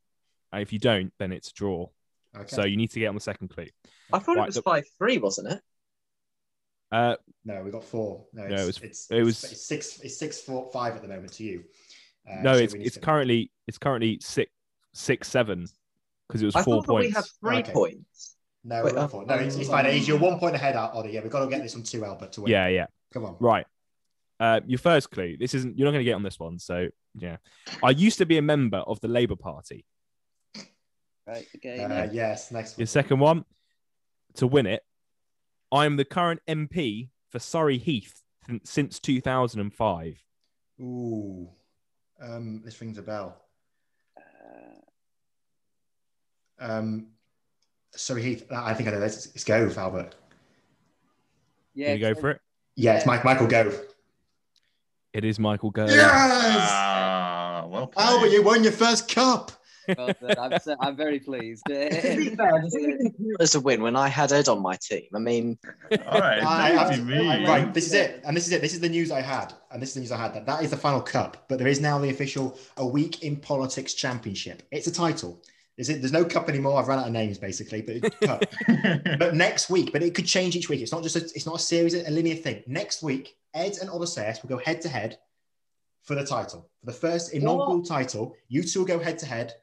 And 0.53 0.63
if 0.63 0.73
you 0.73 0.79
don't, 0.79 1.13
then 1.19 1.33
it's 1.33 1.49
a 1.49 1.53
draw. 1.55 1.89
Okay. 2.37 2.47
So 2.55 2.65
you 2.65 2.77
need 2.77 2.91
to 2.93 3.01
get 3.01 3.09
on 3.09 3.15
the 3.15 3.21
second 3.21 3.49
clue. 3.49 3.67
I 4.13 4.19
thought 4.19 4.37
Right, 4.37 4.45
it 4.45 4.47
was 4.47 4.55
the- 4.57 4.63
five 4.63 4.85
three, 4.99 5.19
wasn't 5.19 5.53
it? 5.53 5.61
Uh, 6.91 7.17
no, 7.45 7.63
we 7.63 7.71
got 7.71 7.85
four. 7.85 8.27
No, 8.35 8.47
No, 8.47 8.55
it's, 8.55 8.63
it 8.63 8.67
was- 8.67 8.83
it's, 8.83 9.11
it 9.11 9.23
was- 9.23 9.45
it's 9.45 9.67
six. 9.67 10.01
It's 10.01 10.19
six, 10.19 10.41
four, 10.41 10.71
five 10.73 10.95
at 10.95 11.03
the 11.03 11.09
moment 11.09 11.33
to 11.35 11.45
you. 11.45 11.65
Uh, 12.31 12.43
no, 12.43 12.55
so 12.57 12.63
it's 12.63 12.75
it's 12.75 12.95
to- 12.95 13.01
currently 13.01 13.51
it's 13.67 13.79
currently 13.79 14.19
six 14.21 14.51
six 14.95 15.29
seven 15.29 15.67
because 16.33 16.43
it 16.43 16.47
was 16.47 16.57
I 16.57 16.63
four 16.63 16.77
thought 16.83 16.87
that 16.87 16.95
we 16.95 17.13
points. 17.13 17.17
had 17.17 17.25
three 17.41 17.59
Okay. 17.59 17.73
points. 17.73 18.37
No, 18.65 18.83
Wait, 18.85 18.95
we're 18.95 19.01
uh, 19.01 19.09
four. 19.09 19.27
No, 19.27 19.35
it's, 19.35 19.57
it's 19.57 19.69
fine. 19.69 19.85
It's 19.87 20.09
you're 20.09 20.19
one 20.19 20.39
point 20.39 20.55
ahead, 20.55 20.77
Oddie. 20.77 21.13
Yeah, 21.13 21.21
we've 21.21 21.31
got 21.31 21.41
to 21.41 21.51
get 21.51 21.63
this 21.63 21.75
on 21.75 21.83
two, 21.83 22.05
Albert, 22.05 22.33
to 22.33 22.41
win. 22.43 22.53
Yeah, 22.53 22.69
yeah. 22.69 22.87
Come 23.13 23.27
on. 23.27 23.37
Right. 23.39 23.67
Uh, 24.41 24.61
your 24.67 24.79
first 24.79 25.11
clue. 25.11 25.37
This 25.37 25.53
isn't. 25.53 25.77
You're 25.77 25.85
not 25.85 25.91
going 25.93 26.01
to 26.05 26.09
get 26.11 26.15
on 26.15 26.23
this 26.23 26.39
one. 26.39 26.59
So 26.59 26.89
yeah, 27.15 27.37
I 27.83 27.91
used 27.91 28.19
to 28.19 28.27
be 28.27 28.39
a 28.39 28.43
member 28.43 28.79
of 28.79 29.01
the 29.01 29.09
Labour 29.09 29.37
Party. 29.37 29.85
Right. 31.27 31.47
Okay. 31.57 31.83
Uh, 31.85 31.89
no. 31.89 32.11
yes, 32.13 32.51
next 32.51 32.73
One. 32.73 32.81
Your 32.81 32.87
second 32.87 33.19
one. 33.19 33.45
To 34.37 34.47
win 34.47 34.65
it, 34.67 34.83
I 35.71 35.85
am 35.85 35.97
the 35.97 36.07
current 36.07 36.41
MP 36.49 37.11
for 37.31 37.39
Surrey 37.39 37.77
Heath. 37.77 38.23
since 38.65 38.99
2005. 38.99 40.23
Ooh, 40.81 41.49
um, 42.21 42.63
this 42.65 42.81
rings 42.81 42.97
a 42.99 43.03
bell. 43.03 43.37
Um, 46.59 47.09
sorry, 47.95 48.23
Heath. 48.23 48.47
I 48.51 48.75
think 48.75 48.89
I 48.89 48.93
know 48.93 49.01
this. 49.01 49.27
It's 49.35 49.45
Gove, 49.45 49.77
Albert. 49.77 50.15
Yeah, 51.75 51.89
Can 51.89 51.97
you 51.99 52.15
go 52.15 52.21
for 52.21 52.31
it? 52.31 52.41
Yeah, 52.77 52.95
it's 52.97 53.07
Mike, 53.07 53.25
Michael 53.25 53.47
Gove. 53.47 53.79
It 55.13 55.25
is 55.25 55.39
Michael 55.39 55.71
Gove. 55.71 55.91
Yes, 55.91 56.11
Ah, 56.13 57.67
well 57.69 57.87
played. 57.87 58.05
Albert, 58.07 58.29
you 58.29 58.43
won 58.43 58.63
your 58.63 58.73
first 58.73 59.09
cup. 59.09 59.53
Well. 59.89 60.15
I'm, 60.39 60.59
so- 60.61 60.77
I'm 60.81 60.97
very 60.97 61.19
pleased. 61.19 61.65
As 63.41 63.55
a 63.57 63.61
win 63.61 63.83
when 63.83 63.97
I 63.97 64.07
had 64.09 64.33
Ed 64.33 64.49
on 64.49 64.63
my 64.63 64.77
team. 64.77 65.07
I 65.15 65.19
mean, 65.19 65.59
All 66.07 66.21
right, 66.21 66.43
I- 66.43 66.77
I- 66.77 66.97
maybe 67.01 67.19
me. 67.25 67.47
Right, 67.47 67.75
this 67.75 67.87
is 67.87 67.95
it, 67.95 68.21
and 68.25 68.37
this 68.37 68.47
is 68.47 68.53
it. 68.53 68.61
This 68.63 68.75
is 68.75 68.81
the 68.81 68.89
news 68.89 69.11
I 69.11 69.21
had, 69.21 69.53
and 69.71 69.83
this 69.83 69.89
is 69.91 69.95
the 69.95 70.01
news 70.01 70.13
I 70.13 70.19
had. 70.19 70.35
That 70.35 70.47
that 70.47 70.63
is 70.63 70.71
the 70.71 70.77
final 70.77 71.01
cup, 71.01 71.47
but 71.49 71.59
there 71.59 71.69
is 71.69 71.81
now 71.81 71.99
the 71.99 72.11
official 72.11 72.57
"A 72.77 72.87
Week 72.87 73.23
in 73.25 73.37
Politics" 73.37 73.93
championship. 73.95 74.63
It's 74.71 74.87
a 74.87 74.93
title. 74.93 75.43
Is 75.79 75.89
it? 75.89 76.01
There's 76.01 76.13
no 76.13 76.25
cup 76.25 76.49
anymore. 76.49 76.79
I've 76.79 76.89
run 76.89 76.99
out 76.99 77.07
of 77.07 77.13
names 77.13 77.39
basically, 77.39 77.83
but 77.83 78.15
but 79.19 79.35
next 79.35 79.71
week, 79.71 79.93
but 79.93 80.03
it 80.03 80.15
could 80.15 80.27
change 80.27 80.55
each 80.55 80.69
week. 80.69 80.81
It's 80.81 80.93
not 80.93 81.03
just 81.03 81.17
a, 81.17 81.21
it's 81.21 81.47
not 81.47 81.57
a 81.57 81.59
series, 81.59 81.95
a 81.95 82.11
linear 82.11 82.35
thing. 82.35 82.63
Next 82.67 83.03
week, 83.03 83.37
Ed 83.55 83.79
and 83.81 83.91
Odysseus 83.91 84.43
will 84.43 84.51
go 84.51 84.59
head 84.59 84.81
to 84.83 84.89
head 84.89 85.19
for 86.03 86.15
the 86.15 86.25
title. 86.27 86.69
For 86.81 86.87
the 86.87 86.93
first 86.93 87.33
inaugural 87.33 87.83
title, 87.83 88.35
you 88.49 88.63
two 88.63 88.81
will 88.81 88.87
go 88.87 88.99
head 88.99 89.19
to 89.21 89.27
head, 89.27 89.55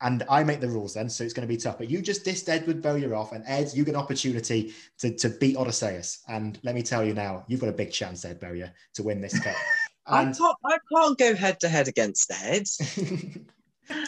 and 0.00 0.24
I 0.28 0.42
make 0.42 0.60
the 0.60 0.68
rules 0.68 0.94
then, 0.94 1.08
so 1.08 1.24
it's 1.24 1.34
going 1.34 1.46
to 1.46 1.52
be 1.52 1.56
tough. 1.56 1.78
But 1.78 1.90
you 1.90 2.02
just 2.02 2.24
dissed 2.24 2.48
Edward 2.48 2.82
Bowyer 2.82 3.14
off, 3.14 3.32
and 3.32 3.44
Ed, 3.46 3.70
you 3.74 3.84
get 3.84 3.94
an 3.94 4.00
opportunity 4.00 4.74
to, 4.98 5.14
to 5.16 5.28
beat 5.28 5.56
Odysseus. 5.56 6.22
And 6.28 6.58
let 6.62 6.74
me 6.74 6.82
tell 6.82 7.04
you 7.04 7.14
now, 7.14 7.44
you've 7.46 7.60
got 7.60 7.68
a 7.68 7.72
big 7.72 7.92
chance, 7.92 8.24
Ed 8.24 8.40
Bowyer, 8.40 8.72
to 8.94 9.02
win 9.02 9.20
this 9.20 9.38
cup. 9.38 9.56
I 10.06 10.22
And 10.22 10.36
can't, 10.36 10.56
I 10.64 10.78
can't 10.92 11.18
go 11.18 11.34
head 11.34 11.60
to 11.60 11.68
head 11.68 11.88
against 11.88 12.30
Ed. 12.30 12.66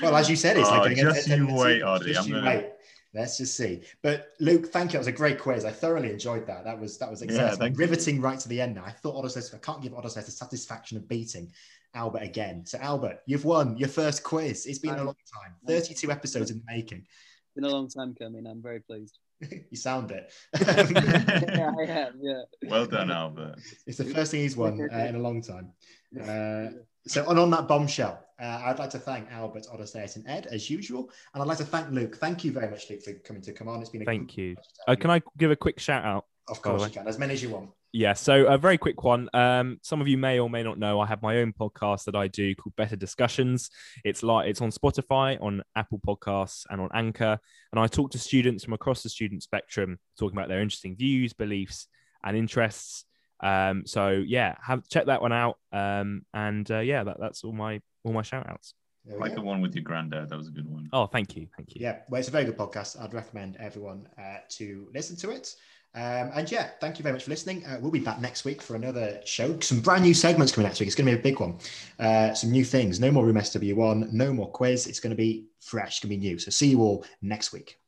well, 0.03 0.17
as 0.17 0.29
you 0.31 0.37
said, 0.37 0.57
it's 0.57 0.69
Oh, 0.69 0.73
like 0.79 0.83
going 0.97 0.97
just 0.97 1.27
head- 1.29 1.39
you 1.39 1.47
head- 1.47 1.57
wait, 1.57 1.83
head- 1.83 2.03
Just 2.03 2.21
I'm 2.21 2.27
you 2.29 2.35
gonna- 2.35 2.47
wait. 2.47 2.67
Let's 3.15 3.39
just 3.39 3.57
see. 3.57 3.83
But 4.03 4.35
Luke, 4.41 4.67
thank 4.71 4.91
you. 4.91 4.93
That 4.95 4.99
was 4.99 5.07
a 5.07 5.13
great 5.13 5.39
quiz. 5.41 5.65
I 5.65 5.71
thoroughly 5.73 6.11
enjoyed 6.11 6.47
that. 6.49 6.65
That 6.65 6.79
was 6.79 6.99
that 6.99 7.11
was 7.11 7.23
exciting. 7.23 7.59
thank 7.59 7.75
you. 7.75 7.81
riveting 7.81 8.21
right 8.21 8.39
to 8.39 8.49
the 8.49 8.61
end. 8.61 8.75
Now 8.75 8.85
I 8.85 8.91
thought 8.91 9.17
Odysseus. 9.17 9.55
I 9.55 9.59
can't 9.59 9.81
give 9.83 9.95
Odysseus 9.95 10.27
the 10.27 10.33
satisfaction 10.33 10.99
of 10.99 11.09
beating 11.09 11.51
Albert 11.95 12.23
again. 12.25 12.67
So 12.67 12.77
Albert, 12.79 13.21
you've 13.25 13.47
won 13.47 13.79
your 13.79 13.89
first 13.89 14.23
quiz. 14.23 14.67
It's 14.67 14.81
been 14.81 14.95
a 14.97 15.05
long 15.05 15.17
time. 15.33 15.55
Thirty-two 15.67 16.11
episodes 16.11 16.51
in 16.51 16.59
the 16.59 16.65
making. 16.67 17.07
been 17.55 17.65
a 17.65 17.71
long 17.71 17.89
time 17.89 18.15
coming. 18.21 18.47
I'm 18.47 18.61
very 18.61 18.81
pleased. 18.81 19.19
you 19.71 19.77
sound 19.79 20.11
it. 20.11 20.31
yeah, 20.61 21.73
I 21.79 21.85
am. 21.91 22.19
Yeah. 22.21 22.43
well 22.69 22.85
done, 22.85 23.11
Albert. 23.11 23.55
it's 23.87 23.97
the 23.97 24.05
first 24.05 24.31
thing 24.31 24.41
he's 24.41 24.59
won 24.59 24.79
uh, 24.93 24.97
in 24.99 25.15
a 25.15 25.19
long 25.21 25.41
time. 25.41 25.73
Uh, 26.21 26.69
so, 27.07 27.27
and 27.31 27.39
on 27.39 27.49
that 27.51 27.67
bombshell, 27.67 28.23
uh, 28.41 28.63
I'd 28.65 28.79
like 28.79 28.91
to 28.91 28.99
thank 28.99 29.31
Albert, 29.31 29.67
Odysseus, 29.73 30.17
and 30.17 30.27
Ed 30.29 30.47
as 30.47 30.69
usual, 30.69 31.11
and 31.33 31.43
I'd 31.43 31.49
like 31.49 31.59
to 31.59 31.65
thank 31.65 31.91
Luke. 31.91 32.17
Thank 32.17 32.45
you 32.45 32.53
very 32.53 32.71
much, 32.71 32.89
Luke, 32.91 33.03
for 33.03 33.13
coming 33.15 33.43
to 33.43 33.53
come 33.53 33.69
on. 33.69 33.81
It's 33.81 33.91
been 33.91 34.03
a 34.03 34.05
Thank 34.05 34.37
you. 34.37 34.55
pleasure 34.55 34.69
to 34.75 34.81
have 34.89 34.99
Uh, 34.99 35.01
can 35.01 35.11
I 35.11 35.23
give 35.39 35.51
a 35.51 35.57
quick 35.57 35.79
shout 35.79 36.05
out? 36.05 36.25
Of 36.49 36.63
course, 36.63 36.85
you 36.85 36.91
can. 36.91 37.09
As 37.09 37.19
many 37.19 37.35
as 37.35 37.43
you 37.43 37.51
want. 37.51 37.71
Yeah, 37.93 38.13
so 38.13 38.45
a 38.47 38.59
very 38.59 38.77
quick 38.77 39.03
one. 39.05 39.29
Um, 39.33 39.79
some 39.83 40.03
of 40.03 40.07
you 40.07 40.19
may 40.19 40.39
or 40.39 40.51
may 40.51 40.63
not 40.63 40.79
know 40.79 41.01
I 41.01 41.07
have 41.07 41.23
my 41.23 41.39
own 41.39 41.55
podcast 41.59 42.05
that 42.05 42.15
I 42.15 42.29
do 42.29 42.55
called 42.55 42.77
Better 42.77 42.95
Discussions. 42.95 43.71
It's 44.05 44.23
like 44.23 44.49
it's 44.49 44.61
on 44.61 44.71
Spotify, 44.71 45.43
on 45.43 45.63
Apple 45.75 46.01
Podcasts, 46.07 46.67
and 46.69 46.81
on 46.81 46.91
Anchor. 46.93 47.39
And 47.73 47.81
I 47.81 47.87
talk 47.87 48.11
to 48.11 48.19
students 48.19 48.65
from 48.65 48.75
across 48.75 49.03
the 49.03 49.09
student 49.09 49.43
spectrum, 49.43 49.99
talking 50.19 50.37
about 50.37 50.49
their 50.49 50.61
interesting 50.61 50.95
views, 50.95 51.33
beliefs, 51.33 51.89
and 52.23 52.37
interests. 52.37 53.07
Um, 53.41 53.85
so 53.87 54.11
yeah, 54.27 54.57
have 54.63 54.89
check 54.89 55.07
that 55.07 55.23
one 55.23 55.33
out. 55.33 55.59
Um, 55.73 56.25
and 56.35 56.71
uh, 56.71 56.81
yeah, 56.81 57.05
that, 57.05 57.19
that's 57.21 57.45
all 57.45 57.53
my 57.53 57.81
all 58.05 58.13
my 58.13 58.23
shout 58.23 58.49
outs. 58.49 58.75
Like 59.09 59.33
go. 59.33 59.37
the 59.37 59.43
one 59.43 59.61
with 59.61 59.75
your 59.75 59.85
granddad. 59.85 60.31
That 60.31 60.37
was 60.37 60.49
a 60.49 60.53
good 60.53 60.69
one. 60.69 60.89
Oh, 60.93 61.07
thank 61.07 61.37
you, 61.37 61.47
thank 61.57 61.75
you. 61.75 61.83
Yeah, 61.83 61.99
well, 62.09 62.19
it's 62.19 62.29
a 62.29 62.33
very 62.33 62.45
good 62.45 62.59
podcast. 62.59 63.01
I'd 63.01 63.15
recommend 63.15 63.57
everyone 63.59 64.09
uh, 64.19 64.39
to 64.51 64.89
listen 64.93 65.17
to 65.19 65.31
it. 65.31 65.55
Um, 65.97 66.31
and 66.35 66.53
yeah, 66.53 66.69
thank 66.79 66.99
you 66.99 67.03
very 67.03 67.15
much 67.15 67.25
for 67.25 67.31
listening. 67.31 67.65
Uh, 67.65 67.79
we'll 67.81 67.91
be 67.91 68.01
back 68.01 68.21
next 68.21 68.45
week 68.45 68.61
for 68.61 68.77
another 68.77 69.21
show. 69.25 69.59
Some 69.61 69.81
brand 69.81 70.03
new 70.03 70.13
segments 70.13 70.53
coming 70.53 70.69
next 70.69 70.79
week. 70.79 70.89
It's 70.89 70.95
going 70.95 71.07
to 71.07 71.13
be 71.13 71.19
a 71.19 71.23
big 71.23 71.41
one. 71.41 71.59
Uh, 71.99 72.35
some 72.35 72.51
new 72.51 72.67
things. 72.67 73.01
No 73.01 73.11
more 73.11 73.25
Room 73.25 73.37
SW1, 73.37 74.13
no 74.13 74.33
more 74.33 74.51
quiz. 74.51 74.87
It's 74.87 75.01
going 75.01 75.11
to 75.11 75.17
be 75.17 75.47
fresh, 75.61 75.97
it's 75.97 76.01
going 76.01 76.11
to 76.11 76.17
be 76.21 76.29
new. 76.29 76.39
So 76.39 76.51
see 76.51 76.69
you 76.69 76.83
all 76.83 77.07
next 77.23 77.53
week. 77.55 77.79